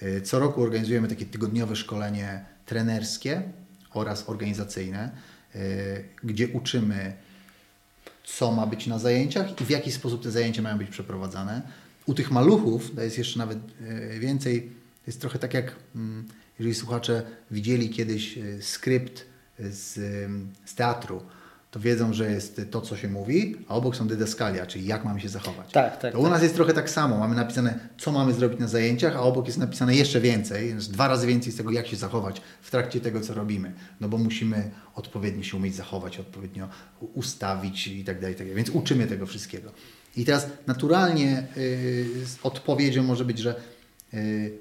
Y, 0.04 0.22
Co 0.22 0.40
roku 0.40 0.64
organizujemy 0.64 1.08
takie 1.08 1.26
tygodniowe 1.26 1.76
szkolenie 1.76 2.46
trenerskie 2.66 3.42
oraz 3.94 4.30
organizacyjne, 4.30 5.12
y, 5.56 6.06
gdzie 6.24 6.48
uczymy, 6.48 7.14
co 8.24 8.52
ma 8.52 8.68
być 8.68 8.88
na 8.88 9.00
zajęciach 9.00 9.62
i 9.62 9.66
w 9.66 9.70
jaki 9.70 9.92
sposób 9.92 10.24
te 10.24 10.32
zajęcia 10.32 10.62
mają 10.62 10.78
być 10.78 10.90
przeprowadzane. 10.90 11.62
U 12.06 12.14
tych 12.14 12.32
maluchów 12.32 12.95
to 12.95 13.02
jest 13.02 13.18
jeszcze 13.18 13.40
nawet 13.40 13.57
y, 14.15 14.19
więcej, 14.19 14.61
to 14.61 15.07
jest 15.07 15.22
trochę 15.22 15.40
tak 15.40 15.53
jak, 15.53 15.76
mm, 15.95 16.26
jeżeli 16.60 16.76
słuchacze 16.76 17.23
widzieli 17.52 17.90
kiedyś 17.90 18.38
y, 18.38 18.61
skrypt 18.61 19.26
z, 19.60 19.94
z 20.65 20.76
teatru, 20.76 21.22
to 21.76 21.80
wiedzą, 21.80 22.14
że 22.14 22.32
jest 22.32 22.61
to, 22.72 22.82
co 22.82 22.98
się 22.98 23.07
mówi, 23.07 23.56
a 23.68 23.76
obok 23.76 23.95
są 23.95 24.07
dydaskalia, 24.07 24.65
czyli 24.65 24.86
jak 24.86 25.06
mamy 25.06 25.22
się 25.22 25.30
zachować. 25.30 25.72
Tak, 25.72 26.02
tak, 26.02 26.14
To 26.14 26.19
u 26.19 26.30
nas 26.30 26.44
jest 26.44 26.56
trochę 26.56 26.73
tak 26.73 26.90
samo. 26.90 27.18
Mamy 27.18 27.36
napisane, 27.36 27.80
co 27.98 28.11
mamy 28.11 28.34
zrobić 28.34 28.60
na 28.60 28.68
zajęciach, 28.68 29.15
a 29.15 29.19
obok 29.19 29.48
jest 29.48 29.57
napisane 29.57 29.95
jeszcze 29.95 30.22
więcej, 30.22 30.69
jest 30.69 30.91
dwa 30.91 31.07
razy 31.07 31.27
więcej 31.27 31.52
z 31.52 31.56
tego, 31.56 31.72
jak 31.72 31.88
się 31.88 31.95
zachować 31.95 32.41
w 32.61 32.72
trakcie 32.72 33.02
tego, 33.02 33.22
co 33.22 33.34
robimy. 33.34 33.73
No 34.02 34.10
bo 34.10 34.18
musimy 34.18 34.72
odpowiednio 34.95 35.44
się 35.44 35.57
umieć 35.57 35.76
zachować, 35.76 36.19
odpowiednio 36.19 36.69
ustawić 37.14 37.88
i 37.88 38.03
tak 38.03 38.19
dalej, 38.19 38.36
i 38.36 38.38
tak 38.38 38.48
dalej. 38.48 38.56
Więc 38.56 38.69
uczymy 38.69 39.07
tego 39.07 39.26
wszystkiego. 39.26 39.72
I 40.18 40.26
teraz 40.26 40.48
naturalnie 40.68 41.48
z 42.26 42.38
odpowiedzią 42.44 43.04
może 43.04 43.26
być, 43.26 43.40
że 43.40 43.62
yy, 44.14 44.58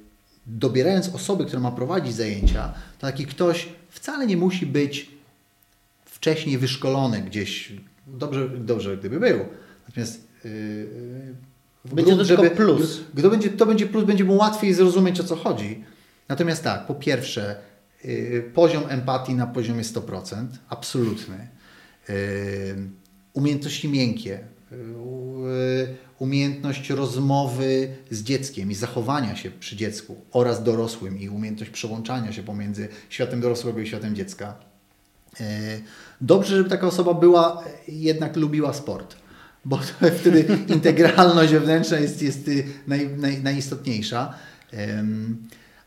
dobierając 0.47 1.15
osoby, 1.15 1.45
która 1.45 1.61
ma 1.61 1.73
prowadzić 1.73 2.15
zajęcia, 2.15 2.75
to 2.99 3.07
taki 3.07 3.27
ktoś 3.27 3.69
wcale 3.91 4.27
nie 4.27 4.37
musi 4.37 4.67
być 4.67 5.11
wcześniej 6.05 6.59
wyszkolony 6.59 7.23
gdzieś. 7.23 7.73
Dobrze, 8.07 8.49
dobrze 8.49 8.97
gdyby 8.97 9.21
był. 9.21 9.39
Natomiast 9.89 10.29
yy, 10.45 10.51
w 11.85 11.95
Będzie 11.95 12.17
to 12.17 12.25
grunt, 12.25 12.29
tylko 12.29 12.57
plus. 12.57 13.01
Gdy 13.15 13.31
będzie, 13.31 13.51
to 13.51 13.67
będzie 13.67 13.87
plus, 13.87 14.05
będzie 14.05 14.25
mu 14.25 14.37
łatwiej 14.37 14.75
zrozumieć 14.75 15.21
o 15.21 15.25
co 15.25 15.37
chodzi. 15.37 15.85
Natomiast 16.29 16.65
tak, 16.65 16.87
po 16.87 16.95
pierwsze, 16.95 17.57
yy, 18.05 18.51
poziom 18.55 18.83
empatii 18.89 19.35
na 19.35 19.47
poziomie 19.47 19.83
100%, 19.83 20.47
absolutny. 20.69 21.49
Yy, 22.09 22.15
umiejętności 23.33 23.89
miękkie, 23.89 24.41
umiejętność 26.19 26.91
rozmowy 26.91 27.97
z 28.11 28.23
dzieckiem 28.23 28.71
i 28.71 28.75
zachowania 28.75 29.37
się 29.37 29.51
przy 29.51 29.77
dziecku 29.77 30.17
oraz 30.33 30.63
dorosłym 30.63 31.21
i 31.21 31.29
umiejętność 31.29 31.71
przełączania 31.71 32.33
się 32.33 32.43
pomiędzy 32.43 32.89
światem 33.09 33.41
dorosłego 33.41 33.81
i 33.81 33.87
światem 33.87 34.15
dziecka. 34.15 34.55
Yy, 35.41 35.47
Dobrze, 36.21 36.57
żeby 36.57 36.71
taka 36.71 36.87
osoba 36.87 37.15
była, 37.15 37.65
jednak 37.89 38.37
lubiła 38.37 38.73
sport, 38.73 39.17
bo 39.65 39.81
wtedy 40.21 40.59
integralność 40.69 41.53
wewnętrzna 41.53 41.99
jest, 41.99 42.23
jest 42.23 42.49
y, 42.49 42.65
naj, 42.87 43.09
naj, 43.09 43.43
najistotniejsza, 43.43 44.35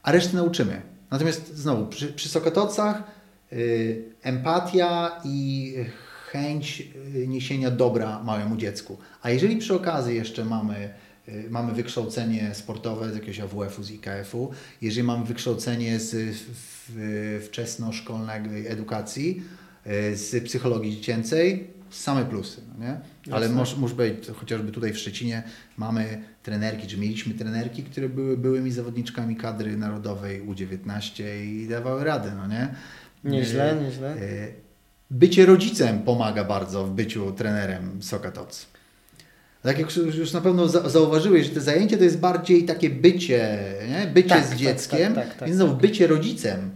a 0.04 0.12
resztę 0.12 0.38
nauczymy. 0.38 0.82
Natomiast 1.12 1.56
znowu, 1.56 1.88
przy, 1.88 2.08
przy 2.08 2.30
Sokotocach 2.30 3.04
empatia 4.24 5.22
i 5.24 5.76
chęć 6.28 6.84
y, 7.16 7.28
niesienia 7.28 7.72
dobra 7.72 8.24
małemu 8.24 8.58
dziecku. 8.58 8.98
A 9.22 9.30
jeżeli 9.30 9.58
przy 9.58 9.76
okazji 9.76 10.16
jeszcze 10.16 10.46
mamy, 10.46 10.90
y, 11.30 11.48
mamy 11.50 11.74
wykształcenie 11.74 12.56
sportowe 12.56 13.12
z 13.12 13.14
jakiegoś 13.14 13.40
AWF-u, 13.40 13.84
z 13.84 13.92
IKF-u, 13.92 14.52
jeżeli 14.82 15.08
mamy 15.08 15.26
wykształcenie 15.26 16.00
z 16.00 16.38
wczesnoszkolnej 17.46 18.68
edukacji, 18.68 19.42
y, 19.88 20.18
z 20.18 20.44
psychologii 20.44 20.96
dziecięcej, 20.96 21.68
same 21.90 22.26
plusy, 22.26 22.62
no 22.68 22.86
nie? 22.86 23.00
Ale 23.32 23.50
może, 23.50 23.78
może 23.78 23.96
być, 23.96 24.28
chociażby 24.28 24.72
tutaj 24.72 24.94
w 24.94 24.98
Szczecinie 24.98 25.44
mamy 25.78 26.24
trenerki, 26.44 26.88
czy 26.88 26.98
mieliśmy 26.98 27.34
trenerki, 27.34 27.84
które 27.84 28.10
były 28.10 28.38
byłymi 28.38 28.72
zawodniczkami 28.72 29.36
kadry 29.36 29.78
narodowej 29.78 30.48
U19 30.48 31.24
i 31.46 31.68
dawały 31.68 32.04
radę, 32.04 32.32
no 32.38 32.48
nie? 32.48 32.76
Nieźle, 33.24 33.78
nieźle. 33.84 34.16
Bycie 35.12 35.46
rodzicem 35.46 36.00
pomaga 36.00 36.44
bardzo 36.44 36.86
w 36.86 36.92
byciu 36.92 37.32
trenerem 37.32 38.04
Sokatoc. 38.04 38.66
Tak 39.64 39.80
jak 39.80 39.96
już 39.98 40.34
na 40.34 40.42
pewno 40.42 40.68
za- 40.68 40.90
zauważyłeś, 40.90 41.46
że 41.46 41.50
te 41.54 41.62
zajęcie 41.62 41.98
to 41.98 42.04
jest 42.04 42.20
bardziej 42.20 42.66
takie 42.66 42.90
bycie, 42.90 43.60
nie? 43.90 44.08
bycie 44.08 44.30
Tak, 44.30 44.46
z 44.46 44.50
tak, 44.50 44.58
dzieckiem, 44.58 45.14
tak, 45.16 45.28
tak, 45.28 45.38
tak, 45.38 45.48
więc 45.48 45.58
znowu 45.58 45.72
tak. 45.74 45.82
bycie 45.82 46.08
rodzicem 46.08 46.72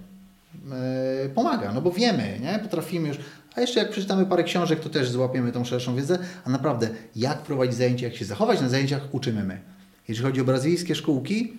e, 1.26 1.30
pomaga, 1.30 1.74
no 1.74 1.82
bo 1.82 1.92
wiemy, 1.92 2.40
nie? 2.42 2.60
potrafimy 2.60 3.08
już, 3.08 3.18
a 3.56 3.62
jeszcze 3.62 3.80
jak 3.80 3.90
przeczytamy 3.90 4.26
parę 4.26 4.44
książek, 4.44 4.80
to 4.80 4.90
też 4.90 5.10
złapiemy 5.10 5.52
tą 5.52 5.66
szerszą 5.66 5.96
wiedzę, 5.96 6.20
a 6.46 6.50
naprawdę 6.50 6.90
jak 7.16 7.38
prowadzić 7.38 7.76
zajęcia, 7.76 8.06
jak 8.06 8.16
się 8.16 8.26
zachować 8.26 8.62
na 8.62 8.70
zajęciach, 8.70 9.02
uczymy 9.12 9.44
my. 9.44 9.60
Jeżeli 10.08 10.28
chodzi 10.28 10.42
o 10.42 10.46
brazylijskie 10.46 10.96
szkółki, 10.96 11.54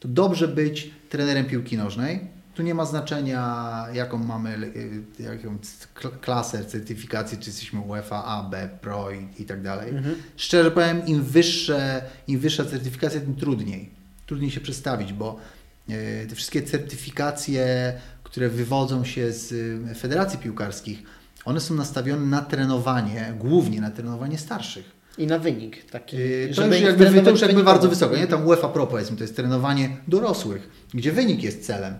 to 0.00 0.08
dobrze 0.08 0.48
być 0.48 0.90
trenerem 1.08 1.44
piłki 1.44 1.76
nożnej. 1.76 2.20
Tu 2.56 2.62
nie 2.62 2.74
ma 2.74 2.84
znaczenia, 2.84 3.86
jaką 3.92 4.18
mamy 4.18 4.56
y, 5.20 5.22
jaką 5.22 5.58
klasę 6.20 6.64
certyfikacji, 6.64 7.38
czy 7.38 7.50
jesteśmy 7.50 7.80
UEFA, 7.80 8.24
A, 8.24 8.42
B, 8.42 8.68
Pro 8.80 9.10
i, 9.10 9.42
i 9.42 9.44
tak 9.44 9.62
dalej. 9.62 9.92
Szczerze 10.36 10.70
powiem, 10.70 11.06
im, 11.06 11.22
wyższe, 11.22 12.02
im 12.28 12.40
wyższa 12.40 12.64
certyfikacja, 12.64 13.20
tym 13.20 13.36
trudniej. 13.36 13.90
Trudniej 14.26 14.50
się 14.50 14.60
przedstawić, 14.60 15.12
bo 15.12 15.36
y, 15.90 16.26
te 16.28 16.34
wszystkie 16.34 16.62
certyfikacje, 16.62 17.92
które 18.22 18.48
wywodzą 18.48 19.04
się 19.04 19.32
z 19.32 19.52
y, 19.52 19.94
federacji 19.94 20.38
piłkarskich, 20.38 21.02
one 21.44 21.60
są 21.60 21.74
nastawione 21.74 22.26
na 22.26 22.42
trenowanie, 22.42 23.34
głównie 23.38 23.80
na 23.80 23.90
trenowanie 23.90 24.38
starszych. 24.38 24.96
I 25.18 25.26
na 25.26 25.38
wynik 25.38 25.90
taki. 25.90 26.16
Yy, 26.16 26.54
To 26.54 26.66
już 26.66 26.80
jakby, 26.80 27.22
to 27.22 27.30
już 27.30 27.40
jakby 27.40 27.64
bardzo 27.64 27.88
wysoko, 27.88 28.16
nie? 28.16 28.26
Tam 28.26 28.46
UEFA 28.46 28.68
Pro 28.68 28.86
powiedzmy, 28.86 29.16
to 29.16 29.24
jest 29.24 29.36
trenowanie 29.36 29.96
dorosłych, 30.08 30.70
gdzie 30.94 31.12
wynik 31.12 31.42
jest 31.42 31.66
celem, 31.66 31.94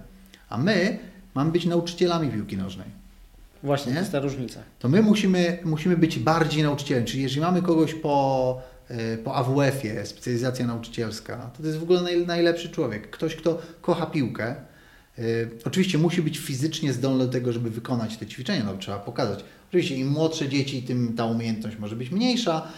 a 0.48 0.58
my 0.58 0.98
mamy 1.34 1.52
być 1.52 1.66
nauczycielami 1.66 2.28
piłki 2.30 2.56
nożnej. 2.56 2.86
Właśnie, 3.62 3.90
Nie? 3.92 3.94
to 3.96 4.00
jest 4.00 4.12
ta 4.12 4.20
różnica. 4.20 4.62
To 4.78 4.88
my 4.88 5.02
musimy, 5.02 5.58
musimy 5.64 5.96
być 5.96 6.18
bardziej 6.18 6.62
nauczycielem, 6.62 7.04
czyli 7.04 7.22
jeżeli 7.22 7.40
mamy 7.40 7.62
kogoś 7.62 7.94
po, 7.94 8.60
yy, 8.90 9.18
po 9.24 9.34
AWF-ie, 9.34 10.06
specjalizacja 10.06 10.66
nauczycielska, 10.66 11.50
to 11.56 11.62
to 11.62 11.66
jest 11.66 11.78
w 11.78 11.82
ogóle 11.82 12.02
naj, 12.02 12.26
najlepszy 12.26 12.68
człowiek. 12.68 13.10
Ktoś, 13.10 13.36
kto 13.36 13.62
kocha 13.80 14.06
piłkę. 14.06 14.54
Yy, 15.18 15.50
Oczywiście 15.64 15.98
musi 15.98 16.22
być 16.22 16.38
fizycznie 16.38 16.92
zdolny 16.92 17.26
do 17.26 17.32
tego, 17.32 17.52
żeby 17.52 17.70
wykonać 17.70 18.16
te 18.16 18.26
ćwiczenia, 18.26 18.64
no 18.64 18.76
trzeba 18.76 18.98
pokazać. 18.98 19.44
Oczywiście 19.68 19.96
im 19.96 20.08
młodsze 20.08 20.48
dzieci, 20.48 20.82
tym 20.82 21.14
ta 21.16 21.24
umiejętność 21.24 21.78
może 21.78 21.96
być 21.96 22.10
mniejsza. 22.10 22.68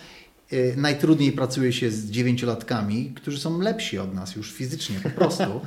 Yy, 0.53 0.75
Najtrudniej 0.77 1.33
pracuje 1.33 1.73
się 1.73 1.91
z 1.91 2.11
dziewięciolatkami, 2.11 3.13
którzy 3.15 3.39
są 3.41 3.61
lepsi 3.61 3.99
od 3.99 4.15
nas 4.15 4.37
już 4.37 4.53
fizycznie 4.53 5.01
po 5.03 5.11
prostu. 5.11 5.45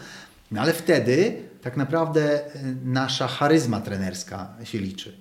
No 0.51 0.61
ale 0.61 0.73
wtedy 0.73 1.33
tak 1.61 1.77
naprawdę 1.77 2.41
yy, 2.55 2.75
nasza 2.83 3.27
charyzma 3.27 3.81
trenerska 3.81 4.53
się 4.63 4.79
liczy. 4.79 5.17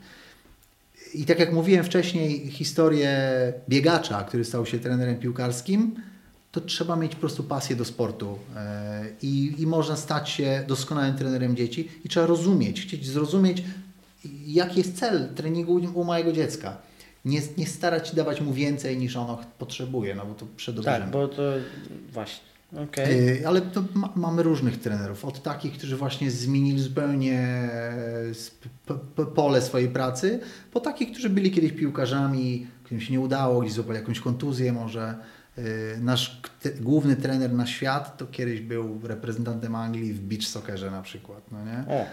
I 1.15 1.25
tak 1.25 1.39
jak 1.39 1.53
mówiłem 1.53 1.85
wcześniej, 1.85 2.51
historię 2.51 3.13
biegacza, 3.69 4.25
który 4.25 4.45
stał 4.45 4.67
się 4.67 4.79
trenerem 4.79 5.19
piłkarskim, 5.19 5.95
to 6.53 6.61
trzeba 6.61 6.97
mieć 6.97 7.15
po 7.15 7.21
prostu 7.21 7.45
pasję 7.45 7.77
do 7.77 7.85
sportu 7.85 8.39
e, 8.57 9.05
i, 9.23 9.55
i 9.59 9.67
można 9.67 9.97
stać 9.97 10.31
się 10.31 10.65
doskonałym 10.69 11.17
trenerem 11.17 11.57
dzieci 11.57 11.89
i 12.05 12.09
trzeba 12.09 12.27
rozumieć, 12.27 12.81
chcieć 12.81 13.07
zrozumieć, 13.07 13.63
jaki 14.47 14.79
jest 14.79 14.99
cel 14.99 15.29
treningu 15.35 15.81
u 15.95 16.05
małego 16.05 16.33
dziecka. 16.33 16.77
Nie, 17.25 17.41
nie 17.59 17.67
starać 17.67 18.09
się 18.09 18.17
dawać 18.17 18.41
mu 18.41 18.53
więcej 18.53 18.99
niż 18.99 19.17
ono 19.17 19.39
potrzebuje, 19.59 20.15
no 20.15 20.27
bo 20.27 20.35
to 20.35 20.47
przedobrzymy. 20.57 20.99
Tak, 20.99 21.11
bo 21.11 21.29
to 21.29 21.43
właśnie. 22.13 22.50
Okay. 22.73 23.43
Ale 23.47 23.61
to 23.61 23.85
ma, 23.95 24.13
mamy 24.17 24.43
różnych 24.43 24.81
trenerów. 24.81 25.25
Od 25.25 25.43
takich, 25.43 25.73
którzy 25.73 25.97
właśnie 25.97 26.31
zmienili 26.31 26.81
zupełnie 26.81 27.69
pole 29.35 29.63
swojej 29.63 29.89
pracy, 29.89 30.41
po 30.73 30.81
takich, 30.81 31.11
którzy 31.11 31.31
byli 31.31 31.51
kiedyś 31.51 31.73
piłkarzami, 31.73 32.67
którym 32.85 33.01
się 33.01 33.13
nie 33.13 33.21
udało, 33.21 33.61
gdzieś 33.61 33.73
złapali 33.73 33.99
jakąś 33.99 34.21
kontuzję 34.21 34.73
może. 34.73 35.15
Nasz 36.01 36.43
główny 36.81 37.17
trener 37.17 37.53
na 37.53 37.67
świat 37.67 38.19
to 38.19 38.27
kiedyś 38.27 38.61
był 38.61 39.01
reprezentantem 39.03 39.75
Anglii 39.75 40.13
w 40.13 40.21
beach 40.21 40.45
soccerze 40.45 40.91
na 40.91 41.03
przykład. 41.03 41.53
No 41.53 41.65
nie? 41.65 41.85
O. 41.95 42.07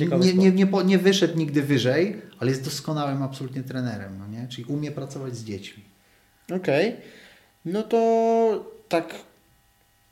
Nie, 0.00 0.34
nie, 0.34 0.52
nie, 0.52 0.66
nie, 0.84 0.98
wyszedł 0.98 1.38
nigdy 1.38 1.62
wyżej, 1.62 2.22
ale 2.38 2.50
jest 2.50 2.64
doskonałym 2.64 3.22
absolutnie 3.22 3.62
trenerem, 3.62 4.18
no 4.18 4.26
nie? 4.26 4.48
czyli 4.48 4.64
umie 4.64 4.92
pracować 4.92 5.36
z 5.36 5.44
dziećmi. 5.44 5.84
Okej. 6.44 6.88
Okay. 6.88 7.02
No 7.64 7.82
to 7.82 8.75
tak 8.88 9.14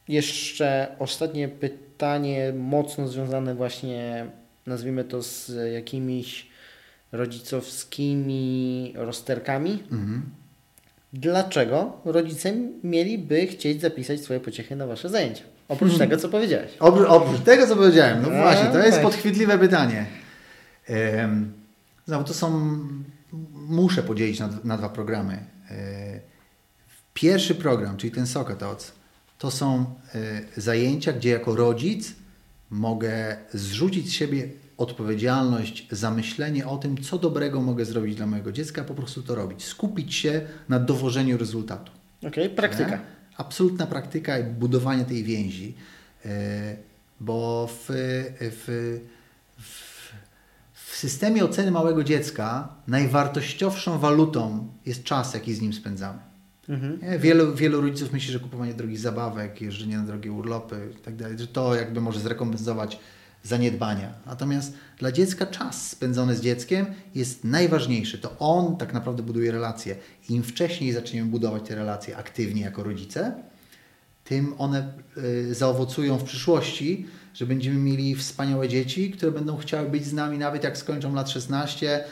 jeszcze 0.09 0.96
ostatnie 0.98 1.48
pytanie, 1.48 2.52
mocno 2.59 3.09
związane 3.09 3.55
właśnie, 3.55 4.26
nazwijmy 4.66 5.05
to 5.05 5.22
z 5.22 5.52
jakimiś 5.74 6.46
rodzicowskimi 7.12 8.92
rozterkami. 8.96 9.82
Mhm. 9.92 10.22
Dlaczego 11.12 12.01
rodzice 12.05 12.52
mieliby 12.84 13.46
chcieć 13.46 13.80
zapisać 13.80 14.20
swoje 14.20 14.40
pociechy 14.40 14.76
na 14.76 14.86
Wasze 14.86 15.09
zajęcia? 15.09 15.44
Oprócz 15.68 15.98
tego, 15.98 16.16
co 16.16 16.28
powiedziałeś. 16.28 16.72
Oprócz, 16.80 17.09
oprócz 17.09 17.40
tego, 17.40 17.66
co 17.66 17.76
powiedziałem. 17.76 18.22
No 18.22 18.30
właśnie, 18.30 18.66
to 18.66 18.78
jest 18.78 19.01
podchwytliwe 19.01 19.59
pytanie. 19.59 20.06
Znowu, 22.06 22.24
to 22.24 22.34
są... 22.34 22.78
Muszę 23.68 24.02
podzielić 24.02 24.40
na, 24.40 24.48
na 24.64 24.78
dwa 24.78 24.88
programy. 24.88 25.38
E, 27.14 27.20
pierwszy 27.20 27.54
program, 27.54 27.96
czyli 27.96 28.12
ten 28.12 28.26
Sokatoc, 28.26 28.92
to 29.38 29.50
są 29.50 29.94
e, 30.14 30.60
zajęcia, 30.60 31.12
gdzie 31.12 31.30
jako 31.30 31.56
rodzic 31.56 32.14
mogę 32.70 33.36
zrzucić 33.52 34.08
z 34.08 34.12
siebie 34.12 34.48
odpowiedzialność 34.76 35.88
za 35.90 36.10
myślenie 36.10 36.66
o 36.66 36.76
tym, 36.76 37.02
co 37.02 37.18
dobrego 37.18 37.62
mogę 37.62 37.84
zrobić 37.84 38.16
dla 38.16 38.26
mojego 38.26 38.52
dziecka, 38.52 38.84
po 38.84 38.94
prostu 38.94 39.22
to 39.22 39.34
robić. 39.34 39.64
Skupić 39.64 40.14
się 40.14 40.40
na 40.68 40.78
dowożeniu 40.78 41.38
rezultatu. 41.38 41.92
Okej, 42.18 42.44
okay, 42.44 42.56
praktyka. 42.56 42.90
Nie? 42.90 43.00
absolutna 43.36 43.86
praktyka 43.86 44.38
i 44.38 44.44
budowanie 44.44 45.04
tej 45.04 45.24
więzi, 45.24 45.74
e, 46.24 46.76
bo 47.20 47.66
w, 47.66 47.86
w, 48.40 49.00
w, 49.58 50.12
w 50.72 50.96
systemie 50.96 51.44
oceny 51.44 51.70
małego 51.70 52.04
dziecka 52.04 52.68
najwartościowszą 52.86 53.98
walutą 53.98 54.68
jest 54.86 55.04
czas, 55.04 55.34
jaki 55.34 55.54
z 55.54 55.60
nim 55.60 55.72
spędzamy. 55.72 56.34
Mhm. 56.68 57.18
Wielu, 57.18 57.54
wielu 57.54 57.80
rodziców 57.80 58.12
myśli, 58.12 58.32
że 58.32 58.40
kupowanie 58.40 58.74
drogich 58.74 58.98
zabawek, 58.98 59.60
jeżdżenie 59.60 59.96
na 59.96 60.02
drogie 60.02 60.32
urlopy 60.32 60.88
itd., 60.92 61.38
że 61.38 61.46
to 61.46 61.74
jakby 61.74 62.00
może 62.00 62.20
zrekompensować 62.20 62.98
zaniedbania. 63.42 64.12
Natomiast 64.26 64.74
dla 64.98 65.12
dziecka 65.12 65.46
czas 65.46 65.90
spędzony 65.90 66.36
z 66.36 66.40
dzieckiem 66.40 66.86
jest 67.14 67.44
najważniejszy. 67.44 68.18
To 68.18 68.38
on 68.38 68.76
tak 68.76 68.92
naprawdę 68.92 69.22
buduje 69.22 69.52
relacje. 69.52 69.96
Im 70.28 70.42
wcześniej 70.42 70.92
zaczniemy 70.92 71.30
budować 71.30 71.68
te 71.68 71.74
relacje 71.74 72.16
aktywnie 72.16 72.62
jako 72.62 72.82
rodzice, 72.82 73.34
tym 74.24 74.54
one 74.58 74.92
y, 75.16 75.54
zaowocują 75.54 76.18
w 76.18 76.24
przyszłości, 76.24 77.06
że 77.34 77.46
będziemy 77.46 77.76
mieli 77.76 78.14
wspaniałe 78.14 78.68
dzieci, 78.68 79.10
które 79.10 79.32
będą 79.32 79.56
chciały 79.56 79.88
być 79.88 80.04
z 80.04 80.12
nami 80.12 80.38
nawet 80.38 80.64
jak 80.64 80.78
skończą 80.78 81.14
lat 81.14 81.30
16 81.30 81.98
y, 81.98 82.04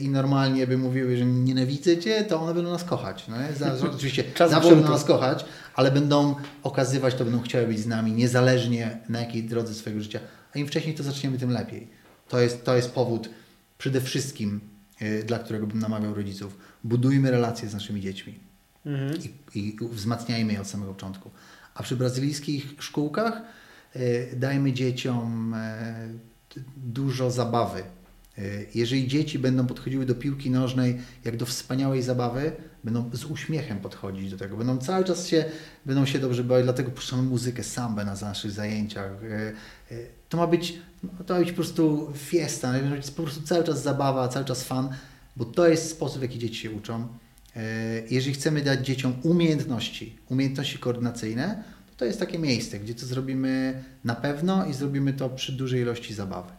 i 0.00 0.08
normalnie 0.08 0.66
by 0.66 0.78
mówiły, 0.78 1.16
że 1.16 1.24
nienawidzę 1.24 1.98
Cię, 1.98 2.24
to 2.24 2.40
one 2.40 2.54
będą 2.54 2.70
nas 2.70 2.84
kochać. 2.84 3.24
No 3.28 3.36
Oczywiście 3.94 4.24
Czas 4.34 4.50
zawsze 4.50 4.70
będą 4.70 4.90
nas 4.90 5.04
kochać, 5.04 5.44
ale 5.74 5.90
będą 5.90 6.34
okazywać 6.62 7.14
to, 7.14 7.24
będą 7.24 7.40
chciały 7.40 7.66
być 7.66 7.78
z 7.78 7.86
nami 7.86 8.12
niezależnie 8.12 8.98
na 9.08 9.20
jakiej 9.20 9.44
drodze 9.44 9.74
swojego 9.74 10.02
życia 10.02 10.20
a 10.54 10.58
im 10.58 10.66
wcześniej 10.66 10.94
to 10.94 11.02
zaczniemy, 11.02 11.38
tym 11.38 11.50
lepiej. 11.50 11.88
To 12.28 12.40
jest, 12.40 12.64
to 12.64 12.76
jest 12.76 12.90
powód 12.90 13.30
przede 13.78 14.00
wszystkim, 14.00 14.60
yy, 15.00 15.24
dla 15.24 15.38
którego 15.38 15.66
bym 15.66 15.78
namawiał 15.78 16.14
rodziców. 16.14 16.58
Budujmy 16.84 17.30
relacje 17.30 17.68
z 17.68 17.74
naszymi 17.74 18.00
dziećmi 18.00 18.38
mhm. 18.86 19.12
i, 19.54 19.58
i 19.58 19.76
wzmacniajmy 19.82 20.52
je 20.52 20.60
od 20.60 20.66
samego 20.66 20.94
początku. 20.94 21.30
A 21.74 21.82
przy 21.82 21.96
brazylijskich 21.96 22.74
szkółkach 22.78 23.42
yy, 23.94 24.28
dajmy 24.36 24.72
dzieciom 24.72 25.54
yy, 26.56 26.62
dużo 26.76 27.30
zabawy. 27.30 27.82
Y, 28.38 28.66
jeżeli 28.74 29.08
dzieci 29.08 29.38
będą 29.38 29.66
podchodziły 29.66 30.06
do 30.06 30.14
piłki 30.14 30.50
nożnej 30.50 30.98
jak 31.24 31.36
do 31.36 31.46
wspaniałej 31.46 32.02
zabawy, 32.02 32.52
będą 32.84 33.10
z 33.12 33.24
uśmiechem 33.24 33.80
podchodzić 33.80 34.30
do 34.30 34.36
tego, 34.36 34.56
będą 34.56 34.78
cały 34.78 35.04
czas 35.04 35.26
się, 35.26 35.44
będą 35.86 36.06
się 36.06 36.18
dobrze 36.18 36.44
bawić, 36.44 36.64
dlatego 36.64 36.90
puszczamy 36.90 37.22
muzykę, 37.22 37.64
sambę 37.64 38.04
na 38.04 38.14
naszych 38.14 38.50
zajęciach. 38.50 39.24
Y, 39.24 39.94
y, 39.94 40.06
to 40.28 40.36
ma 40.36 40.46
być, 40.46 40.78
to 41.26 41.34
ma 41.34 41.40
być 41.40 41.48
po 41.48 41.56
prostu 41.56 42.12
fiesta, 42.16 42.72
ma 42.72 42.96
być 42.96 43.10
po 43.10 43.22
prostu 43.22 43.42
cały 43.42 43.64
czas 43.64 43.82
zabawa, 43.82 44.28
cały 44.28 44.44
czas 44.44 44.64
fan, 44.64 44.88
bo 45.36 45.44
to 45.44 45.68
jest 45.68 45.90
sposób, 45.90 46.18
w 46.18 46.22
jaki 46.22 46.38
dzieci 46.38 46.56
się 46.56 46.70
uczą. 46.70 47.08
Jeżeli 48.10 48.34
chcemy 48.34 48.62
dać 48.62 48.86
dzieciom 48.86 49.12
umiejętności, 49.22 50.16
umiejętności 50.28 50.78
koordynacyjne, 50.78 51.64
to 51.90 51.96
to 51.96 52.04
jest 52.04 52.20
takie 52.20 52.38
miejsce, 52.38 52.78
gdzie 52.80 52.94
to 52.94 53.06
zrobimy 53.06 53.84
na 54.04 54.14
pewno 54.14 54.66
i 54.66 54.74
zrobimy 54.74 55.12
to 55.12 55.30
przy 55.30 55.52
dużej 55.52 55.80
ilości 55.80 56.14
zabawy. 56.14 56.57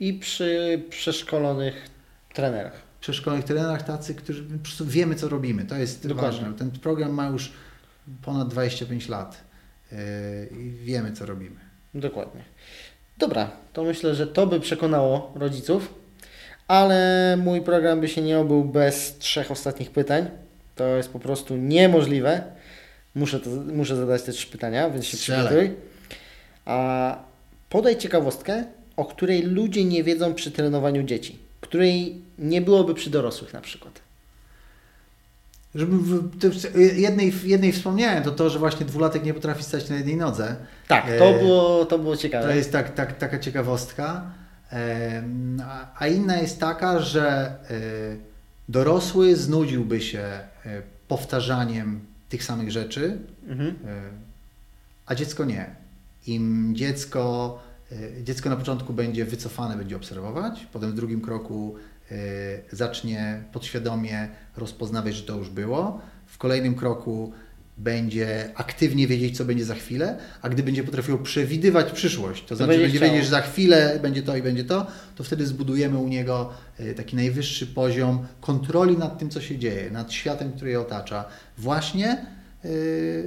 I 0.00 0.14
przy 0.14 0.82
przeszkolonych 0.90 1.90
trenerach. 2.34 2.82
Przeszkolonych 3.00 3.44
trenerach 3.44 3.82
tacy, 3.82 4.14
którzy 4.14 4.42
po 4.42 4.58
prostu 4.58 4.86
wiemy, 4.86 5.14
co 5.14 5.28
robimy. 5.28 5.64
To 5.64 5.76
jest 5.76 6.08
Dokładnie. 6.08 6.40
ważne. 6.40 6.58
Ten 6.58 6.70
program 6.70 7.12
ma 7.12 7.26
już 7.26 7.52
ponad 8.22 8.48
25 8.48 9.08
lat 9.08 9.44
yy, 9.92 9.98
i 10.58 10.70
wiemy, 10.70 11.12
co 11.12 11.26
robimy. 11.26 11.56
Dokładnie. 11.94 12.42
Dobra, 13.18 13.50
to 13.72 13.84
myślę, 13.84 14.14
że 14.14 14.26
to 14.26 14.46
by 14.46 14.60
przekonało 14.60 15.32
rodziców, 15.34 15.94
ale 16.68 17.36
mój 17.36 17.60
program 17.60 18.00
by 18.00 18.08
się 18.08 18.22
nie 18.22 18.38
obył 18.38 18.64
bez 18.64 19.18
trzech 19.18 19.50
ostatnich 19.50 19.90
pytań. 19.90 20.28
To 20.74 20.84
jest 20.96 21.08
po 21.12 21.18
prostu 21.18 21.56
niemożliwe. 21.56 22.42
Muszę, 23.14 23.40
to, 23.40 23.50
muszę 23.50 23.96
zadać 23.96 24.22
te 24.22 24.32
trzy 24.32 24.46
pytania, 24.46 24.90
więc 24.90 25.04
się 25.04 25.16
przygotuj. 25.16 25.74
A 26.64 27.18
podaj 27.68 27.96
ciekawostkę, 27.96 28.64
o 28.96 29.04
której 29.04 29.42
ludzie 29.42 29.84
nie 29.84 30.04
wiedzą 30.04 30.34
przy 30.34 30.50
trenowaniu 30.50 31.02
dzieci, 31.02 31.38
której 31.60 32.22
nie 32.38 32.60
byłoby 32.60 32.94
przy 32.94 33.10
dorosłych 33.10 33.52
na 33.52 33.60
przykład. 33.60 34.06
Żeby 35.74 35.96
w, 35.96 36.98
jednej, 36.98 37.32
jednej 37.44 37.72
wspomniałem, 37.72 38.22
to 38.22 38.30
to, 38.30 38.50
że 38.50 38.58
właśnie 38.58 38.86
dwulatek 38.86 39.24
nie 39.24 39.34
potrafi 39.34 39.62
stać 39.62 39.88
na 39.88 39.96
jednej 39.96 40.16
nodze. 40.16 40.56
Tak, 40.88 41.06
to 41.18 41.24
e, 41.24 41.38
było, 41.38 41.84
to 41.84 41.98
było 41.98 42.16
ciekawe. 42.16 42.48
To 42.48 42.54
jest 42.54 42.72
tak, 42.72 42.94
tak, 42.94 43.18
taka 43.18 43.38
ciekawostka. 43.38 44.30
E, 44.72 45.22
a 45.98 46.06
inna 46.06 46.36
jest 46.36 46.60
taka, 46.60 47.00
że 47.00 47.28
e, 47.30 47.80
dorosły 48.68 49.36
znudziłby 49.36 50.00
się 50.00 50.24
powtarzaniem 51.08 52.00
tych 52.28 52.44
samych 52.44 52.70
rzeczy, 52.70 53.18
mhm. 53.48 53.74
a 55.06 55.14
dziecko 55.14 55.44
nie. 55.44 55.70
Im 56.26 56.76
dziecko 56.76 57.58
dziecko 58.22 58.50
na 58.50 58.56
początku 58.56 58.92
będzie 58.92 59.24
wycofane, 59.24 59.76
będzie 59.76 59.96
obserwować, 59.96 60.66
potem 60.72 60.92
w 60.92 60.94
drugim 60.94 61.20
kroku 61.20 61.74
e, 62.10 62.16
zacznie 62.72 63.44
podświadomie 63.52 64.28
rozpoznawać, 64.56 65.14
że 65.14 65.22
to 65.22 65.36
już 65.36 65.50
było. 65.50 66.00
W 66.26 66.38
kolejnym 66.38 66.74
kroku 66.74 67.32
będzie 67.78 68.50
aktywnie 68.54 69.06
wiedzieć, 69.06 69.36
co 69.36 69.44
będzie 69.44 69.64
za 69.64 69.74
chwilę, 69.74 70.18
a 70.42 70.48
gdy 70.48 70.62
będzie 70.62 70.84
potrafił 70.84 71.18
przewidywać 71.18 71.92
przyszłość, 71.92 72.42
to, 72.42 72.48
to 72.48 72.56
znaczy 72.56 72.80
będzie, 72.80 72.98
wiedzieć, 72.98 73.24
że 73.24 73.30
za 73.30 73.40
chwilę 73.40 73.98
będzie 74.02 74.22
to 74.22 74.36
i 74.36 74.42
będzie 74.42 74.64
to, 74.64 74.86
to 75.14 75.24
wtedy 75.24 75.46
zbudujemy 75.46 75.98
u 75.98 76.08
niego 76.08 76.50
e, 76.78 76.94
taki 76.94 77.16
najwyższy 77.16 77.66
poziom 77.66 78.26
kontroli 78.40 78.98
nad 78.98 79.18
tym, 79.18 79.30
co 79.30 79.40
się 79.40 79.58
dzieje, 79.58 79.90
nad 79.90 80.12
światem, 80.12 80.52
który 80.52 80.70
je 80.70 80.80
otacza. 80.80 81.24
Właśnie 81.58 82.35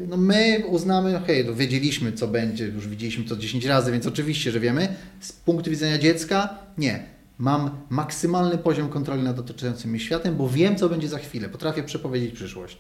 no 0.07 0.17
my 0.17 0.63
uznamy, 0.67 1.17
ok, 1.17 1.27
no 1.45 1.55
wiedzieliśmy 1.55 2.13
co 2.13 2.27
będzie, 2.27 2.65
już 2.65 2.87
widzieliśmy 2.87 3.23
to 3.23 3.35
10 3.35 3.65
razy, 3.65 3.91
więc 3.91 4.07
oczywiście, 4.07 4.51
że 4.51 4.59
wiemy. 4.59 4.87
Z 5.19 5.31
punktu 5.31 5.69
widzenia 5.69 5.97
dziecka, 5.97 6.57
nie. 6.77 7.03
Mam 7.37 7.69
maksymalny 7.89 8.57
poziom 8.57 8.89
kontroli 8.89 9.23
nad 9.23 9.39
otaczającym 9.39 9.91
mnie 9.91 9.99
światem, 9.99 10.35
bo 10.35 10.49
wiem, 10.49 10.75
co 10.75 10.89
będzie 10.89 11.07
za 11.07 11.17
chwilę. 11.17 11.49
Potrafię 11.49 11.83
przepowiedzieć 11.83 12.31
przyszłość. 12.35 12.77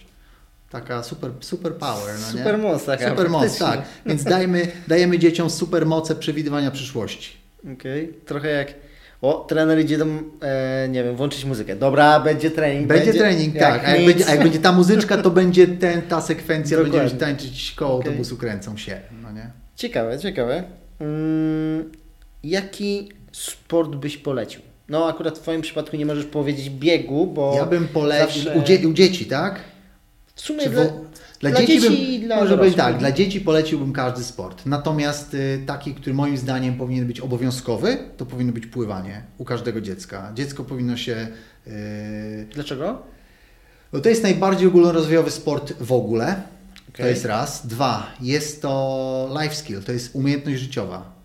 Taka 0.69 1.03
super, 1.03 1.31
super 1.39 1.73
power, 1.75 2.15
no 2.21 2.31
nie? 2.33 2.37
Super 2.37 2.57
moc 2.57 2.85
taka. 2.85 3.09
Super 3.09 3.29
moc, 3.29 3.57
tak. 3.57 3.81
Więc 4.05 4.23
dajmy, 4.23 4.71
dajemy 4.87 5.19
dzieciom 5.19 5.49
super 5.49 5.85
moce 5.85 6.15
przewidywania 6.15 6.71
przyszłości. 6.71 7.31
Okej, 7.59 8.09
okay. 8.09 8.21
trochę 8.25 8.49
jak 8.49 8.73
o, 9.21 9.45
trener 9.49 9.79
idzie 9.79 9.97
do, 9.97 10.05
e, 10.41 10.87
nie 10.89 11.03
wiem, 11.03 11.15
włączyć 11.15 11.45
muzykę. 11.45 11.75
Dobra, 11.75 12.19
będzie 12.19 12.51
trening. 12.51 12.87
Będzie, 12.87 13.05
będzie 13.05 13.19
trening, 13.19 13.55
jak 13.55 13.63
tak. 13.63 13.85
A 13.85 13.95
jak, 13.95 14.05
będzie, 14.05 14.27
a 14.27 14.31
jak, 14.31 14.43
będzie, 14.43 14.59
ta 14.59 14.71
muzyczka, 14.71 15.17
to 15.17 15.29
będzie 15.29 15.67
ten, 15.67 16.01
ta 16.01 16.21
sekwencja, 16.21 16.77
Dokładnie. 16.77 16.99
będziemy 16.99 17.19
tańczyć 17.19 17.73
koło 17.75 17.95
okay. 17.95 18.07
autobusu, 18.07 18.37
kręcą 18.37 18.77
się. 18.77 19.01
No 19.23 19.31
nie? 19.31 19.49
Ciekawe, 19.75 20.19
ciekawe. 20.19 20.63
Hmm, 20.99 21.91
jaki 22.43 23.11
sport 23.31 23.95
byś 23.95 24.17
polecił? 24.17 24.61
No 24.89 25.07
akurat 25.07 25.37
w 25.37 25.41
Twoim 25.41 25.61
przypadku 25.61 25.97
nie 25.97 26.05
możesz 26.05 26.25
powiedzieć 26.25 26.69
biegu, 26.69 27.27
bo... 27.27 27.53
Ja 27.55 27.65
bym 27.65 27.87
polecił, 27.87 28.43
zawsze... 28.43 28.59
u, 28.59 28.63
dzie 28.63 28.87
u 28.87 28.93
dzieci, 28.93 29.25
tak? 29.25 29.59
W 30.35 30.41
sumie... 30.41 30.69
Dla... 30.69 30.83
Dla, 31.39 31.49
Dla 31.49 31.59
dzieci, 31.59 31.81
dzieci 31.81 32.15
i 32.15 32.19
bym, 32.19 32.27
dla 32.27 32.35
może 32.35 32.57
być 32.57 32.75
tak, 32.75 32.97
dla 32.97 33.11
dzieci 33.11 33.41
poleciłbym 33.41 33.93
każdy 33.93 34.23
sport. 34.23 34.65
Natomiast 34.65 35.33
y, 35.33 35.63
taki, 35.65 35.95
który 35.95 36.13
moim 36.13 36.37
zdaniem 36.37 36.77
powinien 36.77 37.07
być 37.07 37.19
obowiązkowy, 37.19 37.97
to 38.17 38.25
powinno 38.25 38.53
być 38.53 38.65
pływanie 38.65 39.23
u 39.37 39.45
każdego 39.45 39.81
dziecka. 39.81 40.31
Dziecko 40.35 40.63
powinno 40.63 40.97
się. 40.97 41.27
y, 41.67 42.47
Dlaczego? 42.53 43.01
no 43.93 43.99
to 43.99 44.09
jest 44.09 44.23
najbardziej 44.23 44.67
ogólnorozwojowy 44.67 45.31
sport 45.31 45.73
w 45.79 45.91
ogóle. 45.91 46.41
To 46.85 46.93
Okej. 46.93 47.09
jest 47.09 47.25
raz. 47.25 47.67
Dwa, 47.67 48.11
jest 48.21 48.61
to 48.61 49.37
life 49.41 49.55
skill, 49.55 49.83
to 49.83 49.91
jest 49.91 50.15
umiejętność 50.15 50.59
życiowa. 50.59 51.19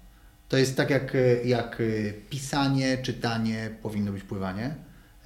To 0.49 0.57
jest 0.57 0.77
tak 0.77 0.91
jak, 0.91 1.15
y, 1.15 1.43
jak 1.45 1.83
pisanie, 2.31 2.99
czytanie, 2.99 3.71
powinno 3.83 4.13
być 4.13 4.23
pływanie. 4.23 4.75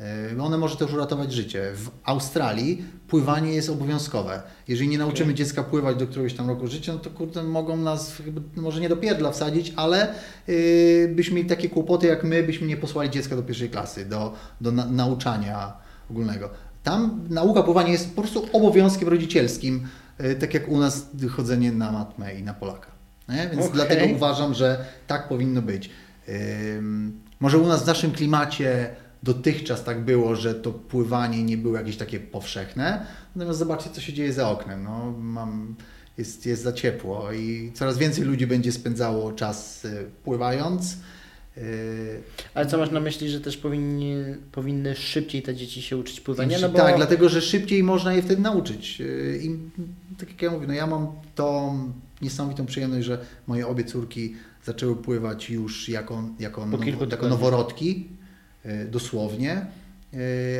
Y, 0.01 0.43
One 0.43 0.59
może 0.59 0.77
też 0.77 0.93
uratować 0.93 1.33
życie. 1.33 1.71
W 1.75 1.91
Australii 2.05 2.85
pływanie 3.09 3.53
jest 3.55 3.71
obowiązkowe. 3.71 4.43
Jeżeli 4.69 4.89
nie 4.89 4.99
nauczymy 4.99 5.35
dziecka 5.35 5.63
pływać 5.63 5.97
do 5.97 6.07
któregoś 6.07 6.35
tam 6.35 6.49
roku 6.49 6.67
życia, 6.67 6.93
no 6.93 6.99
to 6.99 7.11
kurde, 7.11 7.43
mogą 7.43 7.77
nas 7.77 8.17
chyba, 8.17 8.41
może 8.57 8.81
nie 8.81 8.89
do 8.89 8.97
pierdla 8.97 9.31
wsadzić, 9.31 9.73
ale 9.77 10.15
yy, 10.49 11.13
byśmy 11.15 11.37
mieli 11.37 11.49
takie 11.49 11.69
kłopoty 11.69 12.07
jak 12.07 12.25
my, 12.25 12.43
byśmy 12.43 12.67
nie 12.67 12.77
posłali 12.77 13.11
dziecka 13.11 13.37
do 13.37 13.43
pierwszej 13.43 13.71
klasy, 13.71 14.05
do, 14.05 14.35
do 14.61 14.73
na, 14.73 14.85
nauczania 14.85 15.73
ogólnego. 16.11 16.51
Tam 16.83 17.25
nauka 17.29 17.63
pływania 17.63 17.93
jest 17.93 18.15
po 18.15 18.23
prostu 18.23 18.49
obowiązkiem 18.53 19.09
rodzicielskim, 19.09 19.87
yy, 20.19 20.35
tak 20.35 20.55
jak 20.55 20.69
u 20.69 20.79
nas 20.79 21.11
chodzenie 21.31 21.73
na 21.73 21.93
matmę 21.93 22.35
i 22.35 22.43
na 22.43 22.55
Polaka. 22.55 22.91
Nie? 23.29 23.49
Więc 23.53 23.61
Okej. 23.61 23.71
dlatego 23.73 24.15
uważam, 24.15 24.55
że 24.55 24.85
tak 25.07 25.29
powinno 25.29 25.63
być. 25.63 25.91
Ym, 26.77 27.21
może 27.41 27.59
u 27.59 27.67
nas 27.67 27.85
w 27.85 27.87
naszym 27.87 28.13
klimacie 28.13 28.97
dotychczas 29.23 29.85
tak 29.85 30.05
było, 30.05 30.37
że 30.37 30.55
to 30.55 30.73
pływanie 30.73 31.43
nie 31.43 31.57
było 31.57 31.77
jakieś 31.77 31.97
takie 31.97 32.21
powszechne. 32.21 33.07
Natomiast 33.37 33.59
zobaczcie, 33.59 33.91
co 33.91 34.01
się 34.01 34.13
dzieje 34.13 34.33
za 34.33 34.51
oknem. 34.51 34.85
No, 34.85 35.15
mam, 35.21 35.75
jest, 36.19 36.47
jest 36.47 36.63
za 36.63 36.73
ciepło 36.73 37.33
i 37.33 37.73
coraz 37.75 37.99
więcej 37.99 38.25
ludzi 38.25 38.47
będzie 38.47 38.73
spędzało 38.73 39.33
czas 39.33 39.85
y, 39.85 40.07
pływając. 40.25 40.97
Y, 41.57 42.23
Ale 42.55 42.67
co 42.67 42.79
masz 42.79 42.91
na 42.91 43.01
myśli, 43.01 43.31
że 43.31 43.41
też 43.41 43.57
powinni, 43.57 44.15
powinny 44.53 44.97
szybciej 44.97 45.43
te 45.43 45.55
dzieci 45.55 45.83
się 45.83 45.97
uczyć 45.97 46.21
pływania? 46.21 46.59
No 46.61 46.69
bo 46.69 46.79
Tak, 46.79 46.97
dlatego 46.97 47.29
że 47.29 47.41
szybciej 47.41 47.83
można 47.83 48.15
je 48.15 48.23
wtedy 48.23 48.43
nauczyć. 48.43 49.01
Yy, 49.01 49.41
I 49.43 49.59
tak 50.19 50.29
jak 50.29 50.43
ja 50.43 50.51
mówię, 50.51 50.67
no 50.67 50.75
ja 50.75 50.87
mam 50.87 51.07
tą 51.35 51.79
niesamowitą 52.23 52.67
przyjemność, 52.67 53.07
że 53.07 53.19
moje 53.47 53.67
obie 53.67 53.85
córki 53.85 54.35
zaczęły 54.65 54.97
pływać 54.97 55.51
już 55.51 55.89
jako, 55.89 56.23
jako, 56.39 56.67
nowo, 56.67 56.85
jako 57.11 57.29
noworodki, 57.29 58.09
dosłownie, 58.91 59.67
yy, 60.13 60.19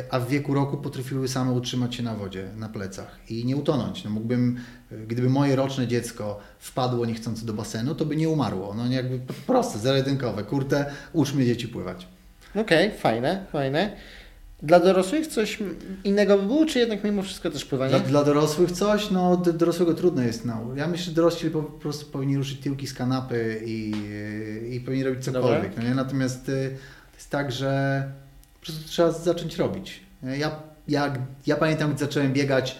a 0.09 0.19
w 0.19 0.29
wieku 0.29 0.53
roku 0.53 0.77
potrafiły 0.77 1.27
same 1.27 1.51
utrzymać 1.51 1.95
się 1.95 2.03
na 2.03 2.15
wodzie, 2.15 2.47
na 2.57 2.69
plecach 2.69 3.19
i 3.29 3.45
nie 3.45 3.57
utonąć. 3.57 4.03
No 4.03 4.09
mógłbym, 4.09 4.59
yy, 4.91 5.07
gdyby 5.07 5.29
moje 5.29 5.55
roczne 5.55 5.87
dziecko 5.87 6.39
wpadło 6.59 7.05
niechcący 7.05 7.45
do 7.45 7.53
basenu, 7.53 7.95
to 7.95 8.05
by 8.05 8.15
nie 8.15 8.29
umarło. 8.29 8.73
No 8.73 8.87
jakby 8.87 9.19
proste, 9.47 9.79
zero-jedynkowe. 9.79 10.43
Kurde, 10.43 10.85
uczmy 11.13 11.45
dzieci 11.45 11.67
pływać. 11.67 12.07
Okej, 12.55 12.91
fajne, 12.91 13.45
fajne. 13.51 13.95
Dla 14.63 14.79
dorosłych 14.79 15.27
coś 15.27 15.59
innego 16.03 16.37
by 16.37 16.43
było, 16.43 16.65
czy 16.65 16.79
jednak 16.79 17.03
mimo 17.03 17.23
wszystko 17.23 17.51
też 17.51 17.65
pływanie? 17.65 17.89
Dla, 17.89 17.99
dla 17.99 18.23
dorosłych 18.23 18.71
coś, 18.71 19.11
no 19.11 19.37
dorosłego 19.37 19.93
trudno 19.93 20.21
jest 20.21 20.45
nauczyć. 20.45 20.77
Ja 20.77 20.87
myślę, 20.87 21.05
że 21.05 21.11
dorośli 21.11 21.49
po, 21.49 21.63
po 21.63 21.79
prostu 21.79 22.05
powinni 22.11 22.37
ruszyć 22.37 22.59
tyłki 22.59 22.87
z 22.87 22.93
kanapy 22.93 23.61
i, 23.65 23.93
i 24.71 24.79
powinni 24.79 25.03
robić 25.03 25.25
cokolwiek. 25.25 25.77
No 25.77 25.83
nie? 25.83 25.95
Natomiast 25.95 26.49
y, 26.49 26.77
jest 27.19 27.29
tak, 27.29 27.51
że 27.51 28.03
po 28.53 28.65
prostu 28.65 28.87
trzeba 28.89 29.11
zacząć 29.11 29.57
robić. 29.57 29.99
Ja, 30.23 30.51
ja, 30.87 31.13
ja 31.47 31.55
pamiętam, 31.57 31.89
gdy 31.91 31.99
zacząłem 31.99 32.33
biegać 32.33 32.77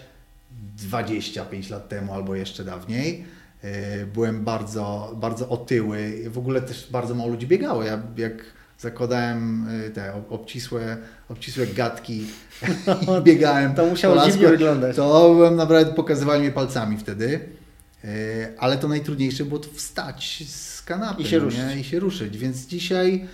25 0.78 1.70
lat 1.70 1.90
temu 1.90 2.14
albo 2.14 2.36
jeszcze 2.36 2.64
dawniej. 2.64 3.26
y, 3.64 4.06
Byłem 4.14 4.44
bardzo, 4.44 5.16
bardzo 5.16 5.50
otyły. 5.50 6.24
W 6.30 6.38
ogóle 6.38 6.62
też 6.62 6.88
bardzo 6.92 7.16
mało 7.16 7.30
ludzi 7.30 7.48
biegało. 7.48 7.84
Ja 7.84 8.02
jak 8.18 8.34
zakładałem 8.80 9.68
y, 9.86 9.90
te 9.90 10.14
ob- 10.14 10.32
obcisłe, 10.32 10.98
obcisłe 11.30 11.68
gadki 11.68 12.26
i 13.20 13.22
biegałem 13.24 13.76
To 13.76 13.86
musiało 13.86 14.16
lasku, 14.16 14.32
dziwnie 14.32 14.48
wyglądać. 14.48 14.96
to 14.96 15.34
byłem 15.34 15.56
naprawdę, 15.56 15.94
pokazywali 15.94 16.42
mnie 16.42 16.52
palcami 16.52 16.98
wtedy. 16.98 17.40
Yy, 18.04 18.10
Ale 18.58 18.78
to 18.78 18.88
najtrudniejsze 18.88 19.46
było 19.46 19.62
wstać 19.74 20.44
z 20.48 20.82
kanapy 20.82 21.22
I 21.22 21.26
się 21.28 21.38
no 21.38 21.44
ruszyć. 21.44 21.60
Nie? 21.60 21.80
i 21.80 21.84
się 21.84 22.00
ruszyć. 22.00 22.38
Więc 22.38 22.66
dzisiaj, 22.68 23.26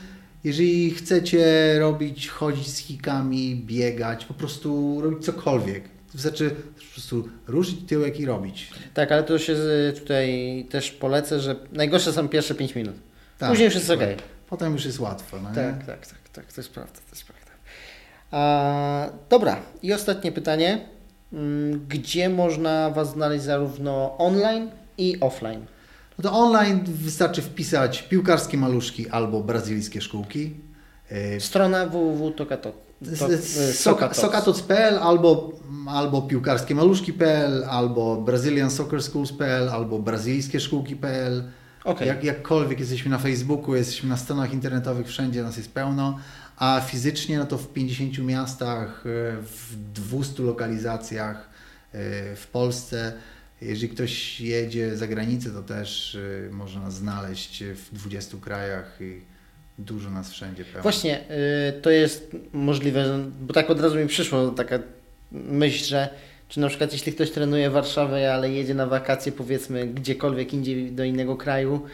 jeżeli 0.45 0.91
chcecie 0.91 1.75
robić, 1.79 2.29
chodzić 2.29 2.67
z 2.67 2.77
hikami, 2.77 3.55
biegać, 3.55 4.25
po 4.25 4.33
prostu 4.33 5.01
robić 5.01 5.25
cokolwiek, 5.25 5.83
wystarczy 6.13 6.49
po 6.49 6.93
prostu 6.93 7.29
ruszyć 7.47 7.75
tyłek 7.87 8.19
i 8.19 8.25
robić. 8.25 8.69
Tak, 8.93 9.11
ale 9.11 9.23
to 9.23 9.39
się 9.39 9.55
tutaj 9.99 10.65
też 10.69 10.91
polecę, 10.91 11.39
że 11.39 11.55
najgorsze 11.71 12.13
są 12.13 12.29
pierwsze 12.29 12.55
5 12.55 12.75
minut. 12.75 12.95
Tak, 13.37 13.49
Później 13.49 13.65
już 13.65 13.75
jest 13.75 13.89
ok. 13.89 13.99
Potem 14.49 14.73
już 14.73 14.85
jest 14.85 14.99
łatwo. 14.99 15.37
No 15.43 15.49
nie? 15.49 15.55
Tak, 15.55 15.85
tak, 15.85 16.07
tak, 16.07 16.29
tak, 16.33 16.53
to 16.53 16.61
jest 16.61 16.69
prawda, 16.71 16.93
to 16.93 17.15
jest 17.15 17.25
prawda. 17.25 17.51
A, 18.31 19.09
dobra, 19.29 19.59
i 19.83 19.93
ostatnie 19.93 20.31
pytanie. 20.31 20.85
Mm, 21.33 21.85
Gdzie 21.89 22.29
można 22.29 22.89
Was 22.89 23.11
znaleźć 23.11 23.43
zarówno 23.43 24.17
online 24.17 24.71
i 24.97 25.17
offline? 25.21 25.65
No 26.17 26.29
to 26.29 26.37
online 26.37 26.83
wystarczy 26.85 27.41
wpisać 27.41 28.01
piłkarskie 28.03 28.57
maluszki 28.57 29.09
albo 29.09 29.43
brazylijskie 29.43 30.01
szkółki. 30.01 30.53
Yy, 31.11 31.39
Strona 31.41 31.85
www.tokato. 31.85 32.71
to- 33.19 33.31
y, 33.33 33.73
Sokatoc. 33.73 34.17
Sokatoc.pl 34.17 34.97
albo, 34.99 35.51
albo 35.87 36.21
piłkarskie 36.21 36.75
maluszki.pl 36.75 37.63
albo 37.69 38.15
Brazilian 38.21 38.71
Soccer 38.71 39.03
Schools.pl 39.03 39.69
albo 39.69 39.99
brazylijskie 39.99 40.59
szkółki.pl 40.59 41.43
Okej. 41.83 42.07
Jak, 42.07 42.23
jakkolwiek 42.23 42.79
jesteśmy 42.79 43.11
na 43.11 43.17
Facebooku, 43.17 43.75
jesteśmy 43.75 44.09
na 44.09 44.17
stronach 44.17 44.53
internetowych, 44.53 45.07
wszędzie 45.07 45.43
nas 45.43 45.57
jest 45.57 45.71
pełno, 45.71 46.19
a 46.57 46.81
fizycznie 46.85 47.37
no 47.37 47.45
to 47.45 47.57
w 47.57 47.67
50 47.73 48.17
miastach, 48.19 49.03
e, 49.05 49.41
w 49.41 49.75
200 49.93 50.43
lokalizacjach 50.43 51.49
e, 51.91 52.35
w 52.35 52.47
Polsce. 52.51 53.13
Jeżeli 53.65 53.89
ktoś 53.89 54.41
jedzie 54.41 54.97
za 54.97 55.07
granicę, 55.07 55.49
to 55.49 55.63
też 55.63 56.17
e, 56.47 56.51
można 56.51 56.81
nas 56.81 56.93
znaleźć 56.93 57.63
w 57.63 57.93
20 57.93 58.37
krajach 58.41 58.97
i 59.01 59.21
dużo 59.79 60.09
nas 60.09 60.31
wszędzie 60.31 60.65
pełno. 60.65 60.83
Właśnie, 60.83 61.19
y, 61.19 61.81
to 61.81 61.89
jest 61.89 62.35
możliwe, 62.53 63.29
bo 63.41 63.53
tak 63.53 63.69
od 63.69 63.81
razu 63.81 63.97
mi 63.97 64.07
przyszło 64.07 64.47
taka 64.47 64.79
myśl, 65.31 65.85
że 65.85 66.09
czy 66.49 66.59
na 66.59 66.67
przykład 66.67 66.93
jeśli 66.93 67.13
ktoś 67.13 67.31
trenuje 67.31 67.69
w 67.69 67.73
Warszawie, 67.73 68.33
ale 68.33 68.51
jedzie 68.51 68.73
na 68.73 68.85
wakacje 68.85 69.31
powiedzmy 69.31 69.87
gdziekolwiek 69.87 70.53
indziej 70.53 70.91
do 70.91 71.03
innego 71.03 71.35
kraju 71.35 71.85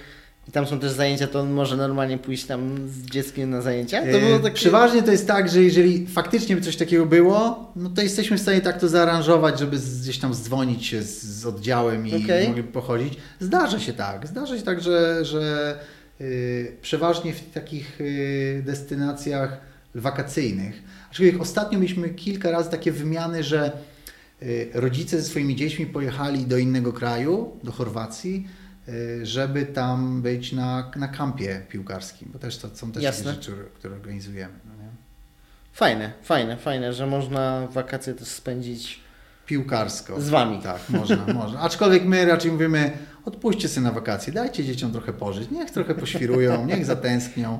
i 0.47 0.51
tam 0.51 0.67
są 0.67 0.79
też 0.79 0.91
zajęcia, 0.91 1.27
to 1.27 1.39
on 1.39 1.51
może 1.51 1.77
normalnie 1.77 2.17
pójść 2.17 2.45
tam 2.45 2.87
z 2.87 3.05
dzieckiem 3.05 3.49
na 3.49 3.61
zajęcia? 3.61 4.01
To 4.11 4.19
było 4.19 4.39
takie... 4.39 4.55
Przeważnie 4.55 5.03
to 5.03 5.11
jest 5.11 5.27
tak, 5.27 5.49
że 5.49 5.63
jeżeli 5.63 6.07
faktycznie 6.07 6.55
by 6.55 6.61
coś 6.61 6.75
takiego 6.75 7.05
było, 7.05 7.71
no 7.75 7.89
to 7.89 8.01
jesteśmy 8.01 8.37
w 8.37 8.41
stanie 8.41 8.61
tak 8.61 8.79
to 8.79 8.89
zaaranżować, 8.89 9.59
żeby 9.59 9.77
gdzieś 10.01 10.17
tam 10.17 10.33
zdzwonić 10.33 10.85
się 10.85 11.03
z, 11.03 11.23
z 11.23 11.45
oddziałem 11.45 12.07
i 12.07 12.23
Okej. 12.23 12.47
mogli 12.47 12.63
pochodzić. 12.63 13.13
Zdarza 13.39 13.79
się 13.79 13.93
tak. 13.93 14.27
Zdarza 14.27 14.57
się 14.57 14.63
tak, 14.63 14.81
że, 14.81 15.25
że 15.25 15.79
y, 16.21 16.77
przeważnie 16.81 17.33
w 17.33 17.51
takich 17.51 18.01
y, 18.01 18.63
destynacjach 18.65 19.61
wakacyjnych. 19.95 20.83
Aczkolwiek 21.09 21.41
ostatnio 21.41 21.79
mieliśmy 21.79 22.09
kilka 22.09 22.51
razy 22.51 22.69
takie 22.69 22.91
wymiany, 22.91 23.43
że 23.43 23.71
y, 24.43 24.69
rodzice 24.73 25.21
ze 25.21 25.23
swoimi 25.23 25.55
dziećmi 25.55 25.85
pojechali 25.85 26.45
do 26.45 26.57
innego 26.57 26.93
kraju, 26.93 27.51
do 27.63 27.71
Chorwacji, 27.71 28.47
żeby 29.23 29.65
tam 29.65 30.21
być 30.21 30.51
na, 30.51 30.91
na 30.95 31.07
kampie 31.07 31.61
piłkarskim, 31.69 32.29
bo 32.33 32.39
też 32.39 32.57
to 32.57 32.75
są 32.75 32.91
też 32.91 33.03
Jasne. 33.03 33.23
takie 33.23 33.35
rzeczy, 33.35 33.65
które 33.75 33.95
organizujemy. 33.95 34.53
No? 34.65 34.71
Fajne, 35.73 36.13
fajne, 36.23 36.57
fajne, 36.57 36.93
że 36.93 37.07
można 37.07 37.67
wakacje 37.67 38.13
też 38.13 38.27
spędzić 38.27 38.99
Piłkarsko. 39.45 40.21
z 40.21 40.29
Wami. 40.29 40.61
Tak, 40.61 40.89
można, 40.89 41.25
można. 41.33 41.59
Aczkolwiek 41.59 42.05
my 42.05 42.25
raczej 42.25 42.51
mówimy, 42.51 42.91
odpuśćcie 43.25 43.69
sobie 43.69 43.83
na 43.83 43.91
wakacje, 43.91 44.33
dajcie 44.33 44.63
dzieciom 44.63 44.91
trochę 44.91 45.13
pożyć, 45.13 45.51
niech 45.51 45.71
trochę 45.71 45.95
poświrują, 45.95 46.65
niech 46.71 46.85
zatęsknią. 46.85 47.59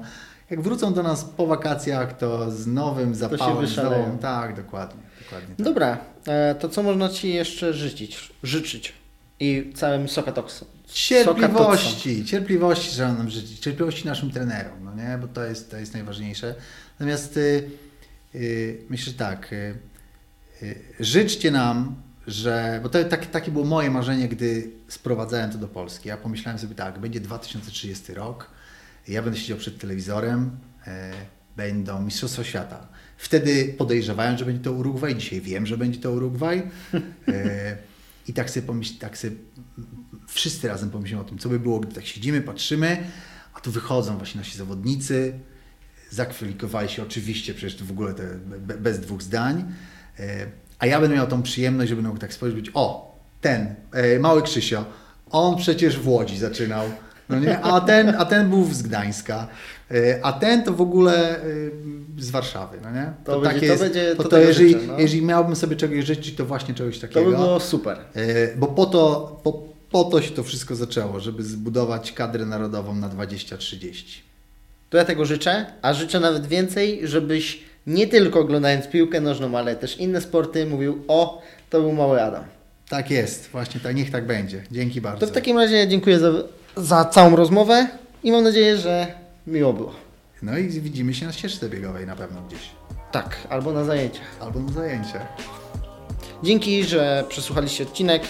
Jak 0.50 0.62
wrócą 0.62 0.94
do 0.94 1.04
nas 1.04 1.26
po 1.26 1.48
wakacjach, 1.48 2.18
to 2.18 2.52
z 2.52 2.68
nowym 2.68 3.16
zapałem, 3.16 3.68
z 3.68 3.78
nową... 3.78 4.18
Tak, 4.22 4.56
dokładnie. 4.56 5.02
dokładnie 5.24 5.56
tak. 5.56 5.66
Dobra, 5.66 5.98
e, 6.28 6.56
to 6.56 6.70
co 6.70 6.84
można 6.84 7.10
Ci 7.10 7.34
jeszcze 7.34 7.74
życzyć? 7.74 8.34
Życzyć 8.44 9.01
i 9.42 9.74
całym 9.74 10.10
Sokatoksom. 10.10 10.68
Cierpliwości, 10.88 12.26
cierpliwości 12.26 12.92
trzeba 12.92 13.14
nam 13.14 13.30
życzyć, 13.30 13.60
cierpliwości 13.60 14.08
naszym 14.08 14.32
trenerom, 14.32 14.84
no 14.84 14.96
nie, 14.96 15.18
bo 15.18 15.28
to 15.28 15.44
jest, 15.44 15.72
to 15.72 15.78
jest 15.78 15.94
najważniejsze. 15.94 16.56
Natomiast 17.00 17.38
y, 17.38 17.70
y, 18.36 18.82
myślę, 18.90 19.12
że 19.12 19.18
tak, 19.18 19.54
y, 19.54 19.78
y, 20.64 20.82
życzcie 21.00 21.52
nam, 21.52 21.96
że, 22.28 22.80
bo 22.84 22.90
to 22.90 23.04
tak, 23.04 23.26
takie 23.26 23.52
było 23.52 23.66
moje 23.66 23.92
marzenie, 23.92 24.28
gdy 24.28 24.72
sprowadzałem 24.88 25.52
to 25.52 25.58
do 25.58 25.68
Polski. 25.68 26.10
Ja 26.10 26.18
pomyślałem 26.18 26.60
sobie 26.60 26.76
tak, 26.76 27.00
będzie 27.00 27.20
2030 27.20 28.14
rok, 28.14 28.50
ja 29.08 29.22
będę 29.22 29.40
siedział 29.40 29.58
przed 29.58 29.80
telewizorem, 29.80 30.58
e, 30.88 31.12
będą 31.58 32.02
Mistrzostwa 32.02 32.44
Świata. 32.44 32.88
Wtedy 33.18 33.76
podejrzewałem, 33.78 34.38
że 34.38 34.46
będzie 34.46 34.64
to 34.64 34.72
Urugwaj, 34.72 35.16
dzisiaj 35.16 35.42
wiem, 35.42 35.66
że 35.66 35.78
będzie 35.78 36.00
to 36.00 36.12
Urugwaj. 36.12 36.64
I 38.32 38.34
tak 38.34 38.50
sobie 38.50 38.68
pomyśl, 38.68 38.98
tak 39.00 39.18
sobie 39.18 39.36
wszyscy 40.28 40.68
razem 40.68 40.90
pomyślimy 40.90 41.22
o 41.22 41.26
tym, 41.26 41.38
co 41.38 41.50
by 41.50 41.60
było, 41.60 41.80
gdy 41.80 41.96
tak 41.96 42.06
siedzimy, 42.06 42.42
patrzymy, 42.42 42.98
a 43.54 43.60
tu 43.60 43.72
wychodzą 43.72 44.18
właśnie 44.18 44.40
nasi 44.40 44.58
zawodnicy, 44.58 45.40
zakwalifikowali 46.10 46.90
się 46.90 47.04
oczywiście, 47.04 47.54
przecież 47.54 47.84
w 47.84 47.92
ogóle 47.92 48.14
te, 48.14 48.24
bez 48.78 49.00
dwóch 49.00 49.22
zdań, 49.22 49.74
e, 50.20 50.48
a 50.80 50.86
ja 50.86 51.02
będę 51.02 51.16
miał 51.16 51.28
tą 51.28 51.44
przyjemność, 51.44 51.90
że 51.90 51.96
będę 51.96 52.10
mógł 52.10 52.22
tak 52.22 52.34
spojrzeć, 52.34 52.72
o, 52.74 53.16
ten, 53.42 53.76
e, 53.92 54.20
mały 54.20 54.42
Krzysio, 54.42 54.86
on 55.30 55.58
przecież 55.58 56.00
w 56.00 56.08
Łodzi 56.08 56.38
zaczynał, 56.38 56.86
no 57.30 57.40
nie? 57.40 57.60
A, 57.60 57.82
ten, 57.82 58.16
a 58.18 58.26
ten 58.26 58.50
był 58.50 58.74
z 58.74 58.82
Gdańska, 58.82 59.48
a 60.22 60.34
ten 60.34 60.64
to 60.64 60.74
w 60.74 60.82
ogóle 60.82 61.40
z 62.18 62.30
Warszawy, 62.30 62.78
no 62.84 62.92
nie? 62.92 63.14
To, 63.26 63.34
to 63.34 63.42
będzie, 63.42 63.68
to 63.68 63.84
będzie, 63.84 64.16
to, 64.16 64.24
to 64.24 64.40
jeżeli, 64.40 64.74
życzę, 64.74 64.86
no. 64.88 65.00
jeżeli 65.00 65.22
miałbym 65.22 65.56
sobie 65.56 65.76
czegoś 65.76 66.06
życzyć, 66.06 66.36
to 66.36 66.46
właśnie 66.46 66.74
czegoś 66.74 67.00
takiego. 67.00 67.20
To 67.20 67.32
by 67.32 67.38
było 67.38 67.60
super. 67.60 67.98
Bo 68.58 68.68
po 68.68 68.86
to, 68.86 69.40
po, 69.44 69.64
po 69.92 70.04
to 70.04 70.22
się 70.22 70.32
to 70.32 70.44
wszystko 70.44 70.76
zaczęło, 70.76 71.20
żeby 71.20 71.44
zbudować 71.44 72.12
kadrę 72.12 72.46
narodową 72.46 72.96
na 72.96 73.10
20-30. 73.10 74.04
To 74.90 74.98
ja 74.98 75.06
tego 75.06 75.26
życzę, 75.26 75.66
a 75.82 75.94
życzę 75.94 76.20
nawet 76.20 76.48
więcej, 76.48 77.00
żebyś 77.04 77.64
nie 77.88 78.08
tylko 78.08 78.40
oglądając 78.40 78.88
piłkę 78.88 79.22
nożną, 79.22 79.58
ale 79.58 79.76
też 79.76 79.98
inne 79.98 80.22
sporty 80.22 80.66
mówił, 80.66 81.04
o, 81.08 81.42
to 81.70 81.82
był 81.82 81.94
mały 81.94 82.22
Adam. 82.22 82.44
Tak 82.90 83.12
jest, 83.12 83.50
właśnie 83.50 83.82
tak, 83.82 83.96
niech 83.96 84.12
tak 84.12 84.28
będzie. 84.28 84.64
Dzięki 84.72 85.02
bardzo. 85.02 85.20
To 85.20 85.28
w 85.28 85.36
takim 85.36 85.58
razie 85.58 85.88
dziękuję 85.88 86.20
za, 86.20 86.32
za 86.78 87.06
całą 87.06 87.36
rozmowę 87.36 87.88
i 88.24 88.32
mam 88.32 88.44
nadzieję, 88.44 88.78
że 88.78 89.21
miło 89.48 89.74
było. 89.74 89.92
No 90.42 90.58
i 90.58 90.68
widzimy 90.68 91.14
się 91.14 91.26
na 91.26 91.32
ścieżce 91.34 91.70
biegowej 91.70 92.08
na 92.08 92.16
pewno 92.16 92.42
gdzieś. 92.42 92.70
Tak, 93.12 93.48
albo 93.50 93.74
na 93.74 93.84
zajęciach. 93.84 94.36
Albo 94.40 94.60
na 94.60 94.72
zajęciach. 94.72 95.28
Dzięki, 96.44 96.84
że 96.84 97.24
przesłuchaliście 97.30 97.84
odcinek 97.84 98.24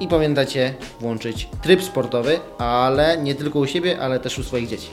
i 0.00 0.08
pamiętajcie 0.08 0.74
włączyć 1.00 1.48
tryb 1.62 1.82
sportowy, 1.82 2.40
ale 2.58 3.18
nie 3.22 3.34
tylko 3.34 3.58
u 3.58 3.66
siebie, 3.66 4.00
ale 4.00 4.20
też 4.20 4.38
u 4.38 4.42
swoich 4.42 4.68
dzieci. 4.68 4.90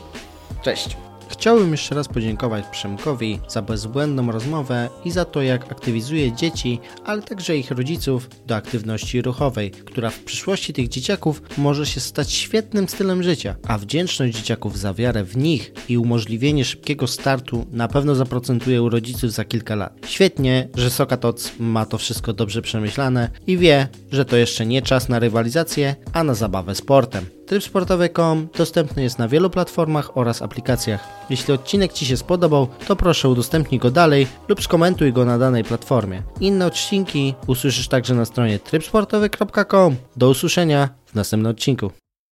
Cześć! 0.62 0.98
Chciałbym 1.30 1.72
jeszcze 1.72 1.96
raz 1.96 2.08
podziękować 2.08 2.66
Przemkowi 2.72 3.40
za 3.48 3.62
bezbłędną 3.62 4.32
rozmowę 4.32 4.90
i 5.06 5.12
za 5.12 5.26
to, 5.26 5.42
jak 5.42 5.72
aktywizuje 5.72 6.32
dzieci, 6.32 6.80
ale 7.06 7.22
także 7.22 7.58
ich 7.58 7.72
rodziców 7.72 8.30
do 8.46 8.56
aktywności 8.56 9.22
ruchowej, 9.22 9.72
która 9.72 10.10
w 10.10 10.20
przyszłości 10.20 10.74
tych 10.74 10.88
dzieciaków 10.88 11.42
może 11.58 11.86
się 11.86 12.00
stać 12.00 12.32
świetnym 12.32 12.90
stylem 12.90 13.24
życia, 13.24 13.56
a 13.68 13.78
wdzięczność 13.78 14.36
dzieciaków 14.36 14.80
za 14.80 14.94
wiarę 14.94 15.24
w 15.24 15.38
nich 15.38 15.74
i 15.90 15.98
umożliwienie 15.98 16.66
szybkiego 16.66 17.08
startu 17.08 17.66
na 17.72 17.88
pewno 17.88 18.16
zaprocentuje 18.16 18.82
u 18.82 18.90
rodziców 18.90 19.32
za 19.32 19.46
kilka 19.46 19.76
lat. 19.76 19.94
Świetnie, 20.08 20.68
że 20.76 20.90
Sokatoc 20.90 21.52
ma 21.60 21.86
to 21.86 21.98
wszystko 21.98 22.34
dobrze 22.34 22.62
przemyślane 22.62 23.30
i 23.48 23.58
wie, 23.58 23.88
że 24.12 24.26
to 24.26 24.38
jeszcze 24.38 24.66
nie 24.66 24.82
czas 24.82 25.10
na 25.10 25.20
rywalizację, 25.20 25.96
a 26.14 26.24
na 26.24 26.34
zabawę 26.34 26.76
sportem. 26.76 27.26
Tryb 27.46 27.64
sportowy.com 27.64 28.48
dostępny 28.58 29.04
jest 29.04 29.20
na 29.20 29.28
wielu 29.28 29.50
platformach 29.50 30.18
oraz 30.18 30.42
aplikacjach. 30.42 31.25
Jeśli 31.30 31.54
odcinek 31.54 31.94
Ci 31.94 32.06
się 32.06 32.18
spodobał, 32.18 32.68
to 32.88 32.96
proszę 32.96 33.30
udostępnij 33.30 33.80
go 33.80 33.92
dalej 33.92 34.28
lub 34.48 34.64
skomentuj 34.64 35.14
go 35.14 35.26
na 35.26 35.38
danej 35.38 35.64
platformie. 35.64 36.24
Inne 36.40 36.66
odcinki 36.66 37.34
usłyszysz 37.48 37.88
także 37.88 38.14
na 38.16 38.26
stronie 38.26 38.60
trybsportowy.com. 38.60 39.96
Do 40.16 40.30
usłyszenia 40.30 40.90
w 41.06 41.16
następnym 41.16 41.52
odcinku. 41.52 41.92